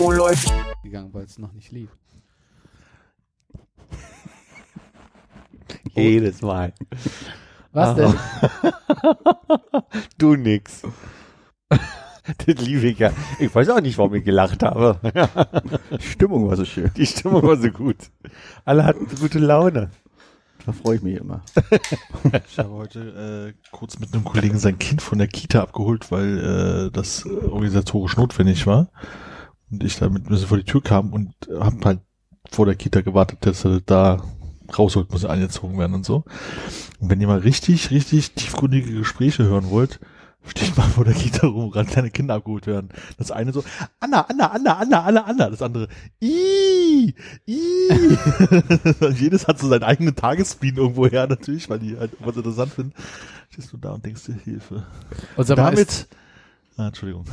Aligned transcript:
Oh, 0.00 0.12
läuft. 0.12 0.52
gegangen, 0.84 1.12
weil 1.12 1.24
es 1.24 1.38
noch 1.38 1.52
nicht 1.52 1.72
lief. 1.72 1.90
Jedes 5.94 6.42
Mal. 6.42 6.72
Was 7.72 7.96
denn? 7.96 8.14
Du 10.18 10.36
nix. 10.36 10.82
Das 12.46 12.58
lief 12.58 12.84
ich 12.84 12.98
ja. 12.98 13.10
Ich 13.40 13.54
weiß 13.54 13.70
auch 13.70 13.80
nicht, 13.80 13.96
warum 13.96 14.14
ich 14.14 14.22
gelacht 14.22 14.62
habe. 14.62 15.00
Stimmung 15.98 16.46
war 16.46 16.56
so 16.56 16.66
schön. 16.66 16.90
Die 16.94 17.06
Stimmung 17.06 17.42
war 17.42 17.56
so 17.56 17.70
gut. 17.70 17.96
Alle 18.66 18.84
hatten 18.84 19.06
gute 19.18 19.38
Laune. 19.38 19.90
Da 20.66 20.72
freue 20.72 20.96
ich 20.96 21.02
mich 21.02 21.16
immer. 21.16 21.42
Ich 22.48 22.58
habe 22.58 22.70
heute 22.70 23.54
äh, 23.54 23.68
kurz 23.70 23.98
mit 23.98 24.12
einem 24.12 24.24
Kollegen 24.24 24.58
sein 24.58 24.78
Kind 24.78 25.00
von 25.00 25.18
der 25.18 25.28
Kita 25.28 25.62
abgeholt, 25.62 26.10
weil 26.10 26.38
äh, 26.88 26.90
das 26.90 27.24
organisatorisch 27.26 28.16
notwendig 28.16 28.66
war. 28.66 28.90
Und 29.70 29.84
ich 29.84 29.96
da 29.96 30.08
mit 30.08 30.24
ein 30.24 30.28
bisschen 30.28 30.48
vor 30.48 30.58
die 30.58 30.64
Tür 30.64 30.82
kam 30.82 31.12
und 31.12 31.32
habe 31.58 31.78
halt 31.84 32.00
vor 32.50 32.66
der 32.66 32.74
Kita 32.74 33.00
gewartet, 33.00 33.38
dass 33.46 33.64
er 33.64 33.80
da 33.80 34.22
rausholt, 34.76 35.10
muss 35.12 35.24
er 35.24 35.30
angezogen 35.30 35.78
werden 35.78 35.94
und 35.94 36.04
so. 36.04 36.24
Und 37.00 37.10
wenn 37.10 37.20
ihr 37.20 37.28
mal 37.28 37.38
richtig, 37.38 37.90
richtig 37.90 38.32
tiefgründige 38.32 38.92
Gespräche 38.92 39.44
hören 39.44 39.70
wollt, 39.70 40.00
steht 40.48 40.76
mal 40.76 40.88
vor 40.88 41.04
der 41.04 41.14
Kita 41.14 41.46
rum, 41.46 41.70
ran 41.70 41.86
kleine 41.86 42.10
Kinder 42.10 42.34
abgeholt 42.34 42.66
werden. 42.66 42.90
Das 43.18 43.30
eine 43.30 43.52
so, 43.52 43.64
Anna, 44.00 44.22
Anna, 44.22 44.46
Anna, 44.46 44.72
Anna, 44.78 45.04
Anna, 45.04 45.20
Anna. 45.22 45.50
Das 45.50 45.62
andere, 45.62 45.88
Ii. 46.22 47.14
Und 49.00 49.20
jedes 49.20 49.46
hat 49.48 49.58
so 49.58 49.68
seinen 49.68 49.84
eigenen 49.84 50.16
Tagesspleen 50.16 50.76
irgendwo 50.76 51.06
her, 51.06 51.26
natürlich, 51.26 51.68
weil 51.70 51.78
die 51.78 51.96
halt 51.96 52.12
was 52.20 52.36
interessant 52.36 52.72
finden. 52.72 52.92
Stehst 53.50 53.72
du 53.72 53.76
da 53.76 53.90
und 53.92 54.04
denkst 54.04 54.24
dir, 54.24 54.34
Hilfe. 54.44 54.84
Und 55.36 55.46
sag 55.46 55.56
mal, 55.56 55.70
Damit, 55.70 56.06
ah, 56.76 56.88
Entschuldigung. 56.88 57.24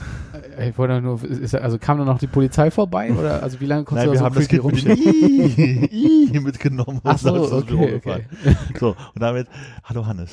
äh, 0.58 0.70
ich 0.70 0.78
wollte 0.78 1.02
nur, 1.02 1.24
ist, 1.24 1.56
also 1.56 1.78
kam 1.78 1.98
dann 1.98 2.08
noch 2.08 2.20
die 2.20 2.28
Polizei 2.28 2.72
vorbei 2.72 3.12
oder 3.12 3.44
also 3.44 3.60
wie 3.60 3.66
lange 3.66 3.84
konntest 3.84 4.08
Nein, 4.08 4.14
du 4.14 4.14
wir 4.14 4.20
da 4.20 4.26
haben 4.26 4.34
so 4.34 4.40
das 4.40 4.50
creepy 4.50 5.56
Kind 5.56 5.58
mit 5.58 5.94
Ii 5.94 6.40
mitgenommen. 6.40 7.02
Ach 7.04 7.18
so, 7.18 7.36
das 7.36 7.52
okay, 7.52 7.96
okay. 7.96 8.26
So, 8.80 8.90
und 8.90 9.22
damit, 9.22 9.48
hallo 9.84 10.06
Hannes. 10.06 10.32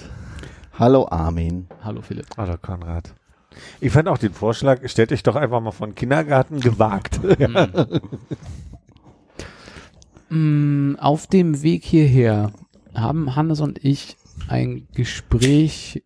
Hallo 0.83 1.07
Armin. 1.09 1.69
Hallo 1.85 2.03
Philipp. 2.03 2.27
Hallo 2.37 2.57
Konrad. 2.61 3.15
Ich 3.81 3.93
fand 3.93 4.09
auch 4.09 4.19
den 4.19 4.33
Vorschlag, 4.33 4.81
stellt 4.89 5.13
euch 5.13 5.23
doch 5.23 5.37
einfach 5.37 5.61
mal 5.61 5.71
von 5.71 5.95
Kindergarten 5.95 6.59
gewagt. 6.59 7.21
Mm, 10.29 10.97
Auf 10.99 11.29
dem 11.29 11.63
Weg 11.63 11.85
hierher 11.85 12.51
haben 12.97 13.37
Hannes 13.37 13.61
und 13.61 13.85
ich 13.85 14.17
ein 14.49 14.89
Gespräch 14.93 16.03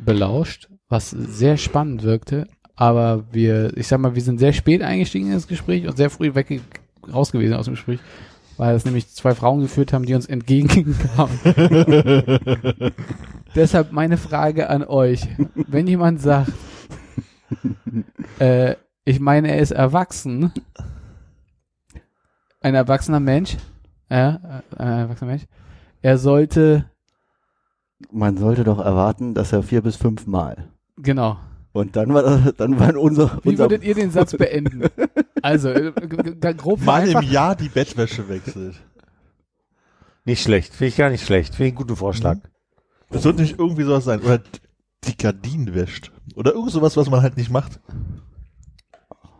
belauscht, 0.00 0.68
was 0.88 1.10
sehr 1.10 1.56
spannend 1.56 2.02
wirkte, 2.02 2.48
aber 2.74 3.24
wir, 3.30 3.76
ich 3.76 3.86
sag 3.86 4.00
mal, 4.00 4.16
wir 4.16 4.22
sind 4.22 4.38
sehr 4.38 4.52
spät 4.52 4.82
eingestiegen 4.82 5.28
in 5.28 5.34
das 5.34 5.46
Gespräch 5.46 5.86
und 5.86 5.96
sehr 5.96 6.10
früh 6.10 6.34
weg 6.34 6.60
raus 7.12 7.30
gewesen 7.30 7.54
aus 7.54 7.66
dem 7.66 7.74
Gespräch, 7.74 8.00
weil 8.58 8.74
es 8.74 8.84
nämlich 8.84 9.08
zwei 9.08 9.34
Frauen 9.34 9.60
geführt 9.60 9.92
haben, 9.92 10.04
die 10.04 10.14
uns 10.14 10.26
entgegenkamen. 10.26 11.38
Deshalb 13.54 13.92
meine 13.92 14.18
Frage 14.18 14.68
an 14.68 14.84
euch. 14.84 15.26
Wenn 15.54 15.86
jemand 15.86 16.20
sagt, 16.20 16.52
äh, 18.38 18.74
ich 19.04 19.20
meine, 19.20 19.52
er 19.52 19.58
ist 19.58 19.70
erwachsen, 19.70 20.52
ein 22.60 22.74
erwachsener 22.74 23.20
Mensch, 23.20 23.56
ja, 24.10 24.62
äh, 24.76 24.82
ein 24.82 24.98
erwachsener 24.98 25.30
Mensch, 25.30 25.46
er 26.02 26.18
sollte, 26.18 26.84
Man 28.10 28.36
sollte 28.36 28.64
doch 28.64 28.80
erwarten, 28.80 29.34
dass 29.34 29.52
er 29.52 29.62
vier 29.62 29.82
bis 29.82 29.96
fünf 29.96 30.26
Mal. 30.26 30.68
genau. 30.96 31.38
Und 31.72 31.96
dann 31.96 32.12
war 32.14 32.52
dann 32.56 32.78
war 32.80 32.96
unser, 32.96 33.40
Wie 33.42 33.50
unser 33.50 33.64
würdet 33.64 33.84
ihr 33.84 33.94
den 33.94 34.10
Satz 34.10 34.32
beenden? 34.36 34.84
Also, 35.42 35.68
äh, 35.70 35.92
grob 36.54 36.80
Mal 36.82 37.08
im. 37.08 37.22
Jahr 37.22 37.54
die 37.56 37.68
Bettwäsche 37.68 38.28
wechselt. 38.28 38.74
nicht 40.24 40.42
schlecht, 40.42 40.74
finde 40.74 40.88
ich 40.88 40.96
gar 40.96 41.10
nicht 41.10 41.24
schlecht. 41.24 41.54
Finde 41.54 41.68
ich 41.68 41.72
einen 41.72 41.78
guten 41.78 41.96
Vorschlag. 41.96 42.38
Das 43.10 43.22
sollte 43.22 43.42
nicht 43.42 43.58
irgendwie 43.58 43.84
sowas 43.84 44.04
sein. 44.04 44.20
Oder 44.20 44.42
die 45.04 45.16
Gardinen 45.16 45.74
wäscht. 45.74 46.12
Oder 46.34 46.52
irgend 46.52 46.72
sowas, 46.72 46.96
was 46.96 47.08
man 47.08 47.22
halt 47.22 47.36
nicht 47.36 47.50
macht. 47.50 47.80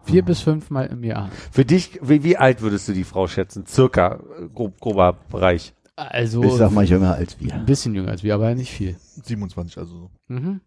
Vier 0.05 0.25
bis 0.25 0.41
fünfmal 0.41 0.87
im 0.87 1.05
Jahr. 1.05 1.31
Für 1.51 1.67
dich, 1.67 1.99
wie, 2.03 2.25
wie 2.25 2.39
alt 2.39 2.63
würdest 2.63 2.89
du 2.89 2.93
die 2.95 3.05
Frau 3.05 3.27
schätzen? 3.29 3.67
Circa, 3.67 4.21
äh, 4.41 4.49
grob, 4.49 4.81
grober 4.81 5.19
Bereich. 5.31 5.75
Also, 5.97 6.43
ich 6.45 6.53
sag 6.53 6.71
mal 6.71 6.85
jünger 6.85 7.15
als 7.15 7.39
wir. 7.41 7.53
ein 7.53 7.67
bisschen 7.67 7.95
jünger 7.95 8.13
als 8.13 8.23
wir, 8.23 8.35
aber 8.35 8.55
nicht 8.55 8.71
viel. 8.71 8.97
27, 9.23 9.77
also 9.77 9.99
so. 9.99 10.11
Mhm. 10.29 10.61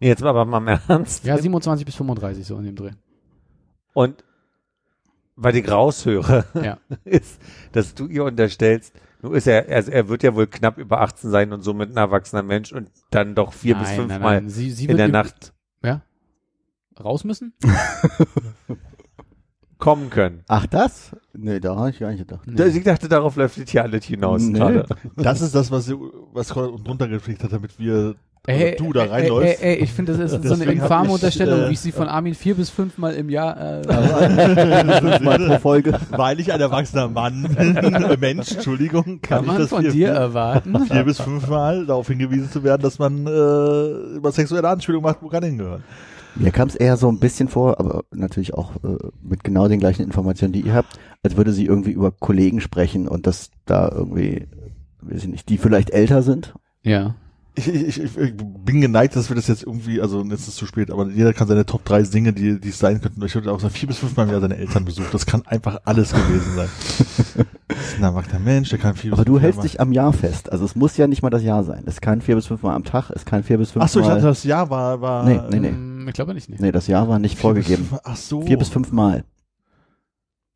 Nee, 0.00 0.08
Jetzt 0.08 0.22
aber 0.22 0.44
mal 0.44 0.58
im 0.58 0.68
Ernst. 0.88 1.24
Ja, 1.24 1.38
27 1.38 1.86
bis 1.86 1.94
35, 1.94 2.46
so 2.46 2.58
in 2.58 2.64
dem 2.64 2.76
Dreh. 2.76 2.90
Und 3.94 4.24
weil 5.36 5.56
ich 5.56 5.70
raushöre, 5.70 6.44
Ja. 6.54 6.78
ist, 7.04 7.40
dass 7.72 7.94
du 7.94 8.06
ihr 8.06 8.24
unterstellst, 8.24 8.94
nun 9.22 9.34
ist 9.34 9.46
er, 9.46 9.68
er, 9.68 9.86
er 9.88 10.08
wird 10.08 10.22
ja 10.22 10.34
wohl 10.34 10.46
knapp 10.46 10.78
über 10.78 11.00
18 11.00 11.30
sein 11.30 11.52
und 11.52 11.62
somit 11.62 11.90
ein 11.90 11.96
erwachsener 11.96 12.42
Mensch 12.42 12.72
und 12.72 12.90
dann 13.10 13.34
doch 13.34 13.52
vier 13.52 13.74
bis 13.76 13.88
Nein, 13.88 13.96
fünf 13.96 14.08
nein, 14.08 14.22
Mal 14.22 14.40
nein. 14.42 14.50
Sie, 14.50 14.70
sie 14.70 14.86
in 14.86 14.96
der 14.96 15.08
Nacht 15.08 15.52
Ja? 15.82 16.02
Raus 17.02 17.24
müssen? 17.24 17.54
kommen 19.78 20.08
können. 20.10 20.42
Ach 20.48 20.66
das? 20.66 21.14
Nee, 21.34 21.60
da 21.60 21.76
habe 21.76 21.90
ich 21.90 21.98
gar 21.98 22.10
nicht 22.10 22.20
gedacht. 22.26 22.46
Nee. 22.46 22.62
Ich 22.64 22.82
dachte, 22.84 23.08
darauf 23.08 23.36
läuft 23.36 23.60
das 23.60 23.70
hier 23.70 23.82
alles 23.82 24.04
hinaus 24.06 24.42
Nee. 24.42 24.58
gerade. 24.58 24.86
Das 25.16 25.42
ist 25.42 25.54
das, 25.54 25.70
was, 25.70 25.90
was 25.90 26.48
Konrad 26.48 27.10
gekriegt 27.10 27.44
hat, 27.44 27.52
damit 27.52 27.78
wir, 27.78 28.14
Ey, 28.46 28.72
also 28.72 28.84
du 28.84 28.92
da 28.92 29.02
ey, 29.02 29.08
reinläufst. 29.08 29.62
Ey, 29.62 29.74
ey, 29.74 29.82
ich 29.82 29.92
finde, 29.92 30.16
das 30.16 30.32
ist 30.32 30.44
so 30.46 30.54
eine 30.54 30.64
infame 30.64 31.08
ich, 31.08 31.14
Unterstellung, 31.14 31.62
äh, 31.62 31.68
wie 31.68 31.72
ich 31.72 31.80
sie 31.80 31.92
von 31.92 32.08
Armin 32.08 32.34
vier 32.34 32.54
bis 32.54 32.70
fünfmal 32.70 33.14
im 33.14 33.28
Jahr. 33.28 33.56
Äh, 33.56 35.00
Fünfmal 35.00 35.38
pro 35.48 35.58
Folge. 35.58 35.98
Weil 36.10 36.38
ich 36.38 36.52
ein 36.52 36.60
erwachsener 36.60 37.08
Mann 37.08 37.42
bin, 37.56 38.20
Mensch, 38.20 38.52
Entschuldigung, 38.52 39.20
kann 39.20 39.42
ich 39.42 39.46
man 39.46 39.58
das 39.58 39.70
von 39.70 39.82
vier, 39.82 39.90
dir 39.90 40.08
erwarten? 40.08 40.86
vier 40.86 41.04
bis 41.04 41.20
fünfmal 41.20 41.86
darauf 41.86 42.06
hingewiesen 42.06 42.50
zu 42.50 42.62
werden, 42.62 42.82
dass 42.82 42.98
man 42.98 43.26
äh, 43.26 44.16
über 44.16 44.30
sexuelle 44.32 44.68
Anspielung 44.68 45.02
macht, 45.02 45.18
wo 45.22 45.28
kann 45.28 45.42
hingehören. 45.42 45.82
Mir 46.36 46.52
kam 46.52 46.68
es 46.68 46.76
eher 46.76 46.96
so 46.98 47.08
ein 47.08 47.18
bisschen 47.18 47.48
vor, 47.48 47.80
aber 47.80 48.04
natürlich 48.12 48.54
auch 48.54 48.76
äh, 48.84 48.98
mit 49.22 49.42
genau 49.42 49.68
den 49.68 49.80
gleichen 49.80 50.02
Informationen, 50.02 50.52
die 50.52 50.60
ihr 50.60 50.74
habt, 50.74 50.98
als 51.22 51.36
würde 51.36 51.52
sie 51.52 51.64
irgendwie 51.64 51.92
über 51.92 52.12
Kollegen 52.12 52.60
sprechen 52.60 53.08
und 53.08 53.26
dass 53.26 53.50
da 53.64 53.90
irgendwie, 53.90 54.46
weiß 55.00 55.22
ich 55.22 55.28
nicht, 55.28 55.48
die 55.48 55.56
vielleicht 55.56 55.90
älter 55.90 56.22
sind. 56.22 56.54
Ja. 56.82 57.14
Ich, 57.58 57.66
ich, 57.68 57.98
ich, 58.02 58.16
ich 58.18 58.34
bin 58.36 58.82
geneigt, 58.82 59.16
dass 59.16 59.30
wir 59.30 59.34
das 59.36 59.46
jetzt 59.46 59.62
irgendwie, 59.62 60.00
also 60.02 60.22
jetzt 60.24 60.40
ist 60.42 60.48
es 60.48 60.54
zu 60.56 60.66
spät, 60.66 60.90
aber 60.90 61.08
jeder 61.08 61.32
kann 61.32 61.48
seine 61.48 61.64
Top 61.64 61.84
3 61.86 62.02
Dinge, 62.02 62.34
die, 62.34 62.60
die 62.60 62.68
es 62.68 62.78
sein 62.78 63.00
könnten. 63.00 63.24
Ich 63.24 63.34
würde 63.34 63.50
auch 63.50 63.58
sagen, 63.60 63.72
vier 63.72 63.88
bis 63.88 63.96
fünfmal 63.98 64.26
im 64.26 64.32
Jahr 64.32 64.42
seine 64.42 64.58
Eltern 64.58 64.84
besucht. 64.84 65.14
Das 65.14 65.24
kann 65.24 65.40
einfach 65.46 65.80
alles 65.84 66.12
gewesen 66.12 66.54
sein. 66.54 66.68
Das 67.68 67.78
ist 67.88 67.96
ein 67.98 68.04
erwachsener 68.04 68.38
Mensch, 68.38 68.70
der 68.70 68.78
kann 68.78 68.94
vier 68.94 69.10
bis 69.10 69.18
Aber 69.18 69.24
du 69.24 69.38
hältst 69.40 69.62
dich 69.62 69.80
am 69.80 69.92
Jahr 69.92 70.12
fest. 70.12 70.50
Also 70.50 70.64
es 70.64 70.76
muss 70.76 70.96
ja 70.96 71.06
nicht 71.08 71.22
mal 71.22 71.30
das 71.30 71.42
Jahr 71.42 71.62
sein. 71.64 71.82
Es 71.86 72.00
kann 72.00 72.20
vier 72.20 72.34
bis 72.36 72.46
fünfmal 72.46 72.74
am 72.74 72.84
Tag, 72.84 73.10
es 73.10 73.24
kann 73.24 73.42
vier 73.42 73.58
bis 73.58 73.72
fünfmal. 73.72 73.86
Ach 73.86 73.92
so, 73.92 74.00
ich 74.00 74.06
dachte, 74.06 74.22
das 74.22 74.44
Jahr 74.44 74.70
war, 74.70 75.00
war 75.00 75.24
Nee, 75.24 75.40
nee, 75.50 75.58
nee. 75.60 75.68
Ähm, 75.68 76.06
Ich 76.08 76.14
glaube 76.14 76.32
nicht. 76.32 76.48
Nee. 76.48 76.56
Nee, 76.58 76.72
das 76.72 76.86
Jahr 76.86 77.08
war 77.08 77.18
nicht 77.18 77.34
vier 77.34 77.40
vorgegeben. 77.42 77.84
fünf- 77.84 78.00
Ach 78.04 78.16
so. 78.16 78.42
Vier 78.42 78.56
bis 78.56 78.68
fünfmal. 78.68 79.24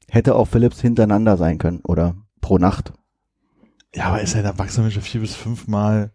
Hätte 0.09 0.35
auch 0.35 0.47
Philips 0.47 0.81
hintereinander 0.81 1.37
sein 1.37 1.59
können 1.59 1.81
oder 1.83 2.15
pro 2.41 2.59
Nacht. 2.59 2.93
Ja, 3.95 4.05
aber 4.07 4.23
ist 4.23 4.35
ein 4.37 4.45
erwachsener 4.45 4.85
Mensch, 4.85 4.95
der 4.95 5.03
vier 5.03 5.21
bis 5.21 5.35
fünfmal 5.35 6.13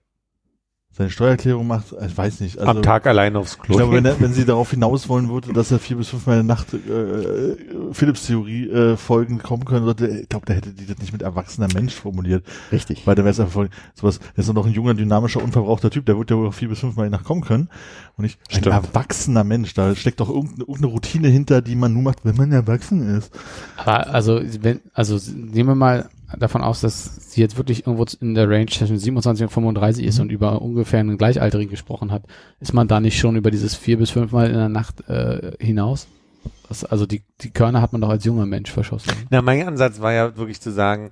seine 0.97 1.09
Steuererklärung 1.09 1.68
macht? 1.68 1.94
Ich 2.06 2.18
weiß 2.18 2.39
nicht. 2.39 2.57
Also, 2.57 2.71
Am 2.71 2.81
Tag 2.81 3.06
allein 3.06 3.36
aufs 3.36 3.59
Klo. 3.59 3.74
Ich 3.74 3.77
glaube, 3.77 3.95
wenn, 3.95 4.06
er, 4.06 4.19
wenn 4.21 4.33
sie 4.33 4.45
darauf 4.45 4.71
hinaus 4.71 5.09
wollen 5.09 5.30
würde, 5.30 5.51
dass 5.51 5.69
er 5.69 5.80
vier 5.80 5.97
bis 5.97 6.07
fünfmal 6.07 6.39
in 6.39 6.47
der 6.47 6.56
Nacht 6.56 6.74
äh, 6.74 7.57
Philips 7.92 8.27
Theorie 8.27 8.69
äh, 8.69 8.95
Folgen 8.95 9.39
kommen 9.39 9.65
können, 9.65 9.83
sollte, 9.83 10.07
ich 10.07 10.30
glaube, 10.30 10.45
da 10.45 10.53
hätte 10.53 10.71
die 10.71 10.86
das 10.86 10.97
nicht 11.00 11.12
mit 11.12 11.21
erwachsener 11.21 11.68
Mensch 11.74 11.94
formuliert. 11.94 12.45
Richtig. 12.71 13.06
Weil 13.06 13.15
der 13.15 13.25
wäre 13.25 13.33
es 13.33 13.39
einfach 13.42 13.68
sowas, 13.94 14.19
der 14.19 14.38
ist 14.38 14.47
doch 14.47 14.53
noch 14.53 14.65
ein 14.65 14.71
junger, 14.71 14.94
dynamischer, 14.94 15.44
unverbrauchter 15.44 15.89
Typ, 15.89 16.06
der 16.06 16.18
wird 16.18 16.31
ja 16.31 16.38
wohl 16.38 16.47
auch 16.47 16.53
vier 16.53 16.69
bis 16.69 16.80
fünfmal 16.80 17.07
in 17.07 17.12
der 17.12 17.19
Nacht 17.19 17.27
kommen 17.27 17.41
können. 17.41 17.68
Und 18.15 18.24
nicht 18.24 18.39
ein 18.50 18.62
Stimmt. 18.62 18.68
erwachsener 18.68 19.44
Mensch, 19.44 19.74
da 19.74 19.94
steckt 19.95 20.21
doch 20.21 20.30
irgendeine, 20.30 20.62
irgendeine 20.62 20.88
Routine 20.88 21.27
hinter, 21.27 21.62
die 21.62 21.75
man 21.75 21.91
nur 21.91 22.03
macht, 22.03 22.24
wenn 22.24 22.38
man 22.38 22.53
erwachsen 22.53 23.18
ist. 23.18 23.38
Aber 23.75 24.07
also, 24.07 24.39
wenn, 24.62 24.80
also 24.94 25.19
nehmen 25.36 25.69
wir 25.69 25.75
mal 25.75 26.09
davon 26.38 26.62
aus, 26.62 26.82
dass 26.82 27.32
sie 27.32 27.42
jetzt 27.42 27.58
wirklich 27.58 27.86
irgendwo 27.88 28.06
in 28.22 28.34
der 28.36 28.50
Range 28.50 28.68
zwischen 28.68 28.98
27 28.98 29.44
und 29.46 29.50
35 29.52 30.06
ist 30.06 30.18
Mhm. 30.18 30.22
und 30.24 30.30
über 30.32 30.62
ungefähr 30.62 31.00
einen 31.00 31.18
Gleichaltrigen 31.18 31.70
gesprochen 31.70 32.12
hat, 32.12 32.24
ist 32.60 32.74
man 32.74 32.88
da 32.88 33.00
nicht 33.00 33.18
schon 33.20 33.36
über 33.36 33.52
dieses 33.52 33.76
vier 33.76 33.98
bis 33.98 34.10
fünfmal 34.12 34.48
in 34.50 34.56
der 34.56 34.70
Nacht 34.70 35.08
äh, 35.10 35.52
hinaus? 35.60 36.08
Das, 36.70 36.84
also 36.86 37.06
die, 37.06 37.24
die 37.42 37.52
Körner 37.52 37.82
hat 37.82 37.92
man 37.92 38.02
doch 38.02 38.10
als 38.10 38.26
junger 38.26 38.46
Mensch 38.46 38.72
verschossen. 38.72 39.12
Na, 39.30 39.42
mein 39.42 39.68
Ansatz 39.68 40.00
war 40.02 40.14
ja 40.14 40.36
wirklich 40.38 40.60
zu 40.62 40.72
sagen, 40.72 41.12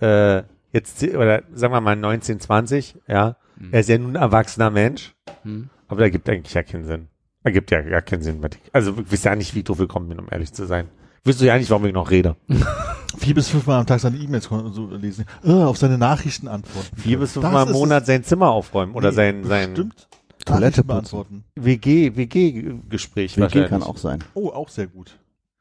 äh, 0.00 0.42
jetzt, 0.72 1.02
oder 1.02 1.42
sagen 1.52 1.72
wir 1.74 1.80
mal 1.80 1.96
19, 1.96 2.40
20, 2.40 2.96
ja, 3.08 3.36
er 3.70 3.80
ist 3.80 3.88
ja 3.88 3.98
nun 3.98 4.16
ein 4.16 4.22
erwachsener 4.22 4.70
Mensch, 4.70 5.14
Hm. 5.44 5.70
aber 5.88 6.00
da 6.00 6.08
gibt 6.08 6.28
eigentlich 6.28 6.54
ja 6.54 6.62
keinen 6.64 6.84
Sinn. 6.84 7.08
Ergibt 7.44 7.70
ja 7.70 7.80
gar 7.80 8.02
keinen 8.02 8.22
Sinn. 8.22 8.40
Also, 8.72 8.94
ich 8.98 9.12
weiß 9.12 9.24
ja 9.24 9.34
nicht, 9.36 9.54
wie 9.54 9.60
ich 9.60 9.64
drauf 9.64 9.78
gekommen 9.78 10.08
bin, 10.08 10.18
um 10.20 10.26
ehrlich 10.30 10.52
zu 10.52 10.66
sein. 10.66 10.88
Wisst 11.24 11.40
du 11.40 11.44
ja 11.44 11.56
nicht, 11.58 11.70
warum 11.70 11.84
ich 11.86 11.92
noch 11.92 12.10
rede. 12.10 12.36
Vier 13.18 13.34
bis 13.34 13.48
fünfmal 13.48 13.80
am 13.80 13.86
Tag 13.86 14.00
seine 14.00 14.16
E-Mails 14.16 14.44
so 14.44 14.88
lesen. 14.90 15.24
Äh, 15.44 15.52
auf 15.52 15.76
seine 15.78 15.98
Nachrichten 15.98 16.48
antworten. 16.48 16.96
Vier 16.96 17.18
bis 17.18 17.32
fünfmal 17.32 17.66
im 17.66 17.72
Monat 17.72 18.06
sein 18.06 18.24
Zimmer 18.24 18.50
aufräumen 18.50 18.94
oder 18.94 19.10
Nee, 19.10 19.16
sein, 19.16 19.44
sein 19.44 19.72
Stimmt. 19.72 20.08
Toilette 20.44 20.82
beantworten. 20.82 21.44
WG, 21.54 22.16
WG-Gespräch 22.16 23.36
WG 23.36 23.42
wahrscheinlich. 23.42 23.70
kann 23.70 23.82
auch 23.82 23.96
sein. 23.96 24.24
Oh, 24.34 24.48
auch 24.48 24.68
sehr 24.68 24.86
gut. 24.86 25.18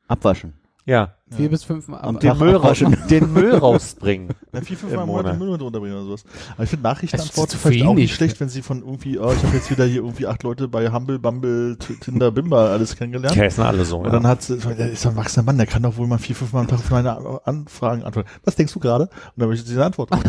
Abwaschen. 0.07 0.53
Ja. 0.86 1.13
Vier 1.30 1.50
bis 1.50 1.63
fünf 1.63 1.88
Mal. 1.88 2.00
Am 2.00 2.10
aber- 2.18 2.19
Den 2.19 2.30
Tag 2.31 2.39
Müll, 2.39 2.56
raus, 2.56 2.83
den 3.10 3.31
Müll 3.33 3.56
rausbringen. 3.56 4.30
Na, 4.51 4.60
vier, 4.62 4.75
fünfmal 4.75 5.04
Im 5.04 5.10
im 5.10 5.16
Monat 5.16 5.33
den 5.33 5.39
Müll 5.39 5.50
runterbringen 5.62 5.95
oder 5.98 6.06
sowas. 6.07 6.24
Aber 6.56 6.63
ich 6.63 6.69
finde 6.69 6.83
Nachrichtenantworten 6.83 7.44
Das 7.45 7.54
ist 7.54 7.62
zu 7.62 7.68
vielleicht 7.69 7.86
auch 7.86 7.92
wenig. 7.92 8.04
nicht 8.10 8.16
schlecht, 8.16 8.39
wenn 8.42 8.50
sie 8.50 8.62
von 8.62 8.80
irgendwie, 8.81 9.18
oh, 9.18 9.31
ich 9.31 9.42
habe 9.44 9.56
jetzt 9.56 9.69
wieder 9.72 9.86
hier 9.86 9.98
irgendwie 10.01 10.28
acht 10.28 10.44
Leute 10.44 10.68
bei 10.68 10.92
Humble, 10.92 11.19
Bumble, 11.19 11.78
Tinder, 11.78 12.31
Bimba 12.31 12.72
alles 12.72 12.98
kennengelernt. 12.98 13.36
Die 13.36 13.39
heißen 13.42 13.63
alle 13.63 13.86
so. 13.86 14.00
Und 14.00 14.06
Ja. 14.06 14.12
dann 14.12 14.28
hat 14.28 14.42
sie, 14.42 14.57
der 14.57 14.89
ist 14.92 15.06
ein 15.06 15.13
erwachsener 15.13 15.44
Mann, 15.44 15.57
der 15.57 15.68
kann 15.68 15.83
doch 15.83 15.95
wohl 15.95 16.07
mal 16.07 16.18
vier, 16.18 16.36
fünfmal 16.36 16.63
am 16.63 16.68
Tag 16.68 16.80
auf 16.80 16.89
meine 16.89 17.42
Anfragen 17.45 18.04
antworten. 18.04 18.30
Was 18.44 18.56
denkst 18.56 18.74
du 18.74 18.80
gerade? 18.80 19.04
Und 19.06 19.12
dann 19.38 19.48
möchte 19.48 19.66
sie 19.68 19.75
eine 19.75 19.86
Antwort. 19.86 20.10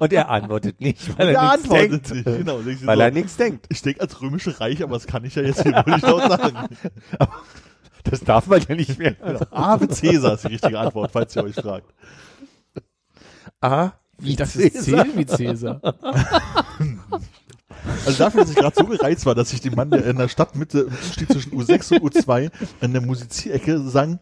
Und 0.00 0.12
er 0.12 0.28
antwortet 0.30 0.80
nicht, 0.80 1.16
weil 1.18 1.28
Der 1.28 1.36
er 1.38 1.42
nichts 1.56 1.70
antwortet 1.70 2.10
denkt. 2.10 2.26
nicht. 2.26 2.38
Genau. 2.38 2.60
Ich 2.66 2.80
so, 2.80 2.86
Weil 2.86 3.00
er 3.00 3.10
nichts 3.10 3.36
denkt. 3.36 3.66
ich 3.70 3.80
denke 3.80 4.00
als 4.02 4.20
römische 4.20 4.60
Reich, 4.60 4.82
aber 4.82 4.94
das 4.94 5.06
kann 5.06 5.24
ich 5.24 5.34
ja 5.34 5.42
jetzt 5.42 5.62
hier 5.62 5.72
wohl 5.72 5.94
nicht 5.94 6.06
laut 6.06 6.22
sagen. 6.28 6.56
Das 8.04 8.20
darf 8.20 8.46
man 8.46 8.62
ja 8.68 8.74
nicht 8.74 8.98
mehr. 8.98 9.14
Genau. 9.14 9.40
Ave 9.50 9.88
Cäsar 9.88 10.34
ist 10.34 10.44
die 10.44 10.48
richtige 10.48 10.78
Antwort, 10.78 11.10
falls 11.10 11.34
ihr 11.36 11.44
euch 11.44 11.54
fragt. 11.54 11.92
Ah, 13.60 13.92
Wie 14.18 14.36
das 14.36 14.56
ist 14.56 14.84
zählen 14.84 15.10
wie 15.16 15.26
Cäsar. 15.26 15.80
Also 18.06 18.18
dafür, 18.18 18.42
dass 18.42 18.50
ich 18.50 18.56
gerade 18.56 18.76
so 18.76 18.84
gereizt 18.84 19.26
war, 19.26 19.34
dass 19.34 19.52
ich 19.52 19.60
den 19.60 19.74
Mann, 19.74 19.90
der 19.90 20.04
in 20.06 20.16
der 20.16 20.28
Stadtmitte 20.28 20.80
im 20.80 20.88
Umstieg 20.88 21.30
zwischen 21.30 21.52
U6 21.52 22.00
und 22.00 22.14
U2 22.14 22.50
in 22.80 22.92
der 22.92 23.02
Musizierecke 23.02 23.78
sang. 23.80 24.20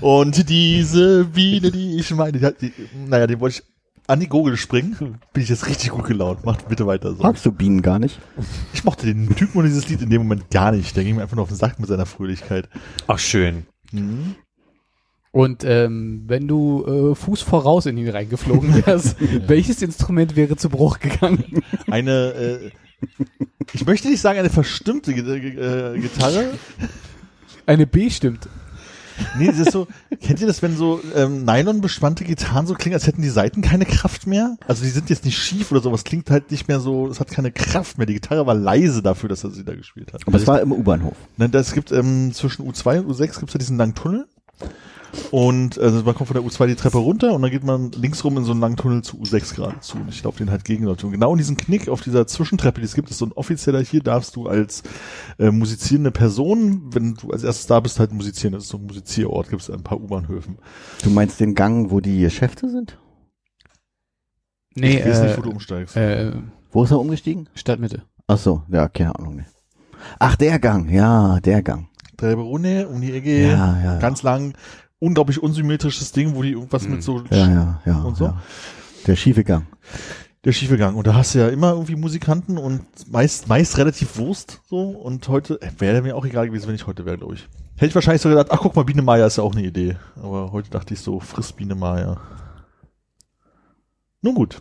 Und 0.00 0.48
diese 0.48 1.24
Biene, 1.24 1.70
die 1.70 1.98
ich 1.98 2.10
meine, 2.12 2.38
die, 2.38 2.70
die, 2.70 2.72
naja, 3.06 3.26
den 3.26 3.40
wollte 3.40 3.60
ich 3.60 3.77
an 4.08 4.20
die 4.20 4.28
Gurgel 4.28 4.56
springen. 4.56 5.18
Bin 5.32 5.42
ich 5.42 5.48
jetzt 5.48 5.66
richtig 5.68 5.90
gut 5.90 6.04
gelaunt. 6.06 6.44
Macht 6.44 6.68
bitte 6.68 6.86
weiter 6.86 7.14
so. 7.14 7.22
Magst 7.22 7.46
du 7.46 7.52
Bienen 7.52 7.82
gar 7.82 7.98
nicht? 7.98 8.18
Ich 8.72 8.82
mochte 8.84 9.06
den 9.06 9.34
Typen 9.36 9.58
und 9.58 9.64
dieses 9.66 9.88
Lied 9.88 10.02
in 10.02 10.10
dem 10.10 10.22
Moment 10.22 10.50
gar 10.50 10.72
nicht. 10.72 10.96
Der 10.96 11.04
ging 11.04 11.16
mir 11.16 11.22
einfach 11.22 11.36
nur 11.36 11.42
auf 11.44 11.48
den 11.50 11.56
Sack 11.58 11.78
mit 11.78 11.88
seiner 11.88 12.06
Fröhlichkeit. 12.06 12.68
Ach, 13.06 13.18
schön. 13.18 13.66
Mhm. 13.92 14.34
Und 15.30 15.62
ähm, 15.62 16.24
wenn 16.26 16.48
du 16.48 17.12
äh, 17.12 17.14
Fuß 17.14 17.42
voraus 17.42 17.84
in 17.86 17.96
ihn 17.98 18.08
reingeflogen 18.08 18.74
wärst, 18.86 19.16
welches 19.46 19.82
Instrument 19.82 20.36
wäre 20.36 20.56
zu 20.56 20.70
Bruch 20.70 20.98
gegangen? 21.00 21.62
Eine, 21.90 22.32
äh, 22.32 22.70
ich 23.74 23.84
möchte 23.86 24.08
nicht 24.08 24.20
sagen 24.20 24.38
eine 24.38 24.50
verstimmte 24.50 25.12
Gi- 25.12 25.20
äh, 25.20 25.98
Gitarre, 26.00 26.46
Eine 27.66 27.86
B 27.86 28.08
stimmt. 28.08 28.48
Nee, 29.38 29.46
das 29.46 29.58
ist 29.58 29.72
so, 29.72 29.86
kennt 30.20 30.40
ihr 30.40 30.46
das, 30.46 30.62
wenn 30.62 30.76
so 30.76 31.00
ähm, 31.14 31.44
Nylon-bespannte 31.44 32.24
Gitarren 32.24 32.66
so 32.66 32.74
klingen, 32.74 32.94
als 32.94 33.06
hätten 33.06 33.22
die 33.22 33.28
Saiten 33.28 33.62
keine 33.62 33.84
Kraft 33.84 34.26
mehr? 34.26 34.56
Also 34.66 34.84
die 34.84 34.90
sind 34.90 35.10
jetzt 35.10 35.24
nicht 35.24 35.38
schief 35.38 35.70
oder 35.72 35.80
sowas, 35.80 36.04
klingt 36.04 36.30
halt 36.30 36.50
nicht 36.50 36.68
mehr 36.68 36.80
so, 36.80 37.08
es 37.08 37.20
hat 37.20 37.30
keine 37.30 37.52
Kraft 37.52 37.98
mehr. 37.98 38.06
Die 38.06 38.14
Gitarre 38.14 38.46
war 38.46 38.54
leise 38.54 39.02
dafür, 39.02 39.28
dass 39.28 39.44
er 39.44 39.50
sie 39.50 39.64
da 39.64 39.74
gespielt 39.74 40.12
hat. 40.12 40.26
Aber 40.26 40.36
es 40.36 40.46
war 40.46 40.60
im 40.60 40.72
U-Bahnhof. 40.72 41.16
Ne, 41.36 41.48
das 41.48 41.72
gibt 41.72 41.92
ähm, 41.92 42.32
zwischen 42.32 42.68
U2 42.68 43.00
und 43.00 43.10
U6 43.10 43.38
gibt's 43.40 43.54
ja 43.54 43.58
diesen 43.58 43.76
langen 43.76 43.94
Tunnel. 43.94 44.26
Und 45.30 45.78
also 45.78 46.02
man 46.02 46.14
kommt 46.14 46.28
von 46.28 46.34
der 46.36 46.42
U2 46.44 46.66
die 46.66 46.74
Treppe 46.74 46.98
runter 46.98 47.32
und 47.32 47.42
dann 47.42 47.50
geht 47.50 47.64
man 47.64 47.90
links 47.92 48.24
rum 48.24 48.36
in 48.36 48.44
so 48.44 48.52
einen 48.52 48.60
langen 48.60 48.76
Tunnel 48.76 49.02
zu 49.02 49.16
U6 49.18 49.54
gerade 49.54 49.80
zu. 49.80 49.96
Und 49.98 50.08
ich 50.10 50.22
laufe 50.22 50.38
den 50.38 50.50
halt 50.50 50.64
gegen 50.64 50.84
Leute. 50.84 51.06
Und 51.06 51.12
genau 51.12 51.32
in 51.32 51.38
diesem 51.38 51.56
Knick 51.56 51.88
auf 51.88 52.02
dieser 52.02 52.26
Zwischentreppe, 52.26 52.80
die 52.80 52.86
es 52.86 52.94
gibt, 52.94 53.10
ist 53.10 53.18
so 53.18 53.26
ein 53.26 53.32
offizieller, 53.32 53.80
hier 53.82 54.02
darfst 54.02 54.36
du 54.36 54.46
als 54.48 54.82
äh, 55.38 55.50
musizierende 55.50 56.10
Person, 56.10 56.94
wenn 56.94 57.14
du 57.14 57.30
als 57.30 57.42
erstes 57.44 57.66
da 57.66 57.80
bist, 57.80 57.98
halt 58.00 58.12
musizieren. 58.12 58.52
Das 58.52 58.64
ist 58.64 58.68
so 58.70 58.78
ein 58.78 58.86
Musizierort, 58.86 59.48
gibt 59.48 59.62
es 59.62 59.70
ein 59.70 59.82
paar 59.82 60.00
U-Bahnhöfen. 60.00 60.58
Du 61.02 61.10
meinst 61.10 61.40
den 61.40 61.54
Gang, 61.54 61.90
wo 61.90 62.00
die 62.00 62.20
Geschäfte 62.20 62.68
sind? 62.68 62.98
Nee, 64.74 64.98
ich 64.98 65.06
weiß 65.06 65.18
äh, 65.20 65.26
nicht, 65.26 65.38
wo 65.38 65.42
du 65.42 65.50
umsteigst. 65.50 65.96
äh, 65.96 66.32
Wo 66.70 66.84
ist 66.84 66.90
er 66.90 67.00
umgestiegen? 67.00 67.48
Stadtmitte. 67.54 68.02
Ach 68.26 68.38
so, 68.38 68.62
ja, 68.68 68.88
keine 68.88 69.18
Ahnung. 69.18 69.36
nicht. 69.36 69.48
Ach, 70.18 70.36
der 70.36 70.58
Gang, 70.58 70.88
ja, 70.90 71.40
der 71.40 71.62
Gang. 71.62 71.88
Treberone, 72.16 72.88
um 72.88 73.00
die 73.00 73.12
Ecke, 73.12 73.48
Ja, 73.48 73.80
ja, 73.82 73.98
ganz 73.98 74.22
lang, 74.22 74.54
unglaublich 74.98 75.42
unsymmetrisches 75.42 76.12
Ding, 76.12 76.34
wo 76.34 76.42
die 76.42 76.52
irgendwas 76.52 76.84
Mhm. 76.84 76.90
mit 76.92 77.02
so 77.02 77.22
ja, 77.30 77.36
ja, 77.50 77.82
ja. 77.84 78.02
und 78.02 78.16
so. 78.16 78.24
Ja. 78.24 78.42
Der 79.06 79.16
schiefe 79.16 79.44
Gang. 79.44 79.66
der 80.44 80.52
schiefe 80.52 80.76
Gang. 80.76 80.96
Und 80.96 81.06
da 81.06 81.14
hast 81.14 81.34
du 81.34 81.38
ja 81.40 81.48
immer 81.48 81.72
irgendwie 81.72 81.96
Musikanten 81.96 82.58
und 82.58 82.82
meist, 83.10 83.48
meist 83.48 83.76
relativ 83.78 84.16
Wurst 84.18 84.60
so. 84.68 84.90
Und 84.90 85.28
heute 85.28 85.60
äh, 85.62 85.70
wäre 85.78 86.02
mir 86.02 86.16
auch 86.16 86.24
egal 86.24 86.46
gewesen, 86.46 86.68
wenn 86.68 86.74
ich 86.74 86.86
heute 86.86 87.04
wäre, 87.04 87.18
glaube 87.18 87.34
ich. 87.34 87.48
Hätte 87.76 87.86
ich 87.86 87.94
wahrscheinlich 87.94 88.22
so 88.22 88.28
gedacht, 88.28 88.48
ach 88.50 88.58
guck 88.60 88.74
mal, 88.74 88.84
Biene 88.84 89.02
Maya 89.02 89.26
ist 89.26 89.36
ja 89.36 89.44
auch 89.44 89.54
eine 89.54 89.64
Idee. 89.64 89.96
Aber 90.16 90.50
heute 90.52 90.70
dachte 90.70 90.94
ich 90.94 91.00
so, 91.00 91.20
friss 91.20 91.52
Biene 91.52 91.74
Maya. 91.76 92.16
Nun 94.20 94.34
gut. 94.34 94.60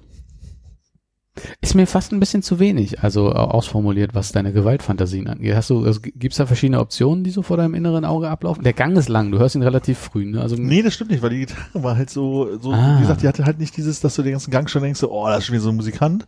Ist 1.62 1.76
mir 1.76 1.88
fast 1.88 2.12
ein 2.12 2.20
bisschen 2.20 2.42
zu 2.44 2.60
wenig, 2.60 3.02
also 3.04 3.30
äh, 3.30 3.34
ausformuliert, 3.36 4.16
was 4.16 4.32
deine 4.32 4.54
Gewaltfantasien 4.54 5.28
angeht. 5.28 5.56
Hast 5.56 5.70
du, 5.70 5.84
also, 5.86 6.00
gibt's 6.02 6.38
da 6.38 6.46
verschiedene 6.46 6.80
Optionen, 6.80 7.24
die 7.24 7.30
so 7.32 7.42
vor 7.42 7.58
deinem 7.58 7.74
inneren 7.74 8.06
Auge 8.06 8.30
ablaufen? 8.30 8.64
Der 8.64 8.74
Gang 8.74 8.98
ist 8.98 9.10
lang, 9.10 9.32
du 9.32 9.40
hörst 9.40 9.56
ihn 9.56 9.64
relativ 9.64 9.98
früh, 9.98 10.26
ne? 10.26 10.42
Also, 10.42 10.56
Nee, 10.56 10.82
das 10.82 10.94
stimmt 10.94 11.12
nicht, 11.12 11.22
weil 11.22 11.30
die 11.32 11.40
Gitarre 11.40 11.84
war 11.84 11.98
halt 11.98 12.10
so, 12.10 12.58
so 12.60 12.72
Ah. 12.74 12.96
wie 12.98 13.02
gesagt, 13.02 13.22
die 13.24 13.28
hatte 13.28 13.46
halt 13.46 13.60
nicht 13.60 13.76
dieses, 13.78 14.00
dass 14.00 14.16
du 14.16 14.24
den 14.24 14.34
ganzen 14.34 14.52
Gang 14.52 14.70
schon 14.70 14.82
denkst, 14.84 15.00
so, 15.00 15.12
oh, 15.12 15.28
da 15.28 15.38
ist 15.38 15.46
schon 15.46 15.54
wieder 15.54 15.64
so 15.64 15.70
ein 15.70 15.76
Musikant. 15.76 16.28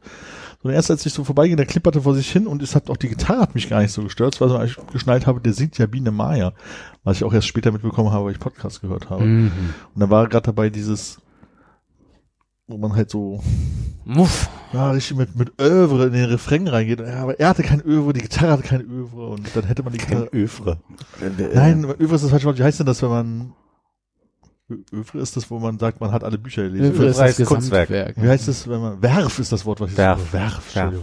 Sondern 0.62 0.76
erst 0.76 0.92
als 0.92 1.06
ich 1.06 1.14
so 1.14 1.24
vorbeiging, 1.24 1.56
der 1.56 1.66
klipperte 1.66 2.02
vor 2.02 2.14
sich 2.16 2.30
hin 2.30 2.46
und 2.46 2.62
es 2.62 2.76
hat 2.76 2.90
auch 2.90 2.98
die 2.98 3.08
Gitarre 3.08 3.40
hat 3.40 3.56
mich 3.56 3.70
gar 3.70 3.82
nicht 3.82 3.94
so 3.94 4.04
gestört, 4.04 4.42
weil 4.42 4.66
ich 4.66 4.76
geschnallt 4.92 5.26
habe, 5.26 5.40
der 5.40 5.54
singt 5.54 5.78
ja 5.78 5.86
Biene 5.86 6.12
Maya. 6.12 6.52
Was 7.06 7.16
ich 7.18 7.24
auch 7.24 7.34
erst 7.34 7.48
später 7.48 7.72
mitbekommen 7.72 8.12
habe, 8.12 8.26
weil 8.26 8.34
ich 8.34 8.40
Podcast 8.40 8.82
gehört 8.82 9.10
habe. 9.10 9.24
Mhm. 9.24 9.52
Und 9.96 10.02
dann 10.02 10.10
war 10.10 10.28
gerade 10.28 10.48
dabei 10.48 10.70
dieses, 10.70 11.20
wo 12.70 12.78
man 12.78 12.96
halt 12.96 13.10
so, 13.10 13.42
Muff. 14.06 14.50
ja, 14.72 14.92
richtig 14.92 15.18
mit, 15.18 15.36
mit 15.36 15.60
Övre 15.60 16.08
in 16.08 16.14
den 16.14 16.26
Refrain 16.26 16.68
reingeht. 16.68 17.00
Ja, 17.00 17.24
aber 17.24 17.40
er 17.40 17.50
hatte 17.50 17.64
kein 17.64 17.82
Övre, 17.82 18.14
die 18.14 18.22
Gitarre 18.22 18.52
hatte 18.54 18.64
kein 18.64 18.82
Övre 18.82 19.28
und 19.30 19.56
dann 19.56 19.66
hätte 19.66 19.84
man 19.84 19.92
die 19.94 20.00
Gitarre. 20.00 20.30
Övre. 20.34 20.78
Nein, 21.54 21.84
Övre 21.84 22.16
ist 22.16 22.24
das 22.24 22.30
falsche 22.30 22.46
Wort. 22.46 22.60
Wie 22.60 22.64
heißt 22.64 22.80
denn 22.80 22.86
das, 22.86 23.02
wenn 23.02 23.10
man, 23.10 23.54
Övre 24.94 25.20
ist 25.20 25.36
das, 25.36 25.50
wo 25.50 25.60
man 25.60 25.80
sagt, 25.80 26.00
man 26.00 26.12
hat 26.12 26.24
alle 26.24 26.38
Bücher 26.38 26.64
gelesen. 26.64 26.94
Övre 26.94 27.08
ist 27.08 27.20
das 27.20 27.36
Kunstwerk. 27.48 27.90
Gesamtwerk. 27.90 28.24
Wie 28.24 28.30
heißt 28.30 28.48
das, 28.48 28.68
wenn 28.68 28.80
man, 28.80 29.02
Werf 29.02 29.40
ist 29.40 29.52
das 29.52 29.66
Wort, 29.66 29.82
was 29.82 29.92
ich 29.92 29.98
Werf. 29.98 30.20
suche. 30.20 30.34
Werf, 30.34 30.76
Werf. 30.76 30.94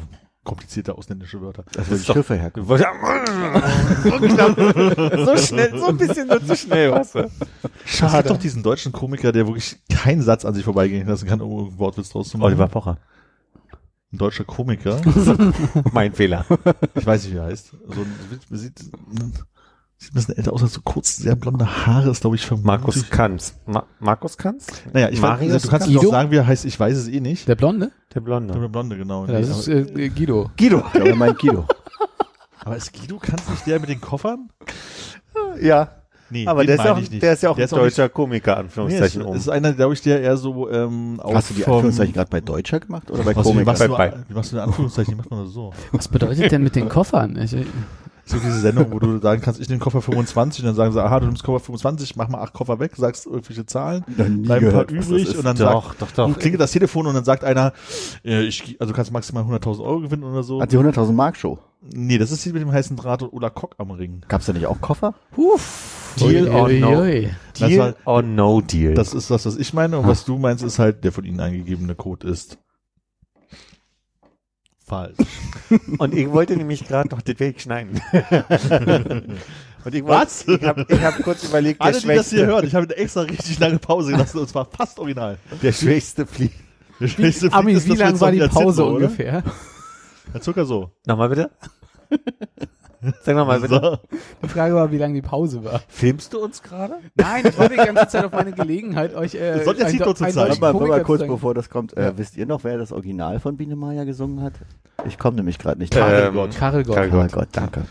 Komplizierte 0.46 0.96
ausländische 0.96 1.40
Wörter. 1.42 1.64
Das 1.72 1.88
die 1.88 2.06
doch- 2.06 2.14
Schiffe 2.14 2.36
herkommen. 2.36 2.66
so 2.68 2.74
knapp. 4.18 4.56
So 5.26 5.36
schnell, 5.36 5.78
so 5.78 5.86
ein 5.88 5.96
bisschen 5.98 6.28
nur 6.28 6.44
zu 6.46 6.56
schnell, 6.56 6.92
was? 6.92 7.14
Es 7.14 8.00
gibt 8.12 8.30
doch 8.30 8.38
diesen 8.38 8.62
deutschen 8.62 8.92
Komiker, 8.92 9.32
der 9.32 9.46
wirklich 9.46 9.76
keinen 9.92 10.22
Satz 10.22 10.44
an 10.44 10.54
sich 10.54 10.64
vorbeigehen 10.64 11.06
lassen 11.08 11.26
kann, 11.26 11.40
um 11.40 11.50
irgendeinen 11.50 11.78
Wortwitz 11.78 12.10
draus 12.10 12.28
zu 12.28 12.38
machen. 12.38 12.46
Oliver 12.46 12.68
Pocher. 12.68 12.96
Ein 14.12 14.18
deutscher 14.18 14.44
Komiker. 14.44 15.00
Mein 15.92 16.12
Fehler. 16.14 16.46
Ich 16.94 17.04
weiß 17.04 17.24
nicht, 17.24 17.34
wie 17.34 17.38
er 17.38 17.44
heißt. 17.46 17.70
So 17.88 18.00
ein, 18.00 18.16
sieht, 18.50 18.80
sieht 19.98 20.12
ein 20.12 20.14
bisschen 20.14 20.36
älter 20.36 20.52
aus, 20.52 20.62
hat 20.62 20.70
so 20.70 20.80
kurz, 20.82 21.16
sehr 21.16 21.36
blonde 21.36 21.86
Haare, 21.86 22.10
ist 22.10 22.20
glaube 22.20 22.36
ich 22.36 22.44
vermutlich. 22.46 22.66
Markus 22.66 23.10
Kanz. 23.10 23.54
Ma 23.66 23.84
Markus 23.98 24.36
Kanz? 24.36 24.66
Naja, 24.92 25.08
ich 25.08 25.22
weiß, 25.22 25.40
Marius 25.40 25.62
du 25.62 25.68
kannst 25.68 25.86
Guido? 25.86 26.00
mir 26.02 26.08
auch 26.08 26.12
sagen, 26.12 26.30
wie 26.30 26.36
er 26.36 26.46
heißt, 26.46 26.64
ich 26.64 26.78
weiß 26.78 26.96
es 26.96 27.08
eh 27.08 27.20
nicht. 27.20 27.48
Der 27.48 27.54
Blonde? 27.54 27.90
Der 28.14 28.20
Blonde. 28.20 28.58
Der 28.58 28.68
Blonde, 28.68 28.96
genau. 28.96 29.26
Ja, 29.26 29.40
das 29.40 29.66
ist 29.66 29.68
äh, 29.68 30.08
Guido. 30.10 30.50
Guido. 30.58 30.82
Ich 30.86 30.92
glaube, 30.92 31.08
er 31.10 31.16
meint 31.16 31.38
Guido. 31.38 31.66
aber 32.64 32.76
ist 32.76 32.92
Guido, 32.92 33.18
kannst 33.20 33.48
nicht 33.50 33.66
der 33.66 33.80
mit 33.80 33.88
den 33.88 34.00
Koffern? 34.00 34.50
Ja. 35.60 35.88
Nee, 36.28 36.44
Aber 36.48 36.64
der 36.66 36.74
ist, 36.74 36.84
ja 36.84 36.92
auch, 36.92 36.98
nicht. 36.98 37.22
der 37.22 37.32
ist 37.34 37.42
ja 37.44 37.50
auch 37.50 37.54
Der 37.54 37.62
ein 37.62 37.66
ist 37.66 37.72
auch 37.72 37.78
deutscher 37.78 38.08
Komiker, 38.08 38.54
Nee, 38.54 38.60
Anführungszeichen 38.62 39.20
ist, 39.20 39.26
um. 39.28 39.36
ist 39.36 39.48
einer, 39.48 39.72
glaube 39.74 39.94
ich, 39.94 40.00
der 40.02 40.20
eher 40.20 40.36
so 40.36 40.68
ähm, 40.68 41.20
auch 41.22 41.32
Hast 41.34 41.50
du 41.50 41.54
die 41.54 41.64
Anführungszeichen 41.64 42.12
gerade 42.14 42.30
bei 42.30 42.40
Deutscher 42.40 42.80
gemacht 42.80 43.08
oder 43.12 43.22
bei 43.22 43.30
wie, 43.30 43.42
Komiker? 43.42 43.64
machst 43.64 43.82
du, 43.82 43.88
Bei- 43.88 44.10
bei- 44.10 44.24
wie 44.28 44.34
machst 44.34 44.50
du 44.50 44.56
denn 44.56 44.64
Anführungszeichen? 44.64 45.14
Wie 45.14 45.18
macht 45.18 45.30
man 45.30 45.44
das 45.44 45.52
so? 45.52 45.72
Was 45.92 46.08
bedeutet 46.08 46.50
denn 46.50 46.64
mit 46.64 46.74
den 46.74 46.88
Koffern? 46.88 47.36
Ich, 47.40 47.54
So 48.28 48.38
diese 48.38 48.58
Sendung, 48.58 48.90
wo 48.90 48.98
du 48.98 49.20
sagen 49.20 49.40
kannst, 49.40 49.60
ich 49.60 49.68
nehme 49.68 49.78
Koffer 49.78 50.02
25 50.02 50.64
und 50.64 50.66
dann 50.66 50.74
sagen 50.74 50.92
sie, 50.92 51.00
aha, 51.02 51.20
du 51.20 51.26
nimmst 51.26 51.44
Koffer 51.44 51.60
25, 51.64 52.16
mach 52.16 52.28
mal 52.28 52.40
acht 52.42 52.52
Koffer 52.52 52.80
weg, 52.80 52.92
sagst 52.96 53.24
irgendwelche 53.26 53.66
Zahlen, 53.66 54.02
bleiben 54.08 54.66
ein 54.66 54.72
paar 54.72 54.90
übrig 54.90 55.38
und 55.38 55.44
dann 55.44 55.56
doch, 55.56 55.90
sagt, 55.90 56.02
doch, 56.02 56.10
doch. 56.10 56.26
und 56.26 56.40
klingelt 56.40 56.60
das 56.60 56.72
Telefon 56.72 57.06
und 57.06 57.14
dann 57.14 57.24
sagt 57.24 57.44
einer, 57.44 57.72
äh, 58.24 58.42
ich, 58.42 58.76
also 58.80 58.92
du 58.92 58.96
kannst 58.96 59.12
maximal 59.12 59.44
100.000 59.44 59.80
Euro 59.80 60.00
gewinnen 60.00 60.24
oder 60.24 60.42
so. 60.42 60.60
Hat 60.60 60.72
die 60.72 60.76
100.000 60.78 61.12
Mark 61.12 61.36
Show. 61.36 61.58
Nee, 61.94 62.18
das 62.18 62.32
ist 62.32 62.44
die 62.44 62.52
mit 62.52 62.62
dem 62.62 62.72
heißen 62.72 62.96
Draht 62.96 63.22
und 63.22 63.32
Ola 63.32 63.48
Kock 63.48 63.76
am 63.78 63.92
Ring. 63.92 64.22
Gab's 64.26 64.46
da 64.46 64.52
nicht 64.52 64.66
auch 64.66 64.80
Koffer? 64.80 65.14
Deal 66.18 66.48
or 66.48 66.68
no. 66.68 67.04
Deal 67.56 67.78
war- 67.78 67.94
or 68.06 68.22
no 68.22 68.60
deal. 68.60 68.94
Das 68.94 69.14
ist 69.14 69.30
das, 69.30 69.46
was 69.46 69.56
ich 69.56 69.72
meine 69.72 69.98
und 69.98 70.08
was 70.08 70.24
du 70.24 70.36
meinst, 70.36 70.64
ist 70.64 70.80
halt 70.80 71.04
der 71.04 71.12
von 71.12 71.24
ihnen 71.24 71.38
eingegebene 71.38 71.94
Code 71.94 72.26
ist 72.26 72.58
Falsch. 74.86 75.16
Und 75.98 76.14
ich 76.14 76.30
wollte 76.30 76.56
nämlich 76.56 76.86
gerade 76.86 77.08
noch 77.08 77.20
den 77.22 77.38
Weg 77.40 77.60
schneiden. 77.60 78.00
Und 79.84 79.94
ich 79.94 80.04
Was? 80.04 80.46
wollte- 80.46 80.62
Ich 80.62 80.68
habe 80.68 80.86
ich 80.88 81.00
hab 81.02 81.22
kurz 81.22 81.44
überlegt, 81.44 81.80
der 81.80 81.86
Alle, 81.86 82.00
die 82.00 82.06
das 82.06 82.30
hier 82.30 82.38
schwächste, 82.38 82.46
hören, 82.46 82.66
ich 82.66 82.74
habe 82.74 82.84
eine 82.86 82.96
extra 82.96 83.22
richtig 83.22 83.58
lange 83.58 83.78
Pause 83.78 84.12
gelassen 84.12 84.38
und 84.38 84.48
zwar 84.48 84.64
fast 84.66 84.98
original. 84.98 85.38
der 85.62 85.72
schwächste 85.72 86.24
Flieg. 86.26 86.52
Der 87.00 87.08
schwächste 87.08 87.52
Ami, 87.52 87.72
Flieg 87.72 87.76
ist, 87.78 87.84
wie 87.84 87.88
dass 87.90 87.98
wir 87.98 88.04
lang 88.04 88.12
jetzt 88.14 88.20
war 88.20 88.32
die 88.32 88.48
Pause 88.48 88.84
oder? 88.84 88.94
ungefähr? 88.94 89.42
Ja, 90.34 90.40
circa 90.42 90.64
so. 90.64 90.90
Nochmal 91.04 91.28
bitte. 91.28 91.50
Sag 93.22 93.36
nochmal 93.36 93.60
bitte. 93.60 93.80
So. 93.80 93.98
Die 94.42 94.48
Frage 94.48 94.74
war, 94.74 94.90
wie 94.92 94.98
lang 94.98 95.14
die 95.14 95.22
Pause 95.22 95.64
war. 95.64 95.80
Filmst 95.88 96.32
du 96.32 96.42
uns 96.42 96.62
gerade? 96.62 96.94
Nein, 97.14 97.44
ich 97.46 97.58
warte 97.58 97.76
die 97.76 97.84
ganze 97.84 98.08
Zeit 98.08 98.24
auf 98.24 98.32
meine 98.32 98.52
Gelegenheit, 98.52 99.14
euch 99.14 99.34
äh, 99.34 99.62
sollte 99.64 99.82
jetzt 99.82 99.92
Tito 99.92 100.12
zu 100.14 100.24
zeigen. 100.26 100.60
mal, 100.60 100.72
mal 100.72 101.02
kurz 101.02 101.20
zeigen. 101.20 101.32
bevor 101.32 101.54
das 101.54 101.70
kommt. 101.70 101.96
Äh, 101.96 102.02
Ja. 102.06 102.18
Wisst 102.18 102.36
ihr 102.36 102.46
noch, 102.46 102.64
wer 102.64 102.78
das 102.78 102.92
Original 102.92 103.40
von 103.40 103.56
Biene 103.56 103.76
Maya 103.76 104.04
gesungen 104.04 104.42
hat? 104.42 104.54
Ich 105.06 105.18
komme 105.18 105.36
nämlich 105.36 105.58
gerade 105.58 105.78
nicht 105.78 105.94
Ähm, 105.94 106.00
drauf. 106.34 106.48
Karel 106.58 106.84
Gott. 106.84 106.96
Karel 106.96 107.28
Gott, 107.28 107.48
danke. 107.52 107.82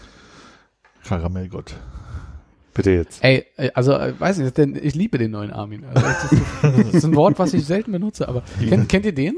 Karamellgott. 1.07 1.75
Bitte 2.73 2.91
jetzt. 2.91 3.23
Ey, 3.23 3.45
äh, 3.57 3.71
also 3.73 3.93
äh, 3.93 4.13
weiß 4.19 4.39
nicht, 4.39 4.57
denn 4.57 4.75
ich 4.81 4.95
liebe 4.95 5.17
den 5.17 5.31
neuen 5.31 5.51
Armin. 5.51 5.85
Also, 5.85 6.01
das, 6.07 6.31
ist, 6.31 6.41
das 6.63 6.93
ist 6.95 7.05
ein 7.05 7.15
Wort, 7.15 7.39
was 7.39 7.53
ich 7.53 7.65
selten 7.65 7.91
benutze, 7.93 8.27
aber 8.27 8.43
kennt, 8.67 8.89
kennt 8.89 9.05
ihr 9.05 9.15
den? 9.15 9.37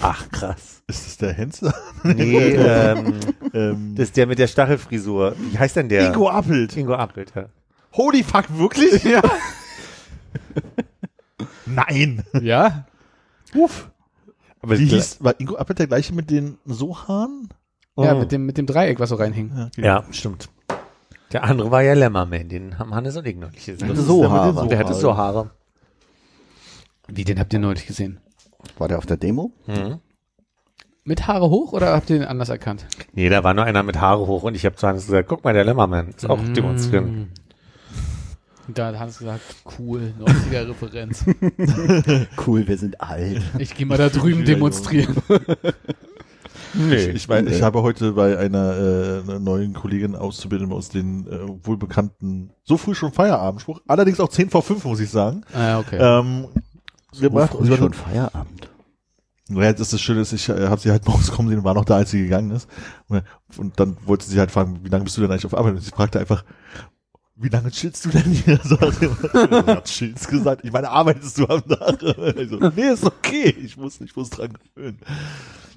Ach, 0.00 0.28
krass. 0.30 0.82
Ist 0.88 1.06
das 1.06 1.16
der 1.18 1.32
Hensler? 1.32 1.74
Nee, 2.04 2.50
ähm, 2.54 3.14
ähm, 3.52 3.94
das 3.96 4.08
ist 4.08 4.16
der 4.16 4.26
mit 4.26 4.38
der 4.38 4.46
Stachelfrisur. 4.46 5.34
Wie 5.38 5.58
heißt 5.58 5.76
denn 5.76 5.88
der? 5.88 6.08
Ingo 6.08 6.28
Appelt. 6.30 6.76
Ingo 6.76 6.94
Appelt, 6.94 7.32
ja. 7.34 7.46
Holy 7.94 8.22
fuck, 8.22 8.44
wirklich? 8.56 9.02
Ja. 9.04 9.22
Nein. 11.66 12.22
Ja. 12.40 12.86
Uff. 13.54 13.90
Aber 14.62 14.78
Wie 14.78 14.86
hieß, 14.86 15.18
war 15.22 15.38
Ingo 15.40 15.56
Appelt 15.56 15.78
der 15.78 15.86
gleiche 15.86 16.14
mit 16.14 16.30
den 16.30 16.58
Sohan? 16.64 17.48
Ja, 17.98 18.14
Oh. 18.14 18.18
mit 18.20 18.30
dem, 18.32 18.44
mit 18.46 18.58
dem 18.58 18.66
Dreieck, 18.66 19.00
was 19.00 19.08
so 19.08 19.14
reinhing. 19.16 19.50
Ja, 19.56 19.66
okay. 19.66 19.84
Ja, 19.84 20.04
stimmt. 20.10 20.48
Der 21.32 21.44
andere 21.44 21.70
war 21.70 21.82
ja 21.82 21.94
Lämmerman, 21.94 22.48
den 22.48 22.78
haben 22.78 22.94
Hannes 22.94 23.16
und 23.16 23.26
ich 23.26 23.36
noch 23.36 23.50
nicht 23.50 23.66
gesehen. 23.66 23.90
ist 23.90 24.06
so 24.06 24.30
Haare. 24.30 24.68
Der 24.68 24.78
hatte 24.78 24.94
so 24.94 25.16
Haare. 25.16 25.50
Wie, 27.08 27.24
den 27.24 27.38
habt 27.40 27.52
ihr 27.52 27.58
neulich 27.58 27.86
gesehen? 27.86 28.20
War 28.78 28.88
der 28.88 28.98
auf 28.98 29.06
der 29.06 29.16
Demo? 29.16 29.52
Mhm. 29.66 29.98
Mit 31.04 31.26
Haare 31.28 31.50
hoch 31.50 31.72
oder 31.72 31.92
habt 31.94 32.10
ihr 32.10 32.18
den 32.18 32.26
anders 32.26 32.48
erkannt? 32.48 32.84
Nee, 33.12 33.28
da 33.28 33.44
war 33.44 33.54
nur 33.54 33.64
einer 33.64 33.82
mit 33.84 34.00
Haare 34.00 34.26
hoch 34.26 34.42
und 34.42 34.56
ich 34.56 34.66
habe 34.66 34.74
zu 34.76 34.88
Hannes 34.88 35.06
gesagt, 35.06 35.28
guck 35.28 35.44
mal, 35.44 35.54
der 35.54 35.64
Lämmerman 35.64 36.08
ist 36.08 36.28
auch 36.28 36.40
Mm. 36.42 36.52
demonstrieren. 36.54 37.28
Und 38.66 38.76
da 38.76 38.88
hat 38.88 38.98
Hans 38.98 39.18
gesagt, 39.18 39.42
cool, 39.78 40.12
90er 40.18 40.68
Referenz. 40.68 41.24
Cool, 42.44 42.66
wir 42.66 42.76
sind 42.76 43.00
alt. 43.00 43.40
Ich 43.58 43.76
gehe 43.76 43.86
mal 43.86 43.96
da 43.98 44.08
drüben 44.08 44.44
demonstrieren. 44.44 45.16
Nee. 46.74 47.10
Ich 47.10 47.28
meine, 47.28 47.50
ich 47.50 47.62
habe 47.62 47.82
heute 47.82 48.12
bei 48.12 48.36
einer, 48.36 49.22
äh, 49.28 49.38
neuen 49.38 49.72
Kollegin 49.72 50.14
Auszubildenden 50.16 50.76
aus 50.76 50.88
den 50.88 51.26
äh, 51.26 51.38
wohlbekannten, 51.66 52.50
so 52.64 52.76
früh 52.76 52.94
schon 52.94 53.12
Feierabendspruch, 53.12 53.80
allerdings 53.86 54.18
auch 54.20 54.28
10 54.28 54.50
vor 54.50 54.62
5, 54.62 54.84
muss 54.84 55.00
ich 55.00 55.10
sagen, 55.10 55.42
Ah, 55.54 55.78
okay. 55.78 55.98
ähm, 56.00 56.48
gemacht. 57.20 57.54
Und 57.54 57.64
sie 57.64 57.70
war 57.70 57.78
schon 57.78 57.92
Feierabend. 57.92 58.68
Naja, 59.48 59.72
das 59.72 59.82
ist 59.82 59.92
das 59.92 60.00
Schöne, 60.00 60.22
ich 60.22 60.48
äh, 60.48 60.68
habe 60.68 60.80
sie 60.80 60.90
halt 60.90 61.04
morgens 61.06 61.30
kommen 61.30 61.48
sehen 61.48 61.58
und 61.58 61.64
war 61.64 61.74
noch 61.74 61.84
da, 61.84 61.96
als 61.96 62.10
sie 62.10 62.22
gegangen 62.22 62.50
ist. 62.50 62.68
Und, 63.08 63.22
und 63.56 63.78
dann 63.78 63.96
wollte 64.04 64.26
sie 64.26 64.38
halt 64.38 64.50
fragen, 64.50 64.80
wie 64.82 64.88
lange 64.88 65.04
bist 65.04 65.16
du 65.16 65.20
denn 65.20 65.30
eigentlich 65.30 65.46
auf 65.46 65.56
Arbeit? 65.56 65.74
Und 65.74 65.80
sie 65.80 65.90
fragte 65.90 66.18
einfach, 66.18 66.44
wie 67.36 67.48
lange 67.48 67.70
chillst 67.70 68.04
du 68.06 68.08
denn 68.08 68.24
hier? 68.24 68.58
So, 68.64 68.76
chillst 69.84 70.28
gesagt. 70.28 70.64
Ich 70.64 70.72
meine, 70.72 70.90
arbeitest 70.90 71.38
du 71.38 71.46
am 71.46 71.62
Tag? 71.66 72.00
So, 72.48 72.70
nee, 72.74 72.88
ist 72.88 73.04
okay. 73.04 73.54
Ich 73.62 73.76
muss, 73.76 74.00
ich 74.00 74.16
muss 74.16 74.30
dran 74.30 74.56
gewöhnen. 74.74 75.00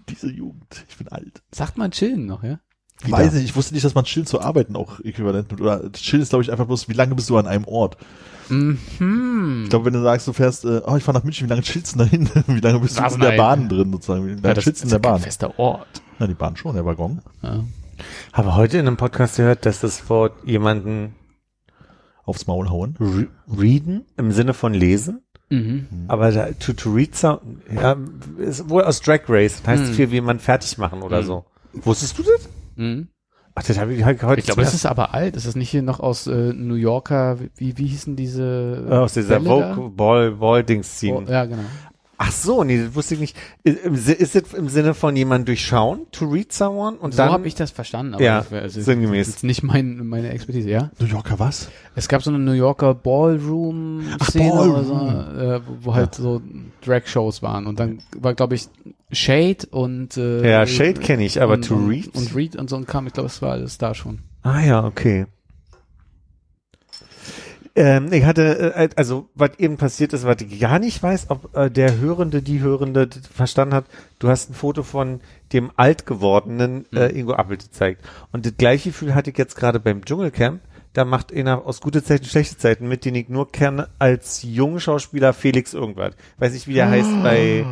Diese 0.08 0.31
Jugend, 0.31 0.86
ich 0.88 0.98
bin 0.98 1.10
alt. 1.10 1.43
Sagt 1.51 1.77
man 1.77 1.91
chillen 1.91 2.25
noch, 2.25 2.43
ja? 2.43 2.60
Ich 3.06 3.12
weiß 3.12 3.34
nicht, 3.34 3.46
ich 3.46 3.56
wusste 3.56 3.74
nicht, 3.74 3.86
dass 3.86 3.96
man 3.96 4.03
chillen 4.03 4.25
zu 4.25 4.41
arbeiten 4.41 4.75
auch 4.75 5.00
äquivalent 5.00 5.50
mit. 5.51 5.62
Oder 5.62 5.89
chillen 5.94 6.22
ist, 6.22 6.29
glaube 6.29 6.44
ich, 6.44 6.51
einfach 6.51 6.65
bloß, 6.65 6.89
wie 6.89 6.94
lange 6.94 7.15
bist 7.15 7.29
du 7.29 7.38
an 7.38 7.48
einem 7.48 7.63
Ort? 7.65 7.98
Mhm. 8.50 9.62
Ich 9.63 9.70
glaube, 9.70 9.86
wenn 9.86 9.94
du 9.94 10.01
sagst, 10.01 10.27
du 10.27 10.34
fährst, 10.34 10.65
äh, 10.65 10.82
oh, 10.86 10.96
ich 10.98 11.03
fahre 11.03 11.18
nach 11.18 11.24
München, 11.24 11.48
wie 11.48 11.50
lange 11.50 11.62
chillst 11.62 11.96
du 11.96 12.00
da 12.00 12.06
hin? 12.06 12.29
wie 12.48 12.60
lange 12.60 12.79
bist 12.79 12.98
du 13.00 13.03
Was, 13.03 13.15
in 13.15 13.22
der. 13.22 13.38
Bahn 13.38 13.70
drin, 13.70 13.91
sozusagen? 13.91 14.25
Wie 14.25 14.32
lange 14.32 14.48
ja, 14.48 14.53
das 14.53 14.63
chillst 14.63 14.82
du 14.82 14.86
in 14.86 14.89
der 14.89 14.98
ja 14.98 15.01
kein 15.03 15.12
Bahn? 15.13 15.22
fester 15.22 15.60
Ort. 15.60 16.01
Na, 16.20 16.27
die 16.27 16.34
Bahn 16.34 16.58
schon, 16.58 16.75
der 16.75 16.86
Waggon. 16.86 17.22
Ja. 17.41 17.63
Habe 18.34 18.56
heute 18.56 18.77
in 18.77 18.88
einem 18.88 18.98
Podcast 18.98 19.38
gehört, 19.38 19.65
dass 19.65 19.79
das 19.82 20.10
Wort 20.10 20.34
jemanden 20.46 21.15
Aufs 22.25 22.48
Maul 22.48 22.70
hauen. 22.70 22.96
re 23.00 23.27
readen 23.48 24.06
im 24.18 24.32
Sinne 24.32 24.53
von 24.53 24.74
lesen, 24.74 25.22
Mhm. 25.51 25.88
aber 26.08 26.32
da, 26.32 26.51
to, 26.51 26.74
to 26.74 26.91
read 26.94 27.15
so, 27.15 27.39
ja, 27.74 27.96
ist 28.38 28.70
wohl 28.70 28.84
aus 28.84 29.01
Drag 29.01 29.22
Race, 29.27 29.58
das 29.63 29.68
heißt 29.68 29.88
Hm. 29.88 29.94
viel 29.96 30.12
wie 30.12 30.15
jemand 30.15 30.41
fertig 30.44 30.77
machen 30.77 31.01
oder 31.01 31.20
Hm. 31.20 31.25
so. 31.25 31.46
Wusstest 31.74 32.18
du 32.20 32.24
das? 32.24 32.48
Mhm. 32.79 33.07
Ach, 33.55 33.63
das 33.63 33.77
habe 33.77 33.93
ich 33.93 34.03
halt 34.05 34.24
heute 34.24 34.39
Ich 34.39 34.45
glaube, 34.45 34.62
das 34.62 34.74
ist 34.74 34.86
aber 34.86 35.13
alt. 35.13 35.36
Ist 35.36 35.45
das 35.45 35.55
nicht 35.55 35.69
hier 35.69 35.81
noch 35.81 36.00
aus 36.00 36.27
äh, 36.27 36.53
New 36.53 36.75
Yorker, 36.75 37.38
wie, 37.57 37.77
wie 37.77 37.88
hießen 37.88 38.15
diese 38.15 38.86
äh, 38.89 38.93
aus 38.93 39.13
dieser 39.13 39.39
Bälle 39.39 39.59
da? 39.59 39.74
Vogue 39.75 39.89
Ball 39.89 40.31
Ball 40.31 40.63
Dings 40.63 41.03
Oh, 41.03 41.24
ja, 41.27 41.43
genau. 41.45 41.63
Ach 42.21 42.31
so, 42.33 42.65
nee, 42.65 42.83
das 42.83 42.95
wusste 42.95 43.13
ich 43.13 43.21
nicht. 43.21 43.38
Ist, 43.63 44.09
ist 44.09 44.36
es 44.36 44.53
im 44.53 44.67
Sinne 44.67 44.93
von 44.93 45.15
jemand 45.15 45.48
durchschauen, 45.48 46.01
to 46.12 46.25
read 46.25 46.51
someone 46.51 46.98
und 46.98 47.13
so 47.13 47.17
dann 47.17 47.31
habe 47.31 47.48
ich 47.48 47.55
das 47.55 47.71
verstanden. 47.71 48.13
Aber 48.15 48.24
Ja, 48.24 48.39
das 48.39 48.51
wär- 48.51 48.62
also, 48.62 48.81
sinngemäß. 48.81 49.27
Das 49.27 49.36
ist 49.38 49.43
nicht 49.43 49.63
mein, 49.63 50.05
meine 50.05 50.29
Expertise, 50.29 50.69
ja? 50.69 50.91
New 51.00 51.05
Yorker 51.07 51.39
was? 51.39 51.69
Es 51.95 52.09
gab 52.09 52.21
so 52.21 52.29
eine 52.29 52.39
New 52.39 52.51
Yorker 52.51 52.93
Ballroom-Szene 52.93 54.51
oder 54.53 54.83
so, 54.83 54.93
äh, 54.95 55.62
wo, 55.65 55.86
wo 55.86 55.93
halt 55.95 56.15
so 56.15 56.41
Drag-Shows 56.86 57.41
waren. 57.41 57.67
Und 57.67 57.79
dann 57.79 58.00
war, 58.17 58.33
glaube 58.33 58.55
ich, 58.55 58.67
Shade 59.12 59.68
und 59.72 60.18
äh, 60.18 60.50
Ja, 60.50 60.66
Shade 60.66 61.00
kenne 61.00 61.25
ich, 61.25 61.42
aber 61.42 61.54
und, 61.54 61.66
to 61.68 61.75
und, 61.75 61.89
read? 61.89 62.16
Und 62.16 62.36
Read 62.36 62.56
und 62.56 62.70
so 62.70 62.75
ein 62.75 62.86
Kram. 62.86 63.08
Ich 63.08 63.13
glaube, 63.13 63.28
es 63.28 63.42
war 63.42 63.51
alles 63.51 63.78
da 63.78 63.96
schon. 63.96 64.20
Ah 64.44 64.62
ja, 64.62 64.86
okay. 64.86 65.25
Ähm, 67.75 68.12
ich 68.12 68.25
hatte, 68.25 68.74
äh, 68.75 68.89
also 68.96 69.30
was 69.36 69.51
eben 69.58 69.78
passiert 69.78 70.13
ist, 70.13 70.25
was 70.25 70.42
ich 70.42 70.60
gar 70.60 70.80
nicht 70.80 71.01
weiß, 71.01 71.30
ob 71.30 71.56
äh, 71.56 71.70
der 71.70 72.00
Hörende, 72.00 72.42
die 72.42 72.60
Hörende 72.60 73.10
verstanden 73.34 73.74
hat, 73.74 73.86
du 74.20 74.28
hast 74.28 74.50
ein 74.50 74.54
Foto 74.54 74.84
von 74.84 75.22
dem 75.54 75.72
alt 75.75 76.06
gewordenen 76.06 76.86
äh, 76.92 77.18
Ingo 77.18 77.34
Appelt 77.34 77.63
gezeigt. 77.63 78.04
Und 78.32 78.46
das 78.46 78.58
gleiche 78.58 78.89
Gefühl 78.89 79.16
hatte 79.16 79.30
ich 79.30 79.38
jetzt 79.38 79.56
gerade 79.56 79.80
beim 79.80 80.04
Dschungelcamp. 80.04 80.62
Da 80.94 81.06
macht 81.06 81.32
einer 81.32 81.66
aus 81.66 81.82
gute 81.82 82.04
Zeiten, 82.04 82.25
schlechte 82.25 82.58
Zeiten 82.58 82.88
mit, 82.88 83.06
den 83.06 83.16
ich 83.16 83.30
nur 83.30 83.51
kenne 83.51 83.89
als 84.00 84.42
jungen 84.44 84.80
Schauspieler 84.80 85.34
Felix 85.34 85.74
irgendwas. 85.74 86.16
Weiß 86.39 86.54
nicht, 86.54 86.68
wie 86.68 86.74
der 86.74 86.89
heißt 86.89 87.24
bei, 87.24 87.66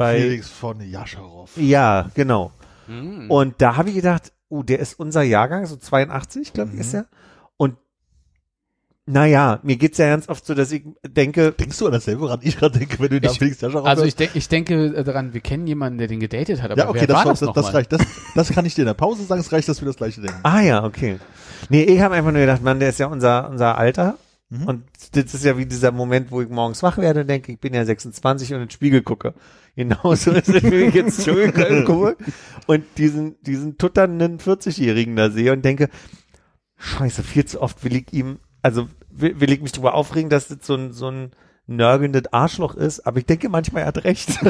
bei, 0.00 0.20
Felix 0.20 0.48
von 0.50 0.80
Jascharow. 0.80 1.50
ja, 1.56 2.10
genau. 2.14 2.52
Mhm. 2.88 3.30
Und 3.30 3.54
da 3.58 3.76
habe 3.76 3.90
ich 3.90 3.94
gedacht, 3.94 4.32
oh, 4.48 4.62
der 4.64 4.80
ist 4.80 4.98
unser 4.98 5.22
Jahrgang, 5.22 5.64
so 5.66 5.76
82, 5.76 6.52
glaube 6.52 6.70
ich, 6.70 6.74
Mhm. 6.76 6.80
ist 6.80 6.94
er. 6.94 7.06
Und 7.56 7.76
naja, 9.06 9.58
mir 9.62 9.76
geht's 9.76 9.98
ja 9.98 10.08
ganz 10.08 10.28
oft 10.28 10.46
so, 10.46 10.54
dass 10.54 10.70
ich 10.70 10.84
denke, 11.06 11.52
Denkst 11.52 11.78
du 11.78 11.86
an 11.86 11.92
dasselbe, 11.92 12.20
woran 12.22 12.40
ich 12.42 12.56
gerade 12.56 12.78
denke, 12.78 12.98
wenn 13.00 13.08
du 13.08 13.20
den 13.20 13.30
Felix 13.32 13.60
Jascharow 13.60 13.84
Also 13.86 14.04
ich, 14.04 14.14
denk, 14.14 14.32
ich 14.34 14.48
denke 14.48 14.94
äh, 14.94 15.02
daran, 15.04 15.34
wir 15.34 15.40
kennen 15.40 15.66
jemanden, 15.66 15.98
der 15.98 16.06
den 16.06 16.20
gedatet 16.20 16.62
hat, 16.62 16.70
aber 16.70 16.80
Ja, 16.82 16.88
okay, 16.88 17.00
wer 17.00 17.06
das, 17.08 17.16
war 17.16 17.24
das, 17.24 17.40
das, 17.40 17.46
noch 17.46 17.54
das, 17.54 17.66
mal? 17.66 17.72
reicht. 17.72 17.92
Das, 17.92 18.02
das 18.34 18.50
kann 18.52 18.64
ich 18.66 18.74
dir 18.74 18.82
in 18.82 18.86
der 18.86 18.94
Pause 18.94 19.24
sagen, 19.24 19.40
es 19.40 19.50
reicht, 19.52 19.68
dass 19.68 19.80
wir 19.80 19.86
das 19.86 19.96
gleiche 19.96 20.20
denken. 20.20 20.38
ah 20.44 20.60
ja, 20.60 20.84
okay. 20.84 21.18
Nee, 21.70 21.82
ich 21.82 22.00
habe 22.00 22.14
einfach 22.14 22.30
nur 22.30 22.40
gedacht, 22.40 22.62
Mann, 22.62 22.78
der 22.78 22.90
ist 22.90 22.98
ja 23.00 23.06
unser, 23.06 23.50
unser 23.50 23.76
Alter. 23.78 24.16
Mhm. 24.48 24.64
Und 24.66 24.84
das 25.12 25.32
ist 25.34 25.44
ja 25.44 25.56
wie 25.58 25.66
dieser 25.66 25.92
Moment, 25.92 26.30
wo 26.30 26.40
ich 26.42 26.48
morgens 26.48 26.82
wach 26.82 26.98
werde 26.98 27.20
und 27.22 27.28
denke, 27.28 27.52
ich 27.52 27.58
bin 27.60 27.72
ja 27.74 27.84
26 27.84 28.50
und 28.50 28.60
in 28.60 28.66
den 28.66 28.70
Spiegel 28.70 29.02
gucke. 29.02 29.34
Genauso 29.80 30.32
ist 30.32 30.50
es, 30.50 30.62
wenn 30.62 30.88
ich 30.88 30.94
jetzt 30.94 31.24
Dschungelcamp 31.24 31.86
gucke 31.86 32.18
und 32.66 32.84
diesen, 32.98 33.40
diesen 33.40 33.78
tutternden 33.78 34.36
40-Jährigen 34.36 35.16
da 35.16 35.30
sehe 35.30 35.54
und 35.54 35.64
denke, 35.64 35.88
scheiße, 36.76 37.22
viel 37.22 37.46
zu 37.46 37.62
oft 37.62 37.82
will 37.82 37.96
ich 37.96 38.12
ihm, 38.12 38.40
also 38.60 38.90
will, 39.08 39.40
will 39.40 39.50
ich 39.50 39.62
mich 39.62 39.72
darüber 39.72 39.94
aufregen, 39.94 40.28
dass 40.28 40.48
das 40.48 40.58
so 40.66 40.74
ein, 40.74 40.92
so 40.92 41.10
ein 41.10 41.30
nörgelndes 41.66 42.30
Arschloch 42.30 42.74
ist, 42.74 43.06
aber 43.06 43.20
ich 43.20 43.24
denke 43.24 43.48
manchmal, 43.48 43.84
er 43.84 43.86
hat 43.86 44.04
recht. 44.04 44.28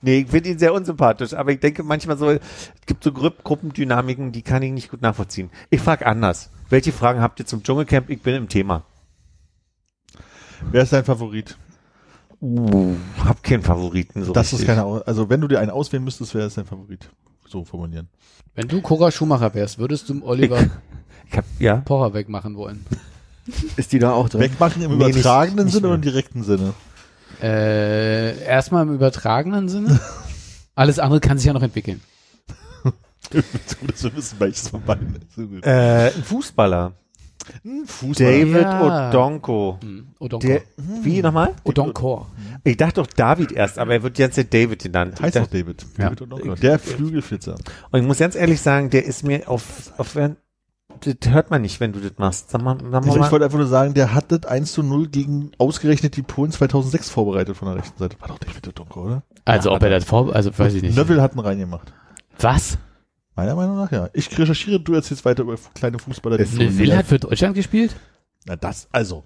nee, 0.00 0.18
ich 0.18 0.28
finde 0.28 0.50
ihn 0.50 0.60
sehr 0.60 0.72
unsympathisch, 0.72 1.34
aber 1.34 1.50
ich 1.50 1.58
denke 1.58 1.82
manchmal 1.82 2.16
so, 2.16 2.30
es 2.30 2.40
gibt 2.86 3.02
so 3.02 3.10
Gru 3.10 3.32
Gruppendynamiken, 3.42 4.30
die 4.30 4.42
kann 4.42 4.62
ich 4.62 4.70
nicht 4.70 4.88
gut 4.88 5.02
nachvollziehen. 5.02 5.50
Ich 5.68 5.80
frage 5.80 6.06
anders. 6.06 6.50
Welche 6.68 6.92
Fragen 6.92 7.20
habt 7.20 7.40
ihr 7.40 7.46
zum 7.46 7.64
Dschungelcamp? 7.64 8.08
Ich 8.08 8.22
bin 8.22 8.36
im 8.36 8.48
Thema. 8.48 8.84
Wer 10.70 10.82
ist 10.82 10.92
dein 10.92 11.04
Favorit? 11.04 11.58
Uh, 12.44 12.94
hab 13.24 13.42
keinen 13.42 13.62
Favoriten 13.62 14.22
so 14.22 14.32
das 14.34 14.48
ist 14.48 14.52
richtig. 14.54 14.66
keine, 14.68 14.84
Au- 14.84 14.98
also 15.00 15.30
wenn 15.30 15.40
du 15.40 15.48
dir 15.48 15.60
einen 15.60 15.70
auswählen 15.70 16.04
müsstest, 16.04 16.34
wer 16.34 16.44
ist 16.44 16.58
dein 16.58 16.66
Favorit? 16.66 17.08
So 17.48 17.64
formulieren. 17.64 18.08
Wenn 18.54 18.68
du 18.68 18.82
Cora 18.82 19.10
Schumacher 19.10 19.54
wärst, 19.54 19.78
würdest 19.78 20.10
du 20.10 20.22
Oliver 20.22 20.60
Ich 21.30 21.36
hab, 21.38 21.44
ja. 21.58 21.76
Pocher 21.76 22.12
wegmachen 22.12 22.56
wollen? 22.56 22.84
Ist 23.76 23.92
die 23.92 23.98
da 23.98 24.12
auch 24.12 24.28
drin? 24.28 24.42
Wegmachen 24.42 24.82
im 24.82 24.98
Nee, 24.98 25.06
nicht- 25.06 25.16
übertragenen 25.16 25.64
nicht 25.64 25.74
Sinne 25.74 25.86
oder 25.86 25.94
im 25.96 26.02
direkten 26.02 26.42
Sinne? 26.42 26.74
Äh, 27.42 28.44
erstmal 28.44 28.82
im 28.86 28.94
übertragenen 28.94 29.68
Sinne. 29.70 29.98
Alles 30.74 30.98
andere 30.98 31.20
kann 31.20 31.38
sich 31.38 31.46
ja 31.46 31.52
noch 31.54 31.62
entwickeln. 31.62 32.00
Gut, 33.32 33.44
dass 33.88 34.04
wir 34.04 34.14
wissen, 34.16 34.38
welches 34.38 34.68
von 34.68 34.82
beiden 34.82 35.16
ist. 35.16 35.38
Äh, 35.66 36.08
ein 36.14 36.22
Fußballer. 36.24 36.92
Ein 37.64 37.84
Fußballer. 37.86 38.30
David 38.30 38.62
Ja. 38.62 39.08
Odonko. 39.08 39.78
Hm, 39.82 40.06
Odonkor. 40.18 40.48
Der, 40.50 40.62
wie 41.02 41.22
nochmal? 41.22 41.54
Odonkor. 41.64 42.30
Ich 42.64 42.76
dachte 42.76 43.00
doch 43.02 43.06
David 43.06 43.52
erst, 43.52 43.78
aber 43.78 43.92
er 43.94 44.02
wird 44.02 44.18
jetzt 44.18 44.36
David 44.52 44.82
genannt. 44.82 45.20
Heißt 45.20 45.36
doch 45.36 45.42
dachte, 45.42 45.58
David. 45.58 45.86
Ja. 45.98 46.04
David 46.04 46.22
Odonko. 46.22 46.54
Der 46.56 46.78
Flügelflitzer. 46.78 47.56
und 47.90 48.00
ich 48.00 48.06
muss 48.06 48.18
ganz 48.18 48.34
ehrlich 48.34 48.60
sagen, 48.60 48.90
der 48.90 49.04
ist 49.04 49.22
mir 49.24 49.48
auf, 49.48 49.92
auf 49.98 50.16
das 51.00 51.32
hört 51.32 51.50
man 51.50 51.62
nicht, 51.62 51.80
wenn 51.80 51.92
du 51.92 52.00
das 52.00 52.12
machst. 52.18 52.50
Sag 52.50 52.62
mal, 52.62 52.78
sag 52.90 53.04
Also 53.04 53.18
mal. 53.18 53.26
ich 53.26 53.32
wollte 53.32 53.44
einfach 53.44 53.58
nur 53.58 53.66
sagen, 53.66 53.94
der 53.94 54.14
hat 54.14 54.30
das 54.32 54.46
1 54.46 54.72
zu 54.72 54.82
0 54.82 55.08
gegen 55.08 55.50
ausgerechnet 55.58 56.16
die 56.16 56.22
Polen 56.22 56.50
2006 56.50 57.10
vorbereitet 57.10 57.56
von 57.56 57.68
der 57.68 57.76
rechten 57.78 57.98
Seite. 57.98 58.16
War 58.20 58.28
doch 58.28 58.38
David 58.38 58.68
Odonko, 58.68 59.02
oder? 59.02 59.22
Also 59.44 59.72
ob 59.72 59.82
er 59.82 59.90
das 59.90 60.04
vor, 60.04 60.34
also 60.34 60.56
weiß 60.56 60.74
ich 60.74 60.82
nicht. 60.82 60.96
Neville 60.96 61.20
hat 61.20 61.34
ihn 61.34 61.40
reingemacht. 61.40 61.92
Was? 62.38 62.78
Meiner 63.36 63.54
Meinung 63.56 63.76
nach, 63.76 63.90
ja. 63.90 64.08
Ich 64.12 64.36
recherchiere, 64.38 64.78
du 64.80 64.94
erzählst 64.94 65.24
weiter 65.24 65.42
über 65.42 65.56
kleine 65.74 65.98
Fußballer. 65.98 66.38
die 66.38 66.56
Neville 66.56 66.96
hat 66.96 67.06
für 67.06 67.18
Deutschland 67.18 67.54
gespielt? 67.56 67.94
Na 68.46 68.54
das, 68.56 68.88
also. 68.92 69.24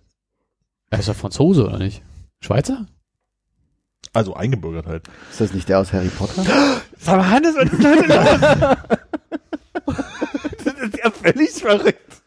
Er 0.91 1.01
ist 1.01 1.09
doch 1.09 1.15
Franzose, 1.17 1.67
oder 1.67 1.79
nicht? 1.79 2.03
Schweizer? 2.41 2.87
Also 4.15 4.35
eingebürgert 4.35 4.87
halt. 4.87 5.07
Ist 5.31 5.41
das 5.41 5.53
nicht 5.53 5.69
der 5.69 5.81
aus 5.81 5.93
Harry 5.93 6.09
Potter? 6.09 6.43
Sag 6.99 7.17
mal, 7.19 7.29
Hannes, 7.31 7.55
was 7.57 7.71
ist? 7.71 8.79
Das 10.65 10.75
ist 10.75 10.99
ja 11.03 11.11
völlig 11.11 11.51
verrückt. 11.51 12.23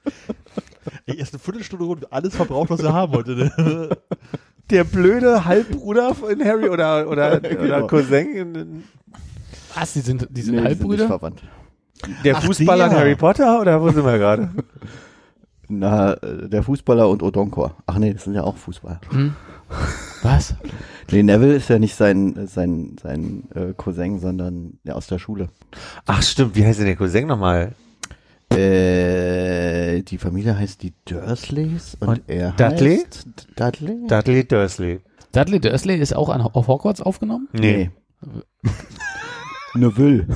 Ey, 1.05 1.17
erst 1.17 1.33
eine 1.33 1.39
Viertelstunde 1.39 1.85
rund 1.85 2.11
alles 2.11 2.35
verbraucht, 2.35 2.69
was 2.69 2.81
er 2.81 2.93
haben 2.93 3.13
wollte. 3.13 3.35
Ne? 3.35 3.97
Der 4.69 4.83
blöde 4.83 5.45
Halbbruder 5.45 6.15
von 6.15 6.43
Harry 6.43 6.69
oder, 6.69 7.07
oder, 7.07 7.37
oder 7.37 7.39
Genau. 7.39 7.87
Cousin, 7.87 8.83
Was? 9.75 9.93
Die 9.93 10.01
sind, 10.01 10.27
die 10.31 10.41
sind 10.41 10.55
Nee, 10.55 10.61
die 10.61 10.67
Halbbrüder? 10.67 11.03
nicht 11.03 11.07
verwandt. 11.07 11.43
Der 12.23 12.35
Ach, 12.37 12.43
Fußballer 12.43 12.89
der. 12.89 12.97
Harry 12.99 13.15
Potter 13.15 13.61
oder 13.61 13.81
wo 13.81 13.89
sind 13.89 14.05
wir 14.05 14.17
gerade? 14.17 14.49
Na, 15.73 16.15
der 16.15 16.63
Fußballer 16.63 17.07
und 17.07 17.23
Odonkor. 17.23 17.77
Ach 17.85 17.97
nee, 17.97 18.13
das 18.13 18.25
sind 18.25 18.33
ja 18.33 18.43
auch 18.43 18.57
Fußballer. 18.57 18.99
hm? 19.09 19.33
Was? 20.21 20.53
Nee, 21.11 21.23
Neville 21.23 21.55
ist 21.55 21.69
ja 21.69 21.79
nicht 21.79 21.95
sein, 21.95 22.45
sein, 22.45 22.97
sein 23.01 23.43
äh, 23.55 23.73
Cousin, 23.77 24.19
sondern 24.19 24.79
der 24.85 24.97
aus 24.97 25.07
der 25.07 25.17
Schule. 25.17 25.47
Ach 26.05 26.21
stimmt, 26.21 26.55
wie 26.57 26.65
heißt 26.65 26.79
denn 26.79 26.87
der 26.87 26.97
Cousin 26.97 27.27
nochmal? 27.27 27.71
Äh, 28.51 30.01
die 30.01 30.17
Familie 30.17 30.57
heißt 30.57 30.83
die 30.83 30.93
Dursleys 31.05 31.95
und, 32.01 32.07
Und 32.09 32.21
er 32.27 32.51
Dudley? 32.51 32.97
heißt 32.97 33.27
Dudley? 33.55 34.07
Dudley 34.07 34.45
Dursley. 34.45 34.99
Dudley 35.31 35.61
Dursley 35.61 35.95
ist 35.97 36.13
auch 36.13 36.27
an, 36.27 36.41
auf 36.41 36.67
Hogwarts 36.67 37.01
aufgenommen? 37.01 37.47
Nee. 37.53 37.91
Neville. 39.73 40.27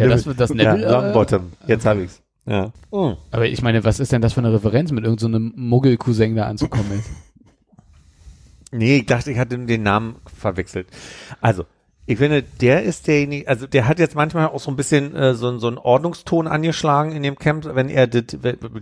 Ja, 0.00 0.08
das 0.08 0.26
wird 0.26 0.40
das 0.40 0.50
Ja, 0.54 0.74
Neville. 0.74 0.86
äh, 0.86 0.90
Longbottom. 0.90 1.52
Jetzt 1.66 1.86
hab 1.86 1.98
ich's. 1.98 2.20
Ja. 2.46 2.72
Mhm. 2.92 3.16
aber 3.30 3.46
ich 3.46 3.62
meine, 3.62 3.84
was 3.84 4.00
ist 4.00 4.12
denn 4.12 4.20
das 4.20 4.34
für 4.34 4.40
eine 4.40 4.52
Referenz, 4.52 4.92
mit 4.92 5.04
irgendeinem 5.04 5.52
so 5.56 5.60
Muggel-Cousin 5.60 6.36
da 6.36 6.46
anzukommen? 6.46 7.02
Nee, 8.76 8.96
ich 8.98 9.06
dachte, 9.06 9.30
ich 9.30 9.38
hatte 9.38 9.56
den 9.56 9.84
Namen 9.84 10.16
verwechselt. 10.26 10.88
Also, 11.40 11.64
ich 12.06 12.18
finde, 12.18 12.42
der 12.42 12.82
ist 12.82 13.06
derjenige, 13.06 13.48
also 13.48 13.68
der 13.68 13.86
hat 13.86 14.00
jetzt 14.00 14.16
manchmal 14.16 14.48
auch 14.48 14.58
so 14.58 14.70
ein 14.70 14.76
bisschen 14.76 15.14
äh, 15.14 15.34
so, 15.34 15.56
so 15.58 15.68
einen 15.68 15.78
Ordnungston 15.78 16.48
angeschlagen 16.48 17.12
in 17.12 17.22
dem 17.22 17.36
Camp, 17.36 17.64
wenn 17.72 17.88
er 17.88 18.08
das, 18.08 18.24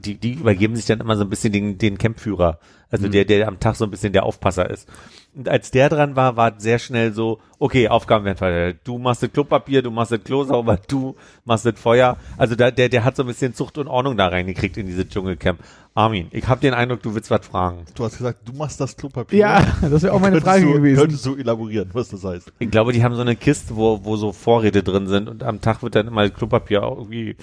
die, 0.05 0.17
die 0.17 0.33
übergeben 0.33 0.75
sich 0.77 0.87
dann 0.87 1.01
immer 1.01 1.17
so 1.17 1.25
ein 1.25 1.29
bisschen 1.31 1.53
den, 1.53 1.77
den 1.77 1.99
Campführer, 1.99 2.59
also 2.93 3.09
der, 3.09 3.25
der 3.25 3.49
am 3.49 3.59
Tag 3.59 3.75
so 3.75 3.85
ein 3.85 3.91
bisschen 3.91 4.13
der 4.13 4.23
Aufpasser 4.25 4.71
ist. 4.71 4.89
Und 5.35 5.49
als 5.49 5.71
der 5.71 5.89
dran 5.89 6.15
war, 6.15 6.37
war 6.37 6.55
es 6.57 6.63
sehr 6.63 6.79
schnell 6.79 7.15
so, 7.15 7.41
okay, 7.59 7.89
Aufgaben 7.89 8.27
werden 8.27 8.37
verteilt. 8.37 8.81
Du 8.85 8.99
machst 8.99 9.23
das 9.23 9.33
Klopapier, 9.33 9.81
du 9.81 9.91
machst 9.91 10.13
das 10.13 10.23
Klo 10.23 10.45
sauber, 10.45 10.79
du 10.89 11.17
machst 11.47 11.65
das 11.65 11.81
Feuer. 11.81 12.19
Also 12.37 12.55
da, 12.55 12.71
der, 12.71 12.91
der 12.91 13.03
hat 13.03 13.17
so 13.17 13.23
ein 13.23 13.27
bisschen 13.27 13.55
Zucht 13.55 13.79
und 13.79 13.89
Ordnung 13.89 14.19
da 14.19 14.29
reingekriegt 14.29 14.77
in 14.77 14.87
dieses 14.87 15.09
Dschungelcamp. 15.09 15.59
Armin, 15.95 16.29
ich 16.33 16.47
habe 16.49 16.61
den 16.61 16.75
Eindruck, 16.75 17.03
du 17.03 17.15
willst 17.15 17.31
was 17.31 17.47
fragen. 17.47 17.85
Du 17.95 18.05
hast 18.05 18.19
gesagt, 18.19 18.47
du 18.47 18.53
machst 18.53 18.79
das 18.81 18.95
Klopapier. 18.97 19.39
Ja, 19.39 19.67
das 19.81 20.03
wäre 20.03 20.13
auch 20.13 20.21
meine 20.21 20.37
Könntest 20.37 20.45
Frage 20.45 20.67
du, 20.67 20.73
gewesen. 20.75 21.01
Könntest 21.01 21.25
du 21.27 21.37
elaborieren, 21.37 21.89
was 21.95 22.11
das 22.11 22.25
heißt? 22.25 22.53
Ich 22.59 22.71
glaube, 22.71 22.93
die 22.93 23.03
haben 23.03 23.15
so 23.15 23.23
eine 23.23 23.37
Kiste, 23.37 23.75
wo, 23.75 24.05
wo 24.05 24.17
so 24.17 24.33
Vorräte 24.33 24.83
drin 24.83 25.07
sind 25.07 25.29
und 25.31 25.43
am 25.43 25.63
Tag 25.63 25.83
wird 25.83 25.95
dann 25.95 26.09
immer 26.09 26.29
Klopapier 26.29 26.83
auch 26.83 26.99
irgendwie. 26.99 27.37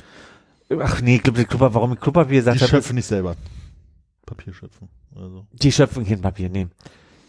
Ach 0.79 1.01
nee, 1.01 1.17
Klo- 1.17 1.33
Klopapier, 1.33 1.73
warum 1.73 1.93
ich 1.93 1.99
Klopapier 1.99 2.29
Die 2.29 2.37
gesagt 2.37 2.61
habe, 2.61 2.69
schöpfen 2.69 2.95
nicht 2.95 3.07
selber. 3.07 3.35
Papier 4.27 4.53
schöpfen. 4.53 4.89
Also. 5.15 5.47
die 5.51 5.71
schöpfen 5.71 6.05
kein 6.05 6.21
Papier, 6.21 6.49
nee. 6.49 6.67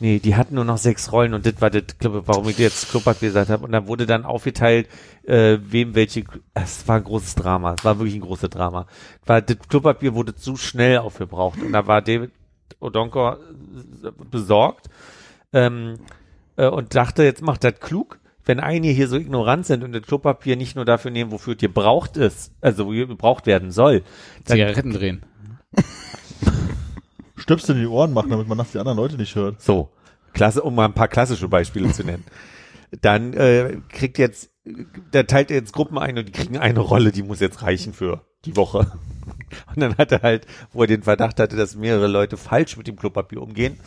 Nee, 0.02 0.18
die 0.18 0.34
hatten 0.34 0.54
nur 0.54 0.64
noch 0.64 0.78
sechs 0.78 1.12
Rollen 1.12 1.34
und 1.34 1.44
das 1.44 1.60
war 1.60 1.68
das, 1.68 1.84
warum 2.00 2.48
ich 2.48 2.56
jetzt 2.56 2.88
Klopapier 2.90 3.28
gesagt 3.28 3.50
habe. 3.50 3.66
Und 3.66 3.72
dann 3.72 3.86
wurde 3.86 4.06
dann 4.06 4.24
aufgeteilt, 4.24 4.88
äh, 5.24 5.58
wem 5.60 5.94
welche, 5.94 6.24
es 6.54 6.88
war 6.88 6.96
ein 6.96 7.04
großes 7.04 7.34
Drama, 7.34 7.74
es 7.74 7.84
war 7.84 7.98
wirklich 7.98 8.14
ein 8.14 8.22
großes 8.22 8.48
Drama. 8.48 8.86
Weil 9.26 9.42
das 9.42 9.58
Klopapier 9.68 10.14
wurde 10.14 10.34
zu 10.34 10.56
schnell 10.56 10.98
aufgebraucht 10.98 11.60
und 11.62 11.72
da 11.72 11.86
war 11.86 12.00
David 12.00 12.30
Odonko 12.80 13.32
äh, 13.32 13.36
besorgt 14.30 14.88
ähm, 15.52 15.98
äh, 16.56 16.66
und 16.66 16.94
dachte, 16.94 17.22
jetzt 17.22 17.42
macht 17.42 17.62
das 17.62 17.78
klug, 17.78 18.20
wenn 18.46 18.58
einige 18.58 18.94
hier 18.94 19.06
so 19.06 19.16
ignorant 19.16 19.66
sind 19.66 19.84
und 19.84 19.92
das 19.92 20.02
Klopapier 20.02 20.56
nicht 20.56 20.76
nur 20.76 20.86
dafür 20.86 21.10
nehmen, 21.10 21.30
wofür 21.30 21.52
es 21.52 21.60
gebraucht 21.60 22.16
ist, 22.16 22.52
also 22.62 22.86
wo 22.86 22.90
gebraucht 22.90 23.44
werden 23.44 23.70
soll, 23.70 24.02
Zigaretten 24.46 24.94
drehen. 24.94 25.22
Stöpsel 27.40 27.76
in 27.76 27.82
die 27.82 27.88
Ohren 27.88 28.12
machen, 28.12 28.30
damit 28.30 28.48
man 28.48 28.58
nachts 28.58 28.72
die 28.72 28.78
anderen 28.78 28.98
Leute 28.98 29.16
nicht 29.16 29.34
hört. 29.34 29.60
So, 29.60 29.90
klasse, 30.32 30.62
um 30.62 30.74
mal 30.74 30.84
ein 30.84 30.94
paar 30.94 31.08
klassische 31.08 31.48
Beispiele 31.48 31.90
zu 31.92 32.04
nennen. 32.04 32.24
Dann 33.00 33.32
äh, 33.34 33.78
kriegt 33.88 34.18
jetzt, 34.18 34.50
da 35.12 35.22
teilt 35.22 35.50
er 35.50 35.58
jetzt 35.58 35.72
Gruppen 35.72 35.98
ein 35.98 36.18
und 36.18 36.26
die 36.26 36.32
kriegen 36.32 36.58
eine 36.58 36.80
Rolle, 36.80 37.12
die 37.12 37.22
muss 37.22 37.40
jetzt 37.40 37.62
reichen 37.62 37.92
für 37.92 38.24
die 38.44 38.56
Woche. 38.56 38.92
Und 39.74 39.80
dann 39.80 39.96
hat 39.96 40.12
er 40.12 40.22
halt, 40.22 40.46
wo 40.72 40.82
er 40.82 40.86
den 40.86 41.02
Verdacht 41.02 41.40
hatte, 41.40 41.56
dass 41.56 41.76
mehrere 41.76 42.06
Leute 42.06 42.36
falsch 42.36 42.76
mit 42.76 42.86
dem 42.86 42.96
Klopapier 42.96 43.42
umgehen, 43.42 43.78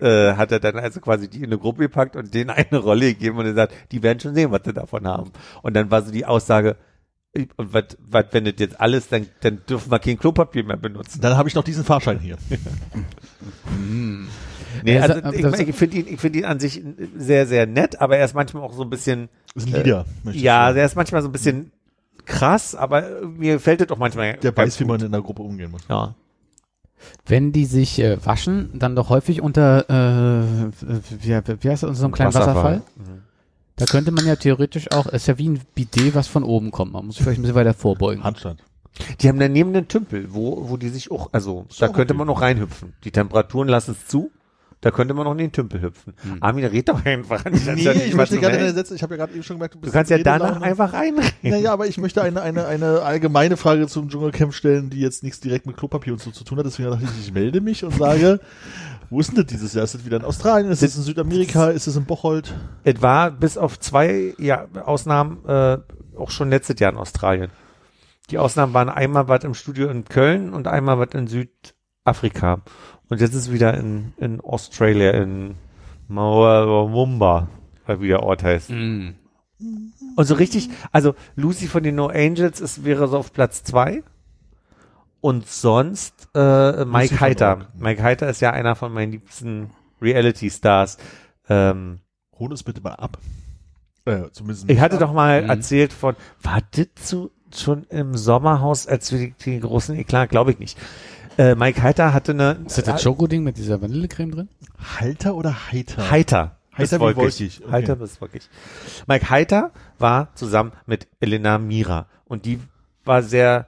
äh, 0.00 0.34
hat 0.34 0.52
er 0.52 0.60
dann 0.60 0.76
also 0.76 1.00
quasi 1.00 1.28
die 1.28 1.38
in 1.38 1.46
eine 1.46 1.58
Gruppe 1.58 1.82
gepackt 1.82 2.16
und 2.16 2.34
denen 2.34 2.50
eine 2.50 2.78
Rolle 2.78 3.06
gegeben 3.12 3.38
und 3.38 3.44
gesagt, 3.44 3.74
die 3.92 4.02
werden 4.02 4.20
schon 4.20 4.34
sehen, 4.34 4.50
was 4.50 4.62
sie 4.64 4.72
davon 4.72 5.06
haben. 5.06 5.30
Und 5.62 5.74
dann 5.74 5.90
war 5.90 6.02
so 6.02 6.12
die 6.12 6.26
Aussage, 6.26 6.76
und 7.56 7.72
was, 7.72 7.84
was, 8.08 8.24
wenn 8.32 8.44
das 8.44 8.54
jetzt 8.58 8.80
alles, 8.80 9.08
dann, 9.08 9.26
dann 9.40 9.60
dürfen 9.68 9.90
wir 9.90 9.98
kein 9.98 10.18
Klopapier 10.18 10.64
mehr 10.64 10.76
benutzen. 10.76 11.20
Dann 11.20 11.36
habe 11.36 11.48
ich 11.48 11.54
noch 11.54 11.64
diesen 11.64 11.84
Fahrschein 11.84 12.18
hier. 12.18 12.36
Nee, 14.82 14.96
Ja, 14.96 15.02
also 15.02 15.20
das- 15.20 15.60
ich, 15.60 15.68
ich 15.68 15.74
finde 15.76 15.96
ihn, 15.98 16.06
ich 16.14 16.20
finde 16.20 16.38
ihn 16.40 16.44
an 16.44 16.60
sich 16.60 16.82
sehr, 17.16 17.46
sehr 17.46 17.66
nett, 17.66 18.00
aber 18.00 18.18
er 18.18 18.24
ist 18.24 18.34
manchmal 18.34 18.62
auch 18.62 18.74
so 18.74 18.82
ein 18.82 18.90
bisschen, 18.90 19.28
Das 19.54 19.64
ist 19.64 19.74
ein 19.74 19.84
möchte 20.24 20.38
ich 20.38 20.42
ja, 20.42 20.64
sagen. 20.66 20.74
der 20.76 20.84
ist 20.86 20.96
manchmal 20.96 21.22
so 21.22 21.28
ein 21.28 21.32
bisschen 21.32 21.70
krass, 22.26 22.74
aber 22.74 23.22
mir 23.26 23.58
fällt 23.60 23.80
das 23.80 23.90
auch 23.90 23.98
manchmal. 23.98 24.34
der 24.34 24.52
ganz 24.52 24.56
weiß, 24.74 24.80
wie 24.80 24.84
gut. 24.84 24.92
man 24.98 25.06
in 25.06 25.12
der 25.12 25.22
Gruppe 25.22 25.42
umgehen 25.42 25.70
muss. 25.70 25.82
Ja. 25.88 26.14
Wenn 27.26 27.52
die 27.52 27.64
sich 27.66 27.98
äh, 28.00 28.18
waschen, 28.24 28.70
dann 28.74 28.96
doch 28.96 29.08
häufig 29.10 29.40
unter, 29.40 29.88
äh, 29.88 30.70
wie, 31.20 31.28
wie 31.30 31.70
heißt 31.70 31.82
das, 31.82 31.88
unter 31.90 31.94
so 31.94 32.04
einem 32.04 32.12
kleinen 32.14 32.34
Wasserfall? 32.34 32.82
Mhm. 32.96 33.22
Da 33.76 33.84
könnte 33.84 34.10
man 34.10 34.26
ja 34.26 34.36
theoretisch 34.36 34.90
auch, 34.92 35.06
ist 35.06 35.28
ja 35.28 35.36
wie 35.38 35.50
ein 35.50 35.60
Bidet, 35.74 36.14
was 36.14 36.28
von 36.28 36.44
oben 36.44 36.70
kommt. 36.70 36.92
Man 36.92 37.06
muss 37.06 37.16
sich 37.16 37.24
vielleicht 37.24 37.38
ein 37.38 37.42
bisschen 37.42 37.56
weiter 37.56 37.74
vorbeugen. 37.74 38.24
Handstand. 38.24 38.62
Die 39.20 39.28
haben 39.28 39.38
daneben 39.38 39.76
einen 39.76 39.88
Tümpel, 39.88 40.32
wo, 40.32 40.70
wo 40.70 40.78
die 40.78 40.88
sich 40.88 41.10
auch, 41.10 41.28
also 41.32 41.66
da 41.78 41.88
auch 41.88 41.92
könnte 41.92 42.14
man 42.14 42.26
noch 42.26 42.40
reinhüpfen. 42.40 42.94
Die 43.04 43.10
Temperaturen 43.10 43.68
lassen 43.68 43.92
es 43.92 44.08
zu. 44.08 44.30
Da 44.82 44.90
könnte 44.90 45.14
man 45.14 45.24
noch 45.24 45.32
in 45.32 45.38
den 45.38 45.52
Tümpel 45.52 45.80
hüpfen. 45.80 46.12
Hm. 46.22 46.36
Armin, 46.40 46.64
red 46.66 46.88
doch 46.88 47.02
einfach. 47.04 47.42
Nee, 47.44 47.90
ich 48.06 48.14
möchte 48.14 48.38
gerne 48.38 48.72
Sätze, 48.72 48.94
ich 48.94 49.02
habe 49.02 49.14
ja 49.14 49.24
gerade 49.24 49.32
eben 49.32 49.42
schon 49.42 49.56
gemerkt, 49.56 49.74
du 49.74 49.78
Du 49.78 49.82
bist 49.82 49.94
kannst 49.94 50.10
ja 50.10 50.18
danach 50.18 50.60
einfach 50.60 50.92
reinreden. 50.92 51.32
Naja, 51.42 51.72
aber 51.72 51.86
ich 51.86 51.98
möchte 51.98 52.22
eine, 52.22 52.42
eine, 52.42 52.66
eine 52.66 53.00
allgemeine 53.02 53.56
Frage 53.56 53.86
zum 53.86 54.08
Dschungelcamp 54.08 54.52
stellen, 54.52 54.90
die 54.90 55.00
jetzt 55.00 55.22
nichts 55.22 55.40
direkt 55.40 55.66
mit 55.66 55.76
Klopapier 55.76 56.12
und 56.12 56.20
so 56.20 56.30
zu 56.30 56.44
tun 56.44 56.58
hat. 56.58 56.66
Deswegen 56.66 56.90
dachte 56.90 57.04
ich, 57.04 57.26
ich 57.26 57.32
melde 57.32 57.60
mich 57.60 57.84
und 57.84 57.94
sage, 57.94 58.38
wo 59.10 59.18
ist 59.18 59.30
denn 59.30 59.36
das 59.36 59.46
dieses 59.46 59.72
Jahr? 59.72 59.84
Ist 59.84 59.94
das 59.94 60.04
wieder 60.04 60.18
in 60.18 60.24
Australien? 60.24 60.70
Ist 60.70 60.82
das 60.82 60.96
in 60.96 61.02
Südamerika? 61.02 61.70
Ist 61.70 61.86
das 61.86 61.96
in 61.96 62.04
Bocholt? 62.04 62.54
Es 62.84 63.00
war 63.00 63.30
bis 63.30 63.56
auf 63.56 63.80
zwei 63.80 64.34
ja, 64.38 64.66
Ausnahmen 64.84 65.44
äh, 65.46 65.78
auch 66.16 66.30
schon 66.30 66.50
letztes 66.50 66.78
Jahr 66.80 66.92
in 66.92 66.98
Australien. 66.98 67.50
Die 68.30 68.38
Ausnahmen 68.38 68.74
waren 68.74 68.88
einmal 68.88 69.28
was 69.28 69.44
im 69.44 69.54
Studio 69.54 69.88
in 69.88 70.04
Köln 70.04 70.52
und 70.52 70.66
einmal 70.66 70.98
was 70.98 71.10
in 71.14 71.28
Südafrika. 71.28 72.62
Und 73.08 73.20
jetzt 73.20 73.34
ist 73.34 73.52
wieder 73.52 73.74
in, 73.74 74.12
in 74.18 74.40
Australia, 74.40 75.12
in 75.12 75.54
Mumba, 76.08 77.48
wie 77.86 78.08
der 78.08 78.22
Ort 78.22 78.42
heißt. 78.42 78.70
Mm. 78.70 79.10
Und 80.16 80.24
so 80.24 80.34
richtig, 80.34 80.70
also 80.92 81.14
Lucy 81.36 81.66
von 81.66 81.82
den 81.82 81.94
No 81.94 82.08
Angels 82.08 82.60
ist, 82.60 82.84
wäre 82.84 83.08
so 83.08 83.18
auf 83.18 83.32
Platz 83.32 83.62
zwei. 83.64 84.02
Und 85.20 85.48
sonst 85.48 86.28
äh, 86.34 86.84
Mike 86.84 87.20
Heiter. 87.20 87.68
Mike 87.78 88.02
Heiter 88.02 88.28
ist 88.28 88.40
ja 88.40 88.50
einer 88.52 88.76
von 88.76 88.92
meinen 88.92 89.12
liebsten 89.12 89.70
Reality-Stars. 90.00 90.98
Ähm, 91.48 92.00
Hol 92.38 92.50
uns 92.50 92.62
bitte 92.62 92.80
mal 92.82 92.94
ab. 92.94 93.18
Äh, 94.04 94.30
zumindest 94.30 94.68
ich 94.70 94.78
hatte 94.78 94.98
doch 94.98 95.12
mal 95.12 95.42
Mhm. 95.42 95.50
erzählt 95.50 95.92
von, 95.92 96.14
war 96.42 96.60
das 96.70 96.86
zu, 96.96 97.30
schon 97.54 97.84
im 97.84 98.14
Sommerhaus, 98.16 98.86
als 98.86 99.10
wir 99.10 99.18
die, 99.18 99.34
die 99.44 99.60
großen 99.60 99.96
Eklat, 99.96 100.28
glaube 100.30 100.52
ich 100.52 100.58
nicht. 100.58 100.78
Äh, 101.38 101.54
Mike 101.54 101.82
Heiter 101.82 102.14
hatte 102.14 102.32
eine 102.32 102.58
Ist 102.66 102.78
das 102.78 102.84
das 102.84 103.02
Schokoding 103.02 103.44
mit 103.44 103.58
dieser 103.58 103.80
Vanillecreme 103.80 104.30
drin? 104.30 104.48
Halter 104.98 105.34
oder 105.34 105.70
Heiter? 105.70 106.10
Heiter. 106.10 106.56
Heiter 106.76 106.98
bis 106.98 107.16
wolkig, 107.16 107.60
okay. 107.62 107.72
Heiter 107.72 107.96
bis 107.96 108.20
wolkig. 108.20 108.48
Mike 109.06 109.30
Heiter 109.30 109.70
war 109.98 110.34
zusammen 110.34 110.72
mit 110.84 111.08
Elena 111.20 111.58
Mira 111.58 112.06
und 112.26 112.44
die 112.44 112.60
war 113.04 113.22
sehr 113.22 113.66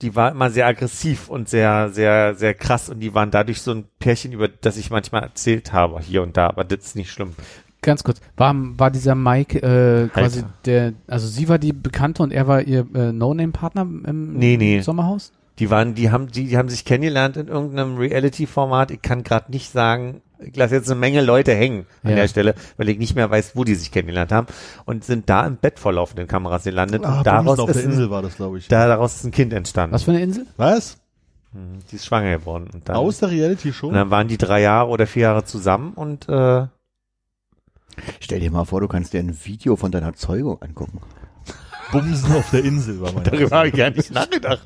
die 0.00 0.14
war 0.14 0.30
immer 0.30 0.48
sehr 0.50 0.66
aggressiv 0.66 1.28
und 1.28 1.48
sehr, 1.48 1.90
sehr, 1.90 2.34
sehr 2.36 2.54
krass 2.54 2.88
und 2.88 3.00
die 3.00 3.14
waren 3.14 3.32
dadurch 3.32 3.62
so 3.62 3.72
ein 3.72 3.84
Pärchen, 3.98 4.32
über 4.32 4.46
das 4.46 4.76
ich 4.76 4.90
manchmal 4.90 5.24
erzählt 5.24 5.72
habe, 5.72 6.00
hier 6.00 6.22
und 6.22 6.36
da, 6.36 6.46
aber 6.46 6.62
das 6.62 6.84
ist 6.84 6.96
nicht 6.96 7.10
schlimm. 7.10 7.34
Ganz 7.82 8.04
kurz, 8.04 8.20
war, 8.36 8.54
war 8.54 8.90
dieser 8.92 9.14
Mike 9.16 9.58
äh, 9.58 10.08
quasi 10.08 10.44
der, 10.64 10.94
also 11.08 11.26
sie 11.26 11.48
war 11.48 11.58
die 11.58 11.72
Bekannte 11.72 12.22
und 12.22 12.32
er 12.32 12.46
war 12.46 12.62
ihr 12.62 12.86
äh, 12.94 13.12
No-Name-Partner 13.12 13.82
im 13.82 14.34
Nee, 14.34 14.56
nee. 14.56 14.80
Sommerhaus? 14.80 15.32
Die 15.58 15.70
waren, 15.70 15.94
die 15.94 16.10
haben, 16.10 16.28
die, 16.28 16.44
die 16.46 16.56
haben 16.56 16.68
sich 16.68 16.84
kennengelernt 16.84 17.36
in 17.36 17.48
irgendeinem 17.48 17.96
Reality-Format. 17.96 18.90
Ich 18.90 19.02
kann 19.02 19.24
gerade 19.24 19.50
nicht 19.50 19.72
sagen, 19.72 20.22
ich 20.38 20.54
lasse 20.56 20.76
jetzt 20.76 20.88
eine 20.90 21.00
Menge 21.00 21.20
Leute 21.20 21.52
hängen 21.54 21.86
an 22.04 22.10
Ja. 22.10 22.16
der 22.16 22.28
Stelle, 22.28 22.54
weil 22.76 22.88
ich 22.88 22.98
nicht 22.98 23.16
mehr 23.16 23.28
weiß, 23.28 23.56
wo 23.56 23.64
die 23.64 23.74
sich 23.74 23.90
kennengelernt 23.90 24.30
haben 24.30 24.46
und 24.84 25.04
sind 25.04 25.28
da 25.28 25.44
im 25.46 25.56
Bett 25.56 25.80
vor 25.80 25.92
laufenden 25.92 26.28
Kameras 26.28 26.62
gelandet 26.64 27.04
Ah, 27.04 27.18
und 27.18 27.26
daraus 27.26 27.58
auf 27.58 27.70
ist, 27.70 27.76
der 27.76 27.84
Insel 27.84 28.04
ein, 28.04 28.10
war 28.10 28.22
das, 28.22 28.36
glaube 28.36 28.58
ich. 28.58 28.68
da, 28.68 28.86
daraus 28.86 29.16
ist 29.16 29.24
ein 29.24 29.32
Kind 29.32 29.52
entstanden. 29.52 29.94
Was 29.94 30.04
für 30.04 30.12
eine 30.12 30.22
Insel? 30.22 30.46
Was? 30.56 30.98
Hm, 31.52 31.80
Die 31.90 31.96
ist 31.96 32.06
schwanger 32.06 32.38
geworden. 32.38 32.68
Und 32.72 32.88
dann, 32.88 32.94
Aus 32.96 33.18
der 33.18 33.30
Reality 33.30 33.72
Show? 33.72 33.88
und 33.88 33.94
dann 33.94 34.10
waren 34.10 34.28
die 34.28 34.38
drei 34.38 34.60
Jahre 34.60 34.88
oder 34.90 35.08
vier 35.08 35.22
Jahre 35.22 35.44
zusammen 35.44 35.92
und 35.94 36.28
äh, 36.28 36.66
Stell 38.20 38.38
dir 38.38 38.52
mal 38.52 38.64
vor, 38.64 38.80
du 38.80 38.86
kannst 38.86 39.12
dir 39.12 39.18
ein 39.18 39.36
Video 39.44 39.74
von 39.74 39.90
deiner 39.90 40.12
Zeugung 40.14 40.62
angucken. 40.62 41.00
Bumsen 41.92 42.32
auf 42.34 42.50
der 42.50 42.64
Insel 42.64 43.00
war 43.00 43.12
mein 43.12 43.24
darüber 43.24 43.56
habe 43.58 43.68
ich 43.68 43.74
gar 43.74 43.90
nicht 43.90 44.10
nachgedacht. 44.12 44.62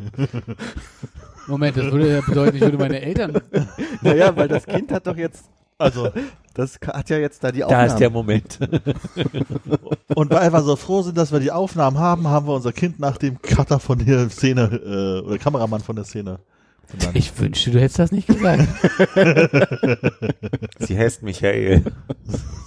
Moment, 1.47 1.77
das 1.77 1.85
würde 1.87 2.13
ja 2.15 2.21
bedeuten, 2.21 2.57
ich 2.57 2.63
würde 2.63 2.79
meine 2.79 3.01
Eltern. 3.01 3.41
Naja, 4.03 4.35
weil 4.37 4.49
das 4.49 4.65
Kind 4.67 4.91
hat 4.93 5.07
doch 5.07 5.17
jetzt, 5.17 5.45
Also, 5.79 6.11
das 6.55 6.79
hat 6.87 7.09
ja 7.11 7.19
jetzt 7.19 7.43
da 7.45 7.51
die 7.53 7.61
Da 7.61 7.67
Aufnahme. 7.67 7.87
ist 7.87 7.97
der 7.97 8.11
Moment. 8.11 8.59
und 10.15 10.31
weil 10.31 10.53
wir 10.53 10.63
so 10.63 10.77
froh 10.77 11.03
sind, 11.03 11.17
dass 11.19 11.33
wir 11.33 11.41
die 11.41 11.51
Aufnahmen 11.53 11.99
haben, 11.99 12.27
haben 12.29 12.47
wir 12.47 12.55
unser 12.55 12.73
Kind 12.73 12.99
nach 13.01 13.17
dem 13.19 13.41
Cutter 13.43 13.79
von 13.81 13.99
der 14.05 14.29
Szene, 14.31 14.63
äh, 15.25 15.27
oder 15.27 15.39
Kameramann 15.39 15.81
von 15.81 15.97
der 15.97 16.05
Szene 16.05 16.39
benannt. 16.91 17.17
Ich 17.17 17.39
wünschte, 17.39 17.71
du 17.71 17.81
hättest 17.81 17.99
das 18.01 18.13
nicht 18.13 18.27
gesagt. 18.29 18.67
Sie 20.79 20.99
heißt 20.99 21.23
Michael. 21.23 21.85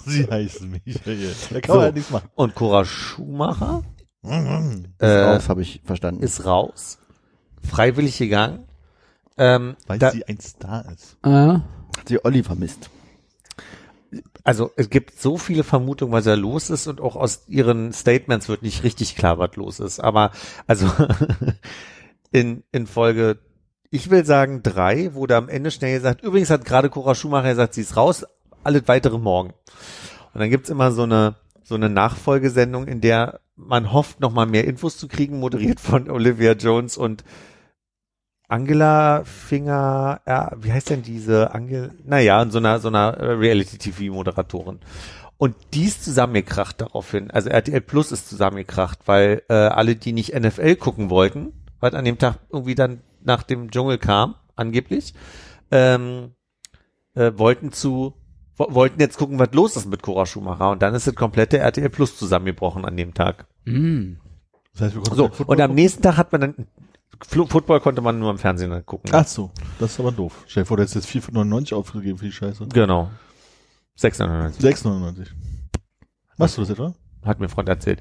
Sie 0.06 0.26
heißt 0.28 0.62
Michael. 0.62 1.34
Da 1.50 1.60
kann 1.60 1.68
So. 1.72 1.74
man 1.74 1.82
halt 1.84 1.94
nichts 1.96 2.10
machen. 2.10 2.28
Und 2.34 2.54
Cora 2.54 2.84
Schumacher 2.84 3.82
äh, 4.98 5.06
raus, 5.06 5.48
habe 5.48 5.62
ich 5.62 5.80
verstanden. 5.84 6.22
ist 6.22 6.44
raus. 6.44 6.98
Freiwillig 7.62 8.18
gegangen. 8.18 8.64
Ähm, 9.38 9.76
Weil 9.86 9.98
da, 9.98 10.10
sie 10.10 10.24
ein 10.26 10.40
Star 10.40 10.84
ist. 10.92 11.16
äh, 11.24 11.28
Hat 11.28 12.08
sie 12.08 12.24
Olli 12.24 12.42
vermisst. 12.42 12.88
also 14.44 14.70
es 14.76 14.88
gibt 14.88 15.20
so 15.20 15.36
viele 15.36 15.62
Vermutungen, 15.64 16.12
was 16.12 16.24
da 16.24 16.34
los 16.34 16.70
ist 16.70 16.86
und 16.86 17.00
auch 17.00 17.16
aus 17.16 17.42
ihren 17.48 17.92
Statements 17.92 18.48
wird 18.48 18.62
nicht 18.62 18.82
richtig 18.84 19.16
klar, 19.16 19.38
was 19.38 19.56
los 19.56 19.80
ist. 19.80 20.00
Aber 20.00 20.30
also 20.66 20.90
in, 22.30 22.62
in 22.72 22.86
Folge, 22.86 23.38
ich 23.90 24.10
will 24.10 24.24
sagen 24.24 24.62
drei, 24.62 25.12
wurde 25.14 25.36
am 25.36 25.48
Ende 25.48 25.70
schnell 25.70 25.96
gesagt, 25.96 26.22
übrigens 26.22 26.50
hat 26.50 26.64
gerade 26.64 26.88
Cora 26.90 27.14
Schumacher 27.14 27.50
gesagt, 27.50 27.74
sie 27.74 27.82
ist 27.82 27.96
raus, 27.96 28.24
alles 28.64 28.82
weitere 28.86 29.18
morgen. 29.18 29.50
Und 30.32 30.40
dann 30.40 30.50
gibt's 30.50 30.70
immer 30.70 30.92
so 30.92 31.02
eine, 31.02 31.36
so 31.66 31.74
eine 31.74 31.90
Nachfolgesendung, 31.90 32.86
in 32.86 33.00
der 33.00 33.40
man 33.56 33.92
hofft, 33.92 34.20
nochmal 34.20 34.46
mehr 34.46 34.64
Infos 34.64 34.98
zu 34.98 35.08
kriegen, 35.08 35.40
moderiert 35.40 35.80
von 35.80 36.08
Olivia 36.08 36.52
Jones 36.52 36.96
und 36.96 37.24
Angela 38.46 39.24
Finger, 39.24 40.20
ja, 40.28 40.52
wie 40.56 40.72
heißt 40.72 40.90
denn 40.90 41.02
diese 41.02 41.52
Angel? 41.52 41.92
Naja, 42.04 42.40
in 42.40 42.52
so 42.52 42.58
einer, 42.58 42.78
so 42.78 42.86
einer 42.86 43.14
äh, 43.14 43.32
Reality-TV-Moderatorin. 43.32 44.78
Und 45.38 45.56
die 45.74 45.86
ist 45.86 46.04
zusammengekracht 46.04 46.80
daraufhin. 46.80 47.32
Also 47.32 47.48
RTL 47.48 47.80
Plus 47.80 48.12
ist 48.12 48.28
zusammengekracht, 48.28 49.00
weil 49.06 49.42
äh, 49.48 49.54
alle, 49.54 49.96
die 49.96 50.12
nicht 50.12 50.38
NFL 50.38 50.76
gucken 50.76 51.10
wollten, 51.10 51.52
was 51.80 51.94
an 51.94 52.04
dem 52.04 52.18
Tag 52.18 52.38
irgendwie 52.52 52.76
dann 52.76 53.00
nach 53.24 53.42
dem 53.42 53.72
Dschungel 53.72 53.98
kam, 53.98 54.36
angeblich, 54.54 55.14
ähm, 55.72 56.30
äh, 57.14 57.32
wollten 57.34 57.72
zu 57.72 58.14
wollten 58.58 59.00
jetzt 59.00 59.18
gucken, 59.18 59.38
was 59.38 59.52
los 59.52 59.76
ist 59.76 59.86
mit 59.86 60.02
Cora 60.02 60.26
Schumacher. 60.26 60.70
Und 60.70 60.82
dann 60.82 60.94
ist 60.94 61.06
das 61.06 61.14
komplette 61.14 61.58
RTL 61.58 61.88
Plus 61.90 62.16
zusammengebrochen 62.18 62.84
an 62.84 62.96
dem 62.96 63.14
Tag. 63.14 63.46
mm. 63.64 64.14
Das 64.72 64.82
heißt, 64.82 64.94
wir 64.94 65.02
konnten 65.02 65.16
So, 65.16 65.44
und 65.46 65.60
am 65.60 65.74
nächsten 65.74 66.02
Tag 66.02 66.16
hat 66.18 66.32
man 66.32 66.40
dann, 66.42 66.66
Flo- 67.26 67.46
Football 67.46 67.80
konnte 67.80 68.02
man 68.02 68.18
nur 68.18 68.30
im 68.30 68.36
Fernsehen 68.38 68.84
gucken. 68.84 69.10
Ach 69.14 69.26
so, 69.26 69.50
das 69.78 69.92
ist 69.92 70.00
aber 70.00 70.12
doof. 70.12 70.44
Stell 70.46 70.64
dir 70.64 70.66
vor, 70.66 70.76
du 70.76 70.82
hättest 70.82 71.12
jetzt 71.12 71.28
4,99 71.30 71.74
aufgegeben 71.74 72.18
für 72.18 72.26
die 72.26 72.32
Scheiße. 72.32 72.66
Genau. 72.74 73.10
6,99. 73.98 74.60
6,99. 74.60 75.28
Machst 76.36 76.56
du 76.58 76.60
das 76.62 76.70
etwa? 76.70 76.94
hat 77.24 77.40
mir 77.40 77.46
ein 77.46 77.50
Freund 77.50 77.68
erzählt. 77.70 78.00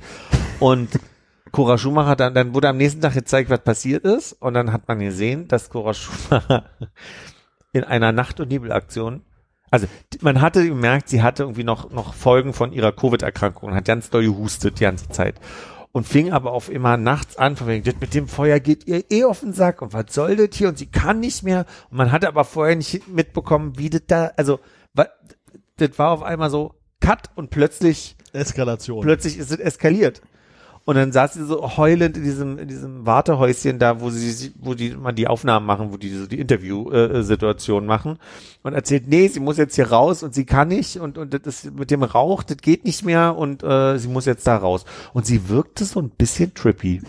Und 0.60 0.90
Cora 1.52 1.78
Schumacher, 1.78 2.16
dann, 2.18 2.34
dann 2.36 2.54
wurde 2.54 2.68
am 2.70 2.78
nächsten 2.78 3.00
Tag 3.02 3.14
gezeigt, 3.14 3.50
was 3.50 3.64
passiert 3.64 4.04
ist. 4.04 4.34
Und 4.34 4.54
dann 4.54 4.74
hat 4.74 4.88
man 4.90 5.00
gesehen, 5.00 5.48
dass 5.48 5.70
Cora 5.70 5.94
Schumacher 5.94 6.66
in 7.72 7.84
einer 7.86 8.12
Nacht- 8.12 8.40
und 8.42 8.50
Nebelaktion, 8.50 9.22
also 9.72 9.88
man 10.22 10.42
hatte 10.42 10.68
gemerkt, 10.68 11.10
sie 11.10 11.22
hatte 11.22 11.44
irgendwie 11.44 11.64
noch, 11.64 11.92
noch 11.92 12.14
Folgen 12.14 12.54
von 12.54 12.72
ihrer 12.72 12.92
Covid-Erkrankung 12.92 13.70
und 13.70 13.76
hat 13.76 13.86
ganz 13.86 14.10
doll 14.10 14.24
gehustet 14.24 14.80
die 14.80 14.84
ganze 14.84 15.10
Zeit. 15.10 15.36
Und 15.92 16.06
fing 16.06 16.34
aber 16.34 16.52
auf 16.52 16.70
immer 16.70 16.98
nachts 16.98 17.38
an, 17.38 17.56
von 17.56 17.68
wegen, 17.68 17.84
das 17.86 17.96
mit 18.02 18.14
dem 18.14 18.28
Feuer 18.28 18.60
geht 18.60 18.86
ihr 18.86 19.10
eh 19.10 19.24
auf 19.24 19.40
den 19.40 19.54
Sack 19.54 19.82
und 19.82 19.94
was 19.94 20.06
soll 20.10 20.36
das 20.36 20.50
hier 20.54 20.68
und 20.68 20.78
sie 20.78 20.88
kann 20.88 21.22
nicht 21.22 21.44
mehr. 21.44 21.66
Und 21.90 21.98
man 21.98 22.12
hatte 22.12 22.28
aber 22.28 22.44
vorher 22.44 22.76
nicht 22.76 23.08
mitbekommen, 23.08 23.78
wie 23.78 23.90
das 23.90 24.02
da, 24.08 24.32
also, 24.36 24.60
das 25.78 25.98
war 25.98 26.12
auf 26.12 26.24
einmal 26.24 26.50
so 26.50 26.76
Cut 27.00 27.30
und 27.36 27.50
plötzlich 27.50 28.18
Eskalation. 28.34 29.02
plötzlich 29.02 29.38
ist 29.38 29.52
es 29.52 29.60
eskaliert. 29.60 30.22
Und 30.86 30.96
dann 30.96 31.12
saß 31.12 31.34
sie 31.34 31.46
so 31.46 31.78
heulend 31.78 32.16
in 32.16 32.24
diesem, 32.24 32.60
in 32.60 32.68
diesem 32.68 33.08
Wartehäuschen 33.08 33.80
da, 33.80 34.02
wo 34.02 34.12
sie, 34.12 34.54
wo 34.60 34.76
die 34.76 34.92
mal 34.92 35.14
die 35.14 35.28
Aufnahmen 35.28 35.66
machen, 35.66 35.92
wo 35.92 35.98
die 35.98 36.12
so 36.12 36.28
die 36.28 36.40
Interview-Situation 36.40 37.88
machen 37.88 38.20
und 38.62 38.74
erzählt, 38.74 39.08
nee, 39.08 39.28
sie 39.28 39.40
muss 39.40 39.58
jetzt 39.58 39.76
hier 39.76 39.90
raus 39.90 40.22
und 40.22 40.36
sie 40.36 40.46
kann 40.46 40.68
nicht 40.68 40.98
und, 40.98 41.18
und 41.18 41.34
das 41.46 41.64
mit 41.64 41.90
dem 41.90 42.04
Rauch, 42.04 42.44
das 42.44 42.58
geht 42.58 42.86
nicht 42.86 43.04
mehr 43.04 43.36
und 43.36 43.64
äh, 43.64 43.98
sie 43.98 44.08
muss 44.08 44.26
jetzt 44.26 44.46
da 44.46 44.58
raus. 44.58 44.86
Und 45.14 45.26
sie 45.26 45.50
wirkte 45.50 45.86
so 45.86 46.00
ein 46.00 46.12
bisschen 46.12 46.54
trippy. 46.54 47.02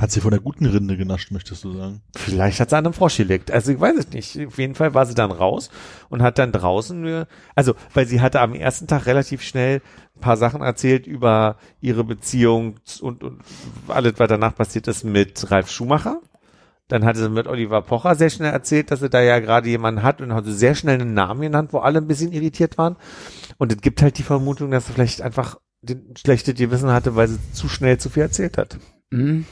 Hat 0.00 0.10
sie 0.10 0.22
von 0.22 0.30
der 0.30 0.40
guten 0.40 0.64
Rinde 0.64 0.96
genascht, 0.96 1.30
möchtest 1.30 1.62
du 1.62 1.76
sagen? 1.76 2.00
Vielleicht 2.16 2.58
hat 2.58 2.70
sie 2.70 2.76
an 2.78 2.86
einem 2.86 2.94
Frosch 2.94 3.18
gelegt. 3.18 3.50
Also 3.50 3.70
ich 3.70 3.78
weiß 3.78 3.98
es 3.98 4.08
nicht. 4.08 4.46
Auf 4.46 4.56
jeden 4.56 4.74
Fall 4.74 4.94
war 4.94 5.04
sie 5.04 5.14
dann 5.14 5.30
raus 5.30 5.68
und 6.08 6.22
hat 6.22 6.38
dann 6.38 6.52
draußen, 6.52 7.06
äh, 7.06 7.26
also 7.54 7.74
weil 7.92 8.06
sie 8.06 8.22
hatte 8.22 8.40
am 8.40 8.54
ersten 8.54 8.86
Tag 8.86 9.04
relativ 9.04 9.42
schnell 9.42 9.82
ein 10.16 10.20
paar 10.20 10.38
Sachen 10.38 10.62
erzählt 10.62 11.06
über 11.06 11.56
ihre 11.82 12.02
Beziehung 12.02 12.76
und, 13.02 13.22
und 13.22 13.42
alles, 13.88 14.14
was 14.16 14.28
danach 14.28 14.54
passiert 14.54 14.88
ist 14.88 15.04
mit 15.04 15.50
Ralf 15.50 15.70
Schumacher. 15.70 16.22
Dann 16.88 17.04
hatte 17.04 17.18
sie 17.18 17.28
mit 17.28 17.46
Oliver 17.46 17.82
Pocher 17.82 18.14
sehr 18.14 18.30
schnell 18.30 18.52
erzählt, 18.52 18.90
dass 18.90 19.00
sie 19.00 19.10
da 19.10 19.20
ja 19.20 19.38
gerade 19.38 19.68
jemanden 19.68 20.02
hat 20.02 20.22
und 20.22 20.32
hatte 20.32 20.54
sehr 20.54 20.74
schnell 20.74 20.98
einen 20.98 21.12
Namen 21.12 21.42
genannt, 21.42 21.74
wo 21.74 21.78
alle 21.80 21.98
ein 21.98 22.06
bisschen 22.06 22.32
irritiert 22.32 22.78
waren. 22.78 22.96
Und 23.58 23.70
es 23.70 23.82
gibt 23.82 24.00
halt 24.00 24.16
die 24.16 24.22
Vermutung, 24.22 24.70
dass 24.70 24.86
sie 24.86 24.94
vielleicht 24.94 25.20
einfach 25.20 25.60
den 25.82 26.14
schlechte 26.16 26.54
Gewissen 26.54 26.90
hatte, 26.90 27.16
weil 27.16 27.28
sie 27.28 27.38
zu 27.52 27.68
schnell 27.68 27.98
zu 27.98 28.08
viel 28.08 28.22
erzählt 28.22 28.56
hat. 28.56 28.78
Mhm. 29.10 29.44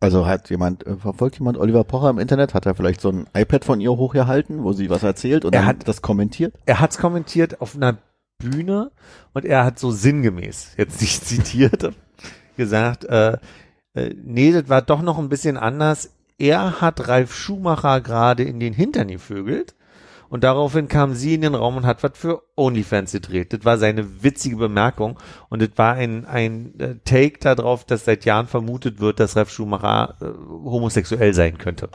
Also 0.00 0.26
hat 0.26 0.50
jemand, 0.50 0.86
äh, 0.86 0.96
verfolgt 0.96 1.38
jemand 1.38 1.56
Oliver 1.56 1.82
Pocher 1.84 2.10
im 2.10 2.18
Internet? 2.18 2.52
Hat 2.52 2.66
er 2.66 2.74
vielleicht 2.74 3.00
so 3.00 3.08
ein 3.10 3.26
iPad 3.34 3.64
von 3.64 3.80
ihr 3.80 3.92
hochgehalten, 3.92 4.62
wo 4.62 4.74
sie 4.74 4.90
was 4.90 5.02
erzählt 5.02 5.46
und 5.46 5.54
Er 5.54 5.60
dann 5.60 5.66
hat- 5.68 5.88
das 5.88 6.02
kommentiert? 6.02 6.52
er 6.66 6.80
hat's 6.80 6.98
kommentiert 6.98 7.62
auf 7.62 7.74
einer 7.74 7.96
Bühne 8.38 8.90
und 9.32 9.46
er 9.46 9.64
hat 9.64 9.78
so 9.78 9.90
sinngemäß, 9.90 10.74
jetzt 10.76 11.00
nicht 11.00 11.24
zitiert, 11.26 11.90
gesagt, 12.58 13.06
äh, 13.06 13.38
äh, 13.94 14.14
nee, 14.22 14.52
das 14.52 14.68
war 14.68 14.82
doch 14.82 15.00
noch 15.00 15.18
ein 15.18 15.30
bisschen 15.30 15.56
anders. 15.56 16.10
Er 16.36 16.82
hat 16.82 17.08
Ralf 17.08 17.34
Schumacher 17.34 18.02
gerade 18.02 18.42
in 18.42 18.60
den 18.60 18.74
Hintern 18.74 19.08
gevögelt 19.08 19.74
und 20.34 20.42
daraufhin 20.42 20.88
kam 20.88 21.14
sie 21.14 21.34
in 21.34 21.42
den 21.42 21.54
Raum 21.54 21.76
und 21.76 21.86
hat 21.86 22.02
was 22.02 22.10
für 22.14 22.42
OnlyFans 22.56 23.12
gedreht. 23.12 23.52
Das 23.52 23.64
war 23.64 23.78
seine 23.78 24.24
witzige 24.24 24.56
Bemerkung 24.56 25.16
und 25.48 25.62
das 25.62 25.68
war 25.76 25.94
ein, 25.94 26.26
ein 26.26 26.76
äh, 26.80 26.96
Take 27.04 27.38
darauf, 27.38 27.84
dass 27.84 28.04
seit 28.04 28.24
Jahren 28.24 28.48
vermutet 28.48 28.98
wird, 28.98 29.20
dass 29.20 29.36
Ralf 29.36 29.50
Schumacher 29.50 30.16
äh, 30.20 30.24
homosexuell 30.24 31.34
sein 31.34 31.56
könnte. 31.56 31.88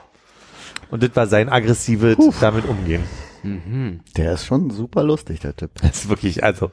Und 0.89 1.03
das 1.03 1.13
war 1.17 1.27
sein 1.27 1.49
aggressives 1.49 2.15
damit 2.39 2.63
umgehen. 2.63 3.03
Mhm. 3.43 4.05
Der 4.15 4.35
ist 4.35 4.45
schon 4.45 4.69
super 4.69 5.03
lustig, 5.03 5.41
der 5.41 5.57
Typ. 5.57 5.71
Das 5.81 6.05
ist 6.05 6.09
wirklich, 6.09 6.41
also, 6.41 6.71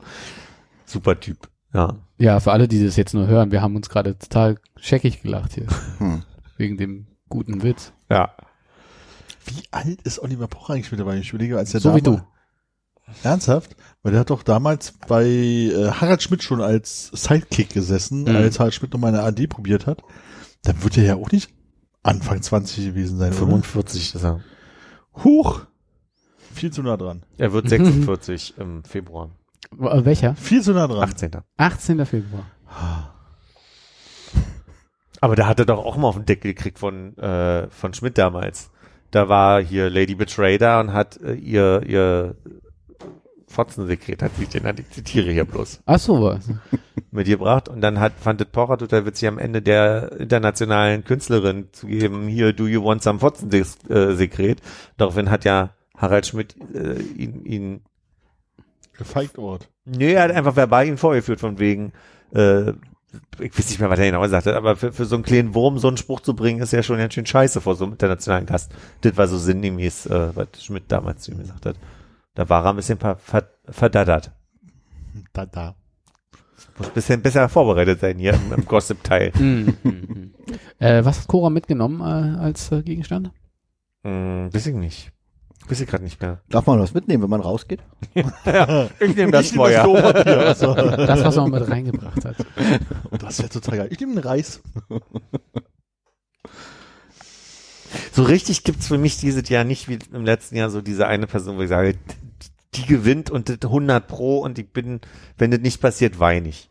super 0.84 1.18
Typ. 1.18 1.48
Ja. 1.74 1.96
Ja, 2.16 2.38
für 2.38 2.52
alle, 2.52 2.68
die 2.68 2.84
das 2.84 2.94
jetzt 2.94 3.12
nur 3.12 3.26
hören, 3.26 3.50
wir 3.50 3.60
haben 3.60 3.74
uns 3.74 3.88
gerade 3.88 4.16
total 4.16 4.58
scheckig 4.76 5.20
gelacht 5.20 5.54
hier. 5.54 5.66
Hm. 5.98 6.22
Wegen 6.58 6.76
dem 6.76 7.08
guten 7.28 7.64
Witz. 7.64 7.92
Ja. 8.08 8.36
Wie 9.46 9.62
alt 9.70 10.02
ist 10.02 10.18
Oliver 10.20 10.48
Pocher 10.48 10.74
eigentlich 10.74 10.90
mittlerweile? 10.90 11.20
Ich 11.20 11.30
überlege, 11.30 11.56
als 11.58 11.70
der 11.72 11.80
So 11.80 11.94
wie 11.94 12.02
damals- 12.02 12.22
Ernsthaft? 13.22 13.76
Weil 14.02 14.12
der 14.12 14.20
hat 14.22 14.30
doch 14.30 14.42
damals 14.42 14.92
bei 15.06 15.24
äh, 15.26 15.90
Harald 15.92 16.22
Schmidt 16.22 16.42
schon 16.42 16.60
als 16.60 17.08
Sidekick 17.14 17.70
gesessen, 17.72 18.22
Mhm. 18.22 18.34
als 18.34 18.58
Harald 18.58 18.74
Schmidt 18.74 18.92
noch 18.92 18.98
mal 19.00 19.08
eine 19.08 19.22
AD 19.22 19.46
probiert 19.46 19.86
hat. 19.86 20.02
Dann 20.64 20.82
wird 20.82 20.98
er 20.98 21.04
ja 21.04 21.14
auch 21.14 21.30
nicht 21.30 21.50
Anfang 22.02 22.42
20 22.42 22.84
gewesen 22.86 23.18
sein, 23.18 23.28
oder? 23.28 23.38
45 23.38 24.14
ist 24.16 24.24
er. 24.24 24.40
Huch! 25.22 25.60
Viel 26.52 26.72
zu 26.72 26.82
nah 26.82 26.96
dran. 26.96 27.24
Er 27.38 27.52
wird 27.52 27.68
46 27.68 28.54
im 28.58 28.82
Februar. 28.82 29.30
Äh, 29.78 30.04
Welcher? 30.04 30.34
Viel 30.34 30.62
zu 30.62 30.72
nah 30.72 30.88
dran. 30.88 31.02
18. 31.08 31.30
18. 31.56 32.06
Februar. 32.06 32.46
Aber 35.20 35.36
da 35.36 35.46
hat 35.46 35.58
er 35.58 35.66
doch 35.66 35.78
auch 35.84 35.96
mal 35.96 36.08
auf 36.08 36.16
den 36.16 36.26
Deckel 36.26 36.54
gekriegt 36.54 36.78
von, 36.78 37.16
äh, 37.18 37.68
von 37.70 37.94
Schmidt 37.94 38.18
damals. 38.18 38.70
Da 39.10 39.28
war 39.28 39.62
hier 39.62 39.90
Lady 39.90 40.14
Betray 40.14 40.58
da 40.58 40.80
und 40.80 40.92
hat 40.92 41.20
äh, 41.20 41.34
ihr, 41.34 41.82
ihr 41.86 42.36
Fotzensekret, 43.48 44.22
hat 44.22 44.34
sich 44.36 44.48
den, 44.48 44.66
ich 44.78 44.90
zitiere 44.90 45.30
hier 45.30 45.44
bloß, 45.44 45.80
Ach 45.86 45.98
so, 45.98 46.20
was. 46.22 46.50
mitgebracht. 47.10 47.68
Und 47.68 47.80
dann 47.80 48.00
hat, 48.00 48.12
fand 48.18 48.40
das 48.40 48.48
Pocher 48.48 48.76
total 48.78 49.06
witzig 49.06 49.28
am 49.28 49.38
Ende 49.38 49.62
der 49.62 50.12
internationalen 50.18 51.04
Künstlerin 51.04 51.68
zu 51.72 51.86
geben, 51.86 52.26
hier, 52.28 52.52
do 52.52 52.66
you 52.66 52.84
want 52.84 53.02
some 53.02 53.18
Fotzensekret? 53.18 54.60
Daraufhin 54.96 55.30
hat 55.30 55.44
ja 55.44 55.70
Harald 55.96 56.26
Schmidt 56.26 56.54
äh, 56.74 57.00
ihn, 57.00 57.44
ihn 57.44 57.80
Gefeigt 58.98 59.36
Wort. 59.38 59.68
Nee, 59.84 60.14
er 60.14 60.22
hat 60.24 60.30
einfach 60.30 60.56
verbal 60.56 60.86
ihn 60.86 60.96
vorgeführt 60.96 61.40
von 61.40 61.58
wegen, 61.58 61.92
äh, 62.32 62.72
ich 63.38 63.58
weiß 63.58 63.68
nicht 63.70 63.80
mehr, 63.80 63.90
was 63.90 63.98
er 63.98 64.06
genau 64.06 64.22
gesagt 64.22 64.46
hat, 64.46 64.54
aber 64.54 64.76
für, 64.76 64.92
für 64.92 65.04
so 65.04 65.16
einen 65.16 65.24
kleinen 65.24 65.54
Wurm 65.54 65.78
so 65.78 65.88
einen 65.88 65.96
Spruch 65.96 66.20
zu 66.20 66.34
bringen, 66.34 66.60
ist 66.60 66.72
ja 66.72 66.82
schon 66.82 66.98
ganz 66.98 67.14
schön 67.14 67.26
scheiße 67.26 67.60
vor 67.60 67.74
so 67.74 67.84
einem 67.84 67.92
internationalen 67.92 68.46
Gast. 68.46 68.72
Das 69.02 69.16
war 69.16 69.26
so 69.26 69.38
sinngemäß, 69.38 70.06
äh, 70.06 70.36
was 70.36 70.48
Schmidt 70.64 70.84
damals 70.88 71.22
zu 71.22 71.32
ihm 71.32 71.38
gesagt 71.38 71.66
hat. 71.66 71.76
Da 72.34 72.48
war 72.48 72.64
er 72.64 72.70
ein 72.70 72.76
bisschen 72.76 72.98
ver, 72.98 73.16
ver, 73.16 73.48
verdaddert. 73.68 74.32
Da, 75.32 75.46
da. 75.46 75.74
Muss 76.78 76.88
ein 76.88 76.94
bisschen 76.94 77.22
besser 77.22 77.48
vorbereitet 77.48 78.00
sein 78.00 78.18
hier 78.18 78.34
im, 78.34 78.52
im 78.52 78.64
Gossip-Teil. 78.66 79.32
Mhm, 79.38 80.34
äh, 80.78 81.04
was 81.04 81.20
hat 81.20 81.28
Cora 81.28 81.50
mitgenommen 81.50 82.00
äh, 82.00 82.38
als 82.38 82.70
äh, 82.72 82.82
Gegenstand? 82.82 83.30
Hm, 84.04 84.52
weiß 84.52 84.66
ich 84.66 84.74
nicht. 84.74 85.12
Weiß 85.68 85.80
ich 85.80 85.88
gerade 85.88 86.04
nicht 86.04 86.20
mehr. 86.20 86.40
Darf 86.48 86.66
man 86.66 86.78
was 86.78 86.94
mitnehmen, 86.94 87.22
wenn 87.22 87.30
man 87.30 87.40
rausgeht? 87.40 87.80
Ich 89.00 89.16
nehme 89.16 89.32
das 89.32 89.50
Feuer. 89.50 89.84
Also, 89.84 90.74
Das, 90.74 91.24
was 91.24 91.36
man 91.36 91.50
mit 91.50 91.68
reingebracht 91.68 92.24
hat. 92.24 92.36
das 93.18 93.38
wäre 93.38 93.48
total 93.48 93.78
geil. 93.78 93.88
Ich 93.90 94.00
nehme 94.00 94.14
den 94.14 94.22
Reis. 94.24 94.60
So 98.12 98.22
richtig 98.24 98.64
gibt's 98.64 98.88
für 98.88 98.98
mich 98.98 99.18
dieses 99.18 99.48
Jahr 99.48 99.64
nicht 99.64 99.88
wie 99.88 99.98
im 100.12 100.24
letzten 100.24 100.56
Jahr 100.56 100.70
so 100.70 100.80
diese 100.80 101.06
eine 101.06 101.26
Person, 101.26 101.56
wo 101.56 101.62
ich 101.62 101.68
sage, 101.68 101.96
die 102.74 102.86
gewinnt 102.86 103.30
und 103.30 103.48
das 103.48 103.58
100 103.62 104.06
pro 104.06 104.38
und 104.40 104.58
ich 104.58 104.70
bin, 104.70 105.00
wenn 105.38 105.50
das 105.50 105.60
nicht 105.60 105.80
passiert, 105.80 106.18
weine 106.18 106.48
ich. 106.48 106.70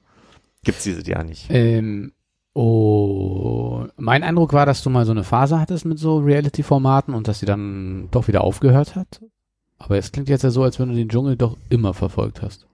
Gibt's 0.64 0.84
dieses 0.84 1.08
Jahr 1.08 1.24
nicht. 1.24 1.46
Ähm, 1.50 2.14
oh, 2.54 3.65
mein 3.98 4.24
Eindruck 4.24 4.54
war, 4.54 4.66
dass 4.66 4.84
du 4.84 4.90
mal 4.90 5.06
so 5.06 5.12
eine 5.12 5.24
Phase 5.24 5.60
hattest 5.60 5.86
mit 5.86 6.00
so 6.00 6.20
Reality-Formaten 6.20 7.14
und 7.14 7.28
dass 7.28 7.40
sie 7.40 7.46
dann 7.46 8.10
doch 8.12 8.28
wieder 8.28 8.44
aufgehört 8.44 8.96
hat. 8.96 9.22
Aber 9.78 9.98
es 9.98 10.12
klingt 10.12 10.30
jetzt 10.30 10.44
ja 10.44 10.50
so, 10.50 10.64
als 10.64 10.80
wenn 10.80 10.90
du 10.90 10.96
den 10.96 11.10
Dschungel 11.10 11.36
doch 11.36 11.58
immer 11.70 11.94
verfolgt 11.94 12.42
hast. 12.42 12.68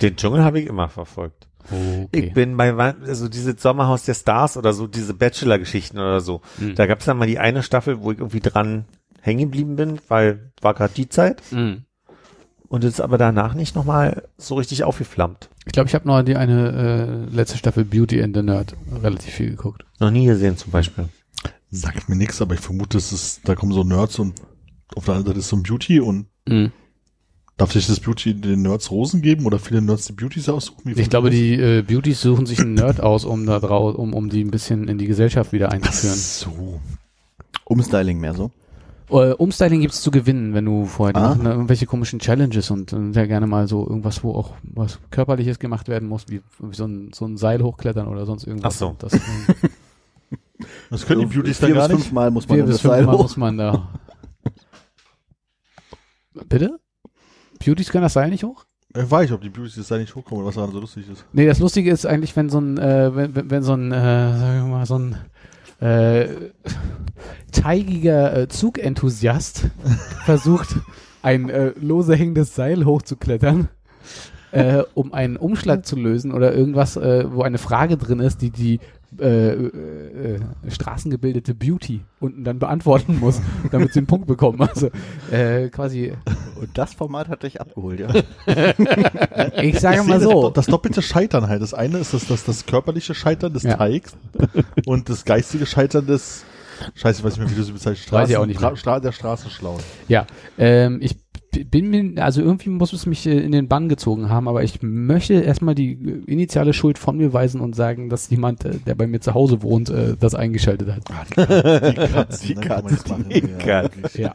Den 0.00 0.16
Dschungel 0.16 0.42
habe 0.42 0.60
ich 0.60 0.66
immer 0.66 0.88
verfolgt. 0.88 1.48
Okay. 1.64 2.08
Ich 2.10 2.34
bin 2.34 2.56
bei, 2.56 2.74
also 2.74 3.28
dieses 3.28 3.62
Sommerhaus 3.62 4.04
der 4.04 4.14
Stars 4.14 4.56
oder 4.56 4.72
so, 4.72 4.86
diese 4.86 5.14
Bachelor-Geschichten 5.14 5.98
oder 5.98 6.20
so. 6.20 6.40
Mhm. 6.58 6.74
Da 6.74 6.86
gab's 6.86 7.04
dann 7.04 7.18
mal 7.18 7.26
die 7.26 7.38
eine 7.38 7.62
Staffel, 7.62 8.02
wo 8.02 8.10
ich 8.10 8.18
irgendwie 8.18 8.40
dran 8.40 8.86
hängen 9.20 9.50
geblieben 9.50 9.76
bin, 9.76 10.00
weil 10.08 10.52
war 10.60 10.74
gerade 10.74 10.94
die 10.94 11.08
Zeit. 11.08 11.40
Mhm. 11.52 11.84
Und 12.72 12.84
ist 12.84 13.02
aber 13.02 13.18
danach 13.18 13.52
nicht 13.52 13.76
nochmal 13.76 14.22
so 14.38 14.54
richtig 14.54 14.82
aufgeflammt. 14.84 15.50
Ich 15.66 15.72
glaube, 15.72 15.88
ich 15.88 15.94
habe 15.94 16.08
noch 16.08 16.22
die 16.22 16.36
eine 16.36 17.26
äh, 17.30 17.34
letzte 17.34 17.58
Staffel 17.58 17.84
Beauty 17.84 18.22
and 18.22 18.34
the 18.34 18.42
Nerd 18.42 18.74
relativ 19.02 19.34
viel 19.34 19.50
geguckt. 19.50 19.84
Noch 20.00 20.10
nie 20.10 20.24
gesehen 20.24 20.56
zum 20.56 20.72
Beispiel. 20.72 21.10
Sagt 21.70 22.08
mir 22.08 22.16
nichts, 22.16 22.40
aber 22.40 22.54
ich 22.54 22.60
vermute, 22.60 22.96
es 22.96 23.12
ist, 23.12 23.42
da 23.46 23.54
kommen 23.56 23.72
so 23.72 23.84
Nerds 23.84 24.18
und 24.18 24.40
auf 24.96 25.04
der 25.04 25.14
anderen 25.16 25.26
Seite 25.34 25.40
ist 25.40 25.48
so 25.48 25.56
ein 25.56 25.62
Beauty 25.62 26.00
und 26.00 26.26
Mhm. 26.48 26.72
darf 27.58 27.72
sich 27.72 27.86
das 27.86 28.00
Beauty 28.00 28.32
den 28.34 28.62
Nerds 28.62 28.90
Rosen 28.90 29.20
geben 29.20 29.44
oder 29.44 29.58
viele 29.58 29.82
Nerds 29.82 30.06
die 30.06 30.14
Beauties 30.14 30.48
aussuchen? 30.48 30.80
Wie 30.84 30.98
Ich 31.00 31.10
glaube, 31.10 31.28
die 31.28 31.52
äh, 31.54 31.82
Beauties 31.82 32.22
suchen 32.22 32.46
sich 32.46 32.58
einen 32.60 32.72
Nerd 32.74 33.00
aus, 33.02 33.26
um 33.26 33.44
da 33.44 33.60
draus, 33.60 33.94
um, 33.96 34.14
um 34.14 34.30
die 34.30 34.42
ein 34.42 34.50
bisschen 34.50 34.88
in 34.88 34.96
die 34.96 35.06
Gesellschaft 35.06 35.52
wieder 35.52 35.68
Ach 35.68 35.72
einzuführen. 35.74 36.16
so. 36.16 36.80
Umstyling 37.64 38.18
mehr 38.18 38.32
so. 38.34 38.50
Äh, 39.12 39.32
Umstyling 39.34 39.80
gibt's 39.80 40.00
zu 40.02 40.10
gewinnen, 40.10 40.54
wenn 40.54 40.64
du 40.64 40.86
vorher 40.86 41.14
Ah. 41.16 41.28
machen 41.30 41.44
da 41.44 41.50
irgendwelche 41.52 41.86
komischen 41.86 42.18
Challenges 42.18 42.70
und 42.70 42.92
äh, 42.92 43.12
sehr 43.12 43.26
gerne 43.28 43.46
mal 43.46 43.68
so 43.68 43.86
irgendwas, 43.86 44.24
wo 44.24 44.34
auch 44.34 44.54
was 44.62 44.98
körperliches 45.10 45.58
gemacht 45.58 45.88
werden 45.88 46.08
muss, 46.08 46.24
wie, 46.28 46.40
wie 46.60 46.74
so, 46.74 46.86
ein, 46.86 47.10
so 47.12 47.26
ein 47.26 47.36
Seil 47.36 47.62
hochklettern 47.62 48.06
oder 48.08 48.24
sonst 48.26 48.46
irgendwas. 48.46 48.74
Ach 48.74 48.78
so. 48.78 48.88
Und 48.88 49.02
Das, 49.02 49.12
Das 50.90 51.06
können 51.06 51.20
die 51.22 51.26
Beauties 51.34 51.58
dann 51.58 51.74
gar 51.74 51.88
nicht. 51.88 51.96
fünfmal 52.02 52.30
muss 52.30 52.48
man 52.48 52.58
vier 52.58 52.64
bis 52.66 52.74
das 52.76 52.82
Seil 52.82 52.98
fünfmal 52.98 53.16
hoch. 53.18 53.22
muss 53.22 53.36
man 53.36 53.58
da. 53.58 53.88
Bitte? 56.48 56.78
Beauties 57.64 57.90
können 57.90 58.02
das 58.02 58.12
Seil 58.14 58.30
nicht 58.30 58.44
hoch? 58.44 58.64
Ich 58.94 59.10
weiß 59.10 59.22
nicht, 59.22 59.32
ob 59.32 59.40
die 59.40 59.48
Beauties 59.48 59.76
jetzt 59.76 59.90
da 59.90 59.96
nicht 59.98 60.14
hochkommen 60.14 60.40
oder 60.42 60.48
was 60.48 60.54
daran 60.56 60.70
so 60.72 60.80
lustig 60.80 61.08
ist. 61.10 61.24
Nee, 61.32 61.46
das 61.46 61.58
Lustige 61.58 61.90
ist 61.90 62.04
eigentlich, 62.06 62.36
wenn 62.36 62.50
so 62.50 62.58
ein, 62.60 62.78
äh, 62.78 63.14
wenn, 63.14 63.34
wenn, 63.34 63.50
wenn 63.50 63.62
so 63.62 63.72
ein, 63.74 63.90
äh, 63.90 64.38
sagen 64.38 64.66
wir 64.68 64.76
mal, 64.76 64.86
so 64.86 64.98
ein 64.98 65.16
äh, 65.82 66.28
teigiger 67.50 68.36
äh, 68.36 68.48
Zugenthusiast 68.48 69.70
versucht, 70.24 70.76
ein 71.22 71.50
äh, 71.50 71.72
lose 71.80 72.14
hängendes 72.14 72.54
Seil 72.54 72.84
hochzuklettern, 72.84 73.68
äh, 74.52 74.82
um 74.94 75.12
einen 75.12 75.36
Umschlag 75.36 75.84
zu 75.84 75.96
lösen 75.96 76.32
oder 76.32 76.54
irgendwas, 76.54 76.96
äh, 76.96 77.24
wo 77.32 77.42
eine 77.42 77.58
Frage 77.58 77.96
drin 77.96 78.20
ist, 78.20 78.42
die 78.42 78.50
die 78.50 78.80
äh, 79.20 79.52
äh, 79.52 80.34
äh, 80.36 80.40
straßengebildete 80.68 81.54
Beauty 81.54 82.00
unten 82.20 82.44
dann 82.44 82.58
beantworten 82.58 83.18
muss, 83.18 83.40
damit 83.70 83.92
sie 83.92 84.00
einen 84.00 84.06
Punkt 84.06 84.26
bekommen. 84.26 84.60
Also 84.60 84.90
äh, 85.30 85.68
quasi, 85.68 86.12
Und 86.60 86.76
das 86.78 86.94
Format 86.94 87.28
hat 87.28 87.42
dich 87.42 87.60
abgeholt, 87.60 88.00
ja. 88.00 88.08
ich 89.62 89.78
sage 89.80 90.00
Ich 90.00 90.06
mal 90.06 90.20
so, 90.20 90.44
Das, 90.50 90.64
das 90.64 90.66
doppelte 90.66 91.02
Scheitern 91.02 91.48
halt. 91.48 91.62
Das 91.62 91.74
eine 91.74 91.98
ist 91.98 92.14
das, 92.14 92.26
das, 92.26 92.44
das 92.44 92.66
körperliche 92.66 93.14
Scheitern 93.14 93.52
des 93.52 93.64
Ja. 93.64 93.76
Teigs 93.76 94.16
und 94.86 95.08
das 95.08 95.24
geistige 95.24 95.66
Scheitern 95.66 96.06
des 96.06 96.44
Scheiße, 96.94 97.20
ich 97.20 97.24
weiß 97.24 97.34
nicht 97.34 97.40
mehr, 97.40 97.50
wie 97.50 97.54
du 97.54 97.62
sie 97.62 97.72
bezeichnest. 97.72 98.10
Weiß 98.10 98.28
ich 98.30 98.36
auch 98.36 98.46
nicht 98.46 98.58
Stra 98.58 98.70
mehr. 98.70 98.76
Stra 98.76 99.00
der 99.00 99.12
Straßenschlauen. 99.12 99.80
Ja, 100.08 100.26
ähm, 100.58 100.98
ich 101.00 101.16
bin 101.52 101.90
mir, 101.90 102.22
also 102.22 102.40
irgendwie 102.40 102.70
muss 102.70 102.92
es 102.92 103.06
mich 103.06 103.26
äh, 103.26 103.38
in 103.38 103.52
den 103.52 103.68
Bann 103.68 103.88
gezogen 103.88 104.28
haben, 104.30 104.48
aber 104.48 104.62
ich 104.62 104.80
möchte 104.82 105.34
erstmal 105.34 105.74
die 105.74 105.92
äh, 105.92 106.22
initiale 106.26 106.72
Schuld 106.72 106.98
von 106.98 107.16
mir 107.16 107.32
weisen 107.32 107.60
und 107.60 107.76
sagen, 107.76 108.08
dass 108.08 108.30
jemand, 108.30 108.64
äh, 108.64 108.78
der 108.86 108.94
bei 108.94 109.06
mir 109.06 109.20
zu 109.20 109.34
Hause 109.34 109.62
wohnt, 109.62 109.92
das 110.20 110.34
eingeschaltet 110.34 110.88
hat. 110.88 111.02
Ah, 111.10 111.80
die 111.90 111.94
Katzen, 111.94 112.48
die 112.48 112.54
Katzen, 112.54 113.28
Die 113.28 113.40
die 113.42 114.22
Ja, 114.22 114.34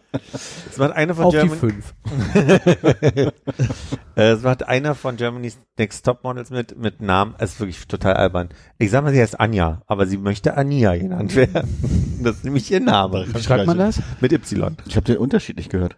Es 0.70 0.78
macht 0.78 0.94
eine 0.94 1.16
von 1.16 1.26
auf 1.26 1.36
die 1.36 1.50
fünf. 1.50 1.94
es 4.16 4.44
macht 4.44 4.68
einer 4.68 4.96
von 4.96 5.16
Germany's 5.16 5.58
Next 5.78 6.06
Top 6.06 6.24
Models 6.24 6.50
mit, 6.50 6.78
mit 6.78 7.02
Namen, 7.02 7.36
es 7.38 7.54
ist 7.54 7.60
wirklich 7.60 7.88
total 7.88 8.14
albern. 8.14 8.50
Ich 8.78 8.92
sag 8.92 9.04
mal, 9.04 9.14
sie 9.14 9.22
heißt 9.22 9.40
Anja, 9.40 9.82
aber 9.88 10.06
sie 10.08 10.18
möchte 10.18 10.56
Ania 10.58 10.96
genannt 10.96 11.36
werden. 11.36 11.68
Das 12.24 12.38
ist 12.38 12.46
nämlich 12.46 12.72
ihr 12.72 12.80
Name. 12.80 13.28
Wie 13.32 13.44
schreibt 13.44 13.68
man 13.68 13.78
das? 13.78 14.02
Mit 14.22 14.34
Y. 14.34 14.76
Ich 14.88 14.96
habe 14.96 15.06
den 15.06 15.18
Unterschied 15.18 15.58
nicht 15.58 15.70
gehört. 15.70 15.96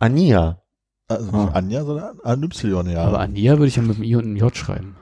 Ania. 0.00 0.59
Also 1.10 1.30
Ah. 1.32 1.44
nicht 1.44 1.54
Anja, 1.54 1.84
sondern 1.84 2.20
an 2.22 2.42
Y, 2.42 2.86
ja. 2.90 3.02
Aber 3.04 3.20
Ania 3.20 3.52
würde 3.58 3.66
ich 3.66 3.76
ja 3.76 3.82
mit 3.82 3.96
dem 3.98 4.04
I 4.04 4.16
und 4.16 4.24
einem 4.24 4.36
J 4.36 4.56
schreiben. 4.56 4.96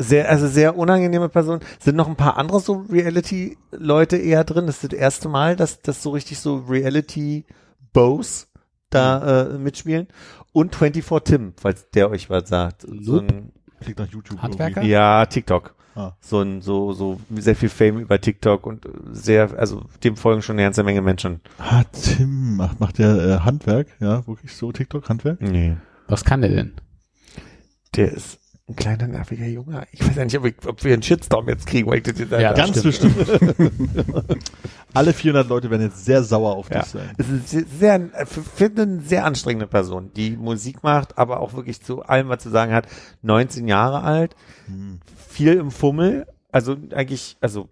Sehr, 0.00 0.28
also 0.30 0.46
sehr 0.46 0.76
unangenehme 0.78 1.28
Person. 1.28 1.58
Sind 1.80 1.96
noch 1.96 2.06
ein 2.06 2.14
paar 2.16 2.36
andere 2.38 2.60
so 2.60 2.84
Reality-Leute 2.88 4.16
eher 4.16 4.44
drin. 4.44 4.66
Das 4.66 4.84
ist 4.84 4.92
das 4.92 4.98
erste 5.00 5.28
Mal, 5.28 5.56
dass 5.56 5.80
das 5.82 6.02
so 6.02 6.10
richtig 6.10 6.38
so 6.38 6.58
Reality-Bows 6.68 8.48
da 8.90 9.42
äh, 9.42 9.58
mitspielen. 9.58 10.08
Und 10.52 10.74
24 10.76 11.24
Tim, 11.24 11.52
falls 11.60 11.90
der 11.90 12.10
euch 12.10 12.30
was 12.30 12.48
sagt. 12.48 12.86
So 13.02 13.18
ein, 13.20 13.52
Klingt 13.80 13.98
nach 13.98 14.06
YouTube. 14.08 14.40
Handwerker? 14.42 14.76
irgendwie. 14.80 14.90
ja, 14.90 15.26
TikTok. 15.26 15.74
Ah. 15.98 16.16
So 16.20 16.40
ein, 16.40 16.62
so, 16.62 16.92
so 16.92 17.20
sehr 17.34 17.56
viel 17.56 17.68
Fame 17.68 17.98
über 17.98 18.20
TikTok 18.20 18.66
und 18.66 18.86
sehr, 19.10 19.58
also 19.58 19.82
dem 20.04 20.14
folgen 20.14 20.42
schon 20.42 20.54
eine 20.54 20.62
ganze 20.62 20.84
Menge 20.84 21.02
Menschen. 21.02 21.40
Ah, 21.58 21.82
Tim 21.90 22.54
macht, 22.56 22.78
macht 22.78 22.98
der 22.98 23.16
äh, 23.16 23.38
Handwerk, 23.40 23.88
ja, 23.98 24.24
wirklich 24.28 24.54
so 24.54 24.70
TikTok, 24.70 25.08
Handwerk? 25.08 25.40
Nee. 25.40 25.76
Was 26.06 26.24
kann 26.24 26.42
der 26.42 26.50
denn? 26.50 26.74
Der 27.96 28.12
ist 28.12 28.38
ein 28.68 28.76
kleiner, 28.76 29.08
nerviger 29.08 29.46
Junge. 29.46 29.86
Ich 29.92 30.06
weiß 30.06 30.16
ja 30.16 30.24
nicht, 30.24 30.36
ob, 30.38 30.44
ich, 30.44 30.54
ob 30.66 30.84
wir 30.84 30.92
einen 30.92 31.02
Shitstorm 31.02 31.48
jetzt 31.48 31.66
kriegen, 31.66 31.88
weil 31.88 31.98
ich 31.98 32.02
das 32.04 32.18
jetzt 32.18 32.32
Ja, 32.32 32.52
Ganz 32.52 32.82
bestimmt. 32.82 33.14
Alle 34.94 35.12
400 35.12 35.48
Leute 35.48 35.70
werden 35.70 35.82
jetzt 35.82 36.04
sehr 36.04 36.22
sauer 36.22 36.54
auf 36.56 36.70
Ja. 36.70 36.80
dich 36.80 36.88
sein. 36.90 37.10
Es 37.18 37.28
ist 37.28 37.48
sehr, 37.48 37.64
sehr 37.78 38.26
finde 38.26 38.82
eine 38.82 39.00
sehr 39.00 39.24
anstrengende 39.24 39.66
Person, 39.66 40.10
die 40.16 40.30
Musik 40.36 40.82
macht, 40.82 41.16
aber 41.18 41.40
auch 41.40 41.54
wirklich 41.54 41.80
zu 41.82 42.02
allem, 42.02 42.28
was 42.28 42.42
zu 42.42 42.50
sagen 42.50 42.72
hat. 42.72 42.86
19 43.22 43.68
Jahre 43.68 44.02
alt, 44.02 44.34
Hm. 44.66 45.00
viel 45.28 45.54
im 45.54 45.70
Fummel, 45.70 46.26
also 46.52 46.76
eigentlich, 46.94 47.36
also 47.40 47.68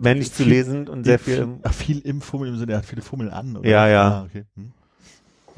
männlich 0.00 0.32
zu 0.32 0.44
lesen 0.44 0.88
und 0.88 1.04
sehr 1.04 1.18
viel 1.18 1.36
im, 1.38 1.58
Ach, 1.62 1.72
viel 1.72 2.00
im 2.00 2.20
Fummel 2.20 2.48
im 2.48 2.56
Sinne, 2.58 2.72
er 2.72 2.78
hat 2.78 2.84
viele 2.86 3.02
Fummel 3.02 3.30
an, 3.30 3.56
oder? 3.56 3.68
Ja, 3.68 3.88
ja. 3.88 4.08
Ah, 4.08 4.24
okay. 4.24 4.44
Hm. 4.56 4.72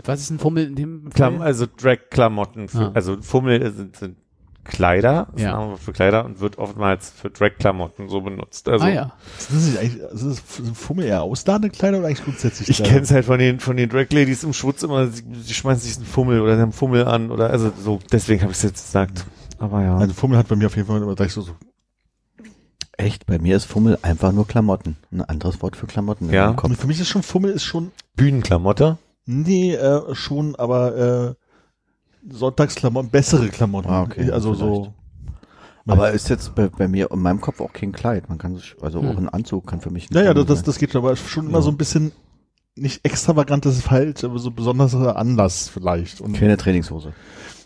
Was 0.05 0.21
ist 0.21 0.31
ein 0.31 0.39
Fummel 0.39 0.67
in 0.67 0.75
dem 0.75 1.11
Klam 1.11 1.39
Fall? 1.39 1.47
also 1.47 1.67
Drag-Klamotten, 1.67 2.67
Ah. 2.75 2.91
also 2.95 3.21
Fummel 3.23 3.71
sind, 3.73 3.97
sind 3.97 4.17
Kleider, 4.65 5.27
das 5.33 5.41
ist 5.41 5.43
Ja. 5.43 5.55
ein 5.59 5.61
Name 5.67 5.77
für 5.77 5.93
Kleider 5.93 6.25
und 6.25 6.41
wird 6.41 6.59
oftmals 6.59 7.11
für 7.11 7.31
Drag-Klamotten 7.31 8.09
so 8.09 8.21
benutzt. 8.21 8.69
Also 8.69 8.85
ah 8.85 8.89
ja. 8.89 9.13
Sind 9.39 9.57
das 9.59 9.67
nicht 9.67 9.79
eigentlich, 9.79 10.03
sind 10.13 10.31
das 10.31 10.57
sind 10.57 10.77
Fummel 10.77 11.05
eher 11.07 11.23
ausladende 11.23 11.71
Kleider 11.71 11.99
oder 11.99 12.07
eigentlich 12.07 12.25
grundsätzlich 12.25 12.69
ich 12.69 12.83
kenne 12.83 13.01
es 13.01 13.11
halt 13.11 13.25
von 13.25 13.39
den 13.39 13.59
von 13.61 13.77
den 13.77 13.89
Drag-Ladies 13.89 14.45
im 14.45 14.53
Schwutz 14.53 14.83
immer, 14.83 15.09
sie, 15.09 15.25
sie 15.43 15.55
schmeißen 15.55 15.83
sich 15.83 15.97
einen 15.97 16.07
Fummel 16.07 16.41
oder 16.41 16.57
sie 16.57 16.63
haben 16.63 16.73
Fummel 16.73 17.07
an 17.07 17.31
oder 17.31 17.51
also 17.51 17.73
so, 17.77 17.99
deswegen 18.13 18.43
habe 18.43 18.53
ich 18.53 18.59
es 18.59 18.63
jetzt 18.63 18.87
gesagt. 18.87 19.25
Aber 19.59 19.83
ja. 19.83 19.97
Also 19.97 20.15
Fummel 20.15 20.39
hat 20.39 20.49
bei 20.49 20.57
mir 20.57 20.67
auf 20.67 20.77
jeden 20.77 20.87
Fall 20.89 21.03
immer 21.03 21.15
gleich 21.17 21.33
so, 21.33 21.41
so 21.43 21.53
Echt? 22.99 23.27
Bei 23.27 23.39
mir 23.39 23.57
ist 23.57 23.65
Fummel 23.65 23.99
einfach 24.03 24.33
nur 24.33 24.47
Klamotten. 24.47 24.97
Ein 25.11 25.23
anderes 25.23 25.63
Wort 25.63 25.77
für 25.77 25.87
Klamotten 25.87 26.31
Ja. 26.31 26.55
Für 26.55 26.87
mich 26.87 27.01
ist 27.01 27.09
schon 27.09 27.23
Fummel 27.23 27.51
ist 27.53 27.65
schon, 27.65 27.91
Bühnenklamotte. 28.17 28.99
nee, 29.25 29.75
äh, 29.75 30.15
schon, 30.15 30.55
aber 30.57 30.97
äh, 30.97 31.42
Sonntagsklamotten, 32.29 33.11
bessere 33.11 33.49
Klamotten. 33.49 33.89
Ah, 33.91 34.03
okay, 34.03 34.31
Also 34.31 34.55
vielleicht. 34.55 34.85
so. 34.85 34.95
Aber 35.87 36.13
ist 36.13 36.29
jetzt 36.31 36.55
bei, 36.55 36.69
bei 36.69 36.87
mir 36.87 37.11
in 37.11 37.21
meinem 37.21 37.41
Kopf 37.41 37.61
auch 37.61 37.73
kein 37.73 37.91
Kleid. 37.93 38.29
Man 38.29 38.39
kann 38.39 38.55
sich, 38.55 38.77
also 38.81 39.01
Hm. 39.03 39.09
auch 39.09 39.17
ein 39.17 39.29
Anzug 39.29 39.67
kann 39.67 39.81
für 39.81 39.91
mich 39.91 40.11
ein 40.11 40.15
Ja, 40.15 40.23
ja, 40.23 40.33
Fummel 40.33 40.45
das, 40.47 40.59
das, 40.59 40.63
das 40.67 40.79
geht 40.79 40.93
schon, 40.93 41.03
aber 41.05 41.17
schon 41.17 41.49
immer 41.49 41.61
so 41.63 41.71
ein 41.71 41.77
bisschen 41.77 42.13
nicht 42.77 43.05
extravagant, 43.05 43.67
das 43.67 43.75
ist 43.77 43.83
falsch, 43.85 44.23
aber 44.25 44.39
so 44.39 44.51
besonderer 44.51 45.17
Anlass 45.17 45.69
vielleicht. 45.69 46.21
Und 46.21 46.35
Keine 46.35 46.57
Trainingshose. 46.57 47.13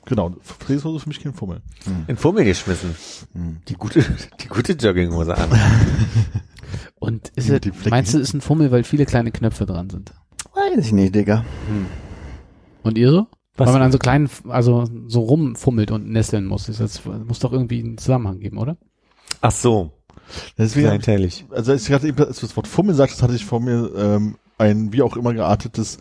genau, 0.07 0.35
Fräshose 0.41 0.99
für 1.01 1.09
mich 1.09 1.21
kein 1.23 1.35
Fummel. 1.35 1.61
In 2.09 2.17
Fummel 2.17 2.45
geschmissen. 2.45 2.97
Hm. 3.35 3.59
Die 3.69 3.75
gute, 3.75 4.03
die 4.41 4.49
gute 4.49 4.73
Jogginghose 4.73 5.37
an. 5.37 5.51
Und 6.99 7.29
ist 7.37 7.49
Die 7.49 7.69
es, 7.69 7.91
meinst 7.91 8.15
du, 8.15 8.19
ist 8.19 8.33
ein 8.35 8.41
Fummel, 8.41 8.71
weil 8.73 8.83
viele 8.83 9.05
kleine 9.07 9.31
Knöpfe 9.31 9.67
dran 9.67 9.91
sind? 9.91 10.13
Weiß 10.55 10.87
ich 10.87 10.93
nicht, 10.93 11.15
Digga. 11.15 11.45
Und 12.83 12.97
ihr 12.99 13.11
so? 13.11 13.27
Was? 13.57 13.67
Weil 13.67 13.75
man 13.75 13.83
an 13.83 13.93
so 13.93 13.99
kleinen, 13.99 14.29
also 14.49 14.85
so 15.07 15.21
rumfummelt 15.21 15.91
und 15.91 16.09
nesteln 16.11 16.45
muss. 16.47 16.67
Das 16.67 16.79
das 16.79 17.01
muss 17.27 17.39
doch 17.39 17.53
irgendwie 17.53 17.83
einen 17.83 17.99
Zusammenhang 17.99 18.39
geben, 18.41 18.59
oder? 18.59 18.77
Ach 19.41 19.51
so. 19.51 19.93
Deswegen, 20.59 20.89
hab 20.89 20.95
ich- 20.97 21.03
Kleinteilig. 21.03 21.45
also 21.51 21.73
als 21.73 21.83
ich 21.83 21.89
gerade 21.89 22.09
eben 22.09 22.19
als 22.25 22.41
du 22.41 22.47
das 22.47 22.57
Wort 22.57 22.67
Fummel 22.67 22.95
sagtest, 22.95 23.23
hatte 23.23 23.35
ich 23.35 23.45
vor 23.45 23.61
mir 23.61 23.91
ähm, 23.97 24.37
ein 24.59 24.93
wie 24.93 25.03
auch 25.03 25.17
immer 25.17 25.33
geartetes, 25.35 25.99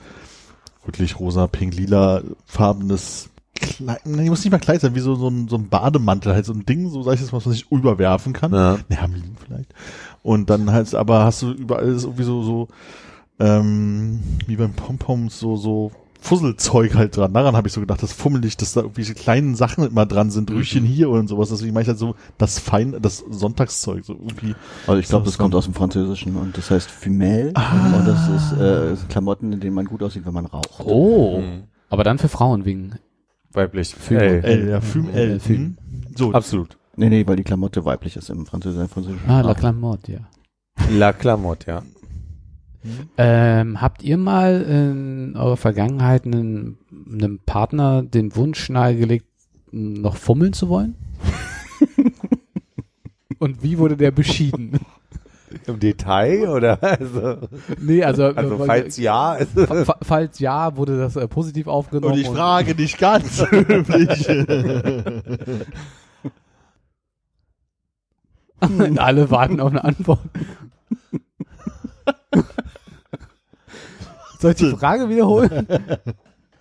wirklich 0.86 1.20
rosa, 1.20 1.48
pink, 1.48 1.76
lila, 1.76 2.22
farbenes 2.46 3.30
Kleid, 3.58 4.02
nee, 4.06 4.30
muss 4.30 4.44
nicht 4.44 4.52
mal 4.52 4.60
Kleid 4.60 4.82
sein, 4.82 4.96
wie 4.96 5.00
so, 5.00 5.16
so, 5.16 5.30
ein, 5.30 5.48
so 5.48 5.56
ein 5.56 5.70
Bademantel, 5.70 6.34
halt 6.34 6.46
so 6.46 6.52
ein 6.54 6.66
Ding, 6.66 6.90
so 6.90 7.04
sag 7.04 7.14
ich 7.14 7.22
jetzt 7.22 7.32
mal, 7.32 7.38
was 7.38 7.46
man 7.46 7.54
sich 7.54 7.72
überwerfen 7.72 8.34
kann. 8.34 8.52
Ja. 8.54 8.74
Ne, 8.90 8.98
Hermelin 8.98 9.38
vielleicht. 9.46 9.74
Und 10.24 10.50
dann 10.50 10.72
halt, 10.72 10.94
aber 10.94 11.24
hast 11.24 11.42
du 11.42 11.52
überall 11.52 11.88
ist 11.88 12.04
irgendwie 12.04 12.24
so, 12.24 12.44
so, 12.44 12.68
ähm, 13.40 14.20
wie 14.48 14.58
beim 14.58 14.74
Pompoms, 14.74 15.40
so, 15.40 15.56
so 15.56 15.92
Fusselzeug 16.26 16.96
halt 16.96 17.16
dran. 17.16 17.34
Daran 17.34 17.56
habe 17.56 17.68
ich 17.68 17.74
so 17.74 17.80
gedacht, 17.82 18.02
das 18.02 18.12
fummelig, 18.12 18.58
dass 18.58 18.74
da 18.74 18.82
irgendwelche 18.82 19.14
kleinen 19.14 19.56
Sachen 19.56 19.86
immer 19.86 20.06
dran 20.06 20.32
sind, 20.32 20.50
Rüchen 20.50 20.84
hier 20.84 21.10
und 21.10 21.28
sowas. 21.28 21.50
Deswegen 21.50 21.74
meine 21.74 21.84
ich 21.84 21.88
halt 21.88 22.00
so 22.00 22.16
das 22.38 22.58
Fein, 22.58 22.98
das 23.02 23.24
Sonntagszeug, 23.30 24.04
so 24.04 24.14
irgendwie. 24.14 24.56
Also 24.88 25.00
ich 25.00 25.08
glaube, 25.08 25.26
das 25.26 25.38
kommt 25.38 25.54
aus 25.54 25.66
dem 25.66 25.76
Französischen 25.76 26.36
und 26.36 26.58
das 26.58 26.72
heißt 26.72 26.90
Femelle. 26.90 27.52
Ah. 27.54 27.98
Und 27.98 28.08
das 28.08 28.28
ist 28.28 28.60
äh, 28.60 28.96
Klamotten, 29.08 29.54
in 29.54 29.60
denen 29.60 29.76
man 29.76 29.86
gut 29.86 30.02
aussieht, 30.02 30.26
wenn 30.26 30.34
man 30.34 30.48
raucht. 30.48 30.82
Oh. 30.84 31.42
Mhm. 31.42 31.64
Aber 31.90 32.04
dann 32.04 32.18
für 32.18 32.28
Frauen 32.30 32.66
wegen. 32.66 32.98
Weiblich. 33.54 33.96
Ey. 34.10 34.40
L, 34.42 34.70
ja, 34.70 34.82
Füm 34.82 35.10
L. 35.10 35.32
Äh, 35.32 35.40
Füm. 35.40 35.56
Hm? 35.56 35.78
So, 36.16 36.34
Absolut. 36.34 36.78
Nee, 36.98 37.10
nee, 37.10 37.28
weil 37.28 37.36
die 37.36 37.44
Klamotte 37.44 37.86
weiblich 37.86 38.16
ist 38.16 38.30
im 38.30 38.46
Französischen. 38.46 38.90
Französischen 38.90 39.30
Ah, 39.30 39.42
La. 39.42 39.54
Clamotte, 39.54 40.12
ja. 40.12 40.20
La 40.92 41.14
Klamotte, 41.14 41.72
ja. 41.72 41.84
Ähm, 43.18 43.82
habt 43.82 44.04
ihr 44.04 44.18
mal 44.18 44.62
in 44.62 45.36
eurer 45.36 45.58
Vergangenheit 45.58 46.26
einen, 46.26 46.78
einem 47.12 47.40
Partner 47.46 48.04
den 48.04 48.36
Wunsch 48.36 48.70
nahegelegt, 48.70 49.26
noch 49.72 50.16
fummeln 50.18 50.54
zu 50.54 50.70
wollen? 50.70 50.96
Und 53.40 53.64
wie 53.64 53.78
wurde 53.78 53.98
der 53.98 54.12
beschieden? 54.12 54.80
Im 55.68 55.80
Detail 55.80 56.50
oder? 56.50 56.82
Also, 56.84 57.38
Nee, 57.80 58.04
also, 58.04 58.26
also 58.26 58.58
falls 58.66 58.98
ja. 58.98 59.32
Also, 59.32 59.66
fa- 59.66 59.86
fa- 59.86 59.98
falls 60.02 60.40
ja, 60.40 60.76
wurde 60.76 60.98
das 60.98 61.16
äh, 61.16 61.28
positiv 61.28 61.68
aufgenommen. 61.68 62.14
und 62.14 62.20
ich 62.20 62.28
frage 62.28 62.76
dich 62.76 62.98
ganz 62.98 63.42
höflich. 63.50 64.28
und 68.60 69.00
alle 69.00 69.32
warten 69.32 69.60
auf 69.62 69.72
eine 69.72 69.84
Antwort. 69.84 70.20
Soll 74.40 74.52
ich 74.52 74.58
die 74.58 74.72
Frage 74.72 75.10
wiederholen? 75.10 75.68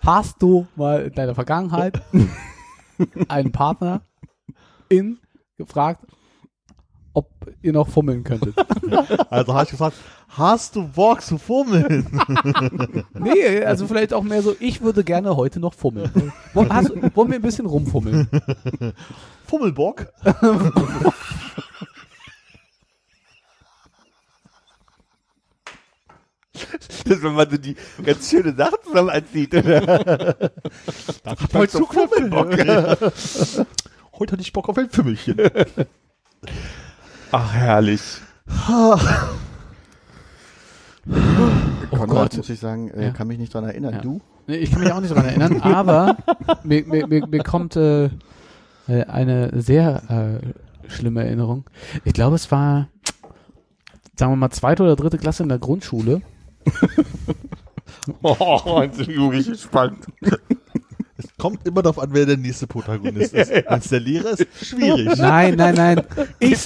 Hast 0.00 0.42
du 0.42 0.66
mal 0.76 1.02
in 1.04 1.12
deiner 1.14 1.34
Vergangenheit 1.34 2.00
einen 3.28 3.52
Partner 3.52 4.02
in 4.88 5.18
gefragt, 5.56 6.04
ob 7.14 7.30
ihr 7.62 7.72
noch 7.72 7.88
fummeln 7.88 8.24
könntet? 8.24 8.54
also 9.30 9.54
habe 9.54 9.64
ich 9.64 9.70
gefragt, 9.70 9.96
hast 10.28 10.76
du 10.76 10.88
Bock 10.88 11.22
zu 11.22 11.38
fummeln? 11.38 12.06
Nee, 13.14 13.64
also 13.64 13.86
vielleicht 13.86 14.12
auch 14.12 14.22
mehr 14.22 14.42
so, 14.42 14.54
ich 14.60 14.82
würde 14.82 15.04
gerne 15.04 15.36
heute 15.36 15.60
noch 15.60 15.74
fummeln. 15.74 16.32
Wollen, 16.52 16.72
hast, 16.72 16.90
wollen 17.16 17.30
wir 17.30 17.36
ein 17.36 17.42
bisschen 17.42 17.66
rumfummeln? 17.66 18.28
Fummelbock? 19.46 20.06
das, 27.06 27.22
wenn 27.22 27.34
man 27.34 27.50
so 27.50 27.56
die 27.56 27.76
ganz 28.04 28.30
schöne 28.30 28.54
Sachen 28.54 28.78
zusammen 28.84 29.10
anzieht. 29.10 29.54
Oder? 29.54 29.80
Darf 31.22 31.40
ich 31.40 31.52
mal 31.52 31.68
zu 31.68 31.86
Fummelbock? 31.86 32.56
Heute 34.18 34.32
hatte 34.32 34.42
ich 34.42 34.52
Bock 34.52 34.68
auf 34.68 34.78
ein 34.78 34.88
Fümmelchen. 34.90 35.36
Ach, 37.32 37.52
herrlich. 37.52 38.00
Oh 38.68 38.96
Konrad, 41.90 42.08
Gott. 42.08 42.36
muss 42.38 42.48
ich 42.50 42.60
sagen, 42.60 42.90
äh, 42.90 43.06
Ja. 43.06 43.10
kann 43.10 43.28
mich 43.28 43.38
nicht 43.38 43.52
dran 43.52 43.64
erinnern. 43.64 43.94
Ja. 43.94 44.00
Du? 44.00 44.20
Nee, 44.46 44.56
ich 44.56 44.70
kann 44.70 44.82
mich 44.82 44.92
auch 44.92 45.00
nicht 45.00 45.14
dran 45.14 45.24
erinnern, 45.24 45.60
aber 45.62 46.16
mir, 46.62 46.84
mir, 46.86 47.06
mir, 47.06 47.26
mir 47.26 47.42
kommt 47.42 47.76
äh, 47.76 48.06
äh, 48.86 49.04
eine 49.08 49.50
sehr 49.60 50.40
äh, 50.40 50.88
schlimme 50.90 51.24
Erinnerung. 51.24 51.64
Ich 52.04 52.12
glaube, 52.12 52.36
es 52.36 52.50
war, 52.50 52.88
sagen 54.16 54.32
wir 54.32 54.36
mal, 54.36 54.50
zweite 54.50 54.82
oder 54.82 54.96
dritte 54.96 55.18
Klasse 55.18 55.42
in 55.42 55.48
der 55.48 55.58
Grundschule. 55.58 56.20
Oh, 58.22 58.80
jetzt 58.82 58.98
bin 58.98 59.10
ich 59.10 59.16
wirklich 59.16 59.46
gespannt. 59.48 60.04
Kommt 61.38 61.66
immer 61.66 61.80
darauf 61.82 61.98
an, 61.98 62.10
wer 62.12 62.26
der 62.26 62.36
nächste 62.36 62.66
Protagonist 62.66 63.32
ist. 63.32 63.50
Wenn 63.68 63.78
es 63.78 63.88
der 63.88 64.00
Lehrer 64.00 64.30
ist, 64.32 64.46
schwierig. 64.62 65.16
Nein, 65.16 65.54
nein, 65.56 65.74
nein. 65.74 66.02
Ich, 66.38 66.58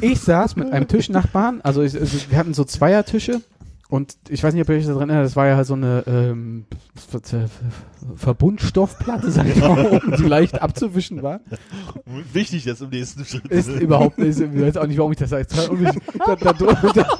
ich 0.00 0.20
saß 0.20 0.56
mit 0.56 0.72
einem 0.72 0.88
Tischnachbarn, 0.88 1.60
also, 1.62 1.82
ich, 1.82 1.98
also 1.98 2.18
wir 2.28 2.36
hatten 2.38 2.54
so 2.54 2.64
Zweiertische 2.64 3.40
und 3.88 4.16
ich 4.28 4.42
weiß 4.42 4.52
nicht, 4.54 4.62
ob 4.62 4.68
ihr 4.68 4.76
euch 4.76 4.86
da 4.86 4.94
drin 4.94 5.10
erinnert, 5.10 5.26
das 5.26 5.36
war 5.36 5.46
ja 5.46 5.56
halt 5.56 5.66
so 5.66 5.74
eine 5.74 6.02
ähm, 6.08 6.66
Ver- 6.94 7.20
Ver- 7.22 7.48
Verbundstoffplatte, 8.16 9.30
sag 9.30 9.46
ich 9.46 9.56
mal, 9.56 10.00
um 10.04 10.16
die 10.16 10.24
leicht 10.24 10.60
abzuwischen 10.60 11.22
war. 11.22 11.40
Wichtig 12.32 12.64
jetzt 12.64 12.82
im 12.82 12.90
nächsten 12.90 13.24
Schritt. 13.24 13.46
Ist 13.46 13.68
überhaupt 13.68 14.18
nicht, 14.18 14.40
ich 14.40 14.60
weiß 14.60 14.76
auch 14.76 14.86
nicht, 14.86 14.98
warum 14.98 15.12
ich 15.12 15.18
das 15.18 15.30
sage. 15.30 15.46
Da, 16.26 16.34
da, 16.36 16.52
da, 16.52 17.18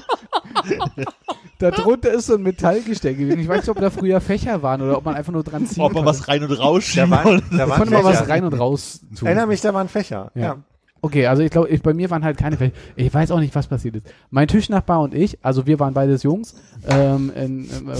da, 1.58 1.70
drunter 1.70 2.12
ist 2.12 2.26
so 2.26 2.34
ein 2.34 2.42
Metallgestell 2.42 3.14
gewesen. 3.14 3.40
Ich 3.40 3.48
weiß 3.48 3.60
nicht, 3.62 3.68
ob 3.68 3.80
da 3.80 3.90
früher 3.90 4.20
Fächer 4.20 4.62
waren 4.62 4.82
oder 4.82 4.96
ob 4.96 5.04
man 5.04 5.14
einfach 5.14 5.32
nur 5.32 5.42
dran 5.44 5.66
ziehen 5.66 5.82
Ob 5.82 5.92
man 5.92 6.04
konnte. 6.04 6.18
was 6.20 6.28
rein 6.28 6.42
und 6.42 6.52
raus 6.52 6.84
Da 6.84 6.90
schieben 6.90 7.10
waren, 7.10 7.42
da 7.50 7.56
Da 7.56 7.68
waren 7.68 7.78
konnte 7.78 7.92
man 7.94 8.04
was 8.04 8.28
rein 8.28 8.44
und 8.44 8.54
raus 8.54 9.00
tun. 9.18 9.26
Erinnere 9.26 9.46
mich, 9.46 9.60
da 9.60 9.74
waren 9.74 9.88
Fächer. 9.88 10.30
Ja. 10.34 10.42
Ja. 10.42 10.56
Okay, 11.02 11.26
also 11.26 11.42
ich 11.42 11.50
glaube, 11.50 11.68
ich, 11.70 11.82
bei 11.82 11.94
mir 11.94 12.10
waren 12.10 12.24
halt 12.24 12.36
keine 12.36 12.56
Fächer. 12.58 12.74
Ich 12.96 13.12
weiß 13.12 13.30
auch 13.30 13.40
nicht, 13.40 13.54
was 13.54 13.66
passiert 13.66 13.96
ist. 13.96 14.06
Mein 14.30 14.48
Tischnachbar 14.48 15.00
und 15.00 15.14
ich, 15.14 15.38
also 15.42 15.66
wir 15.66 15.80
waren 15.80 15.94
beides 15.94 16.22
Jungs, 16.22 16.54
ähm, 16.88 17.32
in, 17.34 17.64
äh, 17.70 17.94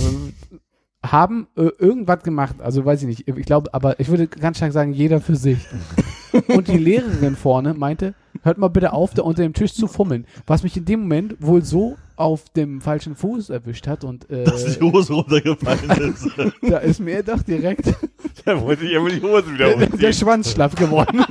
haben 1.02 1.48
äh, 1.56 1.70
irgendwas 1.78 2.22
gemacht. 2.22 2.56
Also 2.60 2.84
weiß 2.84 3.02
ich 3.02 3.08
nicht. 3.08 3.28
Ich 3.28 3.46
glaube, 3.46 3.72
aber 3.72 3.98
ich 4.00 4.08
würde 4.08 4.26
ganz 4.26 4.58
stark 4.58 4.72
sagen, 4.72 4.92
jeder 4.92 5.20
für 5.20 5.36
sich. 5.36 5.58
und 6.48 6.68
die 6.68 6.78
Lehrerin 6.78 7.36
vorne 7.36 7.74
meinte, 7.74 8.14
hört 8.42 8.58
mal 8.58 8.68
bitte 8.68 8.92
auf, 8.92 9.14
da 9.14 9.22
unter 9.22 9.42
dem 9.42 9.54
Tisch 9.54 9.74
zu 9.74 9.86
fummeln. 9.88 10.26
Was 10.46 10.62
mich 10.62 10.76
in 10.76 10.84
dem 10.84 11.00
Moment 11.00 11.36
wohl 11.40 11.62
so 11.64 11.96
auf 12.16 12.50
dem 12.50 12.82
falschen 12.82 13.16
Fuß 13.16 13.48
erwischt 13.48 13.86
hat 13.86 14.04
und 14.04 14.28
äh, 14.28 14.44
Dass 14.44 14.78
die 14.78 14.80
Hose 14.80 15.14
runtergefallen 15.14 16.12
ist. 16.12 16.28
da 16.62 16.78
ist 16.78 17.00
mir 17.00 17.22
doch 17.22 17.42
direkt 17.42 17.94
Da 18.44 18.60
wollte 18.60 18.84
ich 18.84 18.92
immer 18.92 19.08
die 19.08 19.22
Hose 19.22 19.54
wieder 19.54 19.76
der, 19.76 19.88
der. 19.88 20.12
Schwanz 20.12 20.52
schlaff 20.52 20.74
geworden. 20.74 21.24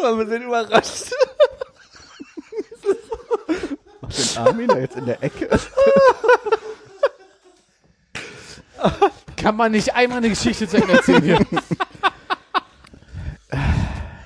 Selber 0.00 0.20
ein 0.20 0.26
bisschen 0.26 0.42
überrascht. 0.42 1.12
Den 4.02 4.38
Armin 4.38 4.68
da 4.68 4.78
jetzt 4.78 4.96
in 4.96 5.06
der 5.06 5.22
Ecke. 5.22 5.48
Kann 9.36 9.56
man 9.56 9.72
nicht 9.72 9.94
einmal 9.94 10.18
eine 10.18 10.30
Geschichte 10.30 10.66
zu 10.68 10.76
Ende 10.76 10.94
erzählen 10.94 11.22
hier. 11.22 11.38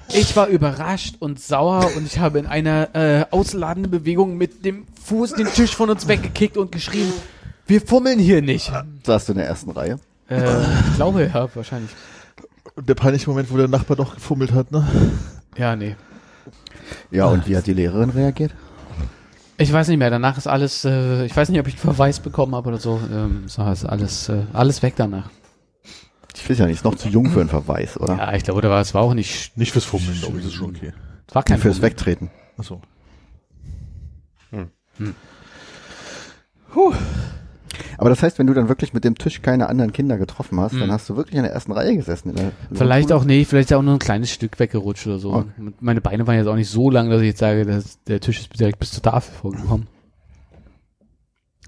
Ich 0.08 0.36
war 0.36 0.46
überrascht 0.46 1.16
und 1.18 1.40
sauer 1.40 1.90
und 1.96 2.06
ich 2.06 2.18
habe 2.18 2.38
in 2.38 2.46
einer 2.46 2.94
äh, 2.94 3.26
ausladenden 3.30 3.90
Bewegung 3.90 4.36
mit 4.36 4.64
dem 4.64 4.86
Fuß 5.04 5.32
den 5.34 5.48
Tisch 5.48 5.74
von 5.74 5.90
uns 5.90 6.06
weggekickt 6.06 6.56
und 6.56 6.70
geschrien, 6.70 7.12
wir 7.66 7.80
fummeln 7.80 8.20
hier 8.20 8.40
nicht. 8.40 8.72
Saß 9.02 9.26
du 9.26 9.32
in 9.32 9.38
der 9.38 9.48
ersten 9.48 9.70
Reihe? 9.70 9.98
Äh, 10.28 10.62
ich 10.88 10.94
glaube 10.94 11.30
ja, 11.34 11.48
wahrscheinlich. 11.54 11.90
Und 12.76 12.88
der 12.88 12.94
peinliche 12.94 13.28
Moment, 13.28 13.50
wo 13.50 13.56
der 13.56 13.68
Nachbar 13.68 13.96
doch 13.96 14.14
gefummelt 14.14 14.52
hat, 14.52 14.70
ne? 14.70 14.86
Ja, 15.56 15.76
nee. 15.76 15.96
Ja, 17.10 17.26
und 17.26 17.46
wie 17.48 17.56
hat 17.56 17.66
die 17.66 17.72
Lehrerin 17.74 18.10
reagiert? 18.10 18.52
Ich 19.56 19.72
weiß 19.72 19.88
nicht 19.88 19.98
mehr, 19.98 20.10
danach 20.10 20.36
ist 20.36 20.48
alles, 20.48 20.84
äh, 20.84 21.24
ich 21.24 21.36
weiß 21.36 21.48
nicht, 21.48 21.60
ob 21.60 21.68
ich 21.68 21.74
einen 21.74 21.80
Verweis 21.80 22.18
bekommen 22.18 22.54
habe 22.56 22.68
oder 22.70 22.78
so, 22.78 23.00
ähm, 23.12 23.44
so 23.46 23.62
ist 23.70 23.84
alles, 23.84 24.28
äh, 24.28 24.42
alles 24.52 24.82
weg 24.82 24.94
danach. 24.96 25.30
Ich 26.34 26.50
weiß 26.50 26.58
ja 26.58 26.66
nicht, 26.66 26.76
ist 26.76 26.84
noch 26.84 26.96
zu 26.96 27.08
jung 27.08 27.30
für 27.30 27.40
einen 27.40 27.48
Verweis, 27.48 27.98
oder? 27.98 28.16
Ja, 28.16 28.34
ich 28.34 28.42
glaube, 28.42 28.60
da 28.62 28.68
war, 28.68 28.80
es 28.80 28.92
war 28.94 29.02
auch 29.02 29.14
nicht, 29.14 29.56
Nicht 29.56 29.72
fürs 29.72 29.84
Fummeln, 29.84 30.18
glaube 30.18 30.38
ich, 30.38 30.44
das 30.44 30.52
ist 30.52 30.58
schon 30.58 30.74
okay. 30.74 30.92
es 31.28 31.34
war 31.34 31.44
kein 31.44 31.58
Fürs 31.58 31.76
Problem. 31.76 31.90
Wegtreten. 31.92 32.30
Achso. 32.58 32.80
Aber 37.98 38.08
das 38.10 38.22
heißt, 38.22 38.38
wenn 38.38 38.46
du 38.46 38.54
dann 38.54 38.68
wirklich 38.68 38.92
mit 38.92 39.04
dem 39.04 39.16
Tisch 39.16 39.42
keine 39.42 39.68
anderen 39.68 39.92
Kinder 39.92 40.16
getroffen 40.16 40.60
hast, 40.60 40.74
dann 40.80 40.92
hast 40.92 41.08
du 41.08 41.16
wirklich 41.16 41.36
in 41.36 41.42
der 41.42 41.52
ersten 41.52 41.72
Reihe 41.72 41.96
gesessen. 41.96 42.30
In 42.30 42.36
der, 42.36 42.52
in 42.70 42.76
Vielleicht 42.76 43.12
auch, 43.12 43.24
nee, 43.24 43.44
vielleicht 43.44 43.70
ist 43.70 43.76
auch 43.76 43.82
nur 43.82 43.94
ein 43.94 43.98
kleines 43.98 44.30
Stück 44.30 44.58
weggerutscht 44.60 45.06
oder 45.06 45.18
so. 45.18 45.32
Okay. 45.34 45.72
Meine 45.80 46.00
Beine 46.00 46.26
waren 46.26 46.36
jetzt 46.36 46.46
auch 46.46 46.54
nicht 46.54 46.70
so 46.70 46.90
lang, 46.90 47.10
dass 47.10 47.20
ich 47.20 47.28
jetzt 47.28 47.40
sage, 47.40 47.64
dass 47.66 48.02
der 48.04 48.20
Tisch 48.20 48.40
ist 48.40 48.58
direkt 48.60 48.78
bis 48.78 48.92
zur 48.92 49.02
Tafel 49.02 49.34
vorgekommen. 49.34 49.86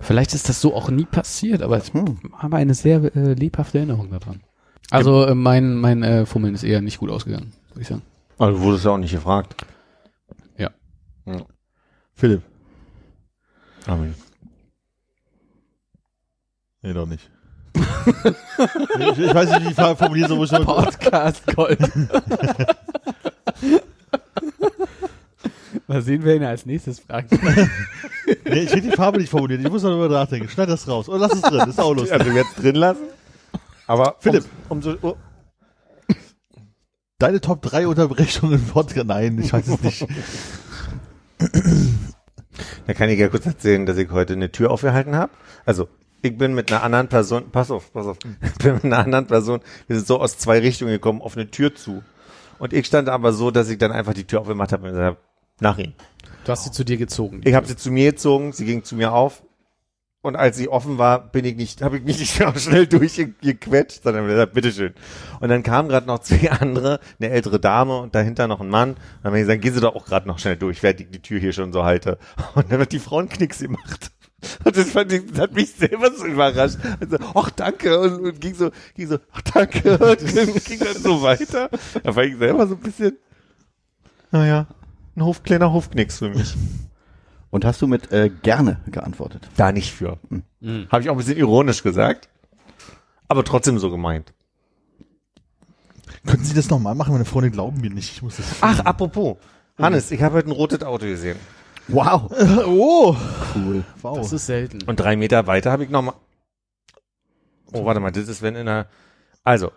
Vielleicht 0.01 0.35
ist 0.35 0.49
das 0.49 0.61
so 0.61 0.75
auch 0.75 0.91
nie 0.91 1.07
passiert, 1.07 1.63
aber 1.63 1.79
ich 1.79 1.93
Hm. 1.93 2.19
habe 2.35 2.57
eine 2.57 2.75
sehr 2.75 3.17
äh, 3.17 3.33
lebhafte 3.33 3.79
Erinnerung 3.79 4.11
daran. 4.11 4.41
Also 4.91 5.25
äh, 5.25 5.35
mein, 5.35 5.75
mein 5.77 6.03
äh, 6.03 6.27
Fummeln 6.27 6.55
ist 6.55 6.63
eher 6.63 6.83
nicht 6.83 6.99
gut 6.99 7.11
ausgegangen, 7.11 7.53
würde 7.71 7.81
ich 7.83 7.89
sagen. 7.89 8.03
Aber 8.39 8.53
du 8.53 8.61
wurdest 8.61 8.85
ja 8.85 8.91
auch 8.93 8.99
nicht 8.99 9.13
gefragt. 9.13 9.57
Philipp. 12.19 12.41
Amen. 13.87 14.15
Nee, 16.87 16.93
doch 16.93 17.07
nicht. 17.07 17.29
ich, 17.75 19.19
ich 19.19 19.35
weiß 19.35 19.51
nicht, 19.51 19.65
wie 19.65 19.69
die 19.71 19.75
Frage 19.75 19.97
formuliert 19.97 20.29
soll, 20.29 20.45
ich 20.45 20.51
schon 20.51 20.65
Podcast 20.65 21.45
Gold. 21.57 21.81
Mal 25.89 26.03
sehen, 26.03 26.21
wer 26.23 26.37
ihn 26.37 26.45
als 26.45 26.65
nächstes 26.65 27.01
fragt. 27.01 27.33
Nee, 27.33 28.61
ich 28.61 28.71
hätte 28.71 28.83
die 28.83 28.93
Farbe 28.93 29.19
nicht 29.19 29.31
formuliert. 29.31 29.63
Ich 29.63 29.69
muss 29.69 29.83
darüber 29.83 30.09
nachdenken. 30.09 30.49
Schneid 30.49 30.69
das 30.69 30.87
raus. 30.87 31.09
Oder 31.09 31.19
lass 31.19 31.33
es 31.33 31.43
drin. 31.43 31.69
Ist 31.69 31.81
auch 31.81 31.93
lustig. 31.93 32.13
Also 32.13 32.31
jetzt 32.31 32.55
drin 32.63 32.77
lassen. 32.77 33.03
Aber 33.89 34.15
Philipp. 34.21 34.45
Um, 34.69 34.77
umso, 34.77 34.95
oh, 35.03 35.17
Deine 37.19 37.41
Top 37.41 37.63
3 37.63 37.89
Unterbrechungen 37.89 38.61
im 38.61 38.65
Podcast. 38.65 39.07
Nein, 39.07 39.41
ich 39.43 39.53
weiß 39.53 39.67
es 39.67 39.83
nicht. 39.83 40.07
Da 42.87 42.95
kann 42.95 43.09
ich 43.09 43.19
ja 43.19 43.29
kurz 43.29 43.47
erzählen, 43.47 43.87
dass 43.87 43.97
ich 43.97 44.11
heute 44.11 44.35
eine 44.35 44.53
Tür 44.53 44.71
aufgehalten 44.71 45.17
habe. 45.17 45.33
Also, 45.65 45.89
ich 46.23 46.37
bin 46.37 46.55
mit 46.55 46.73
einer 46.73 46.83
anderen 46.83 47.09
Person, 47.09 47.51
pass 47.51 47.71
auf, 47.71 47.93
pass 47.93 48.07
auf, 48.07 48.19
ich 48.43 48.55
bin 48.55 48.75
mit 48.75 48.85
einer 48.85 48.99
anderen 48.99 49.27
Person, 49.27 49.61
wir 49.87 49.97
sind 49.97 50.07
so 50.07 50.21
aus 50.21 50.39
zwei 50.39 50.59
Richtungen 50.59 50.93
gekommen, 50.93 51.23
auf 51.23 51.37
eine 51.37 51.51
Tür 51.51 51.75
zu. 51.75 52.03
Und 52.59 52.73
ich 52.73 52.87
stand 52.87 53.09
aber 53.09 53.33
so, 53.33 53.51
dass 53.51 53.69
ich 53.69 53.79
dann 53.79 53.93
einfach 53.93 54.15
die 54.15 54.25
Tür 54.25 54.41
aufgemacht 54.41 54.73
habe 54.73 54.85
und 54.85 54.91
gesagt 54.91 55.07
habe, 55.07 55.19
nach 55.61 55.79
ihm. 55.79 55.95
Du 56.45 56.53
hast 56.53 56.65
sie 56.65 56.71
zu 56.71 56.85
dir 56.85 56.97
gezogen. 56.97 57.41
Ich 57.45 57.55
habe 57.55 57.67
sie 57.67 57.77
zu 57.77 57.91
mir 57.91 58.13
gezogen, 58.13 58.53
sie 58.53 58.65
ging 58.65 58.85
zu 58.85 58.95
mir 58.95 59.13
auf. 59.13 59.43
Und 60.27 60.35
als 60.35 60.57
sie 60.57 60.69
offen 60.69 60.99
war, 60.99 61.21
bin 61.21 61.45
ich 61.45 61.55
nicht, 61.55 61.83
habe 61.83 61.99
ich 61.99 62.05
mich 62.05 62.19
nicht 62.19 62.43
auch 62.45 62.57
schnell 62.59 62.89
durchgequetscht, 62.89 64.03
sondern 64.03 64.27
gesagt, 64.27 64.55
bitteschön. 64.55 64.93
Und 65.39 65.51
dann 65.51 65.63
kamen 65.63 65.89
gerade 65.89 66.09
noch 66.09 66.19
zwei 66.19 66.51
andere, 66.51 66.99
eine 67.21 67.31
ältere 67.31 67.61
Dame 67.61 67.99
und 68.01 68.15
dahinter 68.15 68.49
noch 68.49 68.61
ein 68.61 68.69
Mann. 68.69 68.91
Und 68.91 68.99
dann 69.23 69.31
haben 69.31 69.35
wir 69.35 69.43
gesagt, 69.43 69.63
gehen 69.63 69.75
Sie 69.75 69.81
doch 69.81 69.95
auch 69.95 70.05
gerade 70.05 70.27
noch 70.27 70.41
schnell 70.41 70.57
durch, 70.57 70.83
während 70.83 71.01
ich 71.01 71.11
die 71.11 71.23
Tür 71.23 71.39
hier 71.39 71.53
schon 71.53 71.73
so 71.73 71.85
halte. 71.85 72.19
Und 72.57 72.73
dann 72.73 72.81
hat 72.81 72.91
die 72.91 72.99
Frau 72.99 73.19
einen 73.19 73.29
Knicks 73.29 73.61
gemacht. 73.61 74.11
Und 74.65 74.77
das, 74.77 74.91
fand 74.91 75.13
ich, 75.13 75.27
das 75.31 75.41
hat 75.41 75.55
mich 75.55 75.73
selber 75.73 76.11
so 76.13 76.27
überrascht. 76.27 76.79
Also, 77.01 77.17
ach 77.35 77.51
danke, 77.51 77.99
und, 77.99 78.21
und 78.21 78.41
ging 78.41 78.55
so, 78.55 78.71
ging 78.95 79.09
so, 79.09 79.19
ach 79.33 79.41
danke, 79.43 79.99
und 79.99 80.65
ging 80.65 80.79
dann 80.79 80.97
so 80.97 81.23
weiter. 81.23 81.71
Da 82.03 82.15
war 82.15 82.25
ich 82.25 82.37
selber 82.37 82.67
so 82.67 82.75
ein 82.75 82.81
bisschen, 82.81 83.17
naja, 84.31 84.67
ein 85.17 85.25
Hof, 85.25 85.43
kleiner 85.43 85.73
Hofknicks 85.73 86.19
für 86.19 86.29
mich. 86.29 86.55
Und 87.51 87.65
hast 87.65 87.81
du 87.81 87.87
mit 87.87 88.13
äh, 88.13 88.29
gerne 88.29 88.81
geantwortet? 88.87 89.49
Da 89.57 89.73
nicht 89.73 89.93
für. 89.93 90.19
Mhm. 90.61 90.89
Habe 90.91 91.03
ich 91.03 91.09
auch 91.09 91.15
ein 91.15 91.19
bisschen 91.19 91.39
ironisch 91.39 91.83
gesagt. 91.83 92.29
Aber 93.29 93.45
trotzdem 93.45 93.79
so 93.79 93.91
gemeint. 93.91 94.35
Könnten 96.27 96.45
Sie 96.45 96.55
das 96.55 96.69
nochmal 96.69 96.95
machen? 96.95 97.13
Meine 97.13 97.25
Freunde 97.25 97.51
glauben 97.51 97.81
mir 97.81 97.91
nicht. 97.91 98.13
Ich 98.13 98.23
muss 98.23 98.37
das. 98.37 98.47
Ach, 98.61 98.81
apropos. 98.81 99.39
Hannes, 99.79 100.11
ich 100.11 100.23
habe 100.23 100.37
heute 100.37 100.49
ein 100.49 100.53
rotes 100.53 100.83
Auto 100.83 101.07
gesehen. 101.07 101.37
Wow, 101.89 102.31
oh! 102.67 103.17
cool. 103.55 103.85
Wow. 104.03 104.19
Das 104.19 104.33
ist 104.33 104.47
selten. 104.47 104.83
Und 104.83 104.99
drei 104.99 105.17
Meter 105.17 105.47
weiter 105.47 105.71
habe 105.71 105.85
ich 105.85 105.91
noch 105.91 106.03
mal. 106.03 106.15
Oh, 107.73 107.85
warte 107.85 108.01
mal, 108.01 108.13
das 108.13 108.29
ist 108.29 108.43
wenn 108.43 108.55
in 108.55 108.69
einer. 108.69 108.87
Also, 109.45 109.71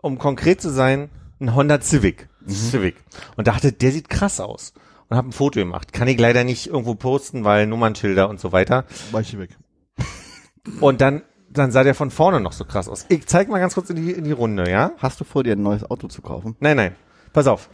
um 0.00 0.18
konkret 0.18 0.60
zu 0.60 0.70
sein, 0.70 1.10
ein 1.40 1.54
Honda 1.54 1.80
Civic. 1.80 2.28
Civic. 2.48 2.96
Und 3.36 3.48
dachte, 3.48 3.72
der 3.72 3.92
sieht 3.92 4.08
krass 4.08 4.40
aus. 4.40 4.72
Und 5.08 5.16
habe 5.16 5.28
ein 5.28 5.32
Foto 5.32 5.58
gemacht. 5.58 5.92
Kann 5.92 6.08
ich 6.08 6.18
leider 6.18 6.44
nicht 6.44 6.66
irgendwo 6.66 6.94
posten, 6.94 7.44
weil 7.44 7.66
Nummernschilder 7.66 8.28
und 8.28 8.40
so 8.40 8.52
weiter. 8.52 8.84
Weiche 9.10 9.38
weg. 9.38 9.56
Und 10.80 11.00
dann, 11.00 11.22
dann 11.48 11.72
sah 11.72 11.82
der 11.82 11.94
von 11.94 12.10
vorne 12.10 12.40
noch 12.40 12.52
so 12.52 12.64
krass 12.64 12.88
aus. 12.88 13.06
Ich 13.08 13.26
zeig 13.26 13.48
mal 13.48 13.58
ganz 13.58 13.74
kurz 13.74 13.90
in 13.90 13.96
die, 13.96 14.12
in 14.12 14.24
die 14.24 14.32
Runde, 14.32 14.70
ja? 14.70 14.92
Hast 14.98 15.18
du 15.20 15.24
vor, 15.24 15.44
dir 15.44 15.54
ein 15.54 15.62
neues 15.62 15.88
Auto 15.90 16.08
zu 16.08 16.20
kaufen? 16.20 16.56
Nein, 16.60 16.76
nein. 16.76 16.94
Pass 17.32 17.46
auf. 17.46 17.70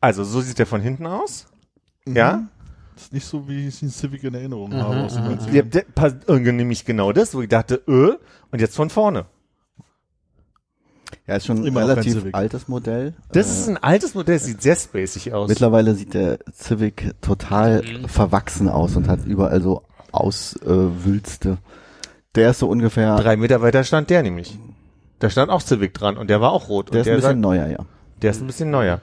Also, 0.00 0.24
so 0.24 0.40
sieht 0.40 0.58
der 0.58 0.66
von 0.66 0.80
hinten 0.80 1.06
aus. 1.06 1.46
Ja? 2.06 2.48
Das 2.98 3.04
ist 3.06 3.12
nicht 3.12 3.26
so, 3.26 3.46
wie 3.48 3.68
ich 3.68 3.78
den 3.78 3.90
Civic 3.90 4.24
in 4.24 4.34
Erinnerung 4.34 4.74
habe 4.74 4.96
aus 5.04 5.14
den 5.14 5.22
90ern. 5.24 5.50
Der, 5.52 5.62
der, 5.62 5.84
pass- 5.94 6.16
äh, 6.26 6.38
nämlich 6.52 6.84
genau 6.84 7.12
das, 7.12 7.32
wo 7.32 7.40
ich 7.42 7.48
dachte, 7.48 7.76
äh, 7.86 8.16
und 8.50 8.60
jetzt 8.60 8.74
von 8.74 8.90
vorne. 8.90 9.26
Ja, 11.28 11.36
ist 11.36 11.46
schon 11.46 11.58
ein 11.58 11.64
Immer 11.66 11.80
kein 11.82 11.90
relativ 11.90 12.12
Civic. 12.14 12.34
altes 12.34 12.66
Modell. 12.66 13.14
Das 13.32 13.46
Äh, 13.46 13.50
ist 13.52 13.68
ein 13.68 13.76
altes 13.76 14.14
Modell, 14.16 14.38
sieht 14.40 14.62
sehr 14.62 14.74
spacig 14.74 15.32
aus. 15.32 15.48
Mittlerweile 15.48 15.94
sieht 15.94 16.12
der 16.12 16.40
Civic 16.52 17.14
total 17.20 17.84
verwachsen 18.08 18.68
aus 18.68 18.96
und 18.96 19.06
hat 19.06 19.24
überall 19.26 19.62
so 19.62 19.84
Auswülste. 20.10 21.58
der 22.34 22.50
ist 22.50 22.58
so 22.58 22.68
ungefähr, 22.68 23.14
Drei 23.16 23.36
Meter 23.36 23.62
weiter 23.62 23.84
stand 23.84 24.10
der 24.10 24.24
nämlich. 24.24 24.58
Da 25.20 25.30
stand 25.30 25.50
auch 25.52 25.60
Civic 25.60 25.94
dran 25.94 26.16
und 26.16 26.30
der 26.30 26.40
war 26.40 26.50
auch 26.50 26.68
rot. 26.68 26.88
der 26.92 26.94
und 26.94 27.00
ist 27.02 27.06
ein 27.06 27.10
der, 27.10 27.16
bisschen 27.16 27.42
sah, 27.42 27.48
neuer, 27.48 27.66
ja. 27.68 27.78
der 28.22 28.30
ist 28.32 28.40
ein 28.40 28.46
bisschen 28.48 28.70
neuer. 28.70 29.00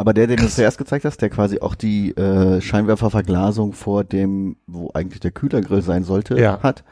Aber 0.00 0.14
der, 0.14 0.26
den 0.26 0.38
du 0.38 0.48
zuerst 0.48 0.78
gezeigt 0.78 1.04
hast, 1.04 1.20
der 1.20 1.28
quasi 1.28 1.60
auch 1.60 1.74
die 1.74 2.16
äh, 2.16 2.62
Scheinwerferverglasung 2.62 3.74
vor 3.74 4.02
dem, 4.02 4.56
wo 4.66 4.90
eigentlich 4.94 5.20
der 5.20 5.30
Kühlergrill 5.30 5.82
sein 5.82 6.04
sollte, 6.04 6.40
Ja. 6.40 6.62
hat. 6.62 6.84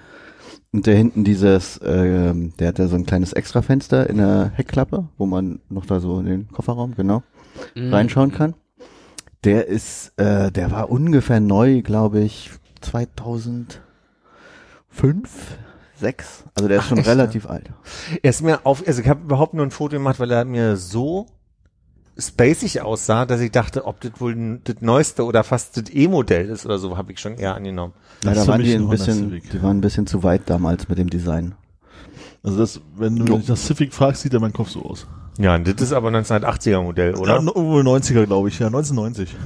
Und 0.73 0.87
der 0.87 0.95
hinten 0.95 1.25
dieses, 1.25 1.81
ähm, 1.83 2.53
der 2.59 2.69
hat 2.69 2.79
ja 2.79 2.87
so 2.87 2.97
ein 2.97 3.07
kleines 3.07 3.33
Extrafenster 3.33 4.11
in 4.11 4.19
der 4.19 4.53
Heckklappe, 4.55 5.09
wo 5.17 5.25
man 5.25 5.61
noch 5.71 5.87
da 5.87 6.01
so 6.01 6.21
in 6.21 6.27
den 6.27 6.49
Kofferraum, 6.53 6.95
genau, 6.97 7.23
Mhm. 7.75 7.95
reinschauen 7.95 8.31
kann. 8.31 8.53
Der 9.45 9.69
ist, 9.69 10.13
äh, 10.19 10.53
der 10.53 10.71
war 10.71 10.91
ungefähr 10.91 11.41
neu, 11.41 11.81
glaube 11.81 12.21
ich, 12.21 12.51
2005, 12.83 13.79
6. 15.97 16.45
Also 16.55 16.69
der 16.69 16.77
ist 16.79 16.85
Ach, 16.85 16.89
schon 16.91 16.99
echt, 16.99 17.09
relativ 17.09 17.49
alt. 17.49 17.71
Er 18.23 18.29
ist 18.31 18.43
mir 18.43 18.61
auf, 18.67 18.87
also 18.87 19.01
ich 19.01 19.09
habe 19.09 19.23
überhaupt 19.23 19.55
nur 19.55 19.65
ein 19.65 19.71
Foto 19.71 19.97
gemacht, 19.97 20.21
weil 20.21 20.31
er 20.31 20.45
mir 20.45 20.77
so 20.77 21.25
spacig 22.19 22.81
aussah, 22.83 23.27
dass 23.27 23.41
ich 23.41 23.51
dachte, 23.53 23.87
ob 23.87 24.01
das 24.01 24.13
wohl 24.19 24.61
das 24.65 24.77
neueste 24.81 25.25
oder 25.25 25.45
fast 25.45 25.77
das 25.77 25.85
E-Modell 25.93 26.49
ist 26.49 26.67
oder 26.67 26.79
so, 26.79 26.97
habe 26.97 27.13
ich 27.13 27.21
schon 27.21 27.37
eher 27.37 27.55
angenommen. 27.55 27.93
Das 28.23 28.37
Leider 28.37 28.49
waren 28.49 28.63
die 28.63 28.75
ein 28.75 28.89
bisschen, 28.89 29.15
Civic. 29.31 29.51
die 29.51 29.63
waren 29.63 29.79
ein 29.79 29.81
bisschen 29.81 30.07
zu 30.07 30.23
weit 30.23 30.43
damals 30.47 30.89
mit 30.89 30.99
dem 30.99 31.11
Design. 31.11 31.55
Also 32.43 32.59
das, 32.59 32.81
wenn 32.97 33.17
du 33.17 33.37
mich 33.37 33.49
nach 33.49 33.57
Civic 33.57 33.93
fragst, 33.93 34.23
sieht 34.23 34.33
ja 34.33 34.41
mein 34.41 34.53
Kopf 34.53 34.71
so 34.71 34.83
aus. 34.85 35.07
Ja, 35.39 35.55
und 35.55 35.69
das 35.69 35.81
ist 35.81 35.93
aber 35.93 36.09
1980er 36.11 36.83
Modell, 36.83 37.15
Oder? 37.15 37.35
Ja, 37.35 37.43
irgendwo 37.43 37.79
90er, 37.79 38.27
glaube 38.27 38.49
ich. 38.49 38.59
Ja, 38.59 38.67
1990. 38.67 39.37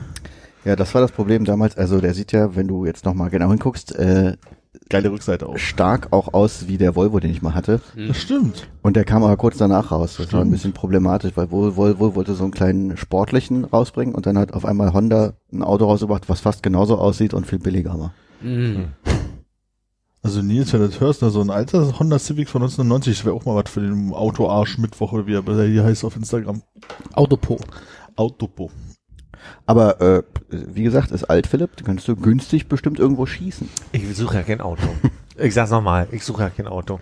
Ja, 0.64 0.76
das 0.76 0.94
war 0.94 1.02
das 1.02 1.12
Problem 1.12 1.44
damals. 1.44 1.76
Also 1.76 2.00
der 2.00 2.14
sieht 2.14 2.32
ja, 2.32 2.54
wenn 2.56 2.68
du 2.68 2.86
jetzt 2.86 3.04
nochmal 3.04 3.28
genau 3.28 3.50
hinguckst, 3.50 3.94
äh, 3.96 4.36
Geile 4.88 5.10
Rückseite 5.12 5.46
auch. 5.48 5.58
stark 5.58 6.08
auch 6.12 6.32
aus 6.32 6.66
wie 6.66 6.78
der 6.78 6.96
Volvo, 6.96 7.20
den 7.20 7.30
ich 7.30 7.42
mal 7.42 7.54
hatte. 7.54 7.80
Das 8.08 8.16
stimmt. 8.18 8.68
Und 8.82 8.96
der 8.96 9.04
kam 9.04 9.22
aber 9.22 9.36
kurz 9.36 9.58
danach 9.58 9.90
raus. 9.90 10.16
Das 10.18 10.32
war 10.32 10.40
ein 10.40 10.50
bisschen 10.50 10.72
problematisch, 10.72 11.32
weil 11.34 11.46
Vol- 11.50 11.76
Volvo 11.76 12.14
wollte 12.14 12.34
so 12.34 12.44
einen 12.44 12.52
kleinen 12.52 12.96
sportlichen 12.96 13.64
rausbringen 13.64 14.14
und 14.14 14.24
dann 14.26 14.38
hat 14.38 14.54
auf 14.54 14.64
einmal 14.64 14.92
Honda 14.94 15.34
ein 15.52 15.62
Auto 15.62 15.84
rausgebracht, 15.86 16.28
was 16.28 16.40
fast 16.40 16.62
genauso 16.62 16.96
aussieht 16.98 17.34
und 17.34 17.46
viel 17.46 17.58
billiger 17.58 17.98
war. 17.98 18.14
Mhm. 18.40 18.88
Also 20.22 20.40
Nils, 20.40 20.72
wenn 20.72 20.80
du 20.80 20.86
das 20.88 21.00
hörst, 21.00 21.20
ne, 21.22 21.30
so 21.30 21.40
ein 21.40 21.50
alter 21.50 21.98
Honda 21.98 22.18
Civic 22.18 22.48
von 22.48 22.62
1990, 22.62 23.16
das 23.18 23.24
wäre 23.24 23.34
auch 23.34 23.44
mal 23.44 23.56
was 23.56 23.70
für 23.70 23.80
den 23.80 24.12
Autoarsch 24.12 24.78
Mittwoch 24.78 25.12
oder 25.12 25.26
wie 25.26 25.34
er 25.34 25.66
hier 25.66 25.84
heißt 25.84 26.04
auf 26.04 26.14
Instagram. 26.16 26.62
Autopo. 27.14 27.58
Autopo. 28.14 28.70
Aber 29.66 30.00
äh, 30.00 30.22
wie 30.50 30.82
gesagt, 30.82 31.10
ist 31.10 31.24
alt, 31.24 31.46
Philipp. 31.46 31.76
Da 31.76 31.84
kannst 31.84 32.08
du 32.08 32.16
günstig 32.16 32.68
bestimmt 32.68 32.98
irgendwo 32.98 33.26
schießen. 33.26 33.68
Ich 33.92 34.16
suche 34.16 34.36
ja 34.36 34.42
kein 34.42 34.60
Auto. 34.60 34.82
ich 35.38 35.54
sag's 35.54 35.70
nochmal, 35.70 36.08
ich 36.10 36.24
suche 36.24 36.42
ja 36.42 36.50
kein 36.50 36.66
Auto. 36.66 37.00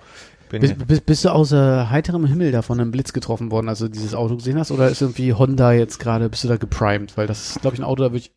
Bin 0.51 0.61
Bist, 0.63 0.87
bist, 0.87 1.07
bist 1.07 1.25
du 1.25 1.29
außer 1.33 1.91
heiterem 1.91 2.27
Himmel 2.27 2.51
da 2.51 2.63
von 2.63 2.81
einem 2.81 2.91
Blitz 2.91 3.13
getroffen 3.13 3.53
worden, 3.53 3.69
als 3.69 3.79
du 3.79 3.89
dieses 3.89 4.15
Auto 4.15 4.37
gesehen 4.37 4.59
hast? 4.59 4.73
Oder 4.73 4.89
ist 4.89 5.01
irgendwie 5.01 5.33
Honda 5.33 5.73
jetzt 5.73 5.99
gerade, 6.01 6.29
bist 6.29 6.43
du 6.43 6.49
da 6.49 6.57
geprimed? 6.57 7.17
Weil 7.17 7.29
das 7.29 7.51
ist, 7.51 7.61
glaube 7.61 7.77
ich, 7.77 7.81
ein 7.81 7.85
Auto, 7.85 8.03
da 8.03 8.11
würde 8.11 8.19
ich 8.19 8.33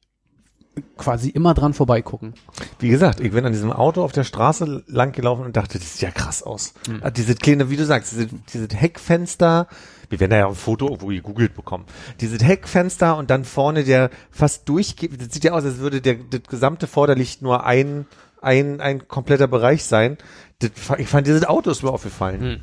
quasi 0.98 1.30
immer 1.30 1.54
dran 1.54 1.74
vorbeigucken. 1.74 2.34
Wie 2.80 2.90
gesagt, 2.90 3.20
ich 3.20 3.32
bin 3.32 3.46
an 3.46 3.52
diesem 3.52 3.72
Auto 3.72 4.04
auf 4.04 4.12
der 4.12 4.24
Straße 4.24 4.84
lang 4.88 5.12
gelaufen 5.12 5.46
und 5.46 5.56
dachte, 5.56 5.80
das 5.80 5.94
sieht 5.94 6.02
ja 6.02 6.12
krass 6.12 6.44
aus. 6.44 6.74
Ah, 7.02 7.12
Diese 7.12 7.36
kleine, 7.36 7.70
wie 7.70 7.78
du 7.78 7.86
sagst, 7.86 8.12
diese, 8.12 8.28
diese 8.54 8.68
Heckfenster, 8.76 9.68
wir 10.10 10.20
werden 10.20 10.32
da 10.32 10.38
ja 10.38 10.48
ein 10.48 10.56
Foto 10.56 10.88
irgendwo 10.88 11.08
gegoogelt 11.08 11.56
bekommen. 11.56 11.86
Diese 12.22 12.44
Heckfenster 12.44 13.18
und 13.18 13.30
dann 13.30 13.46
vorne 13.46 13.84
der 13.84 14.10
fast 14.32 14.68
durchgeht, 14.70 15.20
das 15.20 15.34
sieht 15.34 15.44
ja 15.44 15.54
aus, 15.54 15.66
als 15.66 15.78
würde 15.80 16.02
der, 16.02 16.16
das 16.16 16.44
gesamte 16.50 16.88
Vorderlicht 16.88 17.42
nur 17.42 17.66
ein, 17.66 18.06
ein, 18.42 18.82
ein 18.82 19.08
kompletter 19.08 19.48
Bereich 19.48 19.84
sein. 19.86 20.18
Das, 20.60 20.72
ich 20.98 21.08
fand 21.08 21.28
dieses 21.28 21.46
Auto 21.46 21.72
ist 21.72 21.84
mir 21.84 21.92
aufgefallen. 21.92 22.62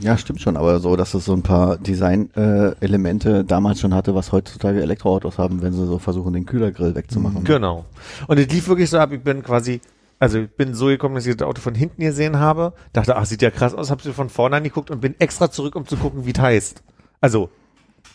Ja, 0.00 0.16
stimmt 0.16 0.40
schon, 0.40 0.56
aber 0.56 0.78
so, 0.80 0.96
dass 0.96 1.14
es 1.14 1.24
so 1.24 1.32
ein 1.32 1.42
paar 1.42 1.78
Design-Elemente 1.78 3.44
damals 3.44 3.80
schon 3.80 3.94
hatte, 3.94 4.14
was 4.14 4.32
heutzutage 4.32 4.82
Elektroautos 4.82 5.38
haben, 5.38 5.62
wenn 5.62 5.72
sie 5.72 5.86
so 5.86 5.98
versuchen, 5.98 6.34
den 6.34 6.46
Kühlergrill 6.46 6.94
wegzumachen. 6.94 7.44
Genau. 7.44 7.84
Und 8.26 8.38
es 8.38 8.48
lief 8.48 8.68
wirklich 8.68 8.90
so 8.90 8.98
ab, 8.98 9.12
ich 9.12 9.22
bin 9.22 9.42
quasi, 9.42 9.80
also 10.18 10.38
ich 10.40 10.50
bin 10.50 10.74
so 10.74 10.86
gekommen, 10.86 11.14
dass 11.14 11.26
ich 11.26 11.36
das 11.36 11.46
Auto 11.46 11.60
von 11.60 11.74
hinten 11.74 12.02
gesehen 12.02 12.38
habe, 12.38 12.72
dachte, 12.92 13.16
ach, 13.16 13.24
sieht 13.26 13.42
ja 13.42 13.50
krass 13.50 13.74
aus, 13.74 13.90
hab 13.90 14.02
sie 14.02 14.12
von 14.12 14.28
vorne 14.28 14.56
angeguckt 14.56 14.90
und 14.90 15.00
bin 15.00 15.14
extra 15.18 15.50
zurück, 15.50 15.76
um 15.76 15.86
zu 15.86 15.96
gucken, 15.96 16.26
wie 16.26 16.32
es 16.32 16.38
heißt. 16.38 16.82
Also, 17.20 17.50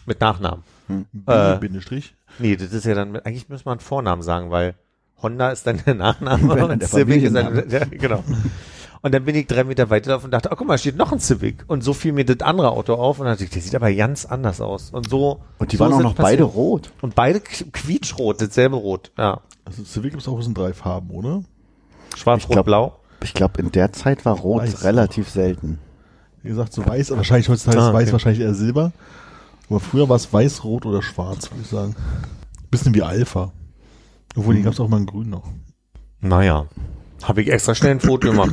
mit 0.06 0.20
Nachnamen. 0.22 0.64
Äh, 1.28 1.58
Bindestrich. 1.58 2.16
Nee, 2.39 2.56
das 2.56 2.74
ist 2.74 2.86
ja 2.86 2.93
dann, 2.93 3.12
mit, 3.14 3.26
eigentlich 3.26 3.47
müsste 3.49 3.66
man 3.70 3.74
einen 3.80 3.86
Vornamen 3.86 4.22
sagen, 4.22 4.51
weil 4.51 4.76
Honda 5.22 5.49
ist 5.51 5.66
dann 5.66 5.82
der 5.86 5.93
Nachname 5.95 6.49
Wäre 6.49 6.60
dann 6.60 6.72
und 6.72 6.82
der 6.82 6.89
Civic 6.89 7.24
ist 7.24 7.36
dann, 7.36 7.70
ja, 7.70 7.86
genau. 7.86 8.24
Und 9.01 9.14
dann 9.14 9.26
bin 9.26 9.36
ich 9.36 9.47
drei 9.47 9.66
Meter 9.66 9.89
weiter 9.89 10.24
und 10.24 10.32
dachte, 10.32 10.49
oh 10.51 10.56
guck 10.56 10.66
mal, 10.68 10.78
steht 10.78 10.95
noch 10.95 11.12
ein 11.12 11.20
Civic. 11.20 11.66
Und 11.68 11.84
so 11.84 11.93
fiel 11.93 12.14
mir 12.14 12.24
das 12.24 12.39
andere 12.39 12.72
Auto 12.72 12.93
auf 12.93 13.20
und 13.20 13.26
dann 13.26 13.34
dachte 13.34 13.43
ich, 13.43 13.49
der 13.49 13.62
sieht 13.62 13.76
aber 13.76 13.93
ganz 13.93 14.26
anders 14.26 14.62
aus. 14.62 14.91
Und 14.91 15.10
so. 15.10 15.41
Und 15.58 15.72
die 15.74 15.76
so 15.78 15.84
waren 15.84 15.93
auch 15.93 16.01
noch 16.01 16.16
passiert. 16.16 16.39
beide 16.39 16.43
rot. 16.43 16.91
Und 17.01 17.14
beide 17.14 17.39
qu- 17.39 17.70
quietschrot, 17.72 18.41
dasselbe 18.41 18.78
Rot. 18.78 19.12
Ja. 19.18 19.41
Also 19.66 19.84
Civic 19.84 20.12
gibt 20.12 20.22
es 20.24 20.30
auch 20.30 20.45
in 20.45 20.54
drei 20.54 20.74
Farben, 20.74 21.10
oder? 21.10 21.43
Schwarz, 22.16 22.39
Ich 22.43 22.49
Rot, 22.49 22.53
glaub- 22.53 22.66
Blau. 22.66 22.99
Ich 23.24 23.34
glaube, 23.34 23.61
in 23.61 23.72
der 23.72 23.93
Zeit 23.93 24.26
war 24.26 24.38
rot 24.38 24.64
Weiß. 24.64 24.84
relativ 24.84 25.30
selten. 25.30 25.80
Wie 26.41 26.49
gesagt, 26.49 26.74
so 26.74 26.86
weiß, 26.86 27.11
aber 27.11 27.20
wahrscheinlich 27.20 27.47
heutzutage 27.47 27.80
Ah, 27.80 27.88
ist 27.88 27.93
weiß 27.93 28.03
okay. 28.03 28.11
wahrscheinlich 28.14 28.41
eher 28.41 28.53
Silber. 28.53 28.91
Aber 29.70 29.80
früher 29.80 30.09
war 30.09 30.18
es 30.18 30.32
weiß, 30.34 30.66
rot 30.66 30.86
oder 30.86 31.01
schwarz, 31.01 31.49
würde 31.49 31.61
ich 31.64 31.70
sagen. 31.70 31.95
Bisschen 32.70 32.93
wie 32.93 33.01
Alpha. 33.01 33.53
Obwohl, 34.36 34.55
die 34.55 34.61
gab 34.61 34.74
es 34.74 34.80
auch 34.82 34.89
mal 34.89 34.97
in 34.97 35.05
grün 35.05 35.30
noch. 35.30 35.43
Naja. 36.20 36.66
Habe 37.24 37.41
ich 37.41 37.49
extra 37.51 37.76
schnell 37.76 37.91
ein 37.91 37.99
Foto 38.01 38.30
gemacht. 38.32 38.51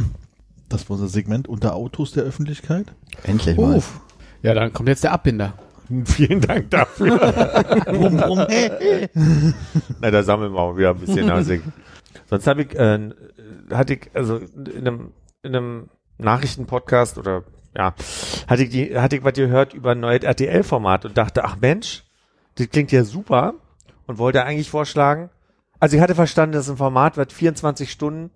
Das 0.69 0.89
war 0.89 0.95
unser 0.95 1.09
Segment 1.09 1.49
unter 1.49 1.75
Autos 1.75 2.13
der 2.13 2.23
Öffentlichkeit. 2.23 2.87
Endlich 3.25 3.57
mal. 3.57 3.77
Uff. 3.79 4.01
Ja, 4.43 4.55
dann 4.55 4.73
kommt 4.73 4.89
jetzt 4.89 5.03
der 5.03 5.13
Abbinder. 5.13 5.55
Vielen 6.05 6.41
Dank 6.43 6.71
dafür. 6.71 7.19
Brumm, 7.87 8.17
brumm. 8.19 8.47
Na, 10.01 10.11
da 10.13 10.23
sammeln 10.23 10.53
wir 10.53 10.61
auch 10.61 10.77
wieder 10.77 10.91
ein 10.91 10.99
bisschen 11.01 11.27
Nasig. 11.27 11.63
Sonst 12.29 12.47
habe 12.47 12.63
ich, 12.63 12.75
äh, 12.79 13.11
hatte 13.73 13.95
ich, 13.95 14.11
also 14.15 14.37
in 14.37 14.87
einem, 14.87 15.13
in 15.43 15.57
einem 15.57 15.89
Nachrichtenpodcast 16.19 17.19
oder 17.19 17.45
ja, 17.77 17.95
hatte 18.49 18.65
ich 18.65 18.71
die, 18.71 18.99
hatte 18.99 19.17
ich 19.17 19.25
was 19.25 19.35
gehört 19.35 19.75
über 19.75 19.93
ein 19.93 20.01
neues 20.01 20.25
RTL-Format 20.25 21.05
und 21.05 21.17
dachte, 21.17 21.45
ach 21.45 21.57
Mensch, 21.61 22.05
das 22.57 22.69
klingt 22.69 22.93
ja 22.93 23.05
super 23.05 23.55
und 24.07 24.19
wollte 24.19 24.45
eigentlich 24.45 24.71
vorschlagen, 24.71 25.31
also 25.79 25.97
ich 25.97 26.03
hatte 26.03 26.15
verstanden, 26.15 26.55
das 26.55 26.67
ist 26.67 26.73
ein 26.73 26.77
Format, 26.77 27.17
was 27.17 27.33
24 27.33 27.91
Stunden 27.91 28.31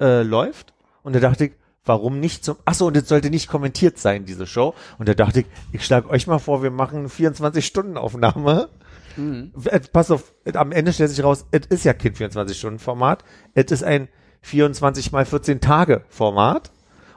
äh, 0.00 0.22
läuft 0.22 0.74
und 1.02 1.14
da 1.14 1.20
dachte 1.20 1.46
ich, 1.46 1.52
warum 1.84 2.20
nicht 2.20 2.44
zum, 2.44 2.56
ach 2.64 2.74
so, 2.74 2.86
und 2.86 2.96
das 2.96 3.08
sollte 3.08 3.30
nicht 3.30 3.48
kommentiert 3.48 3.98
sein, 3.98 4.26
diese 4.26 4.46
Show. 4.46 4.74
Und 4.98 5.08
da 5.08 5.14
dachte 5.14 5.40
ich, 5.40 5.46
ich 5.72 5.84
schlage 5.84 6.10
euch 6.10 6.26
mal 6.26 6.38
vor, 6.38 6.62
wir 6.62 6.70
machen 6.70 6.98
eine 6.98 7.08
24-Stunden-Aufnahme 7.08 8.68
äh, 9.16 9.80
pass 9.92 10.10
auf, 10.10 10.32
am 10.54 10.72
Ende 10.72 10.92
stellt 10.92 11.10
sich 11.10 11.24
raus, 11.24 11.46
es 11.50 11.66
ist 11.66 11.84
ja 11.84 11.92
kein 11.92 12.14
24-Stunden-Format, 12.14 13.24
es 13.54 13.70
ist 13.70 13.84
ein 13.84 14.08
24 14.42 15.12
mal 15.12 15.24
14 15.24 15.60
Tage 15.60 16.04
Format 16.08 16.70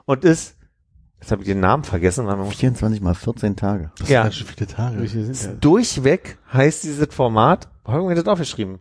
und 0.05 0.23
ist, 0.25 0.55
jetzt 1.19 1.31
habe 1.31 1.41
ich 1.41 1.47
den 1.47 1.59
Namen 1.59 1.83
vergessen, 1.83 2.27
weil 2.27 2.35
man 2.35 2.45
muss, 2.47 2.55
24 2.55 3.01
mal 3.01 3.15
14 3.15 3.55
Tage. 3.55 3.91
Das 3.97 4.09
Ja. 4.09 4.21
sind 4.21 4.23
ganz 4.23 4.35
schön 4.35 4.47
viele 4.47 4.67
Tage. 4.67 5.57
Durchweg 5.59 6.37
heißt 6.51 6.83
dieses 6.83 7.13
Format, 7.13 7.69
wo 7.85 7.93
habe 7.93 8.01
ich 8.03 8.07
mir 8.09 8.15
das 8.15 8.27
aufgeschrieben? 8.27 8.79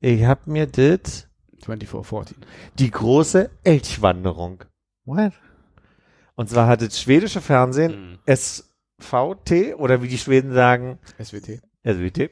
Ich 0.00 0.24
habe 0.24 0.50
mir 0.50 0.66
das, 0.66 1.28
2414. 1.62 2.36
die 2.78 2.90
große 2.90 3.50
Elchwanderung. 3.64 4.64
What? 5.04 5.32
Und 6.36 6.48
zwar 6.48 6.66
hat 6.68 6.80
das 6.80 6.98
schwedische 7.00 7.42
Fernsehen 7.42 8.18
SVT 8.26 9.74
oder 9.76 10.00
wie 10.02 10.08
die 10.08 10.16
Schweden 10.18 10.52
sagen, 10.54 10.98
SWT. 11.22 11.60
SWT, 11.84 12.30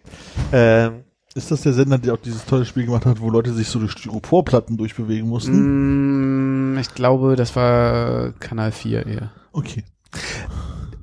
ähm, 0.52 1.04
Ist 1.35 1.51
das 1.51 1.61
der 1.62 1.72
Sender, 1.72 1.99
der 1.99 2.14
auch 2.14 2.18
dieses 2.18 2.45
tolle 2.47 2.64
Spiel 2.64 2.87
gemacht 2.87 3.07
hat, 3.07 3.20
wo 3.20 3.31
Leute 3.31 3.53
sich 3.53 3.68
so 3.68 3.79
durch 3.79 3.93
Styroporplatten 3.93 4.76
durchbewegen 4.76 5.29
mussten? 5.29 6.74
Mm, 6.74 6.79
ich 6.79 6.95
glaube, 6.95 7.37
das 7.37 7.55
war 7.55 8.33
Kanal 8.33 8.72
4 8.72 9.07
eher. 9.07 9.33
Okay. 9.53 9.85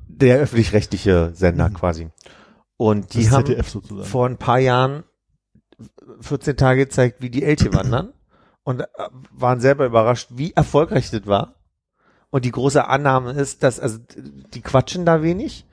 der 0.08 0.40
öffentlich-rechtliche 0.40 1.32
Sender 1.34 1.70
quasi. 1.70 2.10
Und 2.78 3.14
die 3.14 3.24
das 3.24 3.32
haben 3.32 3.46
ZDF 3.46 3.70
sozusagen. 3.70 4.08
vor 4.08 4.26
ein 4.26 4.38
paar 4.38 4.60
Jahren 4.60 5.04
14 6.22 6.58
Tage 6.58 6.86
gezeigt, 6.86 7.22
wie 7.22 7.30
die 7.30 7.44
Elche 7.44 7.74
wandern 7.74 8.14
und 8.64 8.82
äh, 8.82 8.86
waren 9.32 9.60
selber 9.60 9.86
überrascht, 9.86 10.30
wie 10.32 10.54
erfolgreich 10.54 11.12
das 11.12 11.26
war. 11.28 11.56
Und 12.30 12.44
die 12.44 12.52
große 12.52 12.86
Annahme 12.88 13.32
ist, 13.32 13.64
dass, 13.64 13.80
also 13.80 14.00
die 14.54 14.62
quatschen 14.62 15.06
da 15.06 15.22
wenig 15.22 15.65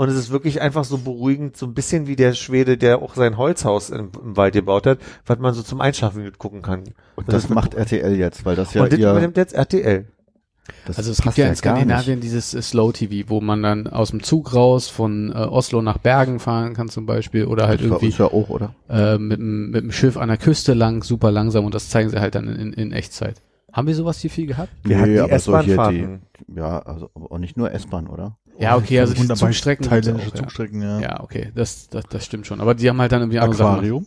und 0.00 0.08
es 0.08 0.16
ist 0.16 0.30
wirklich 0.30 0.62
einfach 0.62 0.84
so 0.84 0.96
beruhigend, 0.96 1.58
so 1.58 1.66
ein 1.66 1.74
bisschen 1.74 2.06
wie 2.06 2.16
der 2.16 2.32
Schwede, 2.32 2.78
der 2.78 3.02
auch 3.02 3.14
sein 3.14 3.36
Holzhaus 3.36 3.90
im, 3.90 4.10
im 4.24 4.34
Wald 4.36 4.54
gebaut 4.54 4.86
hat, 4.86 4.98
was 5.26 5.38
man 5.38 5.52
so 5.52 5.62
zum 5.62 5.82
Einschlafen 5.82 6.22
mit 6.24 6.38
gucken 6.38 6.62
kann. 6.62 6.84
Und 7.16 7.30
das, 7.30 7.50
macht 7.50 7.74
RTL 7.74 8.16
jetzt, 8.16 8.46
weil 8.46 8.56
das 8.56 8.72
ja 8.72 8.82
und 8.82 8.92
das 8.92 8.98
übernimmt 8.98 9.36
jetzt 9.36 9.52
RTL. 9.52 10.06
das 10.86 10.96
Also 10.96 11.10
es 11.10 11.20
gibt 11.20 11.36
ja 11.36 11.44
in 11.44 11.50
nicht. 11.50 11.58
Skandinavien 11.58 12.20
dieses 12.20 12.54
äh, 12.54 12.62
Slow 12.62 12.92
TV, 12.92 13.28
wo 13.28 13.42
man 13.42 13.62
dann 13.62 13.88
aus 13.88 14.08
dem 14.10 14.22
Zug 14.22 14.54
raus 14.54 14.88
von 14.88 15.32
äh, 15.32 15.34
Oslo 15.34 15.82
nach 15.82 15.98
Bergen 15.98 16.38
fahren 16.38 16.72
kann 16.72 16.88
zum 16.88 17.04
Beispiel 17.04 17.44
oder 17.44 17.68
halt 17.68 17.80
Das 17.80 17.86
irgendwie 17.88 18.08
ja 18.08 18.24
auch, 18.24 18.48
oder? 18.48 18.74
äh, 18.88 19.18
mit, 19.18 19.38
dem- 19.38 19.70
mit 19.70 19.82
dem 19.82 19.92
Schiff 19.92 20.16
an 20.16 20.28
der 20.28 20.38
Küste 20.38 20.72
lang, 20.72 21.02
super 21.02 21.30
langsam 21.30 21.66
und 21.66 21.74
das 21.74 21.90
zeigen 21.90 22.08
sie 22.08 22.20
halt 22.20 22.34
dann 22.34 22.48
in, 22.48 22.72
in 22.72 22.92
Echtzeit. 22.92 23.42
Haben 23.72 23.86
wir 23.86 23.94
sowas 23.94 24.18
hier 24.18 24.30
viel 24.30 24.46
gehabt? 24.46 24.70
Wir 24.82 24.98
hatten 24.98 25.12
die 25.12 25.20
aber 25.20 25.38
so 25.38 25.52
hier 25.58 25.62
die, 25.66 25.70
S-Bahn-Fahrten. 25.72 26.22
ja, 26.56 26.78
also 26.80 27.10
auch 27.14 27.38
nicht 27.38 27.56
nur 27.56 27.70
S-Bahn, 27.70 28.08
oder? 28.08 28.36
Ja, 28.58 28.76
okay, 28.76 29.00
also 29.00 29.14
die 29.14 29.26
Zugstrecken 29.26 29.86
Thailändische 29.86 30.28
auch, 30.28 30.34
ja. 30.34 30.42
Zugstrecken, 30.42 30.82
ja. 30.82 31.00
Ja, 31.00 31.20
okay, 31.22 31.50
das, 31.54 31.88
das, 31.88 32.04
das 32.10 32.24
stimmt 32.24 32.46
schon. 32.46 32.60
Aber 32.60 32.74
die 32.74 32.88
haben 32.88 33.00
halt 33.00 33.12
dann 33.12 33.22
irgendwie 33.22 33.38
andere 33.38 33.56
Sachen. 33.56 33.72
Aquarium. 33.72 34.06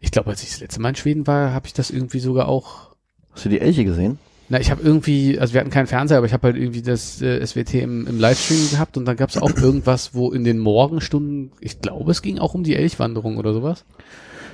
Ich 0.00 0.12
glaube, 0.12 0.30
als 0.30 0.42
ich 0.42 0.50
das 0.50 0.60
letzte 0.60 0.80
Mal 0.80 0.90
in 0.90 0.94
Schweden 0.94 1.26
war, 1.26 1.52
habe 1.52 1.66
ich 1.66 1.72
das 1.72 1.90
irgendwie 1.90 2.20
sogar 2.20 2.48
auch. 2.48 2.94
Hast 3.32 3.44
du 3.44 3.48
die 3.48 3.60
Elche 3.60 3.84
gesehen? 3.84 4.18
Na, 4.48 4.58
ich 4.60 4.70
habe 4.70 4.82
irgendwie, 4.82 5.38
also 5.38 5.52
wir 5.52 5.60
hatten 5.60 5.70
keinen 5.70 5.86
Fernseher, 5.86 6.18
aber 6.18 6.26
ich 6.26 6.32
habe 6.32 6.48
halt 6.48 6.56
irgendwie 6.56 6.80
das 6.80 7.20
äh, 7.20 7.44
SWT 7.44 7.74
im, 7.74 8.06
im 8.06 8.18
Livestream 8.18 8.70
gehabt 8.70 8.96
und 8.96 9.04
dann 9.04 9.16
gab 9.16 9.28
es 9.30 9.36
auch 9.36 9.50
irgendwas, 9.56 10.14
wo 10.14 10.32
in 10.32 10.44
den 10.44 10.58
Morgenstunden, 10.58 11.52
ich 11.60 11.80
glaube, 11.80 12.12
es 12.12 12.22
ging 12.22 12.38
auch 12.38 12.54
um 12.54 12.64
die 12.64 12.76
Elchwanderung 12.76 13.36
oder 13.36 13.52
sowas. 13.52 13.84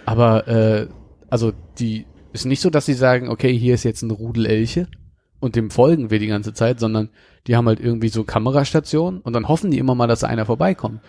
Aber 0.04 0.48
äh, 0.48 0.88
also 1.28 1.52
die 1.78 2.06
ist 2.32 2.44
nicht 2.44 2.60
so, 2.60 2.70
dass 2.70 2.86
sie 2.86 2.94
sagen, 2.94 3.28
okay, 3.28 3.56
hier 3.56 3.74
ist 3.74 3.84
jetzt 3.84 4.02
ein 4.02 4.10
Rudel 4.10 4.46
Elche 4.46 4.88
und 5.44 5.56
dem 5.56 5.70
folgen 5.70 6.10
wir 6.10 6.18
die 6.18 6.26
ganze 6.26 6.54
Zeit, 6.54 6.80
sondern 6.80 7.10
die 7.46 7.54
haben 7.54 7.66
halt 7.68 7.78
irgendwie 7.80 8.08
so 8.08 8.24
Kamerastationen 8.24 9.20
und 9.20 9.32
dann 9.34 9.46
hoffen 9.48 9.70
die 9.70 9.78
immer 9.78 9.94
mal, 9.94 10.06
dass 10.06 10.24
einer 10.24 10.46
vorbeikommt. 10.46 11.00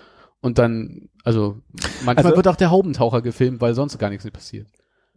Und 0.42 0.58
dann, 0.60 1.10
also 1.24 1.58
manchmal 2.04 2.26
Also- 2.26 2.36
wird 2.36 2.48
auch 2.50 2.56
der 2.58 2.70
Haubentaucher 2.70 3.22
gefilmt, 3.22 3.62
weil 3.62 3.74
sonst 3.74 3.98
gar 3.98 4.10
nichts 4.10 4.30
passiert. 4.30 4.68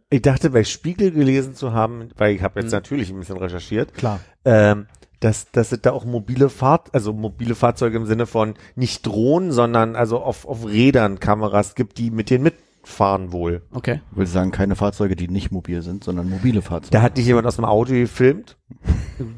Ich 0.09 0.21
dachte 0.23 0.49
bei 0.49 0.63
Spiegel 0.63 1.11
gelesen 1.11 1.53
zu 1.53 1.73
haben, 1.73 2.09
weil 2.17 2.33
ich 2.33 2.41
habe 2.41 2.59
jetzt 2.61 2.71
Mhm. 2.71 2.77
natürlich 2.77 3.09
ein 3.11 3.19
bisschen 3.19 3.37
recherchiert, 3.37 3.93
Klar. 3.93 4.19
ähm, 4.45 4.87
dass, 5.19 5.51
dass 5.51 5.71
es 5.73 5.81
da 5.81 5.91
auch 5.91 6.05
mobile 6.05 6.49
Fahr 6.49 6.85
also 6.93 7.11
mobile 7.13 7.53
Fahrzeuge 7.53 7.97
im 7.97 8.05
Sinne 8.05 8.25
von 8.25 8.53
nicht 8.75 9.05
Drohnen, 9.05 9.51
sondern 9.51 9.95
also 9.97 10.19
auf, 10.19 10.47
auf 10.47 10.65
Rädern 10.65 11.19
Kameras 11.19 11.75
gibt, 11.75 11.97
die 11.97 12.09
mit 12.09 12.29
denen 12.29 12.45
mitfahren 12.81 13.31
wohl. 13.31 13.61
Okay. 13.71 14.01
Ich 14.11 14.17
will 14.17 14.27
sagen, 14.27 14.51
keine 14.51 14.75
Fahrzeuge, 14.75 15.15
die 15.15 15.27
nicht 15.27 15.51
mobil 15.51 15.81
sind, 15.81 16.03
sondern 16.03 16.29
mobile 16.29 16.61
Fahrzeuge. 16.61 16.91
Da 16.91 17.01
hat 17.01 17.17
dich 17.17 17.25
jemand 17.25 17.47
aus 17.47 17.55
dem 17.55 17.65
Auto 17.65 17.93
gefilmt, 17.93 18.57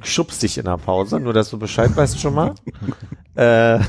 schubst 0.01 0.43
dich 0.43 0.57
in 0.57 0.65
der 0.65 0.77
Pause, 0.77 1.19
nur 1.19 1.33
dass 1.33 1.49
du 1.49 1.59
Bescheid 1.59 1.95
weißt 1.95 2.19
schon 2.19 2.33
mal. 2.33 2.55
äh, 3.35 3.79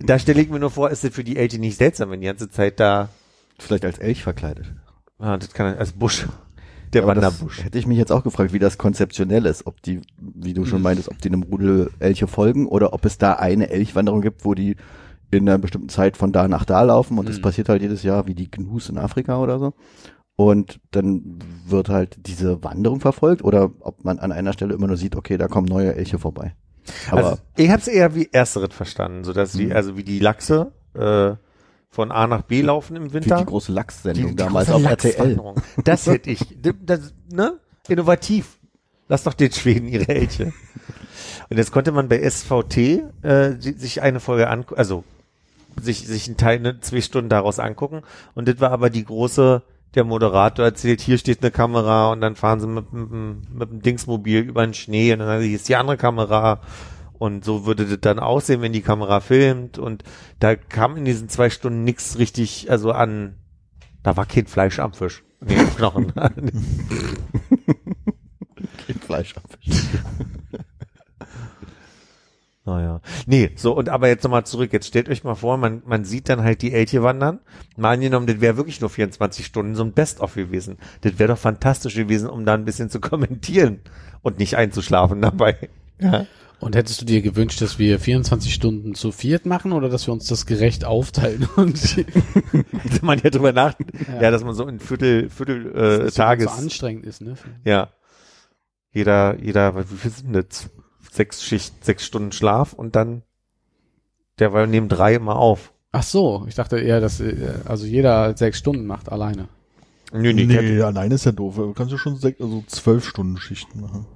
da 0.00 0.18
stelle 0.18 0.40
ich 0.40 0.48
mir 0.48 0.60
nur 0.60 0.70
vor, 0.70 0.90
ist 0.90 1.04
es 1.04 1.14
für 1.14 1.24
die 1.24 1.36
Elche 1.36 1.58
nicht 1.58 1.76
seltsam, 1.76 2.10
wenn 2.10 2.20
die 2.20 2.26
ganze 2.26 2.50
Zeit 2.50 2.80
da, 2.80 3.08
Vielleicht 3.58 3.84
als 3.84 3.98
Elch 3.98 4.22
verkleidet. 4.22 4.66
ah, 5.18 5.36
das 5.36 5.52
kann 5.52 5.76
als 5.76 5.92
Busch, 5.92 6.26
der 6.92 7.02
das 7.02 7.08
Wanderbusch. 7.08 7.64
hätte 7.64 7.78
ich 7.78 7.86
mich 7.86 7.98
jetzt 7.98 8.12
auch 8.12 8.22
gefragt, 8.22 8.52
wie 8.52 8.60
das 8.60 8.78
konzeptionell 8.78 9.46
ist, 9.46 9.66
ob 9.66 9.82
die, 9.82 10.00
wie 10.16 10.54
du 10.54 10.64
schon 10.64 10.80
meintest, 10.80 11.08
ob 11.10 11.20
die 11.20 11.28
einem 11.28 11.42
Rudel 11.42 11.90
Elche 11.98 12.28
folgen 12.28 12.66
oder 12.66 12.92
ob 12.92 13.04
es 13.04 13.18
da 13.18 13.32
eine 13.34 13.70
Elchwanderung 13.70 14.20
gibt, 14.20 14.44
wo 14.44 14.54
die 14.54 14.76
in 15.30 15.48
einer 15.48 15.58
bestimmten 15.58 15.88
Zeit 15.88 16.16
von 16.16 16.32
da 16.32 16.48
nach 16.48 16.64
da 16.64 16.82
laufen 16.82 17.18
und 17.18 17.28
das 17.28 17.38
Mhm. 17.38 17.42
passiert 17.42 17.68
halt 17.68 17.82
jedes 17.82 18.02
Jahr 18.02 18.26
wie 18.26 18.34
die 18.34 18.50
Gnus 18.50 18.88
in 18.88 18.98
Afrika 18.98 19.38
oder 19.38 19.58
so. 19.58 19.74
Und 20.36 20.80
dann 20.92 21.38
wird 21.66 21.88
halt 21.88 22.16
diese 22.26 22.62
Wanderung 22.62 23.00
verfolgt 23.00 23.42
oder 23.42 23.70
ob 23.80 24.04
man 24.04 24.18
an 24.20 24.30
einer 24.32 24.52
Stelle 24.52 24.74
immer 24.74 24.86
nur 24.86 24.96
sieht, 24.96 25.16
okay, 25.16 25.36
da 25.36 25.48
kommen 25.48 25.66
neue 25.66 25.94
Elche 25.96 26.18
vorbei. 26.18 26.54
Aber 27.10 27.24
also, 27.30 27.42
ich 27.56 27.68
habe 27.70 27.80
es 27.82 27.88
eher 27.88 28.14
wie 28.14 28.28
ersteres 28.32 28.72
verstanden, 28.74 29.24
so 29.24 29.32
dass 29.32 29.52
die, 29.52 29.66
Mhm. 29.66 29.72
also 29.72 29.96
wie 29.96 30.04
die 30.04 30.20
Lachse, 30.20 30.72
äh, 30.94 31.32
von 31.90 32.12
A 32.12 32.26
nach 32.26 32.42
B 32.42 32.60
laufen 32.60 32.96
im 32.96 33.12
Winter. 33.12 33.38
die 33.38 33.44
große 33.46 33.72
Lachs-Sendung 33.72 34.36
damals 34.36 34.70
auf 34.70 34.84
RTL. 34.84 35.40
Das 35.84 36.06
hätte 36.06 36.30
ich. 36.30 36.40
Das, 36.84 37.12
ne? 37.32 37.58
Innovativ. 37.88 38.58
Lass 39.08 39.24
doch 39.24 39.32
den 39.34 39.50
Schweden 39.52 39.88
ihre 39.88 40.06
Elche. 40.08 40.52
Und 41.50 41.56
jetzt 41.56 41.72
konnte 41.72 41.90
man 41.92 42.08
bei 42.08 42.20
SVT 42.20 42.76
äh, 43.22 43.56
si- 43.58 43.72
sich 43.72 44.02
eine 44.02 44.20
Folge 44.20 44.48
angucken, 44.50 44.78
also 44.78 45.02
sich, 45.80 46.06
sich 46.06 46.26
einen 46.26 46.36
Teil, 46.36 46.60
ne, 46.60 46.80
zwei 46.80 47.00
Stunden 47.00 47.28
daraus 47.28 47.58
angucken. 47.58 48.02
Und 48.34 48.48
das 48.48 48.60
war 48.60 48.70
aber 48.70 48.90
die 48.90 49.04
große, 49.04 49.62
der 49.94 50.04
Moderator 50.04 50.64
erzählt, 50.64 51.00
hier 51.00 51.18
steht 51.18 51.42
eine 51.42 51.50
Kamera 51.50 52.12
und 52.12 52.20
dann 52.20 52.36
fahren 52.36 52.60
sie 52.60 52.66
mit, 52.66 52.92
mit, 52.92 53.50
mit, 53.50 53.70
dem 53.70 53.82
Dingsmobil 53.82 54.40
über 54.40 54.66
den 54.66 54.74
Schnee 54.74 55.12
und 55.12 55.20
dann 55.20 55.40
hier 55.42 55.56
ist 55.56 55.68
die 55.68 55.76
andere 55.76 55.96
Kamera. 55.96 56.60
Und 57.18 57.44
so 57.44 57.66
würde 57.66 57.84
das 57.84 57.98
dann 58.00 58.20
aussehen, 58.20 58.62
wenn 58.62 58.72
die 58.72 58.80
Kamera 58.80 59.18
filmt. 59.18 59.76
Und 59.76 60.04
da 60.38 60.54
kam 60.54 60.96
in 60.96 61.04
diesen 61.04 61.28
zwei 61.28 61.50
Stunden 61.50 61.82
nichts 61.82 62.16
richtig, 62.18 62.70
also 62.70 62.92
an, 62.92 63.34
da 64.04 64.16
war 64.16 64.24
kein 64.24 64.46
Fleisch 64.46 64.78
am 64.78 64.92
Fisch. 64.92 65.24
Nee, 65.40 65.58
am 65.58 65.74
Knochen. 65.74 66.12
Fleisch 69.08 69.34
abfischen. 69.36 70.00
Naja. 72.68 73.00
Nee, 73.24 73.52
so, 73.56 73.74
und 73.74 73.88
aber 73.88 74.08
jetzt 74.08 74.24
nochmal 74.24 74.44
zurück. 74.44 74.74
Jetzt 74.74 74.88
stellt 74.88 75.08
euch 75.08 75.24
mal 75.24 75.34
vor, 75.34 75.56
man, 75.56 75.82
man 75.86 76.04
sieht 76.04 76.28
dann 76.28 76.42
halt 76.42 76.60
die 76.60 76.74
Elche 76.74 77.02
wandern. 77.02 77.40
Mal 77.78 77.94
angenommen, 77.94 78.26
das 78.26 78.42
wäre 78.42 78.58
wirklich 78.58 78.82
nur 78.82 78.90
24 78.90 79.46
Stunden 79.46 79.74
so 79.74 79.82
ein 79.82 79.92
Best-of 79.92 80.34
gewesen. 80.34 80.76
Das 81.00 81.18
wäre 81.18 81.28
doch 81.32 81.38
fantastisch 81.38 81.94
gewesen, 81.94 82.28
um 82.28 82.44
da 82.44 82.52
ein 82.52 82.66
bisschen 82.66 82.90
zu 82.90 83.00
kommentieren 83.00 83.80
und 84.20 84.38
nicht 84.38 84.58
einzuschlafen 84.58 85.22
dabei. 85.22 85.70
Ja. 85.98 86.26
Und 86.60 86.76
hättest 86.76 87.00
du 87.00 87.06
dir 87.06 87.22
gewünscht, 87.22 87.62
dass 87.62 87.78
wir 87.78 87.98
24 87.98 88.52
Stunden 88.52 88.94
zu 88.94 89.12
viert 89.12 89.46
machen 89.46 89.72
oder 89.72 89.88
dass 89.88 90.06
wir 90.06 90.12
uns 90.12 90.26
das 90.26 90.44
gerecht 90.44 90.84
aufteilen 90.84 91.48
und 91.56 91.78
Hätte 91.96 93.02
man 93.02 93.18
ja 93.18 93.30
drüber 93.30 93.52
nachdenkt. 93.52 93.94
Ja. 94.08 94.24
Ja. 94.24 94.30
dass 94.30 94.44
man 94.44 94.54
so 94.54 94.68
in 94.68 94.78
Viertel, 94.78 95.30
Viertel, 95.30 95.74
äh, 95.74 96.04
das 96.04 96.14
Tages. 96.14 96.44
so 96.44 96.50
anstrengend 96.50 97.06
ist, 97.06 97.22
ne? 97.22 97.36
Ja. 97.64 97.88
Jeder, 98.92 99.38
jeder, 99.40 99.74
wie 99.90 99.96
viel 99.96 100.10
sind 100.10 100.34
das? 100.34 100.68
Sechs 101.10 101.42
Schicht, 101.42 101.84
sechs 101.84 102.04
Stunden 102.04 102.32
Schlaf 102.32 102.72
und 102.72 102.96
dann, 102.96 103.22
der 104.38 104.52
war 104.52 104.66
neben 104.66 104.88
drei 104.88 105.14
immer 105.14 105.36
auf. 105.36 105.72
Ach 105.92 106.02
so, 106.02 106.44
ich 106.48 106.54
dachte 106.54 106.78
eher, 106.78 107.00
dass 107.00 107.20
äh, 107.20 107.54
also 107.64 107.86
jeder 107.86 108.36
sechs 108.36 108.58
Stunden 108.58 108.86
macht 108.86 109.10
alleine. 109.10 109.48
Nö, 110.12 110.32
Nee, 110.32 110.44
nee, 110.44 110.60
nee. 110.60 110.82
alleine 110.82 111.14
ist 111.14 111.24
ja 111.26 111.32
doof. 111.32 111.56
Du 111.56 111.72
kannst 111.74 111.92
ja 111.92 111.98
schon 111.98 112.16
sech, 112.16 112.36
also 112.40 112.62
zwölf 112.66 113.06
Stunden 113.06 113.36
Schichten 113.38 113.80
machen. 113.80 114.06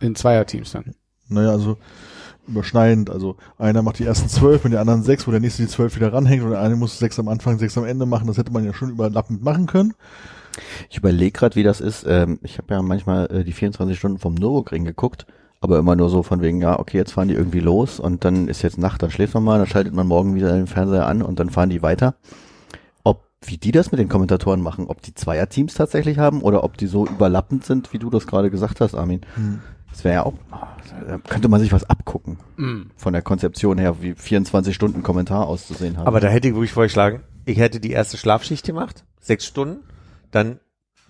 In 0.00 0.14
Zweierteams 0.14 0.72
dann. 0.72 0.94
Naja, 1.28 1.50
also 1.50 1.78
überschneidend. 2.48 3.10
Also 3.10 3.36
einer 3.58 3.82
macht 3.82 3.98
die 3.98 4.04
ersten 4.04 4.28
zwölf 4.28 4.64
mit 4.64 4.72
den 4.72 4.80
anderen 4.80 5.02
sechs, 5.02 5.26
wo 5.26 5.30
der 5.30 5.40
nächste 5.40 5.62
die 5.62 5.68
zwölf 5.68 5.94
wieder 5.96 6.12
ranhängt 6.12 6.42
und 6.42 6.50
der 6.50 6.60
eine 6.60 6.76
muss 6.76 6.98
sechs 6.98 7.18
am 7.18 7.28
Anfang, 7.28 7.58
sechs 7.58 7.78
am 7.78 7.84
Ende 7.84 8.06
machen. 8.06 8.26
Das 8.26 8.38
hätte 8.38 8.52
man 8.52 8.64
ja 8.64 8.74
schon 8.74 8.90
überlappend 8.90 9.42
machen 9.42 9.66
können. 9.66 9.94
Ich 10.90 10.98
überlege 10.98 11.32
gerade, 11.32 11.56
wie 11.56 11.62
das 11.62 11.80
ist. 11.80 12.04
Ähm, 12.06 12.38
ich 12.42 12.58
habe 12.58 12.74
ja 12.74 12.82
manchmal 12.82 13.26
äh, 13.30 13.44
die 13.44 13.52
24 13.52 13.98
Stunden 13.98 14.18
vom 14.18 14.34
Nürburgring 14.34 14.84
geguckt, 14.84 15.26
aber 15.62 15.78
immer 15.78 15.94
nur 15.94 16.10
so 16.10 16.24
von 16.24 16.42
wegen, 16.42 16.60
ja, 16.60 16.78
okay, 16.78 16.98
jetzt 16.98 17.12
fahren 17.12 17.28
die 17.28 17.34
irgendwie 17.34 17.60
los 17.60 18.00
und 18.00 18.24
dann 18.24 18.48
ist 18.48 18.62
jetzt 18.62 18.78
Nacht, 18.78 19.02
dann 19.02 19.12
schläft 19.12 19.34
man 19.34 19.44
mal, 19.44 19.58
dann 19.58 19.68
schaltet 19.68 19.94
man 19.94 20.08
morgen 20.08 20.34
wieder 20.34 20.52
den 20.52 20.66
Fernseher 20.66 21.06
an 21.06 21.22
und 21.22 21.38
dann 21.38 21.50
fahren 21.50 21.70
die 21.70 21.82
weiter. 21.82 22.16
Ob, 23.04 23.28
wie 23.42 23.58
die 23.58 23.70
das 23.70 23.92
mit 23.92 24.00
den 24.00 24.08
Kommentatoren 24.08 24.60
machen, 24.60 24.86
ob 24.88 25.02
die 25.02 25.14
Zweierteams 25.14 25.74
tatsächlich 25.74 26.18
haben 26.18 26.42
oder 26.42 26.64
ob 26.64 26.76
die 26.76 26.88
so 26.88 27.06
überlappend 27.06 27.64
sind, 27.64 27.92
wie 27.92 28.00
du 28.00 28.10
das 28.10 28.26
gerade 28.26 28.50
gesagt 28.50 28.80
hast, 28.80 28.96
Armin. 28.96 29.20
Das 29.92 30.02
wäre 30.02 30.14
ja 30.14 30.22
auch, 30.24 30.34
da 31.06 31.18
könnte 31.18 31.48
man 31.48 31.60
sich 31.60 31.72
was 31.72 31.88
abgucken. 31.88 32.38
Mm. 32.56 32.90
Von 32.96 33.12
der 33.12 33.22
Konzeption 33.22 33.78
her, 33.78 34.02
wie 34.02 34.14
24 34.14 34.74
Stunden 34.74 35.04
Kommentar 35.04 35.46
auszusehen 35.46 35.96
haben. 35.96 36.08
Aber 36.08 36.18
da 36.18 36.26
hätte 36.28 36.48
ich 36.48 36.54
wirklich 36.54 36.72
vorgeschlagen, 36.72 37.20
ich 37.44 37.58
hätte 37.58 37.78
die 37.78 37.90
erste 37.92 38.16
Schlafschicht 38.16 38.66
gemacht, 38.66 39.04
sechs 39.20 39.46
Stunden, 39.46 39.84
dann 40.32 40.58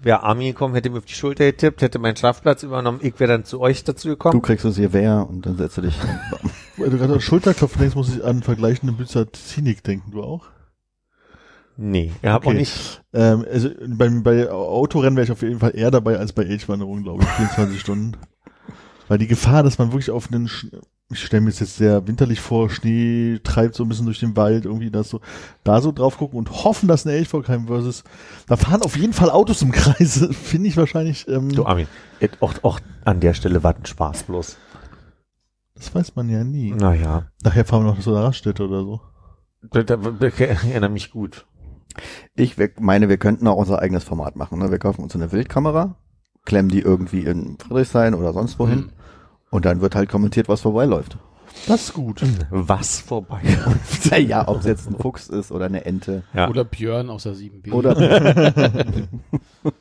wäre 0.02 0.22
Armin 0.22 0.48
gekommen, 0.52 0.74
hätte 0.74 0.90
mir 0.90 0.98
auf 0.98 1.04
die 1.04 1.12
Schulter 1.14 1.44
getippt, 1.44 1.82
hätte 1.82 1.98
meinen 1.98 2.16
Schlafplatz 2.16 2.62
übernommen, 2.62 2.98
ich 3.02 3.18
wäre 3.20 3.32
dann 3.32 3.44
zu 3.44 3.60
euch 3.60 3.84
dazu 3.84 4.08
du 4.08 4.14
gekommen. 4.14 4.42
kriegst 4.42 4.64
es 4.64 4.76
hier 4.76 4.92
wer 4.92 5.28
und 5.28 5.46
dann 5.46 5.56
setzt 5.56 5.76
du 5.78 5.82
dich. 5.82 5.94
Weil 6.76 6.90
du 6.90 6.98
gerade 6.98 7.12
an 7.14 7.20
Schulterklopfen 7.20 7.80
denkst, 7.80 7.96
muss 7.96 8.14
ich 8.14 8.24
an 8.24 8.42
vergleichende 8.42 8.92
Byzantinik 8.94 9.82
denken. 9.84 10.10
Du 10.10 10.22
auch? 10.22 10.46
Nee, 11.76 12.12
ihr 12.22 12.32
habt 12.32 12.46
Okay. 12.46 12.54
auch 12.54 12.58
nicht. 12.58 13.02
Ähm, 13.12 13.44
also 13.50 13.70
beim, 13.86 14.22
bei 14.22 14.50
Autorennen 14.50 15.16
wäre 15.16 15.24
ich 15.24 15.32
auf 15.32 15.42
jeden 15.42 15.58
Fall 15.58 15.72
eher 15.74 15.90
dabei 15.90 16.18
als 16.18 16.32
bei 16.32 16.42
Elchwanderung, 16.44 17.02
glaube 17.02 17.22
ich, 17.22 17.28
24 17.30 17.80
Stunden. 17.80 18.16
Weil 19.08 19.18
die 19.18 19.26
Gefahr, 19.26 19.62
dass 19.62 19.78
man 19.78 19.88
wirklich 19.92 20.10
auf 20.10 20.30
einen, 20.30 20.50
ich 21.12 21.22
stelle 21.24 21.40
mir 21.42 21.50
das 21.50 21.60
jetzt 21.60 21.76
sehr 21.76 22.06
winterlich 22.06 22.40
vor, 22.40 22.68
Schnee 22.70 23.38
treibt 23.44 23.74
so 23.74 23.84
ein 23.84 23.88
bisschen 23.88 24.06
durch 24.06 24.20
den 24.20 24.36
Wald, 24.36 24.64
irgendwie 24.64 24.90
das 24.90 25.08
so, 25.08 25.20
da 25.64 25.80
so 25.80 25.92
drauf 25.92 26.18
gucken 26.18 26.38
und 26.38 26.50
hoffen, 26.64 26.88
dass 26.88 27.04
ein 27.06 27.10
Elch 27.10 27.28
vorkommt 27.28 27.68
versus, 27.68 28.04
da 28.46 28.56
fahren 28.56 28.82
auf 28.82 28.96
jeden 28.96 29.12
Fall 29.12 29.30
Autos 29.30 29.62
im 29.62 29.72
Kreis, 29.72 30.26
finde 30.32 30.68
ich 30.68 30.76
wahrscheinlich, 30.76 31.28
ähm, 31.28 31.50
Du 31.50 31.64
Armin, 31.66 31.86
et- 32.20 32.40
auch, 32.42 32.54
auch 32.62 32.80
an 33.04 33.20
der 33.20 33.34
Stelle 33.34 33.62
war 33.62 33.74
ein 33.76 33.84
Spaß 33.86 34.24
bloß. 34.24 34.56
das 35.74 35.94
weiß 35.94 36.14
man 36.16 36.28
ja 36.28 36.44
nie. 36.44 36.72
Naja, 36.72 37.26
Nachher 37.42 37.64
fahren 37.64 37.84
wir 37.84 37.92
noch 37.92 38.00
zu 38.00 38.10
einer 38.14 38.24
Raststätte 38.24 38.64
oder 38.66 38.82
so. 38.82 39.00
ich 39.72 40.40
erinnere 40.40 40.90
mich 40.90 41.10
gut. 41.10 41.46
Ich 42.34 42.56
meine, 42.80 43.08
wir 43.08 43.18
könnten 43.18 43.46
auch 43.46 43.56
unser 43.56 43.80
eigenes 43.80 44.02
Format 44.04 44.34
machen. 44.36 44.58
Ne? 44.58 44.70
Wir 44.70 44.78
kaufen 44.78 45.02
uns 45.02 45.14
eine 45.14 45.30
Wildkamera, 45.30 45.96
klemmen 46.44 46.70
die 46.70 46.80
irgendwie 46.80 47.20
in 47.24 47.58
Friedrichshain 47.58 48.14
oder 48.14 48.32
sonst 48.32 48.58
wohin 48.58 48.78
Mhm. 48.78 48.90
Und 49.52 49.64
dann 49.66 49.80
wird 49.80 49.94
halt 49.94 50.08
kommentiert, 50.08 50.48
was 50.48 50.62
vorbeiläuft. 50.62 51.16
Das 51.68 51.82
ist 51.82 51.92
gut. 51.92 52.22
Was 52.50 52.98
vorbei. 53.00 53.42
ja, 54.26 54.48
ob 54.48 54.60
es 54.60 54.64
jetzt 54.64 54.88
ein 54.88 54.96
Fuchs 54.96 55.28
ist 55.28 55.52
oder 55.52 55.66
eine 55.66 55.84
Ente. 55.84 56.24
Ja. 56.34 56.48
Oder 56.48 56.64
Björn 56.64 57.10
aus 57.10 57.24
der 57.24 57.34
7B. 57.34 57.70
Oder 57.72 57.94
Das 57.94 58.54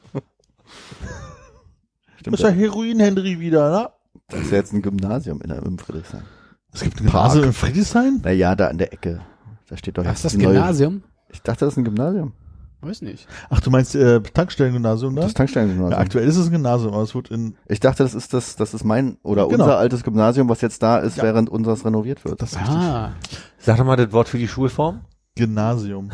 Stimmt, 2.19 2.35
ist 2.35 2.43
ja 2.43 2.49
Heroin-Henry 2.49 3.39
wieder, 3.39 3.71
ne? 3.71 3.89
das 4.27 4.41
ist 4.41 4.51
jetzt 4.51 4.73
ein 4.73 4.81
Gymnasium 4.81 5.41
in 5.41 5.49
der, 5.49 5.63
im 5.63 5.77
Friedrichshain. 5.79 6.23
Es 6.73 6.81
gibt 6.81 6.99
ein 7.01 7.05
Gymnasium 7.05 7.45
in 7.45 7.53
Friedrichshain? 7.53 8.21
Naja, 8.23 8.55
da 8.55 8.67
an 8.67 8.77
der 8.77 8.93
Ecke. 8.93 9.21
Da 9.67 9.77
steht 9.77 9.97
doch 9.97 10.05
Was 10.05 10.17
ist 10.19 10.23
jetzt 10.25 10.33
das 10.33 10.39
die 10.39 10.45
neue- 10.45 10.53
Gymnasium? 10.55 11.03
Ich 11.29 11.41
dachte, 11.41 11.65
das 11.65 11.73
ist 11.73 11.77
ein 11.77 11.83
Gymnasium. 11.85 12.33
Weiß 12.81 13.01
nicht. 13.03 13.27
Ach, 13.51 13.59
du 13.59 13.69
meinst 13.69 13.93
äh, 13.95 14.21
Tankstellen-Gymnasium 14.21 15.15
da? 15.15 15.21
Das 15.21 15.33
Tankstellengymnasium. 15.35 15.91
Ja, 15.91 15.97
aktuell 15.99 16.27
ist 16.27 16.37
es 16.37 16.47
ein 16.47 16.51
Gymnasium, 16.51 16.93
aber 16.93 17.03
es 17.03 17.13
wird 17.13 17.29
in 17.29 17.55
ich 17.67 17.79
dachte, 17.79 18.01
das 18.03 18.15
ist 18.15 18.33
das, 18.33 18.55
das 18.55 18.73
ist 18.73 18.83
mein 18.83 19.17
oder 19.23 19.47
Genau. 19.47 19.65
unser 19.65 19.77
altes 19.77 20.03
Gymnasium, 20.03 20.49
was 20.49 20.61
jetzt 20.61 20.81
da 20.81 20.97
ist, 20.97 21.17
Ja. 21.17 21.23
während 21.23 21.49
unseres 21.49 21.85
renoviert 21.85 22.25
wird. 22.25 22.41
das 22.41 22.53
ist 22.53 22.59
richtig. 22.59 22.75
Ah, 22.75 23.13
Sag 23.59 23.77
doch 23.77 23.85
mal 23.85 23.95
das 23.97 24.11
Wort 24.11 24.29
für 24.29 24.39
die 24.39 24.47
Schulform. 24.47 25.01
Gymnasium. 25.35 26.09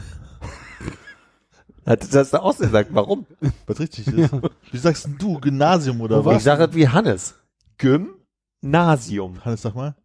Hat 1.86 2.14
das 2.14 2.32
da 2.32 2.40
ausgesagt? 2.40 2.90
Warum? 2.94 3.26
Was 3.66 3.80
richtig 3.80 4.08
ist. 4.08 4.32
Wie 4.72 4.78
sagst 4.78 5.06
denn 5.06 5.18
du? 5.18 5.40
Gymnasium 5.40 6.02
oder 6.02 6.20
Ich 6.20 6.26
was? 6.26 6.44
sage 6.44 6.66
es 6.66 6.74
wie 6.76 6.90
Hannes. 6.90 7.36
Gymnasium. 7.78 9.44
Hannes, 9.46 9.62
sag 9.62 9.74
mal. 9.74 9.96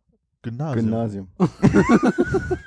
Gymnasium. 0.42 0.84
Gymnasium. 0.84 1.28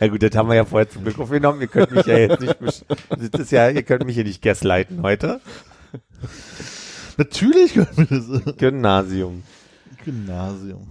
Ja 0.00 0.06
gut, 0.06 0.22
das 0.22 0.34
haben 0.36 0.48
wir 0.48 0.54
ja 0.54 0.64
vorher 0.64 0.88
zum 0.88 1.02
Glück 1.02 1.18
aufgenommen. 1.18 1.60
Ihr 1.60 1.66
könnt 1.66 1.90
mich 1.90 2.06
ja 2.06 2.18
jetzt 2.18 2.40
nicht, 2.40 2.84
das 3.10 3.40
ist 3.40 3.50
ja, 3.50 3.68
ihr 3.68 3.82
könnt 3.82 4.04
mich 4.06 4.14
hier 4.14 4.24
nicht 4.24 4.42
gaslighten 4.42 5.02
heute. 5.02 5.40
Natürlich 7.16 7.74
können 7.74 7.88
wir 7.96 8.06
das. 8.06 8.56
Gymnasium. 8.56 9.42
Gymnasium. 10.04 10.86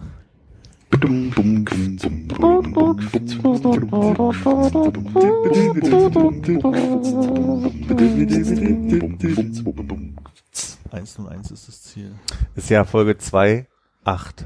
Eins 10.92 11.18
und 11.18 11.28
eins 11.28 11.52
ist 11.52 11.68
das 11.68 11.84
Ziel. 11.84 12.12
Ist 12.56 12.70
ja 12.70 12.84
Folge 12.84 13.18
2, 13.18 13.68
8, 14.04 14.46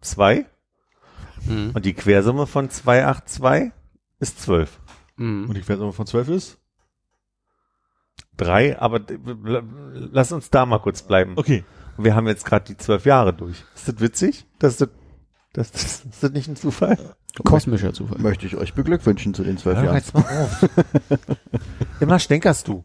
2. 0.00 0.46
Mhm. 1.46 1.72
Und 1.74 1.84
die 1.84 1.92
Quersumme 1.92 2.46
von 2.46 2.70
2, 2.70 3.06
8, 3.06 3.28
2 3.28 3.72
ist 4.22 4.40
12. 4.40 4.80
Mhm. 5.16 5.48
Und 5.48 5.54
die 5.56 5.60
Quersumme 5.60 5.92
von 5.92 6.06
12 6.06 6.28
ist? 6.28 6.58
3, 8.38 8.78
aber 8.78 9.00
lass 9.92 10.32
uns 10.32 10.48
da 10.48 10.64
mal 10.64 10.78
kurz 10.78 11.02
bleiben. 11.02 11.34
Okay. 11.36 11.64
Wir 11.98 12.14
haben 12.14 12.26
jetzt 12.26 12.46
gerade 12.46 12.64
die 12.64 12.76
12 12.76 13.04
Jahre 13.04 13.34
durch. 13.34 13.64
Ist 13.74 13.88
das 13.88 14.00
witzig? 14.00 14.46
Das 14.58 14.80
ist, 14.80 14.88
das, 15.52 15.70
das, 15.72 16.04
ist 16.04 16.22
das 16.22 16.30
nicht 16.32 16.48
ein 16.48 16.56
Zufall? 16.56 16.96
Kosmischer 17.44 17.92
Zufall. 17.92 18.18
Möchte 18.20 18.46
ich 18.46 18.56
euch 18.56 18.74
beglückwünschen 18.74 19.34
zu 19.34 19.42
den 19.42 19.58
zwölf 19.58 19.78
Hör 19.78 19.84
Jahren. 19.84 19.96
jetzt 19.96 20.14
mal 20.14 20.20
auf. 20.20 20.68
Immer 22.00 22.18
stänkerst 22.18 22.68
du. 22.68 22.84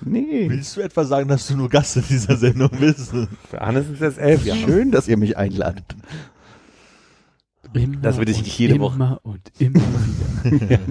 Nee. 0.00 0.48
Willst 0.48 0.76
du 0.76 0.80
etwa 0.80 1.04
sagen, 1.04 1.28
dass 1.28 1.46
du 1.46 1.56
nur 1.56 1.68
Gast 1.68 1.96
in 1.96 2.04
dieser 2.08 2.36
Sendung 2.36 2.70
bist? 2.70 3.12
Für 3.50 3.60
Hannes 3.60 3.86
sind 3.86 3.94
es 3.94 4.00
jetzt 4.00 4.18
11 4.18 4.44
Jahre. 4.46 4.60
Schön, 4.60 4.90
dass 4.90 5.08
ihr 5.08 5.18
mich 5.18 5.36
einladet. 5.36 5.84
Immer 7.74 7.96
Das 8.02 8.18
will 8.18 8.28
ich 8.28 8.58
jede 8.58 8.74
immer 8.74 8.84
Woche. 8.84 9.20
und 9.22 9.40
immer 9.58 9.80
wieder. 10.44 10.78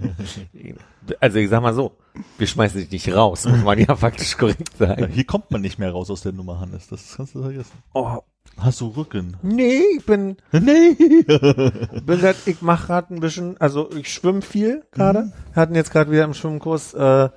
Also 1.19 1.39
ich 1.39 1.49
sag 1.49 1.61
mal 1.61 1.73
so, 1.73 1.97
wir 2.37 2.45
schmeißen 2.47 2.79
dich 2.79 2.91
nicht 2.91 3.13
raus, 3.15 3.45
muss 3.45 3.63
man 3.63 3.77
ja 3.79 3.95
faktisch 3.95 4.37
korrekt 4.37 4.69
Ja, 4.79 4.87
sagen. 4.87 5.07
hier 5.11 5.23
kommt 5.25 5.49
man 5.51 5.61
nicht 5.61 5.79
mehr 5.79 5.91
raus 5.91 6.09
aus 6.11 6.21
der 6.21 6.31
Nummer, 6.31 6.59
Hannes. 6.59 6.87
Das 6.87 7.15
kannst 7.17 7.33
du 7.35 7.41
vergessen. 7.41 7.71
Oh, 7.93 8.19
Hast 8.57 8.81
du 8.81 8.87
Rücken? 8.89 9.35
Nee, 9.41 9.81
ich 9.97 10.05
bin, 10.05 10.37
Nee. 10.51 10.93
bin 10.95 12.19
grad, 12.19 12.35
ich 12.45 12.61
mache 12.61 12.87
gerade 12.87 13.13
ein 13.15 13.19
bisschen, 13.19 13.59
also 13.59 13.89
ich 13.93 14.13
schwimme 14.13 14.41
viel 14.41 14.83
gerade. 14.91 15.31
Wir 15.53 15.61
hatten 15.61 15.73
jetzt 15.75 15.91
gerade 15.91 16.11
wieder 16.11 16.23
im 16.25 16.33
Schwimmkurs, 16.33 16.93
äh, 16.93 17.29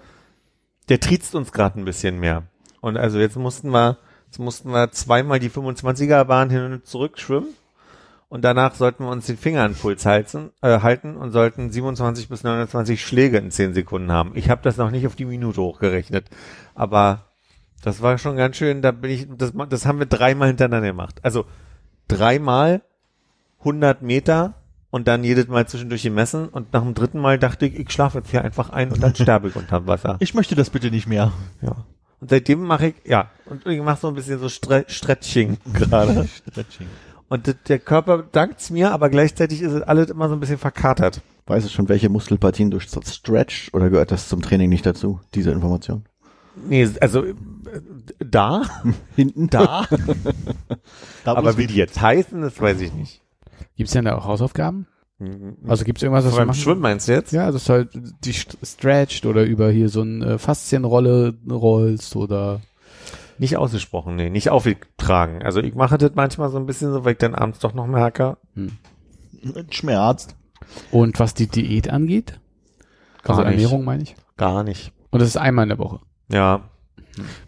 der 0.88 1.00
triezt 1.00 1.34
uns 1.34 1.52
gerade 1.52 1.80
ein 1.80 1.84
bisschen 1.84 2.18
mehr. 2.20 2.42
Und 2.80 2.96
also 2.96 3.18
jetzt 3.18 3.36
mussten 3.36 3.70
wir, 3.70 3.96
jetzt 4.26 4.38
mussten 4.38 4.70
wir 4.70 4.90
zweimal 4.92 5.38
die 5.38 5.50
25er 5.50 6.24
Bahn 6.24 6.50
hin 6.50 6.64
und 6.72 6.86
zurück 6.86 7.18
schwimmen. 7.18 7.48
Und 8.28 8.42
danach 8.42 8.74
sollten 8.74 9.04
wir 9.04 9.10
uns 9.10 9.26
den 9.26 9.36
Finger 9.36 9.62
an 9.62 9.72
den 9.72 9.78
Puls 9.78 10.06
halten, 10.06 10.50
äh, 10.60 10.80
halten 10.80 11.16
und 11.16 11.30
sollten 11.30 11.70
27 11.70 12.28
bis 12.28 12.42
29 12.42 13.04
Schläge 13.04 13.38
in 13.38 13.50
10 13.50 13.74
Sekunden 13.74 14.10
haben. 14.10 14.32
Ich 14.34 14.50
habe 14.50 14.62
das 14.62 14.76
noch 14.76 14.90
nicht 14.90 15.06
auf 15.06 15.14
die 15.14 15.24
Minute 15.24 15.60
hochgerechnet. 15.60 16.28
Aber 16.74 17.26
das 17.82 18.02
war 18.02 18.18
schon 18.18 18.36
ganz 18.36 18.56
schön, 18.56 18.82
da 18.82 18.92
bin 18.92 19.10
ich, 19.10 19.28
das, 19.36 19.52
das 19.68 19.86
haben 19.86 19.98
wir 19.98 20.06
dreimal 20.06 20.48
hintereinander 20.48 20.88
gemacht. 20.88 21.20
Also 21.22 21.44
dreimal 22.08 22.82
100 23.60 24.02
Meter 24.02 24.54
und 24.90 25.08
dann 25.08 25.24
jedes 25.24 25.48
Mal 25.48 25.66
zwischendurch 25.66 26.02
gemessen 26.02 26.48
und 26.48 26.72
nach 26.72 26.82
dem 26.82 26.94
dritten 26.94 27.18
Mal 27.18 27.38
dachte 27.38 27.66
ich, 27.66 27.78
ich 27.78 27.90
schlafe 27.90 28.18
jetzt 28.18 28.30
hier 28.30 28.42
einfach 28.42 28.70
ein 28.70 28.92
und 28.92 29.02
dann 29.02 29.14
sterbe 29.14 29.48
ich 29.48 29.56
unter 29.56 29.86
Wasser. 29.86 30.16
Ich 30.20 30.34
möchte 30.34 30.54
das 30.54 30.70
bitte 30.70 30.90
nicht 30.90 31.06
mehr. 31.06 31.32
Ja. 31.62 31.84
Und 32.20 32.30
seitdem 32.30 32.62
mache 32.62 32.86
ich, 32.86 32.94
ja, 33.04 33.30
und 33.46 33.66
ich 33.66 33.82
mache 33.82 34.00
so 34.00 34.08
ein 34.08 34.14
bisschen 34.14 34.38
so 34.38 34.48
Stre 34.48 34.84
Stretching 34.88 35.58
gerade. 35.74 36.26
Stretching. 36.26 36.86
Und 37.28 37.54
der 37.68 37.78
Körper 37.78 38.22
dankt's 38.30 38.70
mir, 38.70 38.92
aber 38.92 39.08
gleichzeitig 39.10 39.62
ist 39.62 39.72
es 39.72 39.82
alles 39.82 40.10
immer 40.10 40.28
so 40.28 40.34
ein 40.34 40.40
bisschen 40.40 40.58
verkatert. 40.58 41.20
Weißt 41.46 41.66
du 41.66 41.70
schon, 41.70 41.88
welche 41.88 42.08
Muskelpartien 42.08 42.70
du 42.70 42.80
stretch 42.80 43.70
oder 43.72 43.90
gehört 43.90 44.10
das 44.10 44.28
zum 44.28 44.40
Training 44.42 44.68
nicht 44.70 44.86
dazu, 44.86 45.20
diese 45.34 45.50
Information? 45.50 46.04
Nee, 46.68 46.88
also 47.00 47.24
äh, 47.24 47.34
da, 48.20 48.62
Hinten? 49.16 49.48
da, 49.50 49.86
Da 51.24 51.34
aber 51.34 51.56
wie 51.58 51.66
die 51.66 51.74
jetzt 51.74 52.00
heißen, 52.00 52.40
das 52.42 52.60
weiß 52.60 52.80
ich 52.80 52.92
nicht. 52.92 53.22
Gibt's 53.76 53.92
denn 53.92 54.04
da 54.04 54.16
auch 54.16 54.24
Hausaufgaben? 54.26 54.86
Also 55.66 55.84
gibt's 55.84 56.02
irgendwas, 56.02 56.24
was 56.24 56.32
du 56.32 56.38
Beim 56.38 56.48
machen? 56.48 56.60
Schwimmen 56.60 56.80
meinst 56.80 57.08
du 57.08 57.12
jetzt? 57.12 57.32
Ja, 57.32 57.50
dass 57.50 57.64
du 57.64 57.72
halt 57.72 57.90
die 58.24 58.32
st- 58.32 58.56
stretcht 58.64 59.26
oder 59.26 59.44
über 59.44 59.70
hier 59.70 59.88
so 59.88 60.02
eine 60.02 60.38
Faszienrolle 60.38 61.34
rollst 61.50 62.14
oder 62.16 62.60
Nicht 63.38 63.56
ausgesprochen, 63.56 64.16
nee, 64.16 64.30
nicht 64.30 64.50
aufgetragen. 64.50 65.42
Also 65.42 65.60
ich 65.60 65.74
mache 65.74 65.98
das 65.98 66.12
manchmal 66.14 66.50
so 66.50 66.58
ein 66.58 66.66
bisschen 66.66 66.92
so, 66.92 67.04
weil 67.04 67.12
ich 67.12 67.18
dann 67.18 67.34
abends 67.34 67.58
doch 67.58 67.74
noch 67.74 67.86
merke. 67.86 68.36
schmerzt. 69.70 70.36
und 70.90 71.18
was 71.18 71.34
die 71.34 71.48
Diät 71.48 71.90
angeht? 71.90 72.40
Gar 73.22 73.38
also 73.38 73.42
nicht. 73.48 73.60
Ernährung 73.60 73.84
meine 73.84 74.02
ich. 74.02 74.14
Gar 74.36 74.64
nicht. 74.64 74.92
Und 75.10 75.20
das 75.20 75.28
ist 75.28 75.36
einmal 75.36 75.64
in 75.64 75.68
der 75.70 75.78
Woche. 75.78 76.00
Ja. 76.30 76.68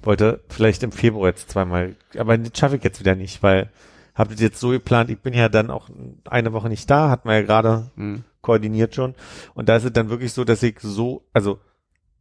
Wollte 0.02 0.44
vielleicht 0.48 0.82
im 0.82 0.92
Februar 0.92 1.28
jetzt 1.28 1.50
zweimal, 1.50 1.96
aber 2.16 2.38
das 2.38 2.56
schaffe 2.56 2.76
ich 2.76 2.84
jetzt 2.84 3.00
wieder 3.00 3.16
nicht, 3.16 3.42
weil 3.42 3.70
habe 4.14 4.32
das 4.32 4.40
jetzt 4.40 4.60
so 4.60 4.70
geplant, 4.70 5.10
ich 5.10 5.18
bin 5.20 5.34
ja 5.34 5.48
dann 5.48 5.70
auch 5.70 5.90
eine 6.24 6.52
Woche 6.52 6.68
nicht 6.68 6.88
da, 6.88 7.10
hat 7.10 7.24
man 7.24 7.34
ja 7.34 7.42
gerade 7.42 7.90
Mhm. 7.96 8.24
koordiniert 8.40 8.94
schon. 8.94 9.14
Und 9.54 9.68
da 9.68 9.76
ist 9.76 9.84
es 9.84 9.92
dann 9.92 10.08
wirklich 10.08 10.32
so, 10.32 10.44
dass 10.44 10.62
ich 10.62 10.78
so, 10.80 11.26
also, 11.32 11.58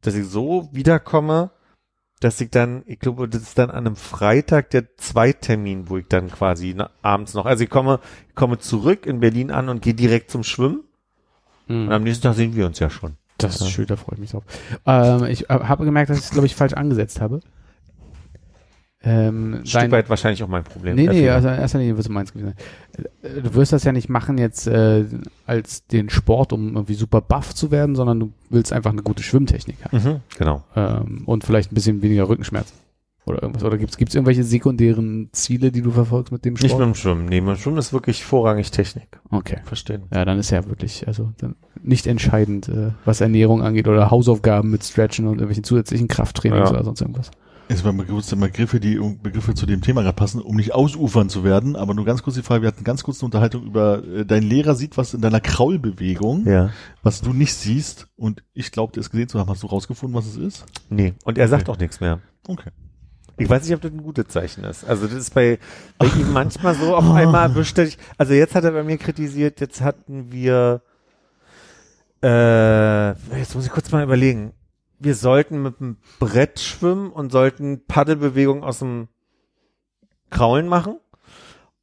dass 0.02 0.16
ich 0.16 0.26
so 0.26 0.68
wiederkomme, 0.72 1.52
dass 2.26 2.42
ich 2.42 2.50
dann, 2.50 2.82
ich 2.88 3.00
glaube, 3.00 3.30
das 3.30 3.44
ist 3.44 3.58
dann 3.60 3.70
an 3.70 3.86
einem 3.86 3.96
Freitag 3.96 4.72
der 4.72 4.98
Zweitermin, 4.98 5.90
wo 5.90 5.98
ich 5.98 6.08
dann 6.08 6.32
quasi 6.32 6.74
na, 6.76 6.90
abends 7.04 7.36
noch, 7.36 7.46
also 7.46 7.64
ich 7.64 7.70
komme, 7.70 8.00
ich 8.30 8.36
komme 8.36 8.58
zurück 8.58 9.06
in 9.06 9.20
Berlin 9.20 9.52
an 9.52 9.70
und 9.70 9.84
gehe 9.84 9.94
direkt 9.94 10.32
zum 10.32 10.44
Schwimmen 10.44 10.84
und 11.68 11.92
am 11.92 12.04
nächsten 12.04 12.24
Tag 12.24 12.36
sehen 12.36 12.56
wir 12.56 12.66
uns 12.66 12.80
ja 12.80 12.90
schon. 12.90 13.18
Das 13.38 13.62
ist 13.62 13.70
schön, 13.70 13.86
da 13.86 13.96
freue 13.96 14.16
ich 14.16 14.20
mich 14.20 14.32
drauf. 14.32 14.44
Ähm, 14.86 15.26
ich 15.26 15.50
äh, 15.50 15.54
habe 15.54 15.86
gemerkt, 15.86 16.10
dass 16.10 16.18
ich 16.18 16.26
es, 16.26 16.32
glaube 16.32 16.48
ich, 16.48 16.56
falsch 16.56 16.74
angesetzt 16.74 17.22
habe. 17.22 17.42
Ähm, 19.08 19.54
Ein 19.62 19.66
Stück 19.66 19.92
weit 19.92 20.10
wahrscheinlich 20.10 20.42
auch 20.44 20.48
mein 20.48 20.64
Problem. 20.64 20.96
Nee, 20.96 21.04
nee, 21.04 21.26
Dafür. 21.28 21.36
also 21.36 21.48
in 21.50 21.54
erster 21.56 21.78
Linie 21.80 21.96
wird 21.96 22.06
es 22.08 22.10
meins 22.10 22.34
gewesen 22.34 22.54
sein. 22.56 23.06
Äh, 23.22 23.42
Du 23.42 23.54
wirst 23.54 23.72
das 23.74 23.84
ja 23.84 23.92
nicht 23.92 24.10
machen 24.10 24.38
jetzt 24.38 24.68
äh, 24.68 25.06
als 25.46 25.86
den 25.88 26.10
Sport, 26.10 26.54
um 26.54 26.74
irgendwie 26.76 26.96
super 26.96 27.22
buff 27.22 27.54
zu 27.54 27.70
werden, 27.72 27.96
sondern 27.96 28.20
du 28.20 28.32
willst 28.50 28.74
einfach 28.74 28.92
eine 28.92 29.04
gute 29.04 29.22
Schwimmtechnik 29.24 29.78
haben. 29.86 29.98
Mhm, 29.98 30.20
genau. 30.38 30.64
Ähm, 30.76 31.24
und 31.26 31.44
vielleicht 31.44 31.72
ein 31.72 31.76
bisschen 31.76 32.02
weniger 32.02 32.28
Rückenschmerzen. 32.28 32.76
Oder 33.28 33.42
irgendwas. 33.42 33.64
Oder 33.64 33.80
gibt's 33.80 33.98
gibt's 33.98 34.14
irgendwelche 34.14 34.44
sekundären 34.44 35.30
Ziele, 35.32 35.72
die 35.72 35.82
du 35.82 35.90
verfolgst 35.90 36.32
mit 36.32 36.46
dem 36.46 36.56
Sport? 36.58 36.70
Nicht 36.72 36.78
mit 36.80 36.88
dem 36.88 36.96
Schwimmen. 36.96 37.26
Nee, 37.26 37.42
beim 37.42 37.56
Schwimmen 37.56 37.78
ist 37.80 37.92
wirklich 37.92 38.24
vorrangig 38.24 38.70
Technik. 38.70 39.20
Okay. 39.32 39.58
Verstehen. 39.66 40.04
Ja, 40.14 40.26
dann 40.26 40.38
ist 40.38 40.52
ja 40.52 40.64
wirklich, 40.68 41.08
also 41.08 41.32
nicht 41.82 42.06
entscheidend, 42.06 42.70
äh, 42.70 42.92
was 43.04 43.22
Ernährung 43.22 43.64
angeht 43.64 43.88
oder 43.88 44.12
Hausaufgaben 44.12 44.70
mit 44.70 44.84
Stretchen 44.84 45.26
und 45.26 45.34
irgendwelchen 45.36 45.64
zusätzlichen 45.64 46.08
Krafttrainings 46.08 46.70
Ja. 46.70 46.76
oder 46.76 46.84
sonst 46.84 47.02
irgendwas. 47.02 47.32
Es 47.68 47.84
waren 47.84 48.06
kurze 48.08 48.36
Begriffe, 48.36 48.80
die 48.80 49.00
Begriffe 49.24 49.56
zu 49.56 49.66
dem 49.66 49.82
Thema 49.82 50.04
gerade 50.04 50.16
passen, 50.16 50.40
um 50.40 50.56
nicht 50.56 50.74
ausufern 50.76 51.30
zu 51.30 51.44
werden. 51.44 51.76
Aber 51.76 51.94
nur 51.96 52.06
ganz 52.06 52.22
kurz 52.22 52.36
die 52.36 52.44
Frage, 52.44 52.62
wir 52.62 52.68
hatten 52.68 52.84
ganz 52.84 53.04
kurz 53.04 53.20
eine 53.22 53.26
Unterhaltung 53.26 53.64
über, 53.64 54.04
äh, 54.04 54.24
dein 54.26 54.44
Lehrer 54.44 54.76
sieht 54.76 54.98
was 54.98 55.14
in 55.16 55.22
deiner 55.22 55.40
Kraulbewegung, 55.42 56.46
Ja. 56.48 56.70
was 57.02 57.22
du 57.22 57.34
nicht 57.34 57.56
siehst. 57.56 58.08
Und 58.18 58.44
ich 58.54 58.72
glaubte 58.72 59.00
es 59.00 59.10
gesehen 59.10 59.30
zu 59.30 59.40
haben. 59.40 59.50
Hast 59.50 59.64
du 59.64 59.68
rausgefunden, 59.68 60.16
was 60.16 60.28
es 60.28 60.38
ist? 60.38 60.66
Nee. 60.90 61.14
Und 61.24 61.38
er 61.40 61.48
sagt 61.48 61.68
auch 61.70 61.80
nichts 61.80 62.00
mehr. 62.00 62.20
Okay. 62.48 62.70
Ich 63.38 63.50
weiß 63.50 63.64
nicht, 63.64 63.74
ob 63.74 63.82
das 63.82 63.92
ein 63.92 64.04
gutes 64.04 64.28
Zeichen 64.28 64.64
ist. 64.64 64.86
Also 64.86 65.08
das 65.08 65.16
ist 65.16 65.34
bei, 65.34 65.58
bei 65.98 66.06
ihm 66.06 66.32
manchmal 66.32 66.76
so 66.76 66.96
auf 66.96 67.10
einmal 67.12 67.50
dich- 67.52 67.98
Also 68.18 68.34
jetzt 68.34 68.54
hat 68.54 68.64
er 68.64 68.72
bei 68.72 68.84
mir 68.84 68.98
kritisiert, 68.98 69.60
jetzt 69.60 69.82
hatten 69.82 70.32
wir, 70.32 70.82
äh, 72.24 73.10
jetzt 73.38 73.56
muss 73.56 73.66
ich 73.66 73.72
kurz 73.72 73.92
mal 73.92 74.04
überlegen. 74.04 74.54
Wir 75.00 75.16
sollten 75.16 75.62
mit 75.62 75.80
dem 75.80 75.98
Brett 76.20 76.60
schwimmen 76.60 77.12
und 77.12 77.32
sollten 77.32 77.86
Paddelbewegungen 77.86 78.64
aus 78.64 78.80
dem 78.80 79.08
Kraulen 80.30 80.68
machen 80.68 81.00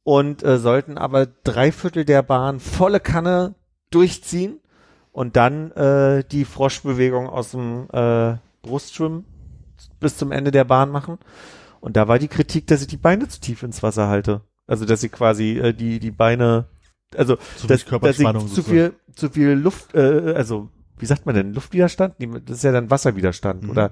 und 0.03 0.43
äh, 0.43 0.57
sollten 0.57 0.97
aber 0.97 1.25
drei 1.25 1.71
Viertel 1.71 2.05
der 2.05 2.23
Bahn 2.23 2.59
volle 2.59 2.99
Kanne 2.99 3.55
durchziehen 3.89 4.59
und 5.11 5.35
dann 5.35 5.71
äh, 5.71 6.23
die 6.23 6.45
Froschbewegung 6.45 7.27
aus 7.29 7.51
dem 7.51 7.87
äh, 7.91 8.35
Brustschwimmen 8.61 9.25
bis 9.99 10.17
zum 10.17 10.31
Ende 10.31 10.51
der 10.51 10.65
Bahn 10.65 10.89
machen. 10.89 11.19
Und 11.79 11.97
da 11.97 12.07
war 12.07 12.19
die 12.19 12.27
Kritik, 12.27 12.67
dass 12.67 12.81
ich 12.81 12.87
die 12.87 12.97
Beine 12.97 13.27
zu 13.27 13.39
tief 13.39 13.63
ins 13.63 13.83
Wasser 13.83 14.07
halte. 14.07 14.41
Also 14.67 14.85
dass 14.85 15.03
ich 15.03 15.11
quasi 15.11 15.59
äh, 15.59 15.73
die 15.73 15.99
die 15.99 16.11
Beine, 16.11 16.65
also 17.15 17.35
Zu 17.57 17.67
dass, 17.67 17.85
dass 17.85 18.19
ich 18.19 18.53
zu 18.53 18.63
viel 18.63 18.93
zu 19.13 19.29
viel 19.29 19.49
Luft, 19.49 19.93
äh, 19.93 20.33
also 20.35 20.69
wie 20.99 21.05
sagt 21.05 21.25
man 21.25 21.35
denn 21.35 21.53
Luftwiderstand? 21.53 22.15
Das 22.45 22.57
ist 22.57 22.63
ja 22.63 22.71
dann 22.71 22.89
Wasserwiderstand 22.89 23.63
Mhm. 23.63 23.69
oder 23.69 23.91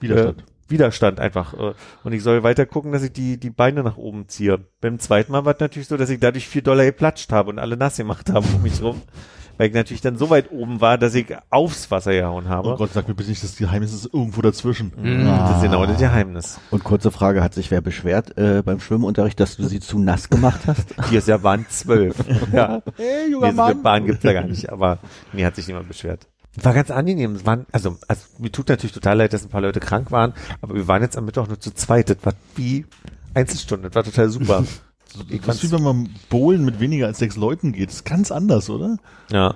Widerstand. 0.00 0.40
äh, 0.40 0.44
Widerstand 0.70 1.20
einfach. 1.20 1.54
Äh, 1.54 1.72
und 2.04 2.12
ich 2.12 2.22
soll 2.22 2.42
weiter 2.42 2.66
gucken, 2.66 2.92
dass 2.92 3.02
ich 3.02 3.12
die, 3.12 3.38
die 3.38 3.50
Beine 3.50 3.82
nach 3.82 3.96
oben 3.96 4.28
ziehe. 4.28 4.58
Beim 4.80 4.98
zweiten 4.98 5.32
Mal 5.32 5.44
war 5.44 5.54
es 5.54 5.60
natürlich 5.60 5.88
so, 5.88 5.96
dass 5.96 6.10
ich 6.10 6.20
dadurch 6.20 6.46
vier 6.46 6.62
Dollar 6.62 6.84
geplatscht 6.84 7.32
habe 7.32 7.50
und 7.50 7.58
alle 7.58 7.76
nass 7.76 7.96
gemacht 7.96 8.30
habe 8.30 8.46
um 8.54 8.62
mich 8.62 8.82
rum. 8.82 9.00
Weil 9.58 9.68
ich 9.68 9.74
natürlich 9.74 10.00
dann 10.00 10.16
so 10.16 10.30
weit 10.30 10.50
oben 10.50 10.80
war, 10.80 10.96
dass 10.96 11.14
ich 11.14 11.26
aufs 11.50 11.90
Wasser 11.90 12.12
gehauen 12.12 12.48
habe. 12.48 12.70
Oh 12.70 12.76
Gott, 12.76 12.92
sag 12.94 13.08
mir 13.08 13.14
bitte 13.14 13.28
nicht, 13.28 13.42
das 13.42 13.56
Geheimnis 13.56 13.92
ist 13.92 14.08
irgendwo 14.14 14.40
dazwischen. 14.40 14.92
Mhm, 14.96 15.26
Das 15.26 15.56
ist 15.56 15.62
genau 15.62 15.84
das 15.84 15.98
Geheimnis. 15.98 16.60
Und 16.70 16.84
kurze 16.84 17.10
Frage, 17.10 17.42
hat 17.42 17.54
sich 17.54 17.70
wer 17.70 17.80
beschwert 17.80 18.38
äh, 18.38 18.62
beim 18.64 18.80
Schwimmunterricht, 18.80 19.38
dass 19.40 19.56
du 19.56 19.66
sie 19.66 19.80
zu 19.80 19.98
nass 19.98 20.30
gemacht 20.30 20.60
hast? 20.66 20.94
Hier 21.10 21.18
ist 21.18 21.28
ja 21.28 21.36
Bahn 21.38 21.66
12. 21.68 22.16
ja. 22.52 22.80
Hey, 22.96 23.28
Nee, 23.28 23.32
so 23.34 23.40
viele 23.64 23.74
Bahn 23.74 24.06
gibt's 24.06 24.22
ja 24.22 24.32
gar 24.32 24.44
nicht, 24.44 24.70
aber 24.70 24.98
mir 25.32 25.44
hat 25.44 25.56
sich 25.56 25.66
niemand 25.66 25.88
beschwert. 25.88 26.26
War 26.62 26.72
ganz 26.72 26.90
angenehm. 26.90 27.34
Es 27.34 27.44
waren, 27.46 27.66
also, 27.72 27.96
also, 28.08 28.22
mir 28.38 28.50
tut 28.50 28.68
natürlich 28.68 28.92
total 28.92 29.18
leid, 29.18 29.32
dass 29.32 29.44
ein 29.44 29.48
paar 29.50 29.60
Leute 29.60 29.80
krank 29.80 30.10
waren, 30.10 30.32
aber 30.60 30.74
wir 30.74 30.88
waren 30.88 31.02
jetzt 31.02 31.16
am 31.16 31.24
Mittwoch 31.24 31.46
nur 31.46 31.60
zu 31.60 31.72
zweit. 31.74 32.10
Das 32.10 32.18
war 32.22 32.32
wie 32.56 32.86
Einzelstunde. 33.34 33.88
Das 33.90 33.96
war 33.96 34.04
total 34.04 34.28
super. 34.30 34.64
Ich 35.28 35.40
Das 35.40 35.56
ist 35.56 35.64
wie 35.64 35.76
wenn 35.76 35.82
man 35.82 36.08
bowlen 36.28 36.64
mit 36.64 36.80
weniger 36.80 37.06
als 37.06 37.18
sechs 37.18 37.36
Leuten 37.36 37.72
geht. 37.72 37.88
Das 37.88 37.96
ist 37.96 38.04
ganz 38.04 38.30
anders, 38.30 38.70
oder? 38.70 38.98
Ja. 39.30 39.54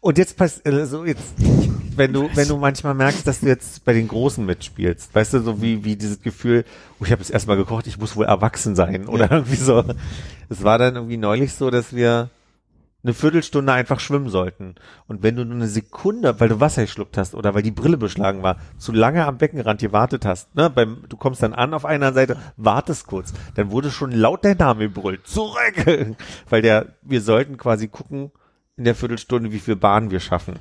Und 0.00 0.18
jetzt 0.18 0.36
pass, 0.36 0.60
also 0.64 1.04
jetzt, 1.04 1.34
wenn 1.96 2.12
du, 2.12 2.28
wenn 2.34 2.46
du 2.46 2.56
manchmal 2.56 2.94
merkst, 2.94 3.26
dass 3.26 3.40
du 3.40 3.46
jetzt 3.46 3.84
bei 3.84 3.92
den 3.92 4.06
Großen 4.06 4.44
mitspielst, 4.44 5.14
weißt 5.14 5.34
du, 5.34 5.40
so 5.40 5.60
wie, 5.60 5.84
wie 5.84 5.96
dieses 5.96 6.22
Gefühl, 6.22 6.64
oh, 7.00 7.04
ich 7.04 7.10
habe 7.10 7.20
jetzt 7.20 7.30
erstmal 7.30 7.56
gekocht, 7.56 7.86
ich 7.86 7.98
muss 7.98 8.14
wohl 8.14 8.26
erwachsen 8.26 8.76
sein 8.76 9.08
oder 9.08 9.30
irgendwie 9.30 9.56
so. 9.56 9.84
Es 10.48 10.62
war 10.62 10.78
dann 10.78 10.94
irgendwie 10.94 11.16
neulich 11.16 11.52
so, 11.54 11.70
dass 11.70 11.94
wir 11.94 12.30
eine 13.04 13.14
Viertelstunde 13.14 13.72
einfach 13.72 14.00
schwimmen 14.00 14.28
sollten. 14.28 14.74
Und 15.06 15.22
wenn 15.22 15.36
du 15.36 15.44
nur 15.44 15.54
eine 15.54 15.68
Sekunde, 15.68 16.40
weil 16.40 16.48
du 16.48 16.60
Wasser 16.60 16.82
geschluckt 16.82 17.16
hast 17.16 17.34
oder 17.34 17.54
weil 17.54 17.62
die 17.62 17.70
Brille 17.70 17.96
beschlagen 17.96 18.42
war, 18.42 18.56
zu 18.76 18.92
lange 18.92 19.24
am 19.24 19.38
Beckenrand 19.38 19.80
gewartet 19.80 20.24
hast, 20.24 20.54
ne, 20.56 20.68
beim, 20.68 21.04
du 21.08 21.16
kommst 21.16 21.42
dann 21.42 21.54
an 21.54 21.74
auf 21.74 21.84
einer 21.84 22.12
Seite, 22.12 22.36
wartest 22.56 23.06
kurz, 23.06 23.32
dann 23.54 23.70
wurde 23.70 23.90
schon 23.90 24.10
laut 24.10 24.44
dein 24.44 24.56
Name 24.56 24.88
gebrüllt, 24.88 25.26
zurück! 25.26 25.86
Weil 26.48 26.62
der, 26.62 26.96
wir 27.02 27.20
sollten 27.20 27.56
quasi 27.56 27.86
gucken, 27.86 28.32
in 28.76 28.84
der 28.84 28.94
Viertelstunde, 28.94 29.52
wie 29.52 29.58
viel 29.58 29.76
Bahn 29.76 30.10
wir 30.10 30.20
schaffen. 30.20 30.56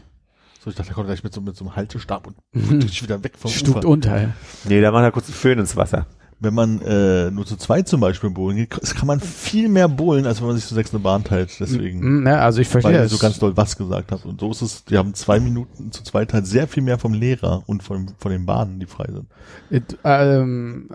So, 0.64 0.70
ich 0.70 0.76
dachte, 0.76 0.88
der 0.90 0.96
kommt 0.96 1.08
gleich 1.08 1.24
mit 1.24 1.34
so, 1.34 1.42
mit 1.42 1.56
so 1.56 1.66
einem 1.66 1.76
Haltestab 1.76 2.28
und 2.28 2.38
dich 2.84 3.02
wieder 3.02 3.24
weg 3.24 3.34
vom 3.38 3.50
Stuckt 3.50 3.80
Ufer. 3.80 3.88
unter. 3.88 4.22
ja. 4.22 4.30
Nee, 4.66 4.82
da 4.82 4.92
macht 4.92 5.04
er 5.04 5.12
kurz 5.12 5.28
einen 5.28 5.36
Föhn 5.36 5.60
ins 5.60 5.76
Wasser. 5.76 6.08
Wenn 6.40 6.54
man 6.54 6.82
äh, 6.82 7.32
nur 7.32 7.46
zu 7.46 7.56
zweit 7.58 7.88
zum 7.88 8.00
Beispiel 8.00 8.30
bowlen 8.30 8.58
geht, 8.58 8.70
kann 8.70 9.08
man 9.08 9.20
viel 9.20 9.70
mehr 9.70 9.88
bowlen, 9.88 10.26
als 10.26 10.40
wenn 10.40 10.48
man 10.48 10.56
sich 10.56 10.66
zu 10.66 10.76
sechs 10.76 10.94
eine 10.94 11.00
Bahn 11.00 11.24
teilt. 11.24 11.52
Deswegen, 11.60 12.22
Mm, 12.22 12.28
Ja, 12.28 12.40
also 12.42 12.62
ich 12.62 12.68
verstehe 12.68 12.94
weil 12.94 13.02
ihr 13.02 13.10
so 13.10 13.18
ganz 13.18 13.40
doll 13.40 13.58
was 13.58 13.78
gesagt 13.78 14.12
habt. 14.12 14.26
Und 14.26 14.40
so 14.40 14.52
ist 14.52 14.62
es, 14.62 14.86
die 14.86 14.98
haben 14.98 15.14
zwei 15.16 15.40
Minuten 15.40 15.92
zu 15.92 16.04
zweit 16.04 16.34
halt 16.34 16.46
sehr 16.46 16.68
viel 16.68 16.84
mehr 16.84 17.00
vom 17.00 17.14
Lehrer 17.14 17.64
und 17.66 17.82
von, 17.82 18.12
von 18.20 18.32
den 18.32 18.46
Bahnen, 18.46 18.80
die 18.80 18.86
frei 18.86 19.08
sind. 19.12 19.26
It, 19.72 19.98
ähm, 20.04 20.90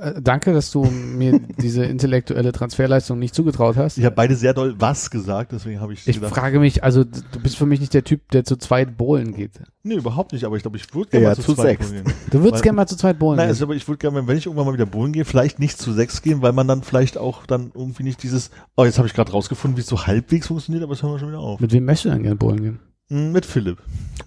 äh, 0.00 0.20
danke, 0.20 0.52
dass 0.52 0.70
du 0.70 0.84
mir 0.84 1.40
diese 1.58 1.84
intellektuelle 1.84 2.52
Transferleistung 2.52 3.18
nicht 3.18 3.34
zugetraut 3.34 3.76
hast. 3.76 3.98
Ich 3.98 4.04
habe 4.04 4.16
beide 4.16 4.34
sehr 4.34 4.54
doll 4.54 4.74
was 4.78 5.10
gesagt, 5.10 5.52
deswegen 5.52 5.80
habe 5.80 5.92
ich, 5.92 6.06
Ich 6.08 6.16
gedacht, 6.16 6.34
frage 6.34 6.58
mich, 6.58 6.82
also 6.82 7.04
du 7.04 7.40
bist 7.42 7.56
für 7.56 7.66
mich 7.66 7.80
nicht 7.80 7.94
der 7.94 8.04
Typ, 8.04 8.28
der 8.30 8.44
zu 8.44 8.56
zweit 8.56 8.96
bowlen 8.96 9.34
geht. 9.34 9.60
Nee, 9.88 9.96
überhaupt 9.96 10.32
nicht, 10.32 10.44
aber 10.44 10.56
ich 10.56 10.62
glaube, 10.62 10.76
ich 10.76 10.94
würde 10.94 11.10
gerne 11.10 11.22
Ja, 11.24 11.30
mal 11.30 11.34
zu, 11.36 11.42
zu 11.42 11.54
zweit 11.54 11.66
sechs. 11.80 11.90
bowlen 11.90 12.04
gehen. 12.04 12.14
Du 12.30 12.42
würdest 12.42 12.62
gerne 12.62 12.76
mal 12.76 12.86
zu 12.86 12.96
zweit 12.96 13.18
bowlen 13.18 13.36
Nein, 13.36 13.46
gehen. 13.46 13.50
also, 13.50 13.64
aber 13.64 13.74
ich 13.74 13.88
würde 13.88 13.98
gerne, 13.98 14.26
wenn 14.26 14.36
ich 14.38 14.46
irgendwann 14.46 14.66
mal 14.66 14.72
wieder 14.74 14.86
bowlen 14.86 15.12
gehe, 15.12 15.24
vielleicht 15.24 15.58
nicht 15.58 15.78
zu 15.78 15.92
sechs 15.92 16.22
gehen, 16.22 16.42
weil 16.42 16.52
man 16.52 16.68
dann 16.68 16.82
vielleicht 16.82 17.18
auch 17.18 17.46
dann 17.46 17.72
irgendwie 17.74 18.02
nicht 18.04 18.22
dieses, 18.22 18.50
oh, 18.76 18.84
jetzt 18.84 18.98
habe 18.98 19.08
ich 19.08 19.14
gerade 19.14 19.32
rausgefunden, 19.32 19.76
wie 19.76 19.80
es 19.80 19.86
so 19.88 20.06
halbwegs 20.06 20.46
funktioniert, 20.46 20.84
aber 20.84 20.94
das 20.94 21.02
hören 21.02 21.12
wir 21.12 21.18
schon 21.18 21.28
wieder 21.28 21.40
auf. 21.40 21.58
Mit 21.60 21.72
wem 21.72 21.84
möchtest 21.84 22.04
du 22.06 22.10
denn 22.10 22.22
gerne 22.22 22.36
bowlen 22.36 22.62
gehen? 22.62 22.78
Hm, 23.10 23.32
Mit 23.32 23.46
Philipp. 23.46 23.78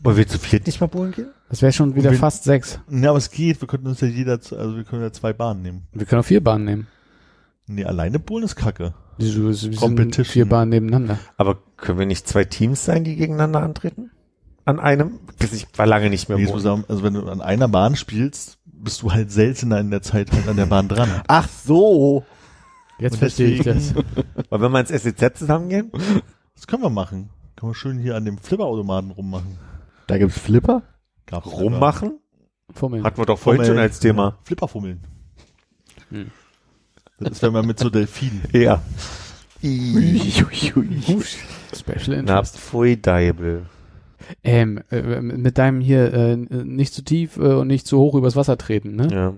Wollen 0.04 0.18
wir 0.18 0.28
zu 0.28 0.40
viert 0.40 0.66
nicht 0.66 0.82
mal 0.82 0.88
bowlen 0.88 1.12
gehen? 1.12 1.28
Das 1.50 1.62
wäre 1.62 1.72
schon 1.72 1.96
wieder 1.96 2.12
wen- 2.12 2.18
fast 2.18 2.44
sechs. 2.46 2.80
Ja, 2.90 3.10
aber 3.10 3.18
es 3.20 3.30
geht, 3.30 3.62
wir 3.62 3.68
könnten 3.68 3.88
uns 3.88 4.02
ja 4.02 4.08
jeder, 4.08 4.34
also 4.34 4.76
wir 4.76 4.84
können 4.84 5.04
ja 5.04 5.12
zwei 5.14 5.34
Bahnen 5.34 5.62
nehmen. 5.62 5.84
Wir 5.94 6.06
können 6.08 6.22
auch 6.22 6.26
vier 6.26 6.44
Bahnen 6.44 6.66
nehmen. 6.66 6.88
Nee, 7.68 7.86
alleine 7.86 8.18
bowlen 8.20 8.44
ist 8.44 8.56
kacke. 8.56 8.94
Wieso- 9.18 9.46
Wir 9.46 9.54
sind 9.54 9.76
Competition. 9.76 10.26
vier 10.26 10.46
Bahnen 10.50 10.70
nebeneinander. 10.70 11.20
Aber 11.38 11.58
können 11.78 12.00
wir 12.00 12.06
nicht 12.08 12.28
zwei 12.28 12.44
Teams 12.44 12.84
sein, 12.84 13.04
die 13.04 13.16
gegeneinander 13.16 13.62
antreten? 13.62 14.10
An 14.72 14.80
einem? 14.80 15.20
Ich 15.40 15.68
war 15.78 15.86
lange 15.86 16.10
nicht 16.10 16.30
mehr 16.30 16.38
Nee, 16.38 16.48
zusammen, 16.48 16.86
also 16.88 17.04
wenn 17.04 17.14
du 17.14 17.28
an 17.28 17.42
einer 17.42 17.68
Bahn 17.68 17.96
spielst, 17.96 18.58
bist 18.66 19.02
du 19.02 19.12
halt 19.12 19.32
seltener 19.32 19.80
in 19.80 19.92
der 19.92 20.02
Zeit 20.02 20.32
halt 20.32 20.48
an 20.48 20.56
der 20.58 20.66
Bahn 20.66 20.88
dran. 20.88 21.10
Ach 21.28 21.48
so. 21.48 22.26
Jetzt 23.00 23.18
verstehe 23.18 23.50
ich 23.50 23.64
das. 23.64 23.94
deswegen- 23.94 24.50
Wollen 24.50 24.72
wir 24.74 24.80
ins 24.80 24.90
SEZ 24.90 25.38
zusammengehen? 25.40 25.92
Das 26.56 26.68
können 26.68 26.84
wir 26.84 26.90
machen. 26.90 27.30
Können 27.56 27.72
wir 27.72 27.76
schön 27.76 28.00
hier 28.00 28.16
an 28.16 28.26
dem 28.26 28.38
Flipperautomaten 28.38 29.12
rummachen. 29.12 29.58
Da 30.08 30.18
gibt's 30.18 30.40
Flipper? 30.40 30.84
Gab's 31.26 31.48
Rummachen? 31.48 32.20
Fummeln. 32.74 33.04
Hatten 33.04 33.18
wir 33.18 33.26
doch 33.26 33.40
vorhin 33.40 33.66
schon 33.66 33.78
als 33.78 34.00
Thema. 34.00 34.38
Flipperfummeln. 34.44 35.02
Hm. 36.10 36.32
Das 37.20 37.34
ist, 37.34 37.42
wenn 37.44 37.54
man 37.54 37.66
mit 37.68 37.78
so 37.80 37.90
Delfinen. 37.90 38.42
Ja. 38.52 38.82
Special 39.62 40.86
Na, 42.08 42.20
Interest. 42.20 42.58
pfui 42.58 43.00
Deibel. 43.00 43.66
Ähm, 44.44 44.80
äh, 44.92 45.22
mit 45.22 45.58
deinem 45.58 45.82
hier 45.82 46.14
äh, 46.14 46.36
nicht 46.36 46.94
zu 46.94 47.04
tief 47.04 47.38
äh, 47.38 47.54
und 47.54 47.68
nicht 47.68 47.88
zu 47.88 47.98
hoch 48.00 48.16
übers 48.16 48.36
Wasser 48.36 48.58
treten, 48.58 48.96
ne? 48.96 49.08
Ja. 49.12 49.34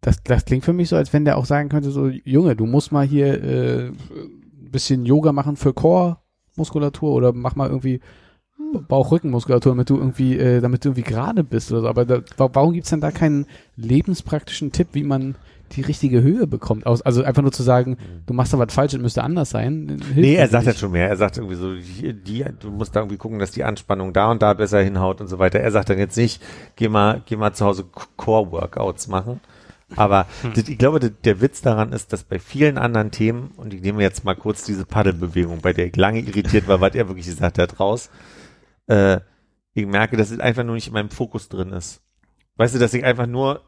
Das, 0.00 0.22
das 0.22 0.44
klingt 0.44 0.64
für 0.64 0.72
mich 0.72 0.88
so, 0.88 0.96
als 0.96 1.12
wenn 1.12 1.24
der 1.24 1.36
auch 1.38 1.46
sagen 1.46 1.68
könnte, 1.68 1.90
so, 1.90 2.08
Junge, 2.08 2.54
du 2.54 2.66
musst 2.66 2.92
mal 2.92 3.06
hier 3.06 3.42
äh, 3.42 3.86
ein 3.88 4.70
bisschen 4.70 5.04
Yoga 5.06 5.32
machen 5.32 5.56
für 5.56 5.72
Core-Muskulatur 5.72 7.12
oder 7.12 7.32
mach 7.32 7.56
mal 7.56 7.68
irgendwie 7.68 8.00
Bauch-Rückenmuskulatur, 8.88 9.72
damit 9.72 9.90
du 9.90 9.96
irgendwie, 9.96 10.36
äh, 10.38 10.60
damit 10.60 10.84
du 10.84 10.90
irgendwie 10.90 11.02
gerade 11.08 11.44
bist 11.44 11.70
oder 11.72 11.82
so. 11.82 11.88
Aber 11.88 12.04
da, 12.04 12.20
wa- 12.36 12.50
warum 12.52 12.72
gibt's 12.72 12.90
denn 12.90 13.00
da 13.00 13.10
keinen 13.10 13.46
lebenspraktischen 13.76 14.72
Tipp, 14.72 14.88
wie 14.92 15.04
man 15.04 15.34
die 15.72 15.82
richtige 15.82 16.22
Höhe 16.22 16.46
bekommt? 16.46 16.86
Also 16.86 17.22
einfach 17.22 17.42
nur 17.42 17.52
zu 17.52 17.62
sagen, 17.62 17.96
du 18.26 18.34
machst 18.34 18.52
da 18.52 18.58
was 18.58 18.72
falsch 18.72 18.94
und 18.94 19.02
müsste 19.02 19.22
anders 19.22 19.50
sein. 19.50 20.00
Nee, 20.14 20.34
er 20.34 20.48
sagt 20.48 20.64
nicht. 20.64 20.74
jetzt 20.74 20.80
schon 20.80 20.92
mehr. 20.92 21.08
Er 21.08 21.16
sagt 21.16 21.36
irgendwie 21.36 21.56
so, 21.56 21.74
die, 21.74 22.12
die, 22.12 22.44
du 22.60 22.70
musst 22.70 22.94
da 22.94 23.00
irgendwie 23.00 23.16
gucken, 23.16 23.38
dass 23.38 23.50
die 23.50 23.64
Anspannung 23.64 24.12
da 24.12 24.30
und 24.30 24.42
da 24.42 24.54
besser 24.54 24.80
hinhaut 24.80 25.20
und 25.20 25.28
so 25.28 25.38
weiter. 25.38 25.60
Er 25.60 25.70
sagt 25.70 25.90
dann 25.90 25.98
jetzt 25.98 26.16
nicht, 26.16 26.42
geh 26.76 26.88
mal, 26.88 27.22
geh 27.26 27.36
mal 27.36 27.52
zu 27.52 27.64
Hause 27.64 27.84
Core-Workouts 28.16 29.08
machen. 29.08 29.40
Aber 29.94 30.26
das, 30.54 30.68
ich 30.68 30.78
glaube, 30.78 30.98
das, 30.98 31.12
der 31.24 31.40
Witz 31.40 31.62
daran 31.62 31.92
ist, 31.92 32.12
dass 32.12 32.24
bei 32.24 32.38
vielen 32.38 32.76
anderen 32.78 33.10
Themen, 33.12 33.52
und 33.56 33.72
ich 33.72 33.82
nehme 33.82 34.02
jetzt 34.02 34.24
mal 34.24 34.34
kurz 34.34 34.64
diese 34.64 34.84
Paddelbewegung, 34.84 35.60
bei 35.60 35.72
der 35.72 35.86
ich 35.86 35.96
lange 35.96 36.20
irritiert 36.20 36.66
war, 36.66 36.80
was 36.80 36.94
er 36.94 37.08
wirklich 37.08 37.26
gesagt 37.26 37.58
hat, 37.58 37.78
raus, 37.78 38.10
äh, 38.88 39.20
ich 39.74 39.86
merke, 39.86 40.16
dass 40.16 40.30
es 40.30 40.40
einfach 40.40 40.64
nur 40.64 40.74
nicht 40.74 40.88
in 40.88 40.94
meinem 40.94 41.10
Fokus 41.10 41.48
drin 41.48 41.70
ist. 41.72 42.00
Weißt 42.56 42.74
du, 42.74 42.78
dass 42.78 42.94
ich 42.94 43.04
einfach 43.04 43.26
nur, 43.26 43.60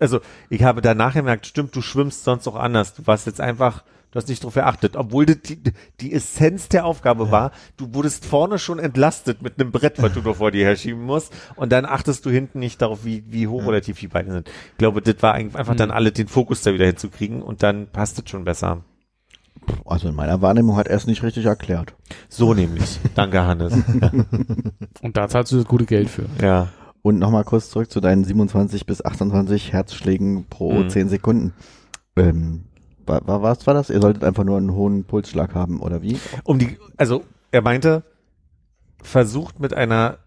also 0.00 0.20
ich 0.50 0.62
habe 0.62 0.80
danach 0.80 1.14
gemerkt, 1.14 1.46
stimmt, 1.46 1.74
du 1.74 1.82
schwimmst 1.82 2.24
sonst 2.24 2.46
auch 2.46 2.56
anders. 2.56 2.94
Du 2.94 3.06
warst 3.06 3.26
jetzt 3.26 3.40
einfach, 3.40 3.84
du 4.10 4.16
hast 4.16 4.28
nicht 4.28 4.44
drauf 4.44 4.54
geachtet, 4.54 4.96
obwohl 4.96 5.26
das 5.26 5.38
die, 5.42 5.60
die 6.00 6.12
Essenz 6.12 6.68
der 6.68 6.84
Aufgabe 6.84 7.30
war, 7.30 7.52
du 7.76 7.94
wurdest 7.94 8.24
vorne 8.24 8.58
schon 8.58 8.78
entlastet 8.78 9.42
mit 9.42 9.60
einem 9.60 9.70
Brett, 9.70 10.00
was 10.02 10.12
du 10.12 10.20
da 10.20 10.32
vor 10.34 10.50
dir 10.50 10.64
herschieben 10.64 11.02
musst 11.02 11.32
und 11.56 11.72
dann 11.72 11.84
achtest 11.84 12.24
du 12.26 12.30
hinten 12.30 12.58
nicht 12.58 12.80
darauf, 12.82 13.04
wie, 13.04 13.24
wie 13.28 13.48
hoch 13.48 13.64
oder 13.64 13.82
tief 13.82 13.98
die 13.98 14.08
Beine 14.08 14.32
sind. 14.32 14.48
Ich 14.72 14.78
glaube, 14.78 15.02
das 15.02 15.16
war 15.20 15.34
eigentlich 15.34 15.56
einfach 15.56 15.76
dann 15.76 15.90
alle 15.90 16.12
den 16.12 16.28
Fokus 16.28 16.62
da 16.62 16.72
wieder 16.72 16.86
hinzukriegen 16.86 17.42
und 17.42 17.62
dann 17.62 17.88
passt 17.88 18.18
es 18.18 18.30
schon 18.30 18.44
besser. 18.44 18.82
Also 19.84 20.08
in 20.08 20.14
meiner 20.14 20.40
Wahrnehmung 20.40 20.76
hat 20.76 20.88
er 20.88 20.96
es 20.96 21.06
nicht 21.06 21.22
richtig 21.22 21.46
erklärt. 21.46 21.94
So 22.28 22.54
nämlich. 22.54 22.98
Danke, 23.14 23.44
Hannes. 23.44 23.72
Und 25.02 25.16
da 25.16 25.28
zahlst 25.28 25.52
du 25.52 25.56
das 25.56 25.66
gute 25.66 25.84
Geld 25.84 26.08
für. 26.08 26.26
Ja. 26.40 26.68
Und 27.02 27.18
nochmal 27.18 27.44
kurz 27.44 27.70
zurück 27.70 27.90
zu 27.90 28.00
deinen 28.00 28.24
27 28.24 28.84
bis 28.86 29.04
28 29.04 29.72
Herzschlägen 29.72 30.46
pro 30.48 30.72
Mhm. 30.72 30.90
10 30.90 31.08
Sekunden. 31.08 31.54
Ähm, 32.16 32.64
wa, 33.06 33.20
wa, 33.24 33.42
was 33.42 33.66
war 33.66 33.74
das? 33.74 33.90
Ihr 33.90 34.00
solltet 34.00 34.24
einfach 34.24 34.44
nur 34.44 34.56
einen 34.58 34.72
hohen 34.72 35.04
Pulsschlag 35.04 35.54
haben, 35.54 35.80
oder 35.80 36.02
wie? 36.02 36.18
Um 36.44 36.58
die, 36.58 36.76
also 36.96 37.24
er 37.52 37.62
meinte, 37.62 38.02
versucht 39.02 39.60
mit 39.60 39.74
einer 39.74 40.18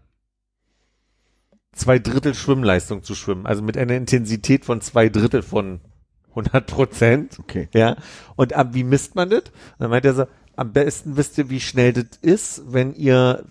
zwei 1.72 1.98
Drittel 1.98 2.34
Schwimmleistung 2.34 3.02
zu 3.02 3.14
schwimmen, 3.14 3.46
also 3.46 3.62
mit 3.62 3.76
einer 3.76 3.94
Intensität 3.94 4.64
von 4.64 4.80
zwei 4.80 5.08
Drittel 5.08 5.42
von 5.42 5.80
100 6.30 6.66
Prozent. 6.66 7.38
Okay. 7.38 7.68
Ja. 7.74 7.96
Und 8.36 8.54
ab 8.54 8.68
wie 8.72 8.84
misst 8.84 9.14
man 9.14 9.30
das? 9.30 9.44
Dann 9.78 9.90
meint 9.90 10.04
er 10.04 10.14
so, 10.14 10.24
am 10.56 10.72
besten 10.72 11.16
wisst 11.16 11.38
ihr, 11.38 11.50
wie 11.50 11.60
schnell 11.60 11.92
das 11.92 12.18
ist, 12.20 12.62
wenn 12.72 12.94
ihr, 12.94 13.44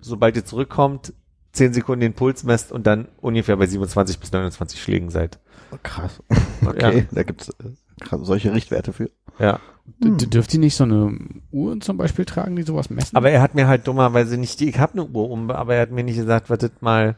sobald 0.00 0.36
ihr 0.36 0.44
zurückkommt, 0.44 1.12
10 1.52 1.72
Sekunden 1.72 2.00
den 2.00 2.12
Puls 2.14 2.44
messt 2.44 2.72
und 2.72 2.86
dann 2.86 3.08
ungefähr 3.20 3.56
bei 3.56 3.66
27 3.66 4.18
bis 4.20 4.32
29 4.32 4.80
Schlägen 4.82 5.10
seid. 5.10 5.38
Krass. 5.82 6.22
Okay, 6.66 7.06
da 7.12 7.22
gibt's 7.22 7.48
äh, 7.50 8.16
solche 8.22 8.52
Richtwerte 8.52 8.92
für. 8.92 9.10
Ja. 9.38 9.60
D 9.86 10.10
d- 10.10 10.26
Dürft 10.26 10.52
ihr 10.52 10.60
nicht 10.60 10.74
so 10.76 10.84
eine 10.84 11.16
Uhr 11.50 11.80
zum 11.80 11.96
Beispiel 11.96 12.24
tragen, 12.26 12.56
die 12.56 12.62
sowas 12.62 12.90
messen? 12.90 13.16
Aber 13.16 13.30
er 13.30 13.40
hat 13.40 13.54
mir 13.54 13.68
halt 13.68 13.86
dummerweise 13.86 14.36
nicht 14.36 14.60
die, 14.60 14.68
ich 14.68 14.78
habe 14.78 14.92
eine 14.94 15.04
Uhr 15.06 15.30
um, 15.30 15.50
aber 15.50 15.76
er 15.76 15.82
hat 15.82 15.90
mir 15.90 16.04
nicht 16.04 16.16
gesagt, 16.18 16.50
was 16.50 16.58
das 16.58 16.72
mal 16.80 17.16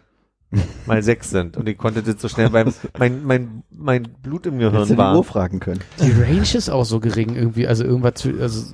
mal 0.87 1.03
sechs 1.03 1.31
sind. 1.31 1.57
Und 1.57 1.69
ich 1.69 1.79
konnte 1.79 2.03
das 2.03 2.21
so 2.21 2.29
schnell 2.29 2.51
beim, 2.51 2.73
mein, 2.99 3.25
mein, 3.25 3.63
mein 3.71 4.03
Blut 4.23 4.47
im 4.47 4.55
Hättest 4.61 4.73
du 4.75 4.79
Gehirn 4.81 4.87
die 4.89 4.93
Uhr 4.95 4.99
war. 5.17 5.25
fragen 5.25 5.59
können. 5.61 5.81
die 6.01 6.11
Range 6.13 6.43
ist 6.43 6.69
auch 6.71 6.85
so 6.85 7.01
gering 7.01 7.35
irgendwie, 7.35 7.67
also 7.67 7.83
irgendwas, 7.85 8.15
zw- 8.15 8.41
also 8.41 8.73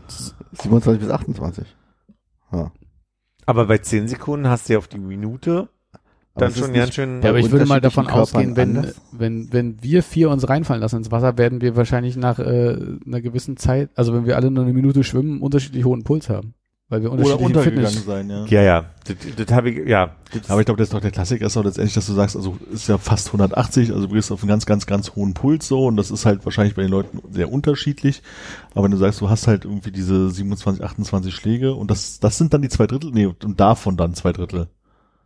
27 0.53 1.01
bis 1.03 1.11
28. 1.11 1.67
Ja. 2.53 2.73
Aber 3.47 3.67
bei 3.67 3.79
zehn 3.79 4.09
Sekunden 4.09 4.49
hast 4.49 4.69
du 4.69 4.75
ja 4.75 4.79
auf 4.79 4.89
die 4.89 4.99
Minute 4.99 5.69
dann 6.37 6.53
schon 6.53 6.73
ganz 6.73 6.95
schön. 6.95 7.23
Ja, 7.23 7.31
aber 7.31 7.39
ich 7.39 7.51
würde 7.51 7.67
mal 7.67 7.81
davon 7.81 8.07
unterschiedlichen 8.07 8.53
ausgehen, 8.53 8.57
wenn, 8.57 8.75
Körpern 8.75 8.93
wenn, 9.13 9.53
wenn 9.53 9.83
wir 9.83 10.03
vier 10.03 10.31
uns 10.31 10.49
reinfallen 10.49 10.83
lassen 10.83 10.97
ins 10.97 11.11
Wasser, 11.11 11.39
werden 11.39 11.61
wir 11.61 11.77
wahrscheinlich 11.77 12.17
nach 12.17 12.39
äh, 12.39 12.77
einer 13.07 13.21
gewissen 13.21 13.57
Zeit, 13.57 13.91
also 13.95 14.13
wenn 14.13 14.27
wir 14.27 14.37
alle 14.37 14.51
nur 14.51 14.65
eine 14.65 14.73
Minute 14.73 15.03
schwimmen, 15.03 15.41
unterschiedlich 15.41 15.85
hohen 15.85 16.05
Puls 16.05 16.29
haben. 16.29 16.55
Weil 16.89 17.03
wir 17.03 17.11
Oder 17.11 17.23
unterschiedliche 17.41 17.47
untergegangen 17.47 17.89
Fitness. 17.89 18.05
sein, 18.07 18.31
ja. 18.31 18.45
ja, 18.47 18.63
ja, 18.63 18.85
das, 19.05 19.17
das 19.45 19.53
habe 19.57 19.71
ich, 19.71 19.89
ja. 19.89 20.15
Das, 20.33 20.49
Aber 20.49 20.61
ich 20.61 20.67
glaube, 20.67 20.79
das 20.79 20.87
ist 20.87 20.95
doch 20.95 21.01
der 21.01 21.11
Klassiker, 21.11 21.45
ist 21.47 21.57
doch 21.57 21.65
letztendlich, 21.65 21.95
dass 21.95 22.07
du 22.07 22.13
sagst, 22.13 22.37
also 22.37 22.57
ist 22.73 22.87
ja 22.89 22.97
fast 22.97 23.27
180, 23.27 23.93
also 23.93 24.07
du 24.07 24.15
gehst 24.15 24.31
auf 24.31 24.41
einen 24.43 24.49
ganz, 24.51 24.67
ganz, 24.67 24.87
ganz 24.87 25.17
hohen 25.17 25.35
Puls 25.35 25.67
so 25.67 25.85
und 25.87 25.97
das 25.97 26.13
ist 26.13 26.27
halt 26.27 26.45
wahrscheinlich 26.45 26.77
bei 26.77 26.83
den 26.83 26.93
Leuten 26.93 27.21
sehr 27.33 27.51
unterschiedlich. 27.53 28.23
Aber 28.73 28.85
wenn 28.85 28.93
du 28.93 28.99
sagst, 28.99 29.21
du 29.21 29.29
hast 29.29 29.49
halt 29.49 29.65
irgendwie 29.65 29.91
diese 29.91 30.31
27, 30.31 30.85
28 30.85 31.35
Schläge 31.35 31.75
und 31.75 31.91
das, 31.91 32.21
das 32.21 32.39
sind 32.39 32.55
dann 32.55 32.63
die 32.63 32.69
zwei 32.69 32.87
Drittel, 32.87 33.11
nee, 33.11 33.27
und 33.27 33.59
davon 33.59 33.97
dann 33.97 34.15
zwei 34.15 34.33
Drittel. 34.33 34.69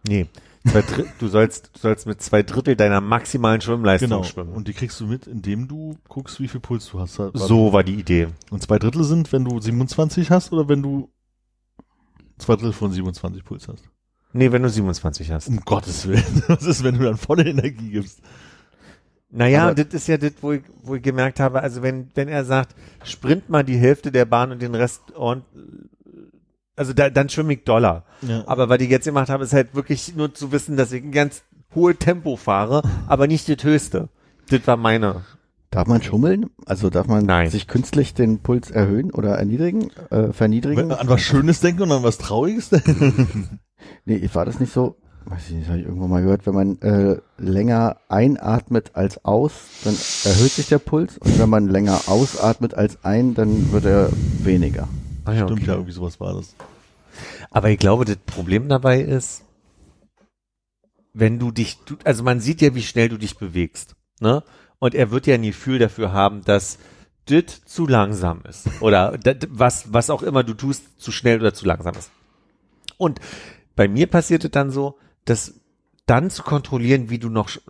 nee. 0.06 0.26
Zwei 0.66 0.82
Drittel, 0.82 1.06
du 1.18 1.28
sollst, 1.28 1.70
du 1.74 1.80
sollst 1.80 2.06
mit 2.06 2.20
zwei 2.22 2.42
Drittel 2.42 2.76
deiner 2.76 3.00
maximalen 3.00 3.62
Schwimmleistung 3.62 4.10
Genau. 4.10 4.22
schwimmen. 4.24 4.52
Und 4.52 4.68
die 4.68 4.74
kriegst 4.74 5.00
du 5.00 5.06
mit, 5.06 5.26
indem 5.26 5.68
du 5.68 5.96
guckst, 6.08 6.38
wie 6.38 6.48
viel 6.48 6.60
Puls 6.60 6.86
du 6.90 7.00
hast. 7.00 7.14
so 7.34 7.72
war 7.72 7.82
die 7.82 7.94
Idee. 7.94 8.28
Und 8.50 8.62
zwei 8.62 8.78
Drittel 8.78 9.04
sind, 9.04 9.32
wenn 9.32 9.44
du 9.46 9.58
27 9.58 10.30
hast 10.30 10.52
oder 10.52 10.68
wenn 10.68 10.82
du 10.82 11.08
zwei 12.40 12.54
Drittel 12.56 12.72
von 12.72 12.90
27 12.92 13.44
Puls 13.44 13.68
hast. 13.68 13.84
Nee, 14.32 14.52
wenn 14.52 14.62
du 14.62 14.68
27 14.68 15.30
hast. 15.32 15.48
Um 15.48 15.60
Gottes 15.60 16.06
Willen. 16.06 16.42
Was 16.48 16.64
ist, 16.64 16.84
wenn 16.84 16.98
du 16.98 17.04
dann 17.04 17.16
volle 17.16 17.44
Energie 17.48 17.90
gibst? 17.90 18.20
Naja, 19.30 19.66
Aber- 19.68 19.74
das 19.74 19.94
ist 19.94 20.08
ja 20.08 20.16
das, 20.18 20.32
wo 20.40 20.52
ich, 20.52 20.62
wo 20.82 20.96
ich 20.96 21.02
gemerkt 21.02 21.38
habe, 21.40 21.62
also 21.62 21.82
wenn, 21.82 22.10
wenn 22.14 22.28
er 22.28 22.44
sagt, 22.44 22.74
sprint 23.04 23.48
mal 23.48 23.62
die 23.64 23.76
Hälfte 23.76 24.10
der 24.12 24.24
Bahn 24.24 24.50
und 24.52 24.60
den 24.62 24.74
Rest 24.74 25.12
und 25.12 25.44
also 26.76 26.92
da, 26.94 27.10
dann 27.10 27.28
schwimme 27.28 27.52
ich 27.54 27.64
Dollar. 27.64 28.04
Ja. 28.22 28.42
Aber 28.46 28.68
was 28.68 28.80
ich 28.80 28.88
jetzt 28.90 29.04
gemacht 29.04 29.28
habe, 29.28 29.44
ist 29.44 29.52
halt 29.52 29.74
wirklich 29.74 30.14
nur 30.16 30.32
zu 30.34 30.50
wissen, 30.50 30.76
dass 30.76 30.92
ich 30.92 31.02
ein 31.04 31.12
ganz 31.12 31.42
hohe 31.74 31.94
Tempo 31.94 32.36
fahre, 32.36 32.82
aber 33.06 33.26
nicht 33.26 33.48
das 33.48 33.62
höchste. 33.64 34.08
Das 34.48 34.66
war 34.66 34.76
meine. 34.76 35.24
Darf 35.70 35.86
man 35.86 36.02
schummeln? 36.02 36.50
Also 36.66 36.90
darf 36.90 37.06
man 37.06 37.24
Nein. 37.24 37.48
sich 37.48 37.68
künstlich 37.68 38.12
den 38.12 38.40
Puls 38.40 38.70
erhöhen 38.70 39.12
oder 39.12 39.36
erniedrigen, 39.36 39.90
äh, 40.10 40.32
verniedrigen? 40.32 40.90
An 40.90 41.08
was 41.08 41.20
Schönes 41.20 41.60
denken 41.60 41.82
und 41.82 41.92
an 41.92 42.02
was 42.02 42.18
Trauriges 42.18 42.70
denken? 42.70 43.60
Nee, 44.04 44.28
war 44.34 44.44
das 44.44 44.60
nicht 44.60 44.74
so? 44.74 44.96
weiß 45.24 45.48
ich 45.48 45.54
nicht, 45.54 45.68
habe 45.68 45.78
ich 45.78 45.86
irgendwann 45.86 46.10
mal 46.10 46.22
gehört, 46.22 46.46
wenn 46.46 46.54
man 46.54 46.78
äh, 46.82 47.18
länger 47.38 47.96
einatmet 48.08 48.90
als 48.94 49.24
aus, 49.24 49.52
dann 49.84 49.94
erhöht 50.24 50.50
sich 50.50 50.68
der 50.68 50.78
Puls 50.78 51.18
und 51.18 51.38
wenn 51.38 51.48
man 51.48 51.68
länger 51.68 52.00
ausatmet 52.06 52.74
als 52.74 53.04
ein, 53.04 53.34
dann 53.34 53.72
wird 53.72 53.84
er 53.84 54.10
weniger. 54.42 54.88
Ah, 55.24 55.32
ja, 55.32 55.44
Stimmt 55.44 55.60
okay. 55.60 55.68
ja, 55.68 55.74
irgendwie 55.74 55.92
sowas 55.92 56.20
war 56.20 56.34
das. 56.34 56.54
Aber 57.50 57.70
ich 57.70 57.78
glaube, 57.78 58.04
das 58.04 58.16
Problem 58.16 58.68
dabei 58.68 59.00
ist, 59.00 59.44
wenn 61.12 61.38
du 61.38 61.50
dich, 61.50 61.78
du, 61.84 61.96
also 62.04 62.22
man 62.22 62.40
sieht 62.40 62.60
ja, 62.60 62.74
wie 62.74 62.82
schnell 62.82 63.08
du 63.08 63.16
dich 63.16 63.36
bewegst, 63.38 63.96
ne? 64.20 64.42
Und 64.80 64.94
er 64.94 65.12
wird 65.12 65.28
ja 65.28 65.34
ein 65.34 65.42
Gefühl 65.42 65.78
dafür 65.78 66.12
haben, 66.12 66.42
dass 66.42 66.78
das 67.26 67.64
zu 67.64 67.86
langsam 67.86 68.42
ist. 68.48 68.66
Oder 68.80 69.16
was, 69.48 69.92
was 69.92 70.10
auch 70.10 70.22
immer 70.22 70.42
du 70.42 70.54
tust, 70.54 71.00
zu 71.00 71.12
schnell 71.12 71.38
oder 71.40 71.54
zu 71.54 71.66
langsam 71.66 71.94
ist. 71.94 72.10
Und 72.96 73.20
bei 73.76 73.86
mir 73.86 74.08
passiert 74.08 74.44
es 74.44 74.50
dann 74.50 74.70
so, 74.70 74.98
dass 75.24 75.54
dann 76.06 76.28
zu 76.28 76.42
kontrollieren, 76.42 77.08
wie 77.08 77.18
du 77.18 77.28
noch 77.28 77.50
äh, 77.50 77.60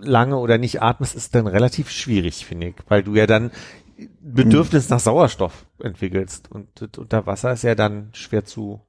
lange 0.00 0.38
oder 0.38 0.56
nicht 0.56 0.80
atmest, 0.80 1.14
ist 1.14 1.34
dann 1.34 1.46
relativ 1.46 1.90
schwierig, 1.90 2.46
finde 2.46 2.68
ich, 2.68 2.74
weil 2.88 3.02
du 3.02 3.14
ja 3.14 3.26
dann 3.26 3.50
Bedürfnis 4.20 4.88
nach 4.88 4.98
Sauerstoff 4.98 5.66
entwickelst 5.78 6.50
und 6.50 6.98
unter 6.98 7.26
Wasser 7.26 7.52
ist 7.52 7.62
ja 7.62 7.74
dann 7.74 8.08
schwer 8.14 8.44
zu. 8.44 8.80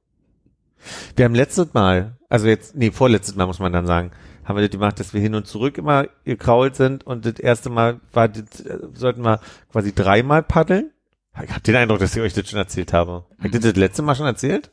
Wir 1.16 1.26
haben 1.26 1.34
letztes 1.34 1.74
Mal, 1.74 2.16
also 2.28 2.46
jetzt, 2.46 2.74
nee, 2.74 2.90
vorletztes 2.90 3.36
Mal 3.36 3.46
muss 3.46 3.58
man 3.58 3.72
dann 3.72 3.86
sagen, 3.86 4.10
haben 4.44 4.56
wir 4.56 4.62
das 4.62 4.70
gemacht, 4.70 5.00
dass 5.00 5.14
wir 5.14 5.20
hin 5.20 5.34
und 5.34 5.46
zurück 5.46 5.78
immer 5.78 6.06
gekrault 6.24 6.76
sind 6.76 7.06
und 7.06 7.24
das 7.24 7.38
erste 7.38 7.70
Mal 7.70 8.00
war, 8.12 8.28
das, 8.28 8.60
äh, 8.60 8.78
sollten 8.94 9.22
wir 9.22 9.40
quasi 9.72 9.94
dreimal 9.94 10.42
paddeln. 10.42 10.90
Ich 11.42 11.50
habe 11.50 11.60
den 11.62 11.76
Eindruck, 11.76 11.98
dass 11.98 12.14
ich 12.14 12.22
euch 12.22 12.32
das 12.32 12.48
schon 12.48 12.58
erzählt 12.58 12.92
habe. 12.92 13.24
Hab 13.38 13.44
ich 13.44 13.50
das 13.50 13.62
das 13.62 13.76
letzte 13.76 14.02
Mal 14.02 14.14
schon 14.14 14.26
erzählt? 14.26 14.70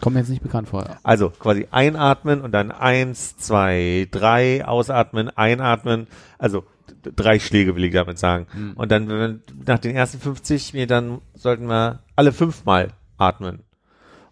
Kommt 0.00 0.14
mir 0.14 0.20
jetzt 0.20 0.28
nicht 0.28 0.42
bekannt 0.42 0.68
vor. 0.68 0.98
Also 1.02 1.30
quasi 1.30 1.66
einatmen 1.70 2.40
und 2.40 2.52
dann 2.52 2.70
eins, 2.70 3.36
zwei, 3.36 4.06
drei, 4.10 4.64
ausatmen, 4.64 5.28
einatmen. 5.30 6.06
Also 6.38 6.64
drei 7.02 7.38
Schläge 7.38 7.74
will 7.74 7.84
ich 7.84 7.92
damit 7.92 8.18
sagen. 8.18 8.46
Und 8.76 8.92
dann, 8.92 9.08
wenn 9.08 9.18
wir 9.18 9.40
nach 9.66 9.78
den 9.78 9.96
ersten 9.96 10.20
50 10.20 10.74
Metern 10.74 11.20
sollten 11.34 11.66
wir 11.66 12.00
alle 12.14 12.32
fünfmal 12.32 12.88
atmen. 13.16 13.64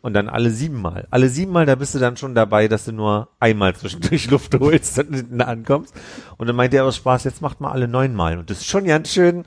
Und 0.06 0.12
dann 0.12 0.28
alle 0.28 0.50
siebenmal. 0.50 1.08
Alle 1.10 1.28
siebenmal, 1.28 1.66
da 1.66 1.74
bist 1.74 1.92
du 1.92 1.98
dann 1.98 2.16
schon 2.16 2.36
dabei, 2.36 2.68
dass 2.68 2.84
du 2.84 2.92
nur 2.92 3.30
einmal 3.40 3.74
zwischendurch 3.74 4.30
Luft 4.30 4.54
holst 4.54 5.00
und 5.00 5.12
hinten 5.12 5.40
ankommst. 5.40 5.92
Und 6.36 6.46
dann 6.46 6.54
meinte 6.54 6.76
er 6.76 6.84
aus 6.84 6.94
Spaß, 6.94 7.24
jetzt 7.24 7.42
macht 7.42 7.60
mal 7.60 7.72
alle 7.72 7.88
neunmal. 7.88 8.38
Und 8.38 8.48
das 8.48 8.58
ist 8.58 8.66
schon 8.66 8.84
ganz 8.84 9.08
schön 9.08 9.42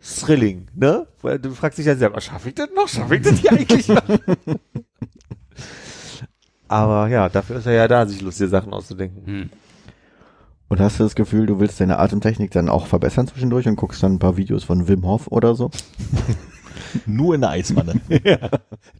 thrilling, 0.00 0.66
ne? 0.74 1.06
Du 1.40 1.52
fragst 1.52 1.78
dich 1.78 1.86
ja 1.86 1.94
selber, 1.94 2.20
schaffe 2.20 2.48
ich 2.48 2.56
das 2.56 2.68
noch? 2.74 2.88
Schaffe 2.88 3.14
ich 3.14 3.22
das 3.22 3.38
hier 3.38 3.52
eigentlich 3.52 3.86
noch? 3.86 4.02
Aber 6.66 7.06
ja, 7.06 7.28
dafür 7.28 7.58
ist 7.58 7.66
er 7.66 7.74
ja 7.74 7.86
da, 7.86 8.06
sich 8.06 8.20
lustige 8.22 8.50
Sachen 8.50 8.72
auszudenken. 8.72 9.24
Hm. 9.24 9.50
Und 10.66 10.80
hast 10.80 10.98
du 10.98 11.04
das 11.04 11.14
Gefühl, 11.14 11.46
du 11.46 11.60
willst 11.60 11.78
deine 11.78 12.00
Atemtechnik 12.00 12.50
dann 12.50 12.68
auch 12.68 12.88
verbessern 12.88 13.28
zwischendurch 13.28 13.68
und 13.68 13.76
guckst 13.76 14.02
dann 14.02 14.14
ein 14.14 14.18
paar 14.18 14.36
Videos 14.36 14.64
von 14.64 14.88
Wim 14.88 15.06
Hof 15.06 15.28
oder 15.28 15.54
so? 15.54 15.70
Nur 17.06 17.34
in 17.34 17.40
der 17.40 17.50
Eiswanne. 17.50 18.00
ja, 18.24 18.38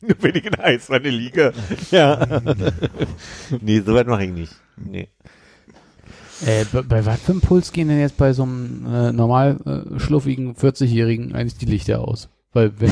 nur 0.03 0.17
wenn 0.21 0.35
ich 0.35 0.45
in 0.45 0.53
der 0.53 0.65
Eiswanne 0.65 1.11
liege. 1.11 1.53
Ja. 1.91 2.41
nee, 3.61 3.81
so 3.81 3.95
weit 3.95 4.07
mache 4.07 4.25
ich 4.25 4.33
nicht. 4.33 4.53
Nee. 4.77 5.09
Äh, 6.45 6.65
bei, 6.73 6.83
bei 6.83 7.07
was 7.07 7.21
für 7.21 7.33
einem 7.33 7.41
Puls 7.41 7.73
gehen 7.73 7.89
denn 7.89 8.01
jetzt 8.01 8.17
bei 8.17 8.33
so 8.33 8.43
einem 8.43 8.87
äh, 8.87 9.13
normal 9.13 9.59
äh, 9.65 9.99
schluffigen 9.99 10.55
40-Jährigen 10.55 11.35
eigentlich 11.35 11.57
die 11.57 11.67
Lichter 11.67 12.01
aus? 12.01 12.29
Weil 12.57 12.73
wenn, 12.81 12.91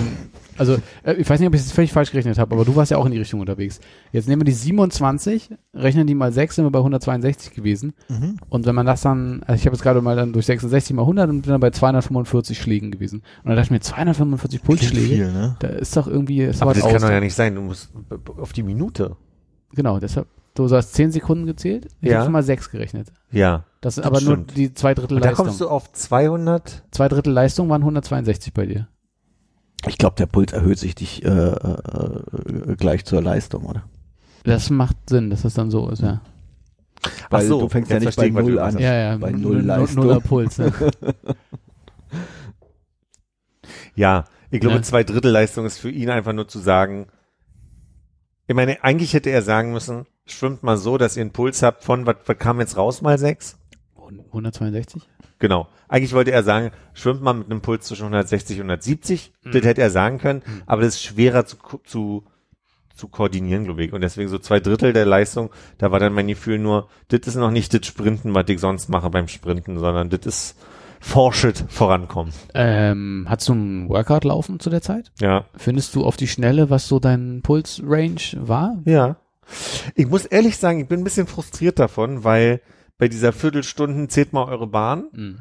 also 0.58 0.76
äh, 1.04 1.14
ich 1.14 1.28
weiß 1.28 1.40
nicht, 1.40 1.48
ob 1.48 1.54
ich 1.54 1.62
es 1.62 1.72
völlig 1.72 1.90
falsch 1.90 2.10
gerechnet 2.10 2.38
habe, 2.38 2.54
aber 2.54 2.66
du 2.66 2.76
warst 2.76 2.90
ja 2.90 2.98
auch 2.98 3.06
in 3.06 3.12
die 3.12 3.18
Richtung 3.18 3.40
unterwegs. 3.40 3.80
Jetzt 4.12 4.28
nehmen 4.28 4.42
wir 4.42 4.44
die 4.44 4.52
27, 4.52 5.50
rechnen 5.72 6.06
die 6.06 6.14
mal 6.14 6.32
6, 6.32 6.56
sind 6.56 6.66
wir 6.66 6.70
bei 6.70 6.80
162 6.80 7.54
gewesen. 7.54 7.94
Mhm. 8.08 8.36
Und 8.50 8.66
wenn 8.66 8.74
man 8.74 8.84
das 8.84 9.00
dann, 9.00 9.42
also 9.46 9.54
ich 9.58 9.64
habe 9.66 9.74
jetzt 9.74 9.82
gerade 9.82 10.02
mal 10.02 10.16
dann 10.16 10.34
durch 10.34 10.44
66 10.44 10.94
mal 10.94 11.02
100 11.02 11.30
und 11.30 11.40
bin 11.42 11.50
dann 11.50 11.60
bei 11.60 11.70
245 11.70 12.58
Schlägen 12.58 12.90
gewesen. 12.90 13.20
Und 13.42 13.48
dann 13.48 13.56
dachte 13.56 13.68
ich 13.68 13.70
mir, 13.70 13.80
245 13.80 14.62
Klingt 14.62 14.66
Pulsschläge, 14.80 15.06
viel, 15.06 15.32
ne? 15.32 15.56
da 15.60 15.68
ist 15.68 15.96
doch 15.96 16.06
irgendwie, 16.06 16.42
ist 16.42 16.60
Aber 16.60 16.74
das 16.74 16.82
kann 16.82 17.00
doch 17.00 17.08
ja 17.10 17.20
nicht 17.20 17.34
sein. 17.34 17.54
Du 17.54 17.62
musst 17.62 17.90
auf 18.36 18.52
die 18.52 18.62
Minute. 18.62 19.16
Genau, 19.74 19.98
deshalb, 19.98 20.28
du 20.54 20.68
hast 20.70 20.92
10 20.92 21.10
Sekunden 21.10 21.46
gezählt, 21.46 21.88
ich 22.02 22.10
Ja. 22.10 22.16
habe 22.16 22.26
schon 22.26 22.32
mal 22.32 22.42
6 22.42 22.70
gerechnet. 22.70 23.10
Ja. 23.32 23.64
Das 23.80 23.96
ist 23.98 24.04
aber 24.04 24.20
nur 24.20 24.34
stimmt. 24.34 24.56
die 24.56 24.74
zwei 24.74 24.92
Drittel 24.94 25.16
Und 25.16 25.24
da 25.24 25.30
Leistung. 25.30 25.46
kommst 25.46 25.60
du 25.62 25.68
auf 25.68 25.90
200. 25.92 26.84
Zwei 26.90 27.08
Drittel 27.08 27.32
Leistung 27.32 27.68
waren 27.70 27.82
162 27.82 28.52
bei 28.52 28.66
dir. 28.66 28.88
Ich 29.86 29.98
glaube, 29.98 30.16
der 30.16 30.26
Puls 30.26 30.52
erhöht 30.52 30.78
sich 30.78 30.94
dich 30.94 31.24
äh, 31.24 31.28
äh, 31.28 32.76
gleich 32.76 33.04
zur 33.04 33.20
Leistung, 33.22 33.64
oder? 33.64 33.84
Das 34.44 34.70
macht 34.70 34.96
Sinn, 35.08 35.30
dass 35.30 35.42
das 35.42 35.54
dann 35.54 35.70
so 35.70 35.88
ist, 35.90 36.02
ja. 36.02 36.20
Weil 37.30 37.44
Ach 37.44 37.48
so, 37.48 37.60
du 37.60 37.68
fängst 37.68 37.90
jetzt 37.90 38.02
ja 38.02 38.06
nicht 38.08 38.16
bei 38.16 38.30
Null 38.30 38.58
an. 38.58 38.78
Ja, 38.78 38.94
ja, 38.94 39.16
bei 39.18 39.30
null- 39.30 39.60
Leistung. 39.60 40.04
Nuller 40.06 40.20
Puls. 40.20 40.58
Ne? 40.58 40.72
Ja, 43.94 44.24
ich 44.50 44.60
glaube, 44.60 44.76
Ja. 44.76 44.82
zwei 44.82 45.04
Drittel 45.04 45.30
Leistung 45.30 45.66
ist 45.66 45.78
für 45.78 45.90
ihn 45.90 46.10
einfach 46.10 46.32
nur 46.32 46.48
zu 46.48 46.58
sagen, 46.58 47.06
ich 48.46 48.54
meine, 48.54 48.82
eigentlich 48.84 49.14
hätte 49.14 49.30
er 49.30 49.42
sagen 49.42 49.72
müssen, 49.72 50.06
schwimmt 50.26 50.62
mal 50.62 50.76
so, 50.76 50.98
dass 50.98 51.16
ihr 51.16 51.22
einen 51.22 51.32
Puls 51.32 51.62
habt 51.62 51.82
von, 51.84 52.06
was, 52.06 52.16
was 52.26 52.38
kam 52.38 52.60
jetzt 52.60 52.76
raus 52.76 53.02
mal 53.02 53.18
sechs? 53.18 53.56
162? 54.06 55.02
Genau. 55.38 55.68
Eigentlich 55.88 56.12
wollte 56.12 56.32
er 56.32 56.42
sagen, 56.42 56.70
schwimmt 56.92 57.22
man 57.22 57.38
mit 57.38 57.50
einem 57.50 57.60
Puls 57.60 57.86
zwischen 57.86 58.04
160 58.04 58.60
und 58.60 58.70
170. 58.70 59.32
Das 59.44 59.64
hätte 59.64 59.82
er 59.82 59.90
sagen 59.90 60.18
können, 60.18 60.42
aber 60.66 60.82
das 60.82 60.94
ist 60.94 61.02
schwerer 61.02 61.46
zu, 61.46 61.56
zu, 61.84 62.24
zu 62.94 63.08
koordinieren, 63.08 63.64
glaube 63.64 63.84
ich. 63.84 63.92
Und 63.92 64.00
deswegen 64.00 64.28
so 64.28 64.38
zwei 64.38 64.60
Drittel 64.60 64.92
der 64.92 65.06
Leistung, 65.06 65.50
da 65.78 65.90
war 65.90 66.00
dann 66.00 66.12
mein 66.12 66.28
Gefühl 66.28 66.58
nur, 66.58 66.88
das 67.08 67.20
ist 67.26 67.36
noch 67.36 67.50
nicht 67.50 67.74
das 67.74 67.86
Sprinten, 67.86 68.34
was 68.34 68.48
ich 68.48 68.60
sonst 68.60 68.88
mache 68.88 69.10
beim 69.10 69.28
Sprinten, 69.28 69.78
sondern 69.78 70.10
das 70.10 70.26
ist 70.26 70.56
Forschit 71.00 71.64
vorankommen. 71.68 72.32
Ähm, 72.54 73.26
hast 73.28 73.48
du 73.48 73.52
einen 73.52 73.88
Workout 73.90 74.24
laufen 74.24 74.58
zu 74.58 74.70
der 74.70 74.80
Zeit? 74.80 75.12
Ja. 75.20 75.44
Findest 75.54 75.94
du 75.94 76.04
auf 76.04 76.16
die 76.16 76.26
Schnelle, 76.26 76.70
was 76.70 76.88
so 76.88 76.98
dein 76.98 77.42
Puls-Range 77.42 78.20
war? 78.36 78.78
Ja. 78.86 79.16
Ich 79.94 80.08
muss 80.08 80.24
ehrlich 80.24 80.56
sagen, 80.56 80.80
ich 80.80 80.88
bin 80.88 81.00
ein 81.00 81.04
bisschen 81.04 81.26
frustriert 81.26 81.78
davon, 81.78 82.24
weil 82.24 82.62
bei 82.98 83.08
dieser 83.08 83.32
Viertelstunden 83.32 84.08
zählt 84.08 84.32
mal 84.32 84.44
eure 84.44 84.66
Bahn, 84.66 85.06
Hm. 85.14 85.38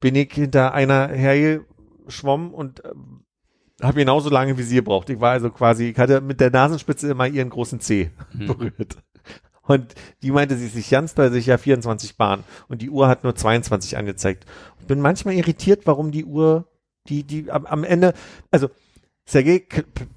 bin 0.00 0.14
ich 0.14 0.32
hinter 0.32 0.74
einer 0.74 1.08
hergeschwommen 1.08 2.52
und 2.52 2.82
ähm, 2.84 3.24
habe 3.82 3.98
genauso 4.00 4.30
lange 4.30 4.56
wie 4.58 4.62
sie 4.62 4.76
gebraucht. 4.76 5.10
Ich 5.10 5.20
war 5.20 5.32
also 5.32 5.50
quasi, 5.50 5.88
ich 5.90 5.98
hatte 5.98 6.20
mit 6.20 6.40
der 6.40 6.50
Nasenspitze 6.50 7.10
immer 7.10 7.26
ihren 7.26 7.50
großen 7.50 7.80
C 7.80 8.10
Hm. 8.36 8.46
berührt. 8.46 8.96
Und 9.66 9.94
die 10.22 10.30
meinte, 10.30 10.56
sie 10.58 10.66
ist 10.66 10.74
sich 10.74 10.90
ganz 10.90 11.14
bei 11.14 11.30
sich 11.30 11.46
ja 11.46 11.56
24 11.56 12.16
Bahn 12.18 12.44
und 12.68 12.82
die 12.82 12.90
Uhr 12.90 13.08
hat 13.08 13.24
nur 13.24 13.34
22 13.34 13.96
angezeigt. 13.96 14.44
Ich 14.80 14.86
bin 14.86 15.00
manchmal 15.00 15.34
irritiert, 15.34 15.86
warum 15.86 16.10
die 16.12 16.26
Uhr, 16.26 16.68
die, 17.08 17.22
die 17.24 17.50
am, 17.50 17.64
am 17.64 17.82
Ende, 17.84 18.12
also 18.50 18.68
Sergei 19.26 19.64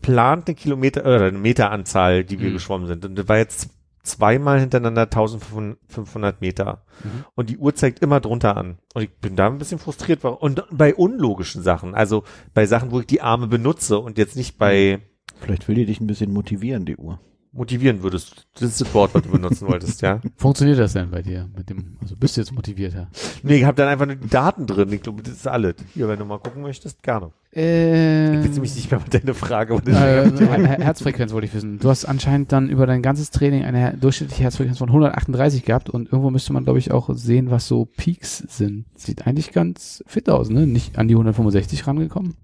plant 0.01 0.47
eine 0.49 0.55
Kilometer 0.55 1.01
oder 1.03 1.27
eine 1.27 1.37
Meteranzahl, 1.37 2.25
die 2.25 2.41
wir 2.41 2.49
Mhm. 2.49 2.53
geschwommen 2.55 2.87
sind. 2.87 3.05
Und 3.05 3.15
das 3.15 3.29
war 3.29 3.37
jetzt 3.37 3.69
zweimal 4.07 4.59
hintereinander 4.59 5.03
1500 5.03 6.41
Meter. 6.41 6.83
Mhm. 7.03 7.25
Und 7.35 7.49
die 7.49 7.57
Uhr 7.57 7.75
zeigt 7.75 7.99
immer 7.99 8.19
drunter 8.19 8.57
an. 8.57 8.77
Und 8.93 9.03
ich 9.03 9.15
bin 9.17 9.35
da 9.35 9.47
ein 9.47 9.57
bisschen 9.57 9.79
frustriert. 9.79 10.23
Und 10.23 10.63
bei 10.71 10.95
unlogischen 10.95 11.61
Sachen, 11.61 11.93
also 11.93 12.23
bei 12.53 12.65
Sachen, 12.65 12.91
wo 12.91 12.99
ich 12.99 13.07
die 13.07 13.21
Arme 13.21 13.47
benutze 13.47 13.99
und 13.99 14.17
jetzt 14.17 14.35
nicht 14.35 14.57
bei 14.57 15.01
Vielleicht 15.39 15.67
will 15.67 15.75
die 15.75 15.85
dich 15.85 16.01
ein 16.01 16.07
bisschen 16.07 16.33
motivieren, 16.33 16.85
die 16.85 16.97
Uhr. 16.97 17.19
Motivieren 17.57 18.03
würdest. 18.03 18.47
Das 18.53 18.63
ist 18.63 18.81
das 18.81 18.93
Wort, 18.93 19.13
was 19.13 19.23
du 19.23 19.29
benutzen 19.29 19.67
wolltest, 19.67 20.01
ja. 20.01 20.21
Funktioniert 20.37 20.79
das 20.79 20.93
denn 20.93 21.11
bei 21.11 21.21
dir? 21.21 21.49
Mit 21.57 21.69
dem, 21.69 21.97
also 22.01 22.15
bist 22.15 22.37
du 22.37 22.41
jetzt 22.41 22.53
motivierter? 22.53 23.07
Nee, 23.43 23.57
ich 23.57 23.63
habe 23.65 23.75
dann 23.75 23.87
einfach 23.89 24.05
nur 24.05 24.15
die 24.15 24.29
Daten 24.29 24.65
drin. 24.67 24.91
Ich 24.93 25.01
glaube, 25.01 25.21
das 25.23 25.33
ist 25.33 25.47
alles. 25.47 25.75
Hier, 25.93 26.07
wenn 26.07 26.19
du 26.19 26.25
mal 26.25 26.39
gucken 26.39 26.61
möchtest, 26.61 27.03
gerne. 27.03 27.31
Äh, 27.55 28.33
Ich 28.35 28.39
weiß 28.45 28.53
nämlich 28.53 28.75
nicht 28.75 28.91
mehr, 28.91 29.01
was 29.01 29.09
deine 29.09 29.33
Frage 29.33 29.73
äh, 29.75 29.91
Her- 29.91 30.79
Herzfrequenz 30.79 31.31
wollte 31.33 31.47
ich 31.47 31.53
wissen. 31.53 31.79
Du 31.79 31.89
hast 31.89 32.05
anscheinend 32.05 32.51
dann 32.51 32.69
über 32.69 32.85
dein 32.85 33.01
ganzes 33.01 33.31
Training 33.31 33.63
eine 33.63 33.97
durchschnittliche 33.97 34.43
Herzfrequenz 34.43 34.77
von 34.77 34.89
138 34.89 35.63
gehabt 35.65 35.89
und 35.89 36.05
irgendwo 36.11 36.29
müsste 36.29 36.53
man, 36.53 36.63
glaube 36.63 36.79
ich, 36.79 36.91
auch 36.91 37.09
sehen, 37.13 37.49
was 37.51 37.67
so 37.67 37.85
Peaks 37.85 38.37
sind. 38.49 38.85
Sieht 38.95 39.25
eigentlich 39.25 39.51
ganz 39.51 40.03
fit 40.07 40.29
aus, 40.29 40.49
ne? 40.49 40.67
Nicht 40.67 40.97
an 40.99 41.07
die 41.07 41.15
165 41.15 41.87
rangekommen. 41.87 42.35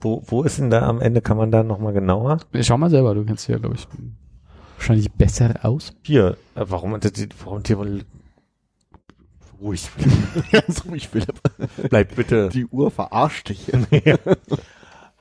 Wo, 0.00 0.22
wo 0.26 0.42
ist 0.42 0.58
denn 0.58 0.70
da 0.70 0.82
am 0.88 1.00
Ende, 1.00 1.20
kann 1.20 1.36
man 1.36 1.50
da 1.50 1.62
nochmal 1.62 1.92
genauer? 1.92 2.38
Schau 2.62 2.78
mal 2.78 2.90
selber, 2.90 3.14
du 3.14 3.24
kennst 3.24 3.48
ja, 3.48 3.58
glaube 3.58 3.74
ich, 3.76 3.86
wahrscheinlich 4.76 5.12
besser 5.12 5.54
aus. 5.62 5.92
Hier, 6.02 6.36
äh, 6.54 6.64
warum, 6.66 6.92
warum 7.44 7.62
Thema, 7.62 7.84
ruhig, 9.60 9.88
Ganz 10.52 10.84
ruhig, 10.86 11.08
Philipp. 11.08 11.40
bleib 11.90 12.14
bitte. 12.16 12.48
Die 12.48 12.66
Uhr 12.66 12.90
verarscht 12.90 13.48
dich. 13.50 13.66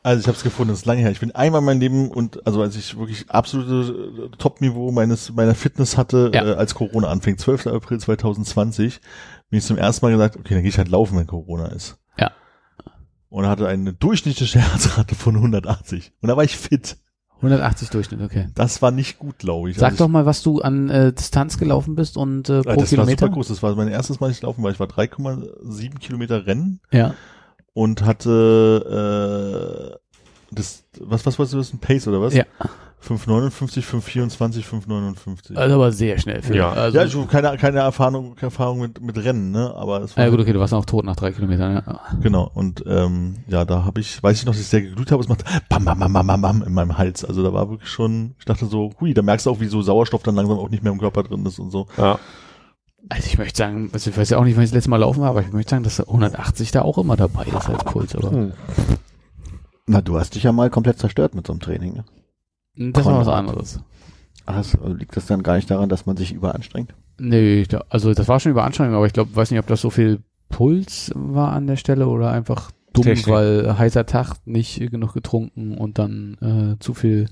Also 0.02 0.22
ich 0.22 0.28
habe 0.28 0.38
es 0.38 0.44
gefunden, 0.44 0.70
das 0.72 0.80
ist 0.80 0.86
lange 0.86 1.02
her. 1.02 1.12
Ich 1.12 1.20
bin 1.20 1.36
einmal 1.36 1.60
in 1.60 1.66
meinem 1.66 1.82
Leben 1.82 2.10
und 2.10 2.48
also 2.48 2.62
als 2.62 2.78
ich 2.78 2.98
wirklich 2.98 3.30
absolute 3.30 4.30
äh, 4.32 4.38
Top-Niveau 4.38 4.92
meines 4.94 5.34
meiner 5.34 5.54
Fitness 5.56 5.98
hatte, 5.98 6.32
Ja. 6.34 6.46
äh, 6.46 6.54
als 6.54 6.74
Corona 6.74 7.10
anfing, 7.10 7.38
12. 7.38 7.68
April 7.68 8.00
2020, 8.00 9.02
bin 9.50 9.60
ich 9.60 9.66
zum 9.66 9.78
ersten 9.78 10.06
Mal 10.06 10.14
gesagt, 10.14 10.38
okay, 10.38 10.54
dann 10.54 10.64
gehe 10.64 10.70
ich 10.70 10.78
halt 10.78 10.88
laufen, 10.88 11.18
wenn 11.20 11.28
Corona 11.28 11.66
ist. 11.68 11.98
Und 13.30 13.46
hatte 13.48 13.68
eine 13.68 13.94
durchschnittliche 13.94 14.60
Herzrate 14.60 15.16
von 15.16 15.36
180. 15.36 16.14
Und 16.22 16.30
da 16.30 16.38
war 16.38 16.44
ich 16.44 16.58
fit. 16.58 16.98
180 17.38 17.90
Durchschnitt, 17.90 18.22
okay. 18.22 18.50
Das 18.54 18.82
war 18.82 18.92
nicht 18.92 19.18
gut, 19.18 19.38
glaube 19.38 19.70
ich. 19.70 19.78
Sag 19.78 19.92
Also 19.92 20.04
doch 20.06 20.10
mal, 20.10 20.26
was 20.26 20.44
du 20.44 20.60
an 20.62 20.90
äh, 20.90 21.14
Distanz 21.14 21.58
gelaufen 21.58 21.96
bist 21.96 22.18
und 22.18 22.50
äh, 22.50 22.60
ich, 22.60 22.66
pro 22.66 22.72
das 22.72 22.80
war 22.80 22.86
Kilometer. 22.88 23.26
super 23.28 23.34
groß. 23.34 23.48
Das 23.48 23.64
war 23.64 23.76
mein 23.76 23.88
erstes 23.88 24.20
Mal, 24.20 24.30
ich 24.30 24.42
laufen 24.42 24.62
war. 24.62 24.72
Ich 24.72 24.80
war 24.80 24.88
3,7 24.88 26.00
Kilometer 26.00 26.46
Rennen 26.46 26.82
Ja. 26.92 27.14
und 27.72 28.04
hatte 28.04 29.96
äh, 29.96 30.00
das, 30.52 30.84
was, 31.00 31.26
was, 31.26 31.40
was, 31.40 31.56
was, 31.56 31.74
ein 31.74 31.80
Pace 31.80 32.08
oder 32.10 32.22
was? 32.22 32.34
Ja. 32.34 32.44
5,59, 33.02 33.82
5,24, 33.82 34.66
5,59. 34.66 35.56
Also 35.56 35.76
aber 35.76 35.92
sehr 35.92 36.18
schnell. 36.18 36.42
Für, 36.42 36.54
Ja. 36.54 36.72
Also, 36.72 36.98
ja, 36.98 37.06
ich 37.06 37.16
habe 37.16 37.28
keine, 37.28 37.58
keine 37.58 37.80
Erfahrung, 37.80 38.36
Erfahrung 38.40 38.82
mit, 38.82 39.02
mit 39.02 39.18
Rennen, 39.18 39.52
ne? 39.52 39.74
Aber 39.76 40.02
es 40.02 40.18
war 40.18 40.26
ja 40.26 40.30
gut, 40.30 40.40
okay, 40.42 40.52
du 40.52 40.60
warst 40.60 40.74
auch 40.74 40.86
tot 40.86 41.06
nach 41.06 41.16
drei 41.16 41.32
Kilometern. 41.32 41.82
Ja. 41.86 42.02
genau. 42.22 42.52
Und 42.54 42.84
ähm, 42.86 43.38
ja, 43.48 43.64
da 43.64 43.86
habe 43.86 44.02
ich, 44.02 44.22
weiß 44.22 44.40
ich 44.40 44.46
noch, 44.46 44.54
dass 44.54 44.62
ich 44.62 44.68
sehr 44.68 44.82
geglüht 44.82 45.12
habe. 45.12 45.24
Es 45.24 45.30
macht 45.30 45.46
bam, 45.70 45.86
bam, 45.86 45.98
bam, 45.98 46.12
bam, 46.12 46.28
bam, 46.28 46.42
bam 46.42 46.64
in 46.64 46.74
meinem 46.74 46.98
Hals. 46.98 47.24
Also 47.24 47.42
da 47.42 47.54
war 47.54 47.70
wirklich 47.70 47.90
schon, 47.90 48.36
ich 48.38 48.46
dachte 48.46 48.66
so, 48.66 48.92
hui, 49.00 49.14
da 49.14 49.22
merkst 49.22 49.46
du 49.46 49.52
auch, 49.52 49.60
wie 49.62 49.68
so 49.68 49.82
Sauerstoff 49.82 50.24
dann 50.24 50.36
langsam 50.36 50.60
auch 50.60 50.70
nicht 50.70 50.84
mehr 50.84 50.92
im 50.92 51.00
Körper 51.00 51.24
drin 51.24 51.46
ist 51.46 51.60
und 51.60 51.72
so. 51.72 51.88
Ja. 51.98 52.20
Also 53.08 53.28
ich 53.28 53.38
möchte 53.38 53.58
sagen, 53.58 53.90
also 53.94 54.10
ich 54.10 54.18
weiß 54.18 54.30
ja 54.30 54.38
auch 54.38 54.44
nicht, 54.44 54.58
wann 54.58 54.64
ich 54.64 54.72
das 54.72 54.76
letzte 54.76 54.90
Mal 54.90 54.98
laufen 54.98 55.22
war, 55.22 55.30
aber 55.30 55.42
ich 55.42 55.54
möchte 55.54 55.70
sagen, 55.70 55.84
dass 55.84 56.02
180 56.02 56.72
da 56.72 56.82
auch 56.82 56.98
immer 56.98 57.16
dabei 57.16 57.46
ist 57.46 57.70
als 57.70 57.86
Puls, 57.86 58.14
oder? 58.14 58.32
Hm. 58.32 58.52
Na, 59.88 60.02
du 60.02 60.20
hast 60.20 60.36
dich 60.36 60.44
ja 60.44 60.52
mal 60.52 60.70
komplett 60.70 61.00
zerstört 61.00 61.34
mit 61.34 61.48
so 61.48 61.54
einem 61.54 61.62
Training. 61.62 61.94
Ne? 61.94 62.04
Das 62.76 63.06
war 63.06 63.20
was 63.20 63.28
anderes. 63.28 63.80
Das, 64.46 64.78
liegt 64.98 65.16
das 65.16 65.26
dann 65.28 65.44
gar 65.44 65.56
nicht 65.58 65.70
daran, 65.70 65.90
dass 65.90 66.06
man 66.06 66.18
sich 66.18 66.32
überanstrengt? 66.34 66.96
Nee, 67.20 67.64
da- 67.66 67.84
also 67.90 68.14
das 68.14 68.28
war 68.28 68.40
schon 68.40 68.52
über 68.52 68.64
Anstrengung, 68.64 68.96
aber 68.96 69.06
ich 69.06 69.14
glaube, 69.14 69.36
weiß 69.36 69.52
nicht, 69.52 69.60
ob 69.60 69.68
das 69.68 69.82
so 69.82 69.90
viel 69.90 70.24
Puls 70.50 71.12
war 71.16 71.52
an 71.54 71.68
der 71.68 71.76
Stelle 71.76 72.08
oder 72.08 72.32
einfach 72.32 72.72
dumm, 72.94 73.04
Technik. 73.04 73.28
weil 73.28 73.78
heißer 73.78 74.06
Tag, 74.08 74.38
nicht 74.46 74.80
genug 74.90 75.14
getrunken 75.14 75.78
und 75.78 76.00
dann 76.00 76.38
äh, 76.42 76.80
zu 76.80 76.94
viel, 76.96 77.30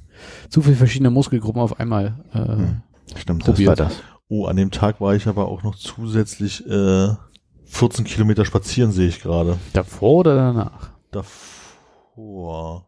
zu 0.49 0.61
viel 0.61 0.75
verschiedene 0.75 1.09
Muskelgruppen 1.09 1.61
auf 1.61 1.79
einmal. 1.79 2.23
Äh, 2.33 2.39
Hm. 2.39 2.81
Stimmt, 3.15 3.45
Probiert. 3.45 3.79
das 3.79 3.79
war 3.79 3.85
das. 3.87 4.03
Oh, 4.27 4.45
an 4.45 4.57
dem 4.57 4.69
Tag 4.69 4.99
war 4.99 5.15
ich 5.15 5.25
aber 5.27 5.47
auch 5.47 5.63
noch 5.63 5.75
zusätzlich 5.75 6.63
äh, 6.69 7.07
14 7.65 8.03
Kilometer 8.05 8.43
spazieren, 8.45 8.91
sehe 8.91 9.07
ich 9.07 9.21
gerade. 9.21 9.57
Davor 9.73 10.17
oder 10.19 10.35
danach? 10.35 10.89
Davor. 11.11 12.85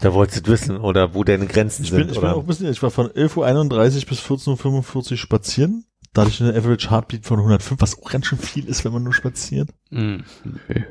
Da 0.00 0.14
wolltest 0.14 0.46
du 0.46 0.50
wissen, 0.52 0.76
oder 0.78 1.14
wo 1.14 1.24
deine 1.24 1.46
Grenzen 1.46 1.82
Ich 1.82 1.90
sind, 1.90 1.98
bin, 1.98 2.08
ich 2.08 2.14
bin 2.14 2.24
oder? 2.24 2.36
auch 2.36 2.40
ein 2.40 2.46
bisschen, 2.46 2.70
ich 2.70 2.82
war 2.82 2.90
von 2.90 3.08
11.31 3.08 4.02
Uhr 4.02 4.08
bis 4.08 4.20
14.45 4.20 5.10
Uhr 5.12 5.16
spazieren. 5.16 5.84
Da 6.12 6.22
hatte 6.22 6.30
ich 6.30 6.40
eine 6.42 6.54
Average 6.54 6.90
Heartbeat 6.90 7.26
von 7.26 7.38
105, 7.38 7.80
was 7.80 7.98
auch 7.98 8.10
ganz 8.10 8.26
schön 8.26 8.38
viel 8.38 8.68
ist, 8.68 8.84
wenn 8.84 8.92
man 8.92 9.02
nur 9.02 9.12
spaziert. 9.12 9.70
Hm, 9.90 10.24
nö. 10.44 10.82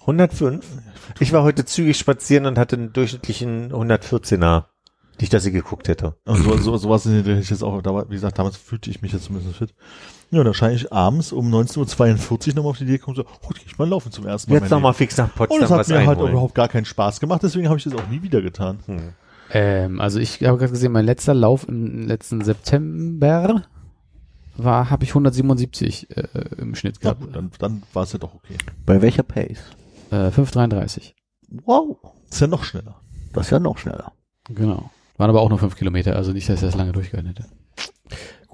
105? 0.00 0.66
Ich 1.20 1.32
war 1.32 1.42
heute 1.44 1.64
zügig 1.64 1.96
spazieren 1.96 2.46
und 2.46 2.58
hatte 2.58 2.76
einen 2.76 2.92
durchschnittlichen 2.92 3.72
114er. 3.72 4.64
Nicht, 5.20 5.32
dass 5.32 5.46
ich 5.46 5.52
geguckt 5.52 5.86
hätte. 5.88 6.16
Und 6.24 6.42
so, 6.42 6.56
so, 6.56 6.76
sowas 6.76 7.04
hätte 7.04 7.38
ich 7.38 7.48
jetzt 7.48 7.62
auch, 7.62 7.82
wie 8.08 8.14
gesagt, 8.14 8.38
damals 8.38 8.56
fühlte 8.56 8.90
ich 8.90 9.00
mich 9.00 9.12
jetzt 9.12 9.26
zumindest 9.26 9.56
fit. 9.56 9.74
Ja, 10.34 10.40
und 10.40 10.46
wahrscheinlich 10.46 10.92
abends 10.92 11.32
um 11.32 11.52
19.42 11.52 12.48
Uhr 12.50 12.54
nochmal 12.56 12.70
auf 12.70 12.78
die 12.78 12.84
Idee 12.84 12.98
gekommen, 12.98 13.16
so, 13.16 13.22
oh, 13.24 13.48
geh 13.54 13.60
ich 13.66 13.78
mal 13.78 13.88
laufen 13.88 14.10
zum 14.12 14.26
ersten 14.26 14.50
Mal. 14.50 14.56
Jetzt 14.56 14.70
mein 14.70 14.78
noch 14.78 14.82
mal 14.82 14.88
Leben. 14.90 14.98
fix 14.98 15.16
nach 15.16 15.26
Und 15.28 15.34
Potsdam 15.36 15.60
das 15.60 15.70
hat 15.70 15.78
was 15.80 15.88
mir 15.88 15.98
halt 15.98 16.08
einholen. 16.10 16.32
überhaupt 16.32 16.54
gar 16.54 16.68
keinen 16.68 16.84
Spaß 16.84 17.20
gemacht, 17.20 17.42
deswegen 17.42 17.68
habe 17.68 17.78
ich 17.78 17.84
das 17.84 17.94
auch 17.94 18.08
nie 18.08 18.22
wieder 18.22 18.42
getan. 18.42 18.78
Hm. 18.86 19.12
Ähm, 19.50 20.00
also 20.00 20.18
ich 20.18 20.42
habe 20.42 20.58
gerade 20.58 20.72
gesehen, 20.72 20.92
mein 20.92 21.04
letzter 21.04 21.34
Lauf 21.34 21.68
im 21.68 22.06
letzten 22.06 22.42
September 22.42 23.62
war, 24.56 24.90
habe 24.90 25.04
ich 25.04 25.10
177 25.10 26.16
äh, 26.16 26.28
im 26.58 26.74
Schnitt 26.74 26.96
Ja, 26.96 27.12
gehabt. 27.12 27.20
gut, 27.20 27.36
dann, 27.36 27.50
dann 27.58 27.82
war 27.92 28.04
es 28.04 28.12
ja 28.12 28.18
doch 28.18 28.34
okay. 28.34 28.56
Bei 28.86 29.02
welcher 29.02 29.22
Pace? 29.22 29.58
Äh, 30.10 30.28
5,33. 30.28 31.12
Wow, 31.64 31.98
Ist 32.30 32.40
ja 32.40 32.46
noch 32.46 32.64
schneller. 32.64 32.96
das 33.32 33.46
ist 33.46 33.50
ja 33.50 33.58
noch 33.58 33.78
schneller. 33.78 34.12
Genau. 34.48 34.90
Waren 35.16 35.30
aber 35.30 35.42
auch 35.42 35.48
nur 35.48 35.58
fünf 35.58 35.76
Kilometer, 35.76 36.16
also 36.16 36.32
nicht, 36.32 36.48
dass 36.48 36.56
ich 36.56 36.66
das 36.66 36.74
lange 36.74 36.92
durchgehalten 36.92 37.28
hätte. 37.34 37.46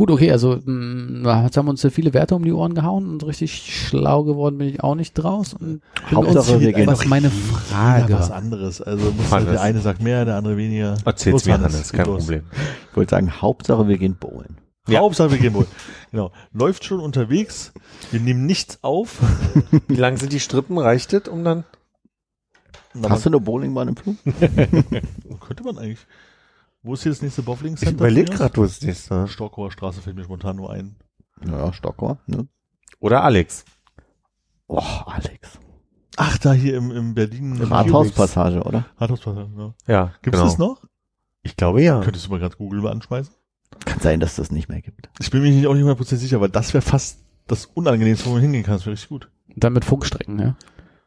Gut, 0.01 0.11
okay, 0.11 0.33
also 0.33 0.59
mh, 0.65 1.43
jetzt 1.45 1.59
haben 1.59 1.67
wir 1.67 1.71
uns 1.73 1.83
ja 1.83 1.91
viele 1.91 2.15
Werte 2.15 2.35
um 2.35 2.43
die 2.43 2.55
Ohren 2.55 2.73
gehauen 2.75 3.07
und 3.07 3.27
richtig 3.27 3.53
schlau 3.87 4.25
geworden 4.25 4.57
bin 4.57 4.67
ich 4.71 4.83
auch 4.83 4.95
nicht 4.95 5.13
draus. 5.13 5.53
Und 5.53 5.83
Hauptsache, 6.11 6.53
uns- 6.55 6.63
wir 6.63 6.73
gehen 6.73 6.87
was 6.87 7.05
meine 7.05 7.27
Ja, 7.27 7.33
Frage 7.33 8.15
was 8.15 8.31
anderes. 8.31 8.81
Also 8.81 9.11
muss 9.13 9.31
Hannes. 9.31 9.51
der 9.51 9.61
eine 9.61 9.81
sagt 9.81 10.01
mehr, 10.01 10.25
der 10.25 10.37
andere 10.37 10.57
weniger. 10.57 10.97
Erzähl's 11.05 11.33
Los, 11.35 11.45
mir, 11.45 11.53
Hannes, 11.61 11.93
kein 11.93 12.07
los. 12.07 12.23
Problem. 12.25 12.45
Ich 12.91 12.97
wollte 12.97 13.11
sagen, 13.11 13.43
Hauptsache, 13.43 13.89
wir 13.89 13.99
gehen 13.99 14.17
bowlen. 14.19 14.57
Ja. 14.89 15.01
Hauptsache 15.01 15.33
wir 15.33 15.39
gehen 15.39 15.53
wohl. 15.53 15.67
Genau. 16.13 16.33
Läuft 16.55 16.85
schon 16.87 17.01
unterwegs. 17.01 17.75
Wir 18.11 18.21
nehmen 18.21 18.47
nichts 18.47 18.79
auf. 18.81 19.19
Wie 19.87 19.97
lang 19.97 20.17
sind 20.17 20.33
die 20.33 20.41
Strippen? 20.41 20.79
Reicht 20.79 21.13
das, 21.13 21.29
um 21.29 21.45
dann 21.45 21.65
Hast 23.07 23.27
du 23.27 23.29
eine 23.29 23.41
Bowlingbahn 23.41 23.89
im 23.89 23.97
Flug? 23.97 24.17
könnte 25.47 25.63
man 25.63 25.77
eigentlich. 25.77 26.07
Wo 26.83 26.95
ist 26.95 27.03
hier 27.03 27.13
das 27.13 27.23
nächste 27.23 27.43
Bowling 27.43 27.75
Ich 27.75 27.81
Center? 27.81 27.95
überleg 27.95 28.27
von 28.29 28.35
mir 28.35 28.39
grad, 28.39 28.57
wo 28.57 28.65
es 28.65 28.79
ist. 28.83 29.11
ne? 29.11 29.25
aus? 29.25 29.31
Stockauer 29.31 29.71
Straße 29.71 30.01
fällt 30.01 30.17
mir 30.17 30.25
spontan 30.25 30.57
nur 30.57 30.71
ein. 30.73 30.97
Ja, 31.47 31.73
Stockholm, 31.73 32.19
ne? 32.27 32.47
Oder 33.01 33.23
Alex. 33.25 33.65
Oh, 34.67 34.79
Alex. 35.07 35.59
Ach, 36.17 36.39
da 36.39 36.53
hier 36.53 36.77
im, 36.77 36.91
im 36.91 37.15
Berlin. 37.15 37.57
im 37.57 37.73
Rathauspassage, 37.73 38.63
oder? 38.63 38.87
Rathauspassage, 38.99 39.49
genau. 39.51 39.75
Ja, 39.87 40.13
Gibt's 40.23 40.39
genau. 40.39 40.45
das 40.45 40.59
noch? 40.59 40.85
Ich 41.43 41.57
glaube 41.57 41.83
ja. 41.83 42.01
Könntest 42.03 42.27
du 42.27 42.31
mal 42.31 42.39
gerade 42.39 42.57
Google 42.57 42.83
mal 42.83 42.93
anschmeißen? 42.93 43.35
Kann 43.87 44.01
sein, 44.01 44.21
dass 44.21 44.37
das 44.37 44.51
nicht 44.51 44.69
mehr 44.69 44.83
gibt. 44.83 45.09
Ich 45.21 45.31
bin 45.31 45.43
mir 45.43 45.51
nicht- 45.51 45.67
auch 45.67 45.75
nicht 45.75 45.85
100% 45.85 46.17
sicher, 46.17 46.41
weil 46.41 46.51
das 46.51 46.75
wäre 46.75 46.83
fast 46.83 47.21
das 47.47 47.65
Unangenehmste, 47.67 48.27
wo 48.29 48.33
man 48.35 48.43
hingehen 48.43 48.63
kann. 48.65 48.75
Das 48.75 48.85
wäre 48.85 48.93
richtig 48.93 49.09
gut. 49.09 49.31
Dann 49.57 49.73
mit 49.73 49.85
Funkstrecken, 49.85 50.39
ja. 50.39 50.57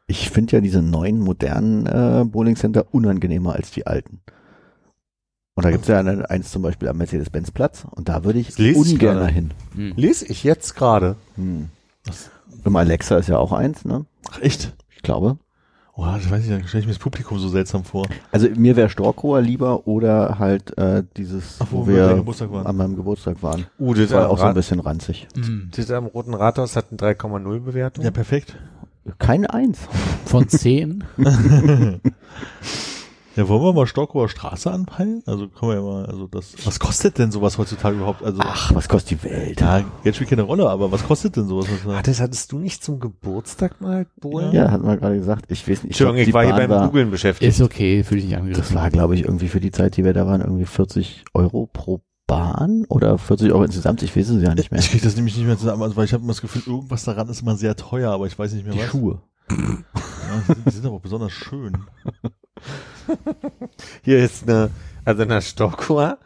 Ich 0.06 0.30
finde 0.30 0.56
ja 0.56 0.60
diese 0.60 0.82
neuen, 0.82 1.18
modernen 1.20 1.86
äh, 1.86 2.24
Bowling-Center 2.26 2.92
unangenehmer 2.92 3.54
als 3.54 3.70
die 3.70 3.86
alten. 3.86 4.20
Und 5.56 5.64
da 5.64 5.70
gibt's 5.70 5.86
ja 5.86 6.00
eine, 6.00 6.28
eins 6.30 6.50
zum 6.50 6.62
Beispiel 6.62 6.88
am 6.88 6.96
Mercedes-Benz-Platz 6.98 7.86
und 7.90 8.08
da 8.08 8.24
würde 8.24 8.40
ich 8.40 8.48
Das 8.48 8.58
ich 8.58 8.76
ungern 8.76 9.26
hin. 9.28 9.52
Hm. 9.76 9.92
Lese 9.96 10.26
ich 10.26 10.42
jetzt 10.42 10.74
gerade. 10.74 11.14
Hm. 11.36 11.68
Im 12.64 12.76
Alexa 12.76 13.18
ist 13.18 13.28
ja 13.28 13.38
auch 13.38 13.52
eins, 13.52 13.84
ne? 13.84 14.04
Ach, 14.30 14.40
echt? 14.40 14.74
Ich 14.96 15.02
glaube. 15.02 15.38
Oh, 15.96 16.06
ich 16.18 16.28
weiß 16.28 16.44
nicht, 16.44 16.50
da 16.50 16.66
stelle 16.66 16.80
ich 16.80 16.86
mir 16.86 16.92
das 16.94 16.98
Publikum 16.98 17.38
so 17.38 17.48
seltsam 17.48 17.84
vor. 17.84 18.08
Also 18.32 18.48
mir 18.56 18.74
wäre 18.74 18.88
Storkower 18.88 19.40
lieber 19.40 19.86
oder 19.86 20.40
halt 20.40 20.76
äh, 20.76 21.04
dieses, 21.16 21.58
Ach, 21.60 21.68
wo, 21.70 21.82
wo 21.82 21.86
wir 21.86 22.08
an 22.66 22.76
meinem 22.76 22.96
Geburtstag 22.96 23.40
waren. 23.44 23.66
Uh, 23.78 23.94
Das 23.94 24.08
das, 24.08 24.18
war 24.18 24.30
auch 24.30 24.38
so 24.38 24.42
ein 24.42 24.48
Rat- 24.48 24.54
bisschen 24.56 24.80
ranzig. 24.80 25.28
Hm. 25.36 25.70
das 25.76 25.88
am 25.92 26.06
Roten 26.06 26.34
Rathaus 26.34 26.74
hat 26.74 26.86
eine 26.90 26.98
3,0 27.14 27.60
Bewertung. 27.60 28.04
Ja, 28.04 28.10
perfekt. 28.10 28.56
Keine 29.20 29.54
Eins. 29.54 29.78
Von 30.26 30.48
zehn? 30.48 31.04
Ja, 33.36 33.48
wollen 33.48 33.62
wir 33.62 33.72
mal 33.72 33.86
Stockauer 33.86 34.28
Straße 34.28 34.70
anpeilen? 34.70 35.22
Also 35.26 35.48
können 35.48 35.72
wir 35.72 35.76
ja 35.76 35.82
mal, 35.82 36.06
also 36.06 36.28
das. 36.28 36.54
Was 36.64 36.78
kostet 36.78 37.18
denn 37.18 37.32
sowas 37.32 37.58
heutzutage 37.58 37.96
überhaupt? 37.96 38.22
Also 38.22 38.40
Ach, 38.44 38.72
was 38.74 38.88
kostet 38.88 39.22
die 39.22 39.24
Welt? 39.28 39.60
ja, 39.60 39.84
Geld 40.04 40.14
spielt 40.14 40.30
keine 40.30 40.42
Rolle, 40.42 40.68
aber 40.70 40.92
was 40.92 41.04
kostet 41.04 41.36
denn 41.36 41.48
sowas? 41.48 41.66
Ah, 41.88 42.00
das 42.02 42.20
hattest 42.20 42.52
du 42.52 42.58
nicht 42.60 42.84
zum 42.84 43.00
Geburtstag 43.00 43.80
mal, 43.80 44.06
Bohlen? 44.20 44.52
Ja, 44.52 44.70
hat 44.70 44.82
man 44.82 44.98
gerade 45.00 45.16
gesagt. 45.16 45.46
Ich 45.48 45.62
weiß 45.62 45.82
nicht. 45.82 45.86
Entschuldigung, 45.86 46.16
glaub, 46.16 46.28
ich 46.28 46.34
war 46.34 46.44
hier 46.44 46.54
beim 46.54 46.70
war- 46.70 46.86
Googlen 46.86 47.10
beschäftigt. 47.10 47.48
Ist 47.50 47.60
okay, 47.60 48.04
fühle 48.04 48.20
ich 48.20 48.26
nicht 48.26 48.36
angegriffen. 48.36 48.62
Das 48.62 48.74
war, 48.74 48.88
glaube 48.90 49.14
ich, 49.16 49.22
irgendwie 49.24 49.48
für 49.48 49.60
die 49.60 49.72
Zeit, 49.72 49.96
die 49.96 50.04
wir 50.04 50.12
da 50.12 50.26
waren, 50.26 50.40
irgendwie 50.40 50.66
40 50.66 51.24
Euro 51.34 51.68
pro 51.72 52.00
Bahn 52.26 52.84
oder 52.88 53.18
40 53.18 53.52
Euro 53.52 53.64
insgesamt. 53.64 54.02
Ich 54.02 54.16
weiß 54.16 54.28
es 54.30 54.42
ja 54.42 54.54
nicht 54.54 54.70
mehr. 54.70 54.80
Ich 54.80 54.90
krieg 54.90 55.02
das 55.02 55.16
nämlich 55.16 55.36
nicht 55.36 55.46
mehr 55.46 55.58
zusammen, 55.58 55.82
also 55.82 55.96
weil 55.96 56.04
ich 56.06 56.12
habe 56.14 56.22
immer 56.22 56.32
das 56.32 56.40
Gefühl, 56.40 56.62
irgendwas 56.66 57.04
daran 57.04 57.28
ist 57.28 57.42
immer 57.42 57.56
sehr 57.56 57.76
teuer, 57.76 58.12
aber 58.12 58.26
ich 58.26 58.38
weiß 58.38 58.52
nicht 58.54 58.64
mehr 58.64 58.74
Die 58.74 58.80
was. 58.80 58.86
Schuhe. 58.86 59.20
Ja, 59.50 59.56
die, 59.56 60.54
sind, 60.54 60.66
die 60.66 60.70
sind 60.70 60.86
aber 60.86 60.96
auch 60.96 61.00
besonders 61.02 61.32
schön. 61.32 61.76
Hier 64.02 64.18
ist 64.24 64.48
eine, 64.48 64.70
also 65.04 65.22
in 65.22 65.28
der 65.28 65.40
Stockower, 65.40 66.18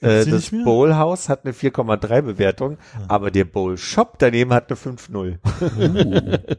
äh, 0.00 0.24
das 0.24 0.26
nicht 0.26 0.52
mehr? 0.52 0.64
Bowl 0.64 0.94
House 0.96 1.28
hat 1.28 1.44
eine 1.44 1.52
4,3 1.54 2.22
Bewertung, 2.22 2.78
aber 3.08 3.30
der 3.30 3.44
Bowl 3.44 3.76
Shop 3.78 4.18
daneben 4.18 4.52
hat 4.52 4.70
eine 4.70 4.76
5,0. 4.78 5.38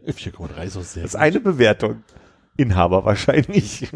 4,3 0.08 0.64
ist 0.64 0.78
auch 0.78 0.82
sehr 0.84 1.04
Das 1.04 1.12
ist 1.12 1.16
eine 1.16 1.40
Bewertung. 1.40 2.04
Inhaber 2.58 3.04
wahrscheinlich. 3.04 3.92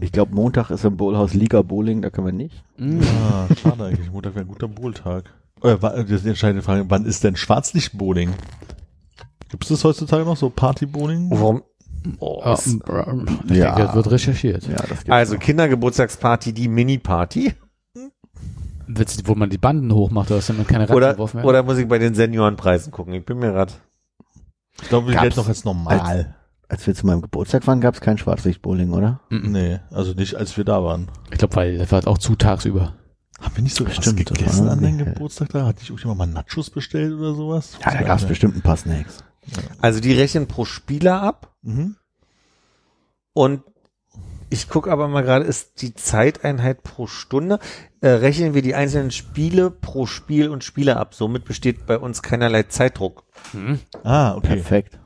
Ich 0.00 0.10
glaube, 0.12 0.34
Montag 0.34 0.70
ist 0.70 0.84
im 0.86 0.96
Bowlhaus 0.96 1.34
Liga 1.34 1.60
Bowling, 1.60 2.00
da 2.00 2.08
können 2.08 2.26
wir 2.28 2.32
nicht. 2.32 2.64
Hm. 2.78 3.00
Ah, 3.02 3.46
schade 3.62 3.84
eigentlich. 3.84 4.10
Montag 4.12 4.34
wäre 4.34 4.46
ein 4.46 4.48
guter 4.48 4.68
Bohltag. 4.68 5.24
Äh, 5.62 5.76
wa- 5.82 5.90
das 6.02 6.10
ist 6.10 6.24
die 6.24 6.30
entscheidende 6.30 6.62
Frage. 6.62 6.86
Wann 6.88 7.04
ist 7.04 7.24
denn 7.24 7.36
Schwarzlichtbowling? 7.36 8.30
Gibt 9.50 9.64
es 9.64 9.68
das 9.68 9.84
heutzutage 9.84 10.24
noch, 10.24 10.38
so 10.38 10.48
Party-Bowling? 10.48 11.28
Warum? 11.30 11.62
Ah, 12.20 12.52
es- 12.54 12.66
ich 12.66 12.80
Ja. 13.56 13.74
denke, 13.74 13.82
das 13.82 13.94
wird 13.94 14.10
recherchiert. 14.10 14.66
Ja, 14.68 14.76
das 14.88 15.08
Also 15.08 15.34
noch. 15.34 15.40
Kindergeburtstagsparty, 15.40 16.52
die 16.52 16.68
Mini-Party. 16.68 17.54
Wird's, 18.86 19.18
wo 19.26 19.34
man 19.34 19.50
die 19.50 19.58
Banden 19.58 19.92
hochmacht, 19.94 20.30
dass 20.30 20.46
damit 20.48 20.66
keine 20.66 20.88
Oder, 20.88 21.08
Rattenwurf 21.08 21.34
mehr. 21.34 21.44
oder 21.44 21.62
muss 21.62 21.78
ich 21.78 21.86
bei 21.86 21.98
den 21.98 22.14
Seniorenpreisen 22.14 22.90
gucken? 22.90 23.14
Ich 23.14 23.24
bin 23.24 23.38
mir 23.38 23.52
grad. 23.52 23.78
Ich 24.82 24.88
glaube, 24.88 25.08
wir 25.12 25.16
gelten 25.20 25.38
noch 25.38 25.48
als 25.48 25.64
normal. 25.64 26.34
Als 26.68 26.86
wir 26.86 26.94
zu 26.94 27.04
meinem 27.06 27.20
Geburtstag 27.20 27.66
waren, 27.66 27.80
gab 27.80 27.94
es 27.94 28.00
kein 28.00 28.16
Schwarzlicht-Bowling, 28.18 28.92
oder? 28.92 29.20
Mhm. 29.28 29.52
Nee, 29.52 29.80
also 29.90 30.12
nicht, 30.14 30.36
als 30.36 30.56
wir 30.56 30.64
da 30.64 30.82
waren. 30.82 31.08
Ich 31.30 31.38
glaube, 31.38 31.54
weil 31.56 31.78
das 31.78 31.90
war 31.92 32.06
auch 32.06 32.18
zu 32.18 32.34
tagsüber. 32.36 32.94
Haben 33.40 33.56
wir 33.56 33.62
nicht 33.62 33.74
so 33.76 33.86
was 33.86 33.96
Stimmt, 33.96 34.28
das 34.30 34.36
gegessen 34.38 34.68
an 34.68 34.80
deinem 34.82 34.98
Geburtstag 34.98 35.48
da? 35.50 35.66
Hat 35.66 35.76
nicht 35.78 35.88
irgendjemand 35.90 36.18
mal 36.18 36.26
Nachos 36.26 36.70
bestellt 36.70 37.12
oder 37.14 37.34
sowas? 37.34 37.76
Ja, 37.84 37.92
da 37.92 38.02
gab 38.02 38.18
es 38.18 38.24
bestimmt 38.24 38.54
ein 38.56 38.62
paar 38.62 38.76
Snacks. 38.76 39.24
Also 39.80 40.00
die 40.00 40.12
rechnen 40.12 40.46
pro 40.46 40.64
Spieler 40.64 41.22
ab 41.22 41.54
Mhm. 41.62 41.96
und 43.32 43.62
Ich 44.52 44.68
gucke 44.68 44.90
aber 44.90 45.06
mal 45.06 45.22
gerade, 45.22 45.44
ist 45.44 45.80
die 45.80 45.94
Zeiteinheit 45.94 46.82
pro 46.82 47.06
Stunde. 47.06 47.60
Äh, 48.00 48.08
rechnen 48.08 48.52
wir 48.52 48.62
die 48.62 48.74
einzelnen 48.74 49.12
Spiele 49.12 49.70
pro 49.70 50.06
Spiel 50.06 50.48
und 50.48 50.64
Spieler 50.64 50.96
ab. 50.96 51.14
Somit 51.14 51.44
besteht 51.44 51.86
bei 51.86 51.96
uns 51.96 52.20
keinerlei 52.20 52.64
Zeitdruck. 52.64 53.22
Ah, 54.02 54.34
okay. 54.34 54.48
Perfekt. 54.56 54.98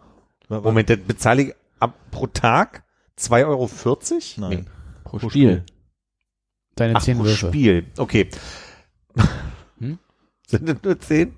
Moment, 0.48 0.88
das 0.88 0.98
bezahle 1.00 1.42
ich 1.42 1.54
ab 1.78 1.94
pro 2.10 2.26
Tag 2.26 2.84
2,40 3.18 3.46
Euro? 3.46 4.48
Nein. 4.48 4.70
Pro 5.04 5.18
Spiel. 5.28 5.64
Deine 6.76 6.96
Ach, 6.96 7.02
zehn 7.02 7.18
pro 7.18 7.24
Würfe. 7.24 7.48
Spiel. 7.48 7.84
Okay. 7.98 8.30
Hm? 9.78 9.98
Sind 10.46 10.68
das 10.70 10.76
nur 10.82 10.98
10? 10.98 11.36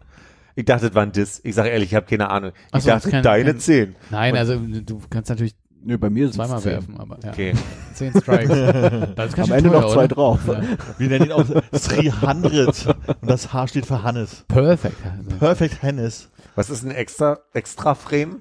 Ich 0.56 0.64
dachte, 0.64 0.86
das 0.86 0.94
war 0.94 1.02
ein 1.02 1.12
Diss. 1.12 1.40
Ich 1.44 1.54
sage 1.54 1.68
ehrlich, 1.68 1.90
ich 1.90 1.94
habe 1.94 2.06
keine 2.06 2.30
Ahnung. 2.30 2.52
Ich 2.74 2.82
so, 2.82 2.88
dachte, 2.88 3.10
kein- 3.10 3.22
deine 3.22 3.52
kein- 3.52 3.60
10. 3.60 3.96
Nein, 4.10 4.36
also 4.36 4.58
du 4.58 5.00
kannst 5.08 5.28
natürlich 5.30 5.54
Nö, 5.84 5.98
bei 5.98 6.10
mir 6.10 6.26
ist 6.26 6.34
zweimal 6.34 6.64
werfen, 6.64 6.98
aber 6.98 7.16
ja. 7.22 7.30
Okay. 7.30 7.54
Zehn 7.94 8.10
Strikes. 8.10 8.50
Am 9.38 9.52
Ende 9.52 9.70
teuer, 9.70 9.80
noch 9.80 9.92
zwei 9.92 10.04
oder? 10.04 10.08
drauf. 10.08 10.40
Ja. 10.48 10.60
Wir 10.98 11.08
nennen 11.08 11.26
ihn 11.26 11.32
auch 11.32 11.44
300 11.44 12.86
und 13.20 13.30
das 13.30 13.52
H 13.52 13.68
steht 13.68 13.86
für 13.86 14.02
Hannes. 14.02 14.44
Perfekt. 14.48 14.96
Also. 15.04 15.38
Perfect 15.38 15.82
Hannes. 15.84 16.28
Was 16.56 16.70
ist 16.70 16.82
ein 16.82 16.90
extra, 16.90 17.38
extra 17.54 17.94
Frame? 17.94 18.40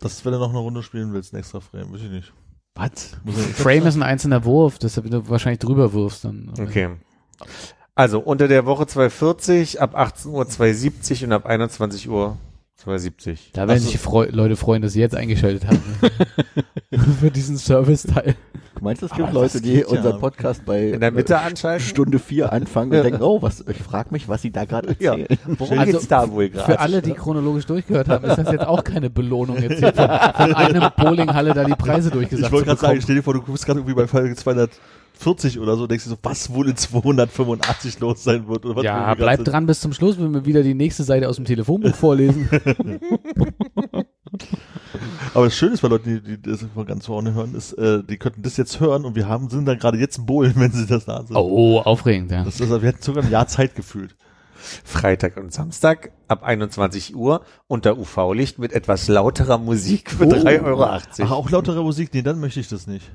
Das 0.00 0.14
ist, 0.14 0.24
wenn 0.24 0.32
du 0.32 0.38
noch 0.40 0.50
eine 0.50 0.58
Runde 0.58 0.82
spielen 0.82 1.12
willst, 1.12 1.34
ein 1.34 1.36
extra 1.36 1.60
Frame. 1.60 1.92
Weiß 1.92 2.00
ich 2.00 2.10
nicht. 2.10 2.32
Was? 2.74 3.16
Frame 3.54 3.86
ist 3.86 3.94
ein 3.94 4.02
einzelner 4.02 4.44
Wurf, 4.44 4.78
deshalb 4.78 5.08
du 5.08 5.28
wahrscheinlich 5.28 5.60
drüber 5.60 5.92
wirfst 5.92 6.24
dann. 6.24 6.52
Okay. 6.58 6.90
Also 7.96 8.20
unter 8.20 8.46
der 8.46 8.66
Woche 8.66 8.86
240, 8.86 9.80
ab 9.80 9.96
18 9.96 10.30
Uhr 10.30 10.46
270 10.46 11.24
und 11.24 11.32
ab 11.32 11.46
21 11.46 12.08
Uhr 12.10 12.36
270. 12.76 13.52
Da 13.54 13.62
werden 13.66 13.78
Ach 13.78 13.82
so. 13.82 13.90
sich 13.90 13.98
Freu 13.98 14.28
Leute 14.30 14.56
freuen, 14.56 14.82
dass 14.82 14.92
sie 14.92 15.00
jetzt 15.00 15.14
eingeschaltet 15.16 15.66
haben. 15.66 15.82
Für 17.20 17.30
diesen 17.30 17.56
Service-Teil. 17.56 18.34
Du 18.76 18.84
meinst, 18.84 19.02
es 19.02 19.10
Aber 19.12 19.16
gibt 19.16 19.28
das 19.28 19.34
Leute, 19.34 19.60
die 19.62 19.78
ja. 19.80 19.86
unseren 19.86 20.20
Podcast 20.20 20.66
bei 20.66 20.88
In 20.90 21.00
der 21.00 21.10
Mitte 21.10 21.32
äh, 21.32 21.36
anschalten? 21.36 21.86
Stunde 21.86 22.18
vier 22.18 22.52
anfangen 22.52 22.92
und 22.94 23.02
denken, 23.02 23.22
oh, 23.22 23.40
was, 23.40 23.64
ich 23.66 23.78
frage 23.82 24.10
mich, 24.12 24.28
was 24.28 24.42
sie 24.42 24.50
da 24.50 24.66
gerade 24.66 24.94
Ja. 24.98 25.12
erzählen. 25.16 25.38
Worum 25.56 25.78
Also, 25.78 25.92
geht's 25.92 26.08
da 26.08 26.30
wohl 26.30 26.50
gerade? 26.50 26.66
Für 26.72 26.80
alle, 26.80 27.00
die 27.00 27.14
chronologisch 27.14 27.64
durchgehört 27.64 28.10
haben, 28.10 28.26
ist 28.26 28.36
das 28.36 28.52
jetzt 28.52 28.66
auch 28.66 28.84
keine 28.84 29.08
Belohnung, 29.08 29.56
jetzt 29.62 29.78
hier 29.78 29.94
von, 29.94 30.06
von 30.06 30.54
einem 30.54 30.90
Bowlinghalle 30.98 31.54
da 31.54 31.64
die 31.64 31.72
Preise 31.74 32.10
durchgesagt 32.10 32.48
Ich 32.48 32.52
wollte 32.52 32.66
gerade 32.66 32.80
sagen, 32.80 33.00
stell 33.00 33.14
dir 33.16 33.22
vor, 33.22 33.32
du 33.32 33.40
bist 33.40 33.64
gerade 33.64 33.80
irgendwie 33.80 33.94
bei 33.94 34.06
Folge 34.06 34.34
240 35.18 35.58
oder 35.60 35.76
so, 35.76 35.86
denkst 35.86 36.04
du 36.04 36.10
so, 36.10 36.16
was 36.22 36.52
wohl 36.52 36.68
in 36.68 36.76
285 36.76 38.00
los 38.00 38.22
sein 38.24 38.46
wird? 38.48 38.64
Oder 38.64 38.76
was 38.76 38.84
Ja, 38.84 39.14
sind. 39.36 39.44
dran 39.48 39.66
bis 39.66 39.80
zum 39.80 39.92
Schluss, 39.92 40.18
wenn 40.18 40.32
wir 40.32 40.44
wieder 40.44 40.62
die 40.62 40.74
nächste 40.74 41.04
Seite 41.04 41.28
aus 41.28 41.36
dem 41.36 41.44
Telefonbuch 41.44 41.94
vorlesen. 41.94 42.48
Aber 45.34 45.44
das 45.44 45.56
Schöne 45.56 45.74
ist 45.74 45.82
bei 45.82 45.88
Leuten, 45.88 46.22
die, 46.22 46.36
die 46.36 46.42
das 46.50 46.64
von 46.74 46.86
ganz 46.86 47.06
vorne 47.06 47.34
hören, 47.34 47.54
ist, 47.54 47.72
äh, 47.74 48.02
die 48.02 48.16
könnten 48.16 48.42
das 48.42 48.56
jetzt 48.56 48.80
hören 48.80 49.04
und 49.04 49.14
wir 49.14 49.28
haben, 49.28 49.48
sind 49.50 49.66
dann 49.66 49.78
gerade 49.78 49.98
jetzt 49.98 50.18
ein 50.18 50.26
Bohlen, 50.26 50.54
wenn 50.56 50.72
sie 50.72 50.86
das 50.86 51.04
da 51.04 51.24
sind. 51.24 51.36
Oh, 51.36 51.80
aufregend, 51.80 52.30
ja. 52.30 52.44
Das 52.44 52.54
ist, 52.56 52.62
also, 52.62 52.82
wir 52.82 52.88
hätten 52.88 53.02
sogar 53.02 53.24
ein 53.24 53.30
Jahr 53.30 53.46
Zeit 53.46 53.74
gefühlt. 53.74 54.16
Freitag 54.84 55.36
und 55.36 55.52
Samstag 55.52 56.12
ab 56.28 56.42
21 56.42 57.14
Uhr 57.14 57.42
unter 57.68 57.98
UV-Licht 57.98 58.58
mit 58.58 58.72
etwas 58.72 59.06
lauterer 59.06 59.58
Musik 59.58 60.10
für 60.10 60.24
3,80 60.24 60.64
Euro. 60.64 60.84
Ach, 60.84 61.30
auch 61.30 61.50
lautere 61.50 61.82
Musik? 61.82 62.10
Nee, 62.14 62.22
dann 62.22 62.40
möchte 62.40 62.58
ich 62.60 62.68
das 62.68 62.86
nicht. 62.86 63.08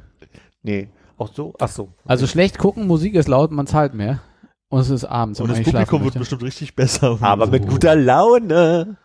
Nee, 0.62 0.90
auch 1.22 1.34
so? 1.34 1.54
Ach 1.60 1.70
so. 1.70 1.90
Also 2.06 2.28
schlecht 2.28 2.58
gucken, 2.58 2.88
Musik 2.88 3.16
ist 3.16 3.28
laut, 3.28 3.52
man 3.52 3.68
zahlt 3.68 3.94
mehr. 3.94 4.20
Und 4.70 4.80
es 4.80 4.90
ist 4.90 5.06
abends. 5.06 5.40
Und 5.42 5.50
das 5.50 5.62
Publikum 5.62 6.04
wird 6.04 6.18
bestimmt 6.18 6.44
richtig 6.44 6.76
besser. 6.76 7.18
Aber 7.22 7.48
mit 7.48 7.64
So. 7.64 7.70
guter 7.70 7.96
Laune. 7.96 8.98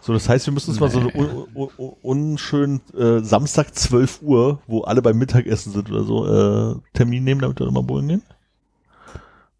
So, 0.00 0.14
das 0.14 0.28
heißt, 0.30 0.46
wir 0.46 0.54
müssen 0.54 0.70
uns 0.70 0.80
mal 0.80 0.90
so 0.90 1.00
eine 1.00 1.12
un, 1.14 1.46
un, 1.54 1.68
un, 1.76 1.92
unschön 2.02 2.80
äh, 2.96 3.20
Samstag 3.20 3.74
12 3.74 4.22
Uhr, 4.22 4.60
wo 4.66 4.80
alle 4.80 5.02
beim 5.02 5.18
Mittagessen 5.18 5.72
sind 5.72 5.90
oder 5.90 6.04
so, 6.04 6.26
äh, 6.26 6.74
Termin 6.94 7.22
nehmen, 7.22 7.42
damit 7.42 7.60
wir 7.60 7.66
immer 7.66 7.82
bowlen 7.82 8.08
gehen. 8.08 8.22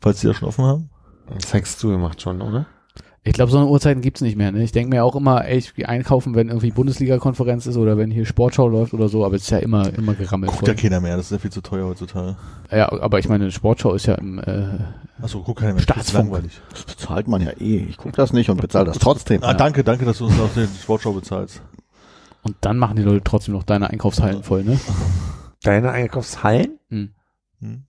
Falls 0.01 0.21
die 0.21 0.29
da 0.29 0.33
schon 0.35 0.49
offen 0.49 0.65
haben. 0.65 0.91
Das 1.39 1.53
hast 1.53 1.83
du 1.83 1.91
gemacht 1.91 2.23
schon, 2.23 2.41
oder? 2.41 2.67
Ich 3.23 3.35
glaube, 3.35 3.51
so 3.51 3.59
eine 3.59 3.67
Uhrzeiten 3.67 4.01
gibt's 4.01 4.23
nicht 4.23 4.37
mehr. 4.37 4.51
Ne? 4.51 4.63
Ich 4.63 4.73
denke 4.73 4.89
mir 4.89 5.05
auch 5.05 5.15
immer, 5.15 5.45
ey, 5.45 5.59
ich 5.59 5.75
geh 5.75 5.85
einkaufen, 5.85 6.35
wenn 6.35 6.49
irgendwie 6.49 6.71
Bundesliga-Konferenz 6.71 7.67
ist 7.67 7.77
oder 7.77 7.99
wenn 7.99 8.11
hier 8.11 8.25
Sportschau 8.25 8.67
läuft 8.67 8.95
oder 8.95 9.11
so, 9.11 9.27
aber 9.27 9.37
es 9.37 9.43
ist 9.43 9.51
ja 9.51 9.59
immer, 9.59 9.93
immer 9.93 10.15
gerammelt. 10.15 10.51
Guckt 10.51 10.61
voll. 10.67 10.75
ja 10.75 10.75
keiner 10.75 11.01
mehr, 11.03 11.19
das 11.19 11.27
ist 11.27 11.33
ja 11.33 11.39
viel 11.39 11.53
zu 11.53 11.61
teuer 11.61 11.87
heutzutage. 11.87 12.37
Ja, 12.71 12.91
aber 12.91 13.19
ich 13.19 13.29
meine, 13.29 13.51
Sportschau 13.51 13.93
ist 13.93 14.07
ja 14.07 14.15
im, 14.15 14.39
äh, 14.39 14.79
Achso, 15.21 15.43
guckt 15.43 15.61
keiner 15.61 15.75
mehr. 15.75 15.83
Staatsfunk. 15.83 16.31
Langweilig. 16.31 16.61
Das 16.71 16.85
bezahlt 16.85 17.29
man 17.29 17.43
ja 17.43 17.51
eh. 17.61 17.85
Ich 17.91 17.99
gucke 17.99 18.17
das 18.17 18.33
nicht 18.33 18.49
und 18.49 18.59
bezahle 18.59 18.87
das 18.87 18.99
trotzdem. 18.99 19.43
Ah, 19.45 19.53
danke, 19.53 19.85
danke, 19.85 20.07
dass 20.07 20.17
du 20.19 20.25
uns 20.25 20.41
auf 20.41 20.55
den 20.55 20.69
Sportschau 20.83 21.13
bezahlst. 21.13 21.61
und 22.43 22.57
dann 22.63 22.79
machen 22.79 22.97
die 22.97 23.03
Leute 23.03 23.23
trotzdem 23.23 23.53
noch 23.53 23.65
deine 23.65 23.91
Einkaufshallen 23.91 24.43
voll, 24.43 24.65
ne? 24.65 24.81
Deine 25.63 25.91
Einkaufshallen? 25.91 26.79
Hm. 26.89 27.11
Hm? 27.61 27.83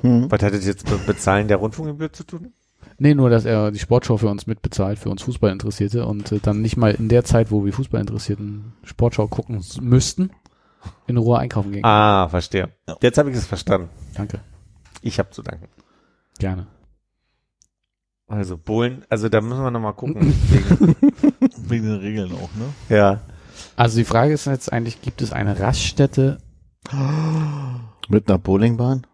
Hm. 0.00 0.30
Was 0.32 0.42
hat 0.42 0.52
das 0.52 0.66
jetzt 0.66 0.90
mit 0.90 1.06
Bezahlen 1.06 1.46
der 1.46 1.58
Rundfunkgebühr 1.58 2.12
zu 2.12 2.24
tun? 2.24 2.52
Nee, 2.98 3.14
nur, 3.14 3.28
dass 3.28 3.44
er 3.44 3.70
die 3.70 3.78
Sportschau 3.78 4.16
für 4.16 4.28
uns 4.28 4.46
mitbezahlt, 4.46 4.98
für 4.98 5.10
uns 5.10 5.22
Fußballinteressierte 5.22 6.06
und 6.06 6.32
äh, 6.32 6.40
dann 6.40 6.62
nicht 6.62 6.76
mal 6.76 6.92
in 6.92 7.08
der 7.08 7.24
Zeit, 7.24 7.50
wo 7.50 7.64
wir 7.64 7.72
Fußballinteressierten 7.72 8.72
Sportschau 8.84 9.26
gucken 9.28 9.62
müssten, 9.80 10.30
in 11.06 11.16
Ruhe 11.18 11.38
einkaufen 11.38 11.72
gehen. 11.72 11.84
Ah, 11.84 12.28
verstehe. 12.28 12.70
Ja. 12.88 12.96
Jetzt 13.02 13.18
habe 13.18 13.30
ich 13.30 13.36
es 13.36 13.46
verstanden. 13.46 13.90
Danke. 14.14 14.40
Ich 15.02 15.18
habe 15.18 15.30
zu 15.30 15.42
danken. 15.42 15.68
Gerne. 16.38 16.66
Also 18.28 18.56
Bohlen, 18.56 19.04
also 19.08 19.28
da 19.28 19.40
müssen 19.40 19.62
wir 19.62 19.70
nochmal 19.70 19.94
gucken. 19.94 20.16
wegen, 20.48 20.96
Wegen 21.68 21.84
den 21.84 21.96
Regeln 22.00 22.32
auch, 22.32 22.50
ne? 22.54 22.96
ja. 22.96 23.20
Also 23.76 23.98
die 23.98 24.04
Frage 24.04 24.32
ist 24.32 24.46
jetzt 24.46 24.72
eigentlich, 24.72 25.00
gibt 25.00 25.22
es 25.22 25.32
eine 25.32 25.60
Raststätte? 25.60 26.38
Mit 28.08 28.28
einer 28.28 28.38
Bowlingbahn? 28.38 29.06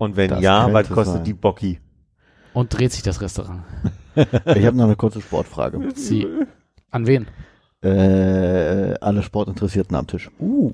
Und 0.00 0.16
wenn 0.16 0.30
Das 0.30 0.40
ja, 0.40 0.72
was 0.72 0.88
kostet 0.88 1.16
sein. 1.16 1.24
die 1.24 1.34
Bocki? 1.34 1.80
Und 2.54 2.76
dreht 2.76 2.92
sich 2.92 3.02
das 3.02 3.20
Restaurant? 3.20 3.62
Ich 4.16 4.66
habe 4.66 4.76
noch 4.76 4.84
eine 4.84 4.96
kurze 4.96 5.20
Sportfrage. 5.20 5.80
Sie. 5.94 6.26
An 6.90 7.06
wen? 7.06 7.26
Äh, 7.80 8.94
alle 9.00 9.22
Sportinteressierten 9.22 9.94
am 9.94 10.08
Tisch. 10.08 10.30
Uh. 10.40 10.72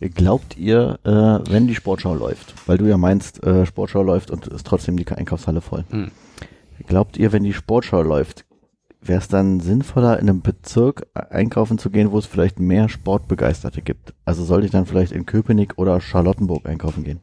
Glaubt 0.00 0.58
ihr, 0.58 0.98
äh, 1.04 1.50
wenn 1.50 1.66
die 1.66 1.74
Sportschau 1.74 2.14
läuft, 2.14 2.54
weil 2.66 2.76
du 2.76 2.84
ja 2.84 2.98
meinst, 2.98 3.42
äh, 3.42 3.64
Sportschau 3.64 4.02
läuft 4.02 4.30
und 4.30 4.46
ist 4.46 4.66
trotzdem 4.66 4.98
die 4.98 5.08
Einkaufshalle 5.08 5.62
voll. 5.62 5.84
Hm. 5.88 6.10
Glaubt 6.86 7.16
ihr, 7.16 7.32
wenn 7.32 7.44
die 7.44 7.54
Sportschau 7.54 8.02
läuft, 8.02 8.44
wäre 9.00 9.20
es 9.20 9.28
dann 9.28 9.60
sinnvoller, 9.60 10.18
in 10.18 10.28
einem 10.28 10.42
Bezirk 10.42 11.06
einkaufen 11.14 11.78
zu 11.78 11.88
gehen, 11.88 12.10
wo 12.12 12.18
es 12.18 12.26
vielleicht 12.26 12.60
mehr 12.60 12.90
Sportbegeisterte 12.90 13.80
gibt? 13.80 14.12
Also 14.26 14.44
sollte 14.44 14.66
ich 14.66 14.72
dann 14.72 14.84
vielleicht 14.84 15.12
in 15.12 15.24
Köpenick 15.24 15.78
oder 15.78 16.02
Charlottenburg 16.02 16.66
einkaufen 16.66 17.04
gehen? 17.04 17.20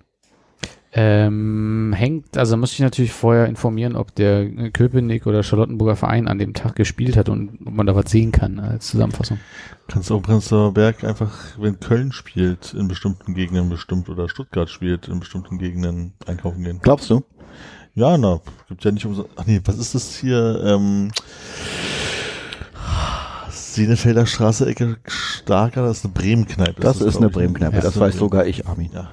Ähm, 0.95 1.91
hängt, 1.95 2.37
also 2.37 2.55
muss 2.55 2.73
ich 2.73 2.79
natürlich 2.79 3.13
vorher 3.13 3.47
informieren, 3.47 3.95
ob 3.95 4.13
der 4.13 4.41
äh, 4.41 4.69
Köpenick 4.69 5.25
oder 5.25 5.41
Charlottenburger 5.41 5.95
Verein 5.95 6.27
an 6.27 6.37
dem 6.37 6.53
Tag 6.53 6.75
gespielt 6.75 7.17
hat 7.17 7.29
und 7.29 7.57
ob 7.65 7.73
man 7.73 7.87
da 7.87 7.95
was 7.95 8.11
sehen 8.11 8.31
kann 8.31 8.59
als 8.59 8.87
Zusammenfassung. 8.87 9.39
Kannst 9.87 10.11
du 10.11 10.15
auch 10.15 10.21
Prenzlauer 10.21 10.71
Berg 10.71 11.03
einfach, 11.03 11.31
wenn 11.57 11.79
Köln 11.79 12.11
spielt, 12.11 12.75
in 12.75 12.87
bestimmten 12.87 13.33
Gegenden 13.33 13.69
bestimmt 13.69 14.07
oder 14.07 14.29
Stuttgart 14.29 14.69
spielt, 14.69 15.07
in 15.07 15.19
bestimmten 15.19 15.57
Gegenden 15.57 16.13
einkaufen 16.27 16.63
gehen. 16.63 16.79
Glaubst 16.83 17.09
du? 17.09 17.23
Ja, 17.95 18.15
na, 18.15 18.39
gibt 18.69 18.83
ja 18.83 18.91
nicht 18.91 19.05
umso. 19.05 19.27
Ach 19.35 19.47
nee, 19.47 19.61
was 19.65 19.79
ist 19.79 19.95
das 19.95 20.15
hier? 20.15 20.61
Ähm, 20.63 21.11
Senefelder 23.49 24.27
Straße, 24.27 24.67
Ecke 24.67 24.97
Starker, 25.07 25.87
das 25.87 25.97
ist 25.97 26.05
eine 26.05 26.13
Bremen-Kneipe. 26.13 26.81
Das 26.81 27.01
ist 27.01 27.17
eine 27.17 27.25
ne? 27.25 27.31
Bremen-Kneipe, 27.31 27.77
das 27.77 27.95
ist 27.95 27.99
weiß 27.99 28.15
sogar 28.15 28.45
ich, 28.45 28.67
Armin. 28.67 28.91
Ja. 28.93 29.09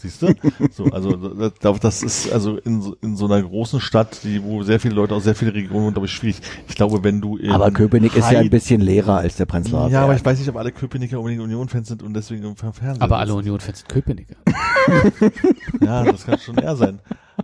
Siehst 0.00 0.22
du? 0.22 0.32
So, 0.70 0.84
also 0.86 1.16
da- 1.16 1.50
da- 1.60 1.72
das 1.72 2.02
ist 2.04 2.32
also 2.32 2.56
in, 2.58 2.80
so- 2.80 2.96
in 3.02 3.16
so 3.16 3.24
einer 3.26 3.42
großen 3.42 3.80
Stadt, 3.80 4.20
die, 4.22 4.42
wo 4.42 4.62
sehr 4.62 4.78
viele 4.80 4.94
Leute 4.94 5.14
aus 5.14 5.24
sehr 5.24 5.34
vielen 5.34 5.50
Regionen 5.52 5.82
wohnen, 5.84 5.92
glaube 5.94 6.06
ich, 6.06 6.12
schwierig. 6.12 6.40
Ich 6.68 6.76
glaube, 6.76 7.02
wenn 7.02 7.20
du 7.20 7.36
in 7.36 7.50
Aber 7.50 7.70
Köpenick 7.72 8.14
ist 8.14 8.30
ja 8.30 8.38
ein 8.38 8.44
Heid- 8.44 8.50
bisschen 8.52 8.80
leerer 8.80 9.18
als 9.18 9.36
der 9.36 9.46
Prenzlauer 9.46 9.90
Ja, 9.90 9.98
aber 10.00 10.08
Berg. 10.08 10.20
ich 10.20 10.24
weiß 10.24 10.38
nicht, 10.38 10.48
ob 10.48 10.56
alle 10.56 10.70
Köpenicker 10.72 11.18
unbedingt 11.18 11.42
Union-Fans 11.42 11.88
sind 11.88 12.02
und 12.04 12.14
deswegen 12.14 12.44
im 12.44 12.54
Fernsehen 12.56 13.00
Aber 13.00 13.18
alle. 13.18 13.34
Union-Fans 13.34 13.78
sind 13.78 13.88
Köpenicker. 13.88 14.36
Ja, 15.84 16.04
das 16.04 16.24
kann 16.26 16.38
schon 16.38 16.56
eher 16.58 16.76
sein. 16.76 17.00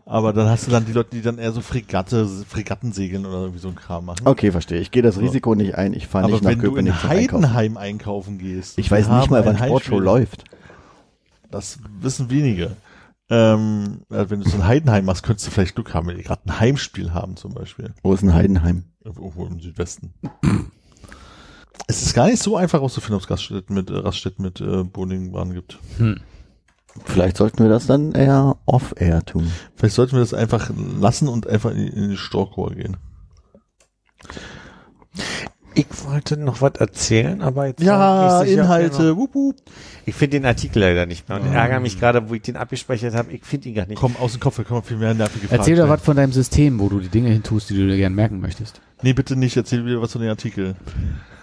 Aber 0.07 0.33
dann 0.33 0.49
hast 0.49 0.67
du 0.67 0.71
dann 0.71 0.85
die 0.87 0.93
Leute, 0.93 1.11
die 1.13 1.23
dann 1.23 1.39
eher 1.39 1.53
so 1.53 1.61
Fregatte, 1.61 2.27
Fregatten 2.49 2.93
segeln 2.93 3.25
oder 3.27 3.41
irgendwie 3.43 3.61
so 3.61 3.69
ein 3.69 3.75
Kram 3.77 4.05
machen. 4.07 4.21
Okay, 4.27 4.51
verstehe. 4.51 4.81
Ich 4.81 4.91
gehe 4.91 5.03
das 5.03 5.15
So. 5.15 5.21
Risiko 5.21 5.55
nicht 5.55 5.77
ein. 5.77 5.93
Ich 5.95 6.07
fahre 6.09 6.25
Aber 6.25 6.33
nicht 6.35 6.43
nach 6.45 6.51
wenn 6.51 6.59
du 6.59 6.67
in 6.67 6.71
Köpenick 6.75 7.01
zum 7.01 7.11
Einkaufen. 7.11 7.45
Heidenheim 7.55 7.77
einkaufen 7.77 8.39
gehst. 8.39 8.79
Ich 8.79 8.91
weiß 8.91 9.09
nicht 9.09 9.31
mal, 9.31 9.45
wann 9.47 9.57
Sportshow 9.57 9.99
läuft. 10.01 10.45
Das 11.55 11.79
wissen 12.01 12.31
wenige. 12.31 12.77
Ähm, 13.31 14.01
äh, 14.11 14.27
wenn 14.29 14.41
du 14.41 14.49
es 14.49 14.55
in 14.55 14.67
Heidenheim 14.67 15.05
machst, 15.05 15.23
könntest 15.23 15.47
du 15.47 15.53
vielleicht 15.53 15.77
Glück 15.77 15.95
haben, 15.95 16.09
wenn 16.09 16.17
die 16.17 16.25
gerade 16.25 16.43
ein 16.47 16.59
Heimspiel 16.59 17.15
haben 17.15 17.37
zum 17.37 17.55
Beispiel. 17.55 17.95
Wo 18.03 18.13
ist 18.13 18.23
ein 18.23 18.35
Heidenheim? 18.35 18.87
Irgendwo 19.05 19.47
im 19.47 19.61
Südwesten. 19.61 20.15
es 21.87 22.03
ist 22.03 22.13
gar 22.13 22.27
nicht 22.27 22.43
so 22.43 22.57
einfach 22.57 22.81
auszufinden, 22.81 23.15
ob 23.15 23.23
es 23.23 23.31
Raststätten 23.31 23.73
mit, 23.73 23.89
äh, 23.89 23.99
Raststätten 23.99 24.45
mit 24.45 24.61
äh, 24.61 24.83
Bowlingbahnen 24.83 25.55
gibt. 25.55 25.79
Hm. 25.99 26.21
Vielleicht 27.05 27.37
sollten 27.37 27.63
wir 27.63 27.71
das 27.71 27.87
dann 27.87 28.13
eher 28.13 28.57
off-air 28.67 29.25
tun. 29.25 29.49
Vielleicht 29.77 29.95
sollten 29.95 30.15
wir 30.15 30.21
das 30.21 30.35
einfach 30.35 30.73
lassen 31.01 31.29
und 31.29 31.47
einfach 31.47 31.71
in, 31.71 31.87
in 31.87 32.11
die 32.11 32.17
Storkohr 32.17 32.73
gehen. 32.73 32.97
Ich 35.77 35.87
wollte 36.07 36.37
noch 36.37 36.61
was 36.61 36.75
erzählen, 36.79 37.43
aber 37.43 37.67
jetzt 37.67 37.83
Ja, 37.83 38.43
ich 38.43 38.49
sicher, 38.51 38.57
wir 38.57 38.65
Inhalte, 38.65 39.03
noch- 39.03 39.17
wup, 39.17 39.35
wup. 39.35 39.57
Ich 40.07 40.15
finde 40.15 40.39
den 40.39 40.47
Artikel 40.47 40.81
leider 40.81 41.07
nicht 41.07 41.29
mehr 41.29 41.41
und 41.41 41.53
ärgere 41.53 41.81
mich 41.81 41.99
gerade, 41.99 42.29
wo 42.29 42.35
ich 42.35 42.43
den 42.43 42.57
abgespeichert 42.57 43.15
habe. 43.15 43.33
Ich 43.33 43.45
finde 43.45 43.69
ihn 43.69 43.75
gar 43.75 43.87
nicht. 43.87 43.99
Komm, 43.99 44.15
aus 44.17 44.33
dem 44.33 44.41
Kopf, 44.41 44.57
da 44.57 44.63
kann 44.63 44.75
man 44.75 44.83
viel 44.85 44.99
mehr 44.99 45.15
nervige 45.15 45.49
Fragen 45.49 45.59
Erzähl 45.61 45.77
doch 45.77 45.89
was 45.89 46.01
von 46.03 46.17
deinem 46.17 46.33
System, 46.33 46.79
wo 46.79 46.89
du 46.89 47.01
die 47.01 47.09
Dinge 47.09 47.31
hintust, 47.31 47.71
die 47.71 47.75
du 47.77 47.89
dir 47.89 47.97
gerne 47.97 48.15
merken 48.15 48.41
möchtest. 48.41 48.81
Nee, 49.03 49.13
bitte 49.15 49.35
nicht, 49.37 49.57
erzähl 49.57 49.85
wieder 49.85 50.01
was 50.01 50.13
von 50.13 50.21
den 50.21 50.31
Artikel. 50.31 50.77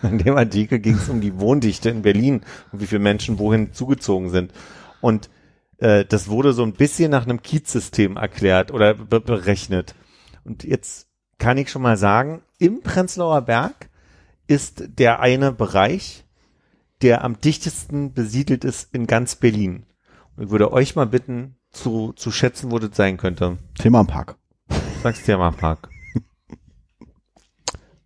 In 0.03 0.17
dem 0.17 0.37
Artikel 0.37 0.79
ging 0.79 0.95
es 0.95 1.09
um 1.09 1.19
die 1.19 1.39
Wohndichte 1.39 1.89
in 1.89 2.01
Berlin 2.01 2.41
und 2.71 2.81
wie 2.81 2.87
viele 2.87 3.01
Menschen 3.01 3.37
wohin 3.37 3.73
zugezogen 3.73 4.29
sind. 4.29 4.53
Und 5.01 5.29
äh, 5.79 6.05
das 6.05 6.29
wurde 6.29 6.53
so 6.53 6.63
ein 6.63 6.73
bisschen 6.73 7.11
nach 7.11 7.25
einem 7.25 7.41
Kiezsystem 7.41 8.15
erklärt 8.15 8.71
oder 8.71 8.93
be 8.93 9.19
berechnet. 9.19 9.93
Und 10.45 10.63
jetzt 10.63 11.07
kann 11.37 11.57
ich 11.57 11.69
schon 11.69 11.81
mal 11.81 11.97
sagen, 11.97 12.41
im 12.59 12.81
Prenzlauer 12.81 13.41
Berg 13.41 13.89
ist 14.51 14.83
der 14.99 15.21
eine 15.21 15.51
Bereich, 15.51 16.25
der 17.01 17.23
am 17.23 17.39
dichtesten 17.39 18.13
besiedelt 18.13 18.63
ist 18.63 18.93
in 18.93 19.07
ganz 19.07 19.35
Berlin. 19.35 19.85
Und 20.35 20.43
ich 20.43 20.49
würde 20.51 20.71
euch 20.71 20.95
mal 20.95 21.07
bitten, 21.07 21.55
zu, 21.71 22.11
zu 22.13 22.31
schätzen, 22.31 22.69
wo 22.69 22.77
das 22.77 22.95
sein 22.95 23.17
könnte. 23.17 23.57
Themenpark. 23.75 24.35
Sag's 25.01 25.23
dir 25.23 25.37
mal, 25.37 25.51
Park. 25.51 25.89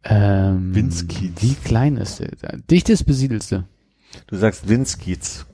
Ähm, 0.03 0.75
Winskiez. 0.75 1.41
Wie 1.41 1.55
klein 1.55 1.97
ist 1.97 2.19
der? 2.19 2.29
Dichtest 2.69 3.07
besiedelste. 3.07 3.67
Du 4.27 4.37
sagst 4.37 4.69
Winskiez. 4.69 5.47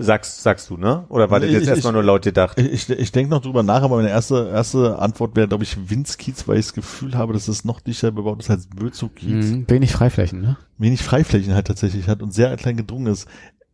Sagst, 0.00 0.42
sagst 0.44 0.70
du, 0.70 0.76
ne? 0.76 1.04
Oder 1.08 1.28
war 1.28 1.40
das 1.40 1.50
jetzt 1.50 1.64
ich- 1.64 1.68
erstmal 1.68 1.92
nur 1.92 2.04
laut 2.04 2.22
gedacht? 2.22 2.56
Ich, 2.58 2.88
ich, 2.88 2.90
ich 2.90 3.10
denke 3.12 3.30
noch 3.30 3.42
drüber 3.42 3.64
nach, 3.64 3.82
aber 3.82 3.96
meine 3.96 4.10
erste, 4.10 4.48
erste 4.52 4.96
Antwort 4.98 5.34
wäre, 5.34 5.48
glaube 5.48 5.64
ich, 5.64 5.90
Winskiez, 5.90 6.46
weil 6.46 6.58
ich 6.58 6.66
das 6.66 6.74
Gefühl 6.74 7.14
habe, 7.16 7.32
dass 7.32 7.48
es 7.48 7.64
noch 7.64 7.80
dichter 7.80 8.12
bebaut 8.12 8.40
ist 8.40 8.48
als 8.48 8.68
Bözok-Kiez. 8.68 9.46
Mhm. 9.46 9.64
Wenig 9.68 9.92
Freiflächen, 9.92 10.40
ne? 10.40 10.56
Wenig 10.78 11.02
Freiflächen 11.02 11.52
halt 11.54 11.66
tatsächlich 11.66 12.06
hat 12.08 12.22
und 12.22 12.32
sehr 12.32 12.56
klein 12.56 12.76
gedrungen 12.76 13.08
ist. 13.08 13.26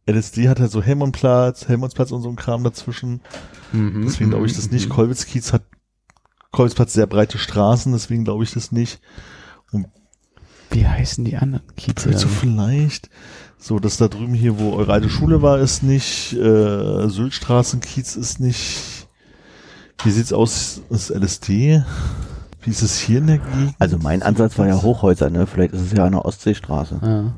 LSD 0.06 0.48
hat 0.48 0.60
halt 0.60 0.70
so 0.70 0.82
Helmondplatz, 0.82 1.68
Helmondsplatz 1.68 2.10
und 2.10 2.22
so 2.22 2.28
ein 2.30 2.36
Kram 2.36 2.64
dazwischen. 2.64 3.20
Mhm. 3.72 4.02
Deswegen 4.06 4.30
glaube 4.30 4.46
ich 4.46 4.54
das 4.54 4.70
nicht. 4.70 4.88
Kolwitzkiez 4.88 5.52
hat 5.52 5.62
Kolwitzplatz 6.52 6.94
sehr 6.94 7.06
breite 7.06 7.36
Straßen, 7.36 7.92
deswegen 7.92 8.24
glaube 8.24 8.44
ich 8.44 8.52
das 8.52 8.72
nicht. 8.72 9.00
Wie 10.70 10.86
heißen 10.86 11.24
die 11.24 11.36
anderen 11.36 11.64
Kieze? 11.76 12.06
Willst 12.06 12.24
du 12.24 12.28
vielleicht 12.28 13.08
so, 13.64 13.78
dass 13.78 13.96
da 13.96 14.08
drüben 14.08 14.34
hier, 14.34 14.58
wo 14.58 14.74
eure 14.74 14.92
alte 14.92 15.08
Schule 15.08 15.40
war, 15.40 15.58
ist 15.58 15.82
nicht, 15.82 16.34
äh, 16.34 17.08
Syltstraßenkiez 17.08 18.14
ist 18.14 18.38
nicht, 18.38 19.08
wie 20.02 20.10
sieht's 20.10 20.34
aus, 20.34 20.82
ist 20.90 21.08
LSD? 21.08 21.82
Wie 22.60 22.70
ist 22.70 22.82
es 22.82 22.98
hier 22.98 23.20
in 23.20 23.26
der 23.26 23.38
Gegend? 23.38 23.74
Also 23.78 23.96
mein 23.96 24.22
Ansatz 24.22 24.58
war 24.58 24.66
ja 24.66 24.82
Hochhäuser, 24.82 25.30
ne? 25.30 25.46
Vielleicht 25.46 25.72
ist 25.72 25.80
es 25.80 25.92
ja 25.92 26.10
der 26.10 26.26
Ostseestraße. 26.26 27.00
Ja. 27.02 27.34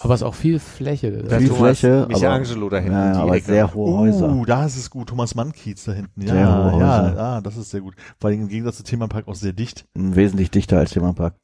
Aber 0.00 0.14
es 0.14 0.22
ist 0.22 0.26
auch 0.26 0.34
viel 0.34 0.58
Fläche. 0.58 1.24
Viel 1.28 1.48
Thomas 1.48 1.78
Fläche, 1.78 2.06
Michelangelo 2.08 2.68
da 2.68 2.78
hinten. 2.78 2.92
Ja, 2.92 3.12
die 3.12 3.18
aber 3.20 3.36
Ecke. 3.36 3.46
sehr 3.46 3.72
hohe 3.74 3.96
Häuser. 3.98 4.28
Uh, 4.28 4.44
da 4.44 4.66
ist 4.66 4.76
es 4.76 4.90
gut. 4.90 5.10
Thomas 5.10 5.36
Mann 5.36 5.52
Kiez 5.52 5.84
da 5.84 5.92
hinten. 5.92 6.20
Ja, 6.20 6.32
Sehr 6.32 6.48
hohe 6.48 6.80
ja, 6.80 7.02
Häuser. 7.02 7.16
ja, 7.16 7.40
das 7.40 7.56
ist 7.56 7.70
sehr 7.70 7.80
gut. 7.80 7.94
Vor 8.18 8.30
allem 8.30 8.40
im 8.40 8.48
Gegensatz 8.48 8.78
zu 8.78 8.82
Themenpark 8.82 9.28
auch 9.28 9.36
sehr 9.36 9.52
dicht. 9.52 9.84
Wesentlich 9.94 10.50
dichter 10.50 10.78
als 10.78 10.90
Themenpark. 10.90 11.36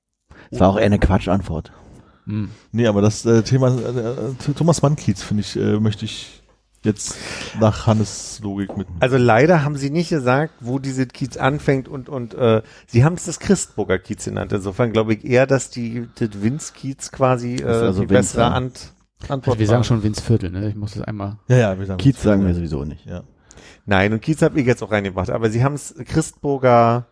Das 0.51 0.59
war 0.59 0.71
auch 0.71 0.79
eher 0.79 0.87
eine 0.87 0.99
Quatschantwort. 0.99 1.73
Mhm. 2.29 2.51
Nee, 2.73 2.87
aber 2.87 3.01
das 3.03 3.25
äh, 3.27 3.43
Thema 3.43 3.69
äh, 3.69 4.31
äh, 4.51 4.55
Thomas 4.55 4.83
Mann 4.83 4.97
Kiez 4.97 5.23
finde 5.23 5.41
ich, 5.41 5.57
äh, 5.57 5.81
möchte 5.81 6.05
ich 6.05 6.43
jetzt 6.85 7.17
nach 7.59 7.87
Hannes 7.87 8.39
Logik 8.43 8.77
mit. 8.77 8.87
Also 9.01 9.17
leider 9.17 9.65
haben 9.65 9.77
sie 9.77 9.91
nicht 9.91 10.11
gesagt, 10.11 10.53
wo 10.61 10.79
diese 10.79 11.07
Kiez 11.07 11.37
anfängt 11.37 11.89
und 11.89 12.09
und 12.09 12.35
äh, 12.35 12.63
sie 12.87 13.03
haben 13.05 13.15
es 13.15 13.25
das 13.25 13.41
Christburger 13.41 13.99
Kiez 13.99 14.25
genannt. 14.27 14.53
Insofern 14.53 14.93
glaube 14.93 15.15
ich 15.15 15.25
eher, 15.25 15.47
dass 15.47 15.71
die 15.71 16.07
das 16.19 16.41
Winz-Kiez 16.41 17.11
quasi 17.11 17.55
äh, 17.55 17.63
Das 17.63 17.77
ist 17.79 17.83
also 17.83 18.01
die 18.03 18.07
bessere 18.07 18.43
Winzer. 18.45 18.55
Ant 18.55 18.93
Antwort 19.23 19.49
Also 19.49 19.59
wir 19.59 19.67
war. 19.67 19.73
sagen 19.75 19.85
schon 19.85 20.03
Winzviertel, 20.05 20.51
ne? 20.51 20.69
Ich 20.69 20.77
muss 20.77 20.93
das 20.95 21.03
einmal. 21.03 21.39
Ja, 21.49 21.57
ja, 21.57 21.79
wir 21.79 21.87
sagen 21.87 21.99
Kiez 21.99 22.23
sagen 22.23 22.47
wir 22.47 22.55
sowieso 22.55 22.85
nicht. 22.85 23.05
Ja. 23.07 23.25
Nein, 23.85 24.13
und 24.13 24.21
Kiez 24.23 24.43
habe 24.43 24.61
ich 24.61 24.67
jetzt 24.67 24.83
auch 24.83 24.93
reingebracht, 24.93 25.31
aber 25.31 25.51
sie 25.51 25.65
haben 25.65 25.75
es 25.75 25.95
Christburger 26.07 27.07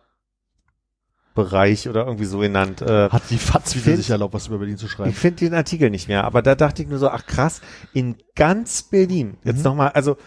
Bereich 1.37 1.87
oder 1.87 2.05
irgendwie 2.05 2.25
so 2.25 2.39
genannt. 2.39 2.81
Äh, 2.81 3.09
Hat 3.09 3.23
die 3.29 3.37
Fatz 3.37 3.73
wieder 3.75 3.85
Find- 3.85 3.97
sich 3.97 4.09
erlaubt, 4.09 4.33
was 4.33 4.47
über 4.47 4.57
Berlin 4.57 4.77
zu 4.77 4.87
schreiben. 4.89 5.11
Ich 5.11 5.15
finde 5.15 5.37
den 5.45 5.53
Artikel 5.53 5.89
nicht 5.89 6.09
mehr, 6.09 6.25
aber 6.25 6.41
da 6.41 6.55
dachte 6.55 6.81
ich 6.81 6.89
nur 6.89 6.99
so, 6.99 7.07
ach 7.09 7.25
krass, 7.25 7.61
in 7.93 8.15
ganz 8.35 8.81
Berlin, 8.83 9.37
jetzt 9.45 9.59
Mhm. 9.59 9.63
nochmal, 9.63 9.89
also 9.89 10.17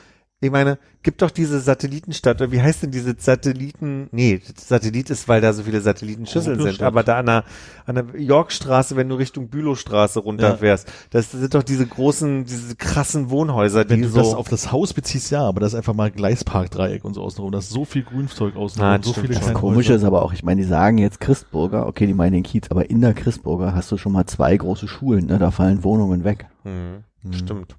ich 0.43 0.51
meine, 0.51 0.79
gibt 1.03 1.21
doch 1.21 1.31
diese 1.31 1.61
Satellitenstadt, 1.61 2.41
oder 2.41 2.51
wie 2.51 2.63
heißt 2.63 2.83
denn 2.83 2.91
diese 2.91 3.15
Satelliten, 3.19 4.09
nee, 4.11 4.41
Satellit 4.57 5.11
ist, 5.11 5.29
weil 5.29 5.43
da 5.43 5.53
so 5.53 5.65
viele 5.65 5.83
Satellitenschüsseln 5.83 6.59
sind, 6.61 6.83
aber 6.83 7.03
da 7.03 7.19
an 7.19 7.27
der, 7.27 7.45
an 7.85 7.95
der 7.97 8.07
Yorkstraße, 8.19 8.97
wenn 8.97 9.09
du 9.11 9.17
Richtung 9.17 9.49
Bülowstraße 9.49 10.21
runterfährst, 10.21 10.91
das 11.11 11.31
sind 11.31 11.55
doch 11.55 11.63
diese 11.63 11.87
großen, 11.87 12.47
diese 12.47 12.75
krassen 12.77 13.29
Wohnhäuser, 13.29 13.87
Wenn 13.89 13.97
die 13.97 14.03
du 14.03 14.09
so, 14.09 14.17
das 14.19 14.35
auf 14.35 14.49
das 14.49 14.73
Haus 14.73 14.95
beziehst, 14.95 15.31
ja, 15.31 15.43
aber 15.43 15.61
das 15.61 15.73
ist 15.75 15.77
einfach 15.77 15.95
mal 15.95 16.11
Gleisparkdreieck 16.11 17.05
und 17.05 17.13
so 17.13 17.23
außenrum. 17.23 17.53
Da 17.53 17.59
ist 17.59 17.69
so 17.69 17.85
viel 17.85 18.03
Grünzeug 18.03 18.57
außenrum, 18.57 18.91
Ah, 18.91 18.95
und 18.95 19.05
so 19.05 19.11
stimmt. 19.13 19.27
viele 19.27 19.39
Das 19.39 19.49
Das 19.49 19.55
Komische 19.55 19.93
ist 19.93 20.05
aber 20.05 20.23
auch, 20.23 20.33
ich 20.33 20.43
meine, 20.43 20.63
die 20.63 20.67
sagen 20.67 20.97
jetzt 20.97 21.21
Christburger, 21.21 21.87
okay, 21.87 22.07
die 22.07 22.15
meinen 22.15 22.33
den 22.33 22.43
Kiez, 22.45 22.71
aber 22.71 22.89
in 22.89 23.03
der 23.03 23.13
Christburger 23.13 23.75
hast 23.75 23.93
du 23.93 23.99
schon 23.99 24.13
mal 24.13 24.25
zwei 24.25 24.57
große 24.57 24.89
Schulen, 24.89 25.27
ne? 25.27 25.39
Da 25.39 25.51
fallen 25.51 25.85
Wohnungen 25.85 26.25
weg. 26.25 26.47
hm, 26.63 27.05
Mhm. 27.23 27.35
stimmt. 27.35 27.77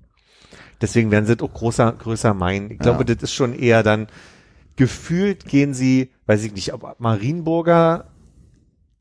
Deswegen 0.81 1.11
werden 1.11 1.25
sie 1.25 1.39
auch 1.39 1.53
großer, 1.53 1.91
größer 1.93 2.33
meinen. 2.33 2.71
Ich 2.71 2.79
glaube, 2.79 3.05
das 3.05 3.17
ist 3.21 3.33
schon 3.33 3.53
eher 3.53 3.83
dann, 3.83 4.07
gefühlt 4.75 5.45
gehen 5.45 5.73
sie, 5.73 6.09
weiß 6.25 6.43
ich 6.43 6.53
nicht, 6.53 6.73
ob 6.73 6.99
Marienburger, 6.99 8.05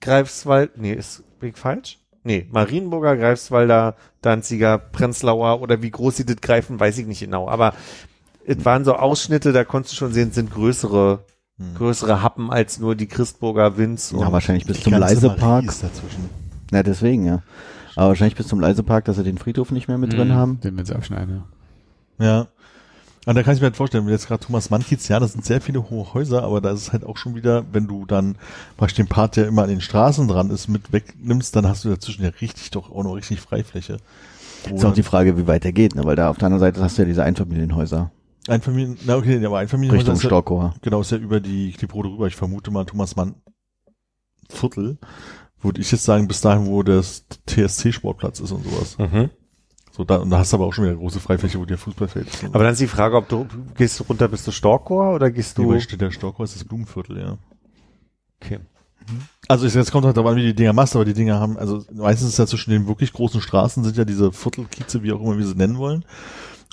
Greifswald, 0.01 0.79
nee, 0.79 0.93
ist, 0.93 1.23
bin 1.41 1.51
ich 1.51 1.57
falsch? 1.57 1.99
Nee, 2.23 2.47
Marienburger, 2.51 3.17
Greifswalder, 3.17 3.97
Danziger, 4.21 4.79
Prenzlauer 4.79 5.61
oder 5.63 5.83
wie 5.83 5.91
groß 5.91 6.19
sie 6.19 6.27
das 6.27 6.37
greifen, 6.37 6.79
weiß 6.79 6.99
ich 6.99 7.07
nicht 7.07 7.21
genau. 7.21 7.49
Aber 7.49 7.75
es 8.47 8.63
waren 8.65 8.85
so 8.85 8.95
Ausschnitte, 8.95 9.53
da 9.53 9.65
konntest 9.65 9.95
du 9.95 9.97
schon 9.99 10.13
sehen, 10.13 10.29
es 10.29 10.35
sind 10.35 10.51
größere, 10.53 11.25
Hm. 11.59 11.75
größere 11.77 12.23
Happen 12.23 12.51
als 12.51 12.79
nur 12.79 12.95
die 12.95 13.07
Christburger 13.07 13.77
Winz. 13.77 14.13
Ja, 14.13 14.19
und- 14.27 14.33
wahrscheinlich 14.33 14.65
bis 14.67 14.83
zum 14.83 14.95
Leisepark. 14.95 15.67
Dazwischen. 15.67 16.31
Na, 16.71 16.83
deswegen, 16.83 17.27
ja. 17.27 17.43
Aber 17.97 18.09
wahrscheinlich 18.09 18.37
bis 18.37 18.49
zum 18.49 18.61
Leisepark, 18.61 19.05
dass 19.05 19.17
sie 19.17 19.25
den 19.25 19.37
Friedhof 19.37 19.71
nicht 19.71 19.87
mehr 19.89 19.99
mit 19.99 20.13
drin 20.15 20.29
Mhm. 20.29 20.33
haben. 20.35 20.61
Den 20.61 20.75
wir 20.77 20.81
jetzt 20.85 20.93
abschneiden, 20.93 21.35
ja. 21.37 21.45
Ja. 22.21 22.47
Und 23.27 23.35
da 23.35 23.43
kann 23.43 23.55
ich 23.55 23.61
mir 23.61 23.67
halt 23.67 23.77
vorstellen, 23.77 24.07
wenn 24.07 24.13
jetzt 24.13 24.29
gerade 24.29 24.45
Thomas 24.45 24.71
Mann 24.71 24.83
Kiez, 24.83 25.07
ja, 25.09 25.21
das 25.21 25.33
sind 25.33 25.45
sehr 25.45 25.61
viele 25.61 25.91
hohe 25.91 26.15
Häuser, 26.15 26.43
aber 26.43 26.61
da 26.61 26.71
ist 26.71 26.81
es 26.81 26.93
halt 26.93 27.05
auch 27.05 27.19
schon 27.19 27.35
wieder, 27.35 27.65
wenn 27.73 27.87
du 27.87 28.07
dann 28.07 28.37
praktisch 28.77 28.97
den 28.97 29.09
Part, 29.09 29.37
der 29.37 29.47
immer 29.47 29.63
an 29.63 29.69
den 29.69 29.83
Straßen 29.83 30.27
dran 30.27 30.51
ist, 30.51 30.69
mit 30.69 30.93
wegnimmst, 30.93 31.55
dann 31.55 31.69
hast 31.69 31.85
du 31.85 31.91
dazwischen 31.91 32.25
ja 32.25 32.31
richtig 32.41 32.71
doch 32.71 32.91
auch 32.91 33.05
noch 33.05 33.15
richtig 33.15 33.41
Freifläche. 33.41 33.99
Ist 34.75 34.85
auch 34.85 34.95
die 34.95 35.03
Frage, 35.03 35.37
wie 35.37 35.47
weit 35.47 35.65
der 35.65 35.73
geht, 35.73 35.95
ne? 35.95 36.05
Weil 36.05 36.17
da 36.17 36.31
auf 36.31 36.39
der 36.39 36.47
anderen 36.47 36.61
Seite 36.61 36.83
hast 36.83 36.99
du 36.99 37.03
ja 37.03 37.09
diese 37.09 37.23
Einfamilienhäuser. 37.23 38.11
Einfamilien, 38.49 38.99
na 39.05 39.17
okay, 39.17 39.45
aber 39.45 39.59
Einfamilienhäuser 39.59 40.01
Richtung 40.01 40.15
ist 40.17 40.23
ja, 40.23 40.29
Storkower. 40.29 40.75
genau, 40.83 41.01
ist 41.01 41.11
ja 41.11 41.19
über 41.19 41.41
die 41.41 41.73
Klibrode 41.73 42.09
rüber. 42.09 42.27
Ich 42.27 42.37
vermute 42.37 42.71
mal 42.71 42.85
Thomas 42.85 43.17
Mann 43.17 43.35
Viertel, 44.49 44.99
würde 45.61 45.81
ich 45.81 45.93
jetzt 45.93 46.05
sagen, 46.05 46.27
bis 46.27 46.41
dahin, 46.41 46.67
wo 46.67 46.83
das 46.83 47.27
TSC-Sportplatz 47.47 48.41
ist 48.41 48.51
und 48.51 48.65
sowas. 48.65 48.99
Mhm. 48.99 49.31
So, 50.01 50.05
da, 50.05 50.17
und 50.17 50.31
da 50.31 50.39
hast 50.39 50.51
du 50.51 50.57
aber 50.57 50.65
auch 50.65 50.73
schon 50.73 50.87
wieder 50.87 50.97
große 50.97 51.21
Freifläche, 51.21 51.61
wo 51.61 51.67
der 51.67 51.77
Fußballfeld 51.77 52.27
ist. 52.27 52.45
Aber 52.45 52.65
dann 52.65 52.73
ist 52.73 52.81
die 52.81 52.87
Frage, 52.87 53.17
ob 53.17 53.29
du, 53.29 53.47
gehst 53.77 54.01
du 54.01 54.05
runter 54.05 54.29
bis 54.29 54.45
zu 54.45 54.51
Storkor 54.51 55.15
oder 55.15 55.31
gehst 55.31 55.59
Nee, 55.59 55.65
du, 55.65 55.71
bei 55.73 55.79
steht 55.79 56.01
der 56.01 56.11
Storkow 56.11 56.43
ist 56.43 56.57
das 56.57 56.65
Blumenviertel, 56.65 57.19
ja. 57.19 57.37
okay. 58.41 58.61
Also 59.47 59.67
es 59.67 59.75
jetzt 59.75 59.93
kommt 59.93 60.07
halt 60.07 60.17
darauf 60.17 60.31
an, 60.31 60.39
wie 60.39 60.43
die 60.43 60.55
Dinger 60.55 60.73
machst, 60.73 60.97
aber 60.97 61.05
die 61.05 61.13
Dinger 61.13 61.39
haben, 61.39 61.59
also 61.59 61.85
meistens 61.93 62.31
ist 62.31 62.39
ja 62.39 62.47
zwischen 62.47 62.71
den 62.71 62.89
wirklich 62.89 63.13
großen 63.13 63.43
Straßen 63.43 63.85
sind 63.85 63.99
ja 63.99 64.07
diese 64.07 64.33
Viertelkieze, 64.33 65.03
wie 65.03 65.13
auch 65.13 65.21
immer 65.21 65.37
wir 65.37 65.47
sie 65.47 65.55
nennen 65.55 65.77
wollen. 65.77 66.07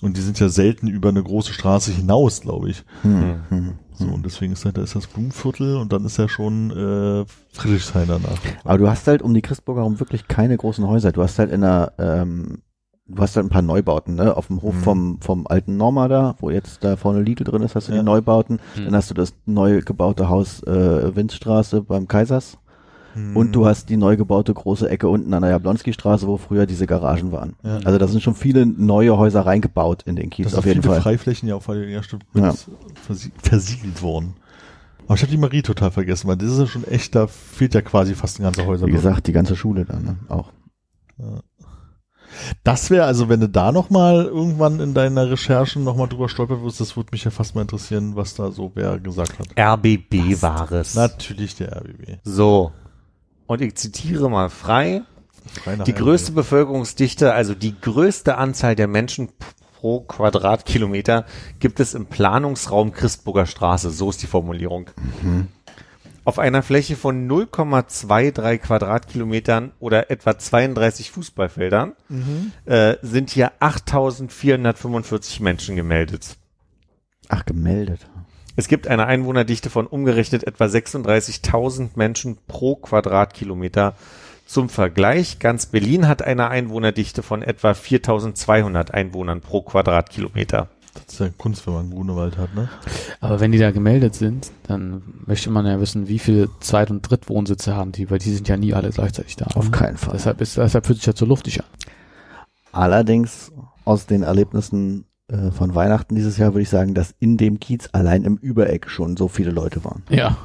Und 0.02 0.16
die 0.16 0.22
sind 0.22 0.40
ja 0.40 0.48
selten 0.48 0.88
über 0.88 1.10
eine 1.10 1.22
große 1.22 1.52
Straße 1.52 1.91
hinaus, 1.91 2.40
glaube 2.40 2.70
ich. 2.70 2.86
Hm, 3.02 3.41
hm. 3.49 3.74
So, 3.91 4.06
und 4.06 4.26
deswegen 4.26 4.54
ist 4.54 4.64
halt, 4.64 4.78
da 4.78 4.84
ist 4.84 4.95
das 4.95 5.08
Blumenviertel 5.08 5.76
und 5.76 5.91
dann 5.91 6.06
ist 6.06 6.16
ja 6.16 6.30
schon 6.30 6.72
äh, 6.72 7.26
Friedrichshain 7.52 8.08
danach. 8.08 8.38
Aber 8.64 8.78
du 8.78 8.88
hast 8.88 9.06
halt 9.08 9.22
um 9.22 9.34
die 9.34 9.41
Christburger 9.41 9.82
herum 9.82 9.99
wirklich 9.99 10.30
keine 10.30 10.56
großen 10.56 10.88
Häuser. 10.88 11.12
Du 11.12 11.22
hast 11.22 11.40
halt 11.40 11.52
in 11.52 11.62
der, 11.62 11.91
ähm, 11.98 12.60
du 13.09 13.21
hast 13.21 13.35
halt 13.35 13.45
ein 13.45 13.49
paar 13.49 13.61
Neubauten, 13.61 14.15
ne? 14.15 14.35
Auf 14.35 14.47
dem 14.47 14.61
Hof 14.61 14.75
Mhm. 14.75 14.79
vom, 14.79 15.21
vom 15.21 15.47
alten 15.47 15.77
Norma 15.77 16.07
da, 16.07 16.35
wo 16.39 16.49
jetzt 16.49 16.84
da 16.84 16.95
vorne 16.97 17.21
Lidl 17.21 17.43
drin 17.43 17.61
ist, 17.61 17.75
hast 17.75 17.88
du 17.88 17.91
Ja. 17.93 17.99
die 17.99 18.05
Neubauten. 18.05 18.59
Mhm. 18.77 18.85
Dann 18.85 18.95
hast 18.95 19.09
du 19.09 19.13
das 19.13 19.34
neu 19.45 19.81
gebaute 19.81 20.29
Haus 20.29 20.61
äh, 20.63 21.15
Windstraße 21.15 21.81
beim 21.81 22.07
Kaisers. 22.07 22.57
Mhm. 23.15 23.35
Und 23.38 23.51
du 23.55 23.65
hast 23.65 23.89
die 23.89 23.97
neu 23.97 24.15
gebaute 24.17 24.53
große 24.53 24.89
Ecke 24.89 25.07
unten 25.07 25.34
an 25.34 25.41
der 25.41 25.51
Jablonski-Straße, 25.51 26.27
wo 26.27 26.38
früher 26.38 26.65
diese 26.67 26.85
Garagen 26.85 27.31
waren. 27.31 27.55
Ja. 27.63 27.77
Also 27.84 27.97
da 27.97 28.07
sind 28.07 28.21
schon 28.21 28.35
viele 28.35 28.65
neue 28.65 29.17
Häuser 29.17 29.45
reingebaut 29.45 30.03
in 30.03 30.15
den 30.15 30.29
Kiez, 30.29 30.45
das 30.47 30.55
auf 30.55 30.65
jeden 30.65 30.81
viele 30.84 30.93
Fall. 30.95 31.01
Freiflächen 31.01 31.47
ja 31.49 31.55
auch 31.55 31.67
weil 31.67 31.89
ja, 31.89 32.03
stimmt, 32.03 32.25
Ja. 32.35 32.53
versie 33.07 33.31
versiegelt 33.41 34.01
worden. 34.03 34.34
Aber 35.05 35.15
ich 35.15 35.21
habe 35.21 35.31
die 35.31 35.38
Marie 35.38 35.61
total 35.61 35.89
vergessen, 35.91 36.27
weil 36.27 36.35
das 36.35 36.51
ist 36.51 36.59
ja 36.59 36.67
schon 36.67 36.84
echt, 36.84 37.15
da 37.15 37.27
fehlt 37.27 37.73
ja 37.73 37.81
quasi 37.81 38.13
fast 38.13 38.39
ein 38.39 38.43
ganzer 38.43 38.65
Häuser. 38.65 38.88
Wie 38.88 38.91
gesagt, 38.91 39.25
die 39.27 39.31
ganze 39.31 39.55
Schule 39.55 39.85
da, 39.85 39.97
ne? 39.97 40.17
Auch. 40.27 40.51
Das 42.64 42.89
wäre 42.89 43.05
also, 43.05 43.30
wenn 43.30 43.39
du 43.39 43.49
da 43.49 43.72
noch 43.72 43.89
mal 43.89 44.26
irgendwann 44.26 44.80
in 44.80 44.93
deiner 44.93 45.30
Recherchen 45.30 45.84
noch 45.84 45.95
mal 45.95 46.07
drüber 46.07 46.30
stolpern 46.30 46.64
wirst, 46.64 46.80
das 46.80 46.95
würde 46.95 47.09
mich 47.11 47.23
ja 47.23 47.31
fast 47.31 47.55
mal 47.55 47.61
interessieren, 47.61 48.15
was 48.15 48.35
da 48.35 48.51
so 48.51 48.72
wer 48.76 48.99
gesagt 48.99 49.39
hat. 49.39 49.47
RBB 49.57 50.41
war 50.41 50.72
es. 50.72 50.95
Natürlich 50.95 51.55
der 51.55 51.77
RBB. 51.77 52.19
So. 52.23 52.72
Und 53.47 53.61
ich 53.61 53.76
zitiere 53.76 54.30
mal 54.30 54.49
frei. 54.49 55.03
Reiner 55.65 55.85
Die 55.85 55.93
Heimweh. 55.93 56.03
größte 56.03 56.31
Bevölkerungsdichte, 56.34 57.34
also 57.34 57.55
die 57.55 57.80
größte 57.80 58.38
Anzahl 58.38 58.76
der 58.76 58.88
Menschen 58.88 59.30
pro 59.80 60.01
Quadratkilometer 60.01 61.26
gibt 61.59 61.80
es 61.80 61.93
im 61.93 62.07
Planungsraum 62.07 62.91
Christburger 62.91 63.45
Straße. 63.45 63.89
So 63.91 64.09
ist 64.09 64.22
die 64.22 64.27
Formulierung. 64.27 64.89
Auf 66.28 66.40
einer 66.40 66.62
Fläche 66.62 66.98
von 66.98 67.26
0,23 67.26 68.58
Quadratkilometern 68.58 69.72
oder 69.80 70.12
etwa 70.12 70.38
32 70.38 71.10
Fußballfeldern 71.10 71.94
äh, 72.66 72.95
sind 73.02 73.30
hier 73.30 73.54
8445 73.62 75.40
Menschen 75.40 75.78
gemeldet. 75.78 76.36
Ach, 77.30 77.45
gemeldet. 77.45 78.10
Es 78.58 78.68
gibt 78.68 78.90
eine 78.90 79.06
Einwohnerdichte 79.06 79.70
von 79.70 79.88
umgerechnet 79.88 80.44
etwa 80.44 80.66
36.000 80.66 81.91
Menschen 81.95 82.38
pro 82.45 82.76
Quadratkilometer. 82.76 83.95
Zum 84.45 84.68
Vergleich, 84.68 85.40
ganz 85.40 85.68
Berlin 85.68 86.10
hat 86.10 86.24
eine 86.24 86.49
Einwohnerdichte 86.49 87.24
von 87.24 87.41
etwa 87.41 87.72
4.200 87.72 88.91
Einwohnern 88.91 89.40
pro 89.40 89.62
Quadratkilometer. 89.62 90.68
Das 91.06 91.14
ist 91.14 91.19
ja 91.19 91.30
Kunst, 91.38 91.65
wenn 91.65 91.74
man 91.74 91.86
einen 91.86 91.94
Grunewald 91.94 92.38
hat, 92.38 92.53
ne? 92.56 92.69
Aber 93.22 93.40
wenn 93.40 93.52
die 93.52 93.57
da 93.57 93.72
gemeldet 93.72 94.15
sind, 94.15 94.52
dann 94.68 95.02
möchte 95.26 95.49
man 95.49 95.65
ja 95.65 95.80
wissen, 95.80 96.07
wie 96.07 96.19
viele 96.19 96.49
Zweit- 96.60 96.91
und 96.91 97.02
Drittwohnsitze 97.02 97.76
haben 97.76 97.91
die, 97.91 98.10
weil 98.10 98.19
die 98.19 98.34
sind 98.34 98.48
ja 98.48 98.57
nie 98.57 98.74
alle 98.74 98.90
gleichzeitig 98.90 99.36
da. 99.36 99.45
Auf 99.56 99.72
keinen 99.72 99.98
Fall. 99.98 100.14
Deshalb, 100.14 100.41
ist, 100.41 100.57
deshalb 100.57 100.86
fühlt 100.86 100.99
sich 100.99 101.07
ja 101.07 101.15
zu 101.15 101.26
luftig 101.26 101.60
an. 101.61 101.68
Allerdings 102.72 103.52
aus 103.86 104.06
den 104.06 104.24
Erlebnissen 104.24 105.06
äh, 105.30 105.52
von 105.52 105.76
Weihnachten 105.76 106.15
dieses 106.15 106.38
Jahr 106.38 106.53
würde 106.53 106.61
ich 106.61 106.69
sagen, 106.69 106.94
dass 106.94 107.14
in 107.19 107.38
dem 107.38 107.60
Kiez 107.60 107.90
allein 107.91 108.24
im 108.24 108.38
Übereck 108.38 108.90
schon 108.90 109.18
so 109.18 109.28
viele 109.28 109.52
Leute 109.52 109.84
waren. 109.84 110.03
Ja. 110.10 110.38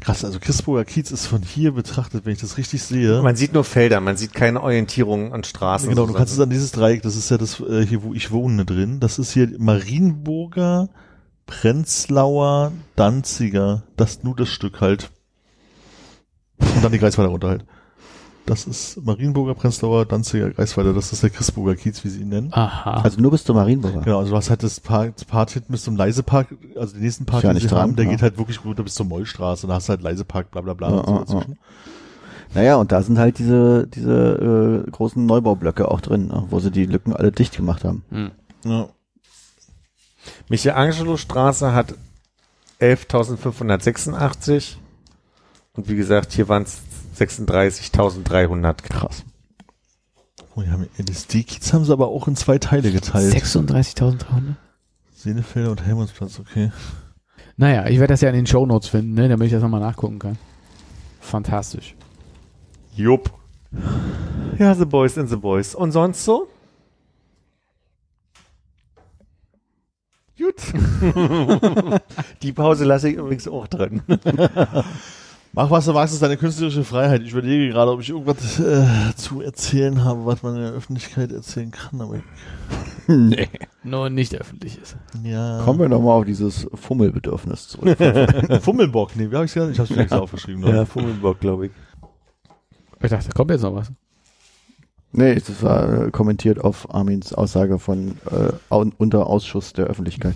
Krass, 0.00 0.24
also 0.24 0.38
Christburger 0.38 0.84
Kiez 0.84 1.10
ist 1.10 1.26
von 1.26 1.42
hier 1.42 1.72
betrachtet, 1.72 2.24
wenn 2.24 2.32
ich 2.32 2.40
das 2.40 2.58
richtig 2.58 2.82
sehe. 2.82 3.22
Man 3.22 3.36
sieht 3.36 3.52
nur 3.52 3.64
Felder, 3.64 4.00
man 4.00 4.16
sieht 4.16 4.34
keine 4.34 4.62
Orientierung 4.62 5.32
an 5.32 5.44
Straßen. 5.44 5.88
genau, 5.88 6.06
du 6.06 6.12
So 6.12 6.18
kannst 6.18 6.32
es 6.32 6.40
an 6.40 6.50
dieses 6.50 6.72
Dreieck, 6.72 7.02
das 7.02 7.16
ist 7.16 7.30
ja 7.30 7.38
das 7.38 7.60
äh, 7.60 7.84
hier, 7.84 8.02
wo 8.02 8.14
ich 8.14 8.30
wohne 8.30 8.64
drin. 8.64 9.00
Das 9.00 9.18
ist 9.18 9.32
hier 9.32 9.50
Marienburger, 9.58 10.88
Prenzlauer, 11.46 12.72
Danziger. 12.94 13.82
Das 13.96 14.22
nur 14.22 14.36
das 14.36 14.48
Stück 14.48 14.80
halt. 14.80 15.10
Und 16.58 16.84
dann 16.84 16.92
die 16.92 16.98
Greifswalder 16.98 17.30
runter 17.30 17.48
halt. 17.48 17.64
Das 18.46 18.64
ist 18.64 19.04
Marienburger, 19.04 19.54
Prenzlauer, 19.54 20.06
Danziger, 20.06 20.50
Greifswalder. 20.50 20.92
Das 20.92 21.12
ist 21.12 21.20
der 21.20 21.30
Christburger 21.30 21.74
Kiez, 21.74 22.04
wie 22.04 22.08
sie 22.08 22.20
ihn 22.20 22.28
nennen. 22.28 22.48
Aha. 22.52 23.00
Also 23.02 23.20
nur 23.20 23.32
bis 23.32 23.42
zum 23.42 23.56
Marienburger. 23.56 24.02
Genau, 24.02 24.20
also 24.20 24.30
du 24.30 24.36
hast 24.36 24.50
halt 24.50 24.62
das 24.62 24.78
Park, 24.78 25.16
das 25.16 25.24
Part 25.24 25.50
hinten 25.50 25.72
bis 25.72 25.82
zum 25.82 25.96
Leisepark, 25.96 26.54
also 26.76 26.94
den 26.94 27.02
nächsten 27.02 27.26
Park, 27.26 27.42
ja 27.42 27.50
den 27.50 27.54
nicht 27.54 27.64
sie 27.64 27.68
dran, 27.68 27.82
haben, 27.82 27.96
der 27.96 28.04
ja. 28.04 28.12
geht 28.12 28.22
halt 28.22 28.38
wirklich 28.38 28.64
runter 28.64 28.84
bis 28.84 28.94
zur 28.94 29.06
Mollstraße. 29.06 29.66
Da 29.66 29.74
hast 29.74 29.88
du 29.88 29.90
halt 29.90 30.02
Leisepark, 30.02 30.52
bla 30.52 30.60
bla 30.60 30.74
bla. 30.74 30.90
Ja, 30.90 30.96
und 30.96 31.06
so 31.06 31.12
ja, 31.12 31.18
dazwischen. 31.18 31.58
Naja, 32.54 32.76
und 32.76 32.92
da 32.92 33.02
sind 33.02 33.18
halt 33.18 33.38
diese, 33.38 33.88
diese 33.88 34.84
äh, 34.86 34.90
großen 34.90 35.26
Neubaublöcke 35.26 35.90
auch 35.90 36.00
drin, 36.00 36.28
ne, 36.28 36.44
wo 36.48 36.60
sie 36.60 36.70
die 36.70 36.86
Lücken 36.86 37.12
alle 37.14 37.32
dicht 37.32 37.56
gemacht 37.56 37.84
haben. 37.84 38.04
Hm. 38.10 38.30
Ja. 38.64 38.88
Michelangelo 40.48 41.16
Straße 41.16 41.72
hat 41.72 41.94
11.586 42.80 44.76
und 45.74 45.88
wie 45.88 45.96
gesagt, 45.96 46.32
hier 46.32 46.48
waren 46.48 46.62
es 46.62 46.80
36.300. 47.16 48.82
Krass. 48.82 49.24
Oh, 50.54 50.62
die 50.62 50.70
haben, 50.70 50.88
das 51.04 51.26
D-Kiez 51.26 51.72
haben 51.72 51.84
sie 51.84 51.92
aber 51.92 52.08
auch 52.08 52.28
in 52.28 52.36
zwei 52.36 52.58
Teile 52.58 52.90
geteilt. 52.92 53.34
36.300? 53.34 54.54
Senefelder 55.14 55.70
und 55.70 55.84
Helmutsplatz, 55.84 56.38
okay. 56.38 56.70
Naja, 57.56 57.86
ich 57.88 57.98
werde 57.98 58.12
das 58.12 58.20
ja 58.20 58.28
in 58.28 58.36
den 58.36 58.46
Shownotes 58.46 58.88
finden, 58.88 59.14
ne, 59.14 59.28
damit 59.28 59.46
ich 59.46 59.52
das 59.52 59.62
nochmal 59.62 59.80
nachgucken 59.80 60.18
kann. 60.18 60.38
Fantastisch. 61.20 61.94
Jupp. 62.94 63.30
Ja, 64.58 64.74
The 64.74 64.84
Boys 64.84 65.16
in 65.16 65.26
The 65.26 65.36
Boys. 65.36 65.74
Und 65.74 65.92
sonst 65.92 66.24
so? 66.24 66.48
Gut. 70.38 70.56
Die 72.42 72.52
Pause 72.52 72.84
lasse 72.84 73.08
ich 73.08 73.16
übrigens 73.16 73.48
auch 73.48 73.66
drin. 73.66 74.02
Mach 75.58 75.70
was 75.70 75.86
du 75.86 75.94
magst, 75.94 76.12
ist 76.12 76.22
deine 76.22 76.36
künstlerische 76.36 76.84
Freiheit. 76.84 77.22
Ich 77.22 77.32
überlege 77.32 77.70
gerade, 77.70 77.90
ob 77.90 78.02
ich 78.02 78.10
irgendwas 78.10 78.60
äh, 78.60 78.86
zu 79.16 79.40
erzählen 79.40 80.04
habe, 80.04 80.26
was 80.26 80.42
man 80.42 80.56
in 80.56 80.60
der 80.60 80.72
Öffentlichkeit 80.72 81.32
erzählen 81.32 81.70
kann, 81.70 81.98
aber 82.02 82.20
nee. 83.06 83.48
Nur 83.82 84.10
nicht 84.10 84.34
öffentlich 84.34 84.78
ist. 84.78 84.98
ja. 85.24 85.62
Kommen 85.64 85.78
wir 85.80 85.88
nochmal 85.88 86.18
auf 86.18 86.26
dieses 86.26 86.66
Fummelbedürfnis 86.74 87.68
zurück. 87.68 87.96
Fummelbock, 88.60 89.16
nee, 89.16 89.30
wie 89.30 89.34
hab 89.34 89.44
ich's 89.44 89.54
gesagt? 89.54 89.72
Ich 89.72 89.80
hab's 89.80 89.88
mir 89.88 90.02
extra 90.02 90.18
aufgeschrieben. 90.18 90.60
Ne? 90.60 90.84
Fummelbock, 90.84 91.40
glaube 91.40 91.66
ich. 91.66 91.72
Ich 93.02 93.08
dachte, 93.08 93.28
da 93.28 93.32
kommt 93.32 93.50
jetzt 93.50 93.62
noch 93.62 93.74
was. 93.74 93.90
nee, 95.12 95.36
das 95.36 95.62
war 95.62 96.08
äh, 96.08 96.10
kommentiert 96.10 96.62
auf 96.62 96.94
Armins 96.94 97.32
Aussage 97.32 97.78
von 97.78 98.18
äh, 98.30 98.52
unter 98.68 99.26
Ausschuss 99.26 99.72
der 99.72 99.86
Öffentlichkeit. 99.86 100.34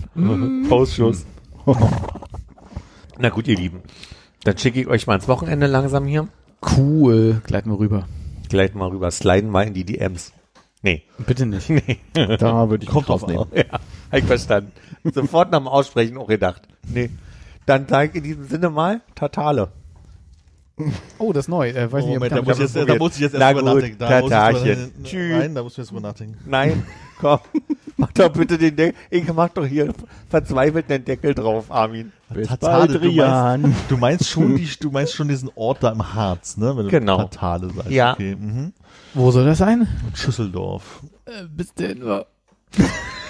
Ausschuss. 0.71 1.27
Na 3.19 3.29
gut, 3.29 3.47
ihr 3.47 3.55
Lieben. 3.55 3.83
Dann 4.43 4.57
schicke 4.57 4.81
ich 4.81 4.87
euch 4.87 5.07
mal 5.07 5.15
ins 5.15 5.27
Wochenende 5.27 5.67
langsam 5.67 6.05
hier. 6.05 6.27
Cool. 6.77 7.41
Gleiten 7.45 7.69
wir 7.69 7.79
rüber. 7.79 8.07
Gleich 8.49 8.73
mal 8.73 8.89
rüber. 8.89 9.11
Sliden 9.11 9.49
mal 9.49 9.67
in 9.67 9.73
die 9.73 9.83
DMs. 9.85 10.33
Nee. 10.81 11.03
Bitte 11.19 11.45
nicht. 11.45 11.69
Nee. 11.69 11.99
Da 12.13 12.69
würde 12.69 12.83
ich 12.83 12.89
Kommt 12.89 13.07
drauf 13.07 13.21
rausnehmen. 13.23 13.45
Ja, 13.53 13.63
hab 14.11 14.17
ich 14.19 14.25
verstanden. 14.25 14.71
Sofort 15.13 15.51
nach 15.51 15.59
dem 15.59 15.67
Aussprechen 15.67 16.17
auch 16.17 16.27
gedacht. 16.27 16.63
Nee. 16.87 17.09
Dann 17.67 17.87
sage 17.87 18.09
ich 18.09 18.15
in 18.15 18.23
diesem 18.23 18.47
Sinne 18.47 18.69
mal 18.71 19.01
Tatale. 19.15 19.69
Oh, 21.19 21.31
das 21.31 21.45
ist 21.45 21.49
neu. 21.49 21.69
Äh, 21.69 21.91
weiß 21.91 22.03
Oh, 22.03 22.07
nicht, 22.07 22.15
Moment, 22.15 22.31
da 22.31 22.37
ich 22.39 22.45
muss, 22.45 22.55
ich 22.57 22.61
jetzt, 22.73 22.75
da 22.89 22.95
muss 22.95 23.13
ich 23.15 23.19
jetzt 23.21 23.33
Na 23.33 23.39
erst 23.51 23.59
drüber 23.59 23.71
gut, 23.73 23.75
nachdenken. 23.81 23.99
Da 23.99 24.09
muss 24.19 24.23
ich 24.23 24.29
Tatarchen. 24.29 24.65
drüber- 24.93 25.03
Tschüss. 25.03 25.37
Nein, 25.37 25.55
da 25.55 25.63
muss 25.63 25.71
ich 25.73 25.77
jetzt 25.77 25.91
drüber 25.91 26.01
nachdenken. 26.01 26.37
Nein, 26.47 26.83
komm. 27.19 27.39
Mach 28.01 28.11
doch 28.13 28.29
bitte 28.33 28.57
den 28.57 28.75
Deckel. 28.75 28.99
Ich 29.09 29.31
mach 29.33 29.49
doch 29.49 29.65
hier 29.65 29.93
verzweifelt 30.29 30.89
den 30.89 31.05
Deckel 31.05 31.33
drauf, 31.35 31.71
Armin. 31.71 32.11
Bis 32.33 32.47
Tatale, 32.47 32.99
bald, 32.99 33.03
du 33.03 33.11
meinst, 33.11 33.79
du 33.89 33.97
meinst 33.97 34.29
schon 34.29 34.55
die, 34.55 34.67
du 34.79 34.89
meinst 34.89 35.13
schon 35.13 35.27
diesen 35.27 35.49
Ort 35.55 35.83
da 35.83 35.91
im 35.91 36.13
Harz, 36.13 36.57
ne? 36.57 36.75
Wenn 36.75 36.85
du 36.85 36.89
Genau. 36.89 37.17
Tatale 37.17 37.69
sagst. 37.69 37.91
Ja. 37.91 38.13
Okay. 38.13 38.35
Mhm. 38.35 38.73
Wo 39.13 39.31
soll 39.31 39.45
das 39.45 39.59
sein? 39.59 39.87
Schüsseldorf. 40.15 41.03
Äh, 41.25 41.45
bis 41.49 41.73
denn. 41.73 42.01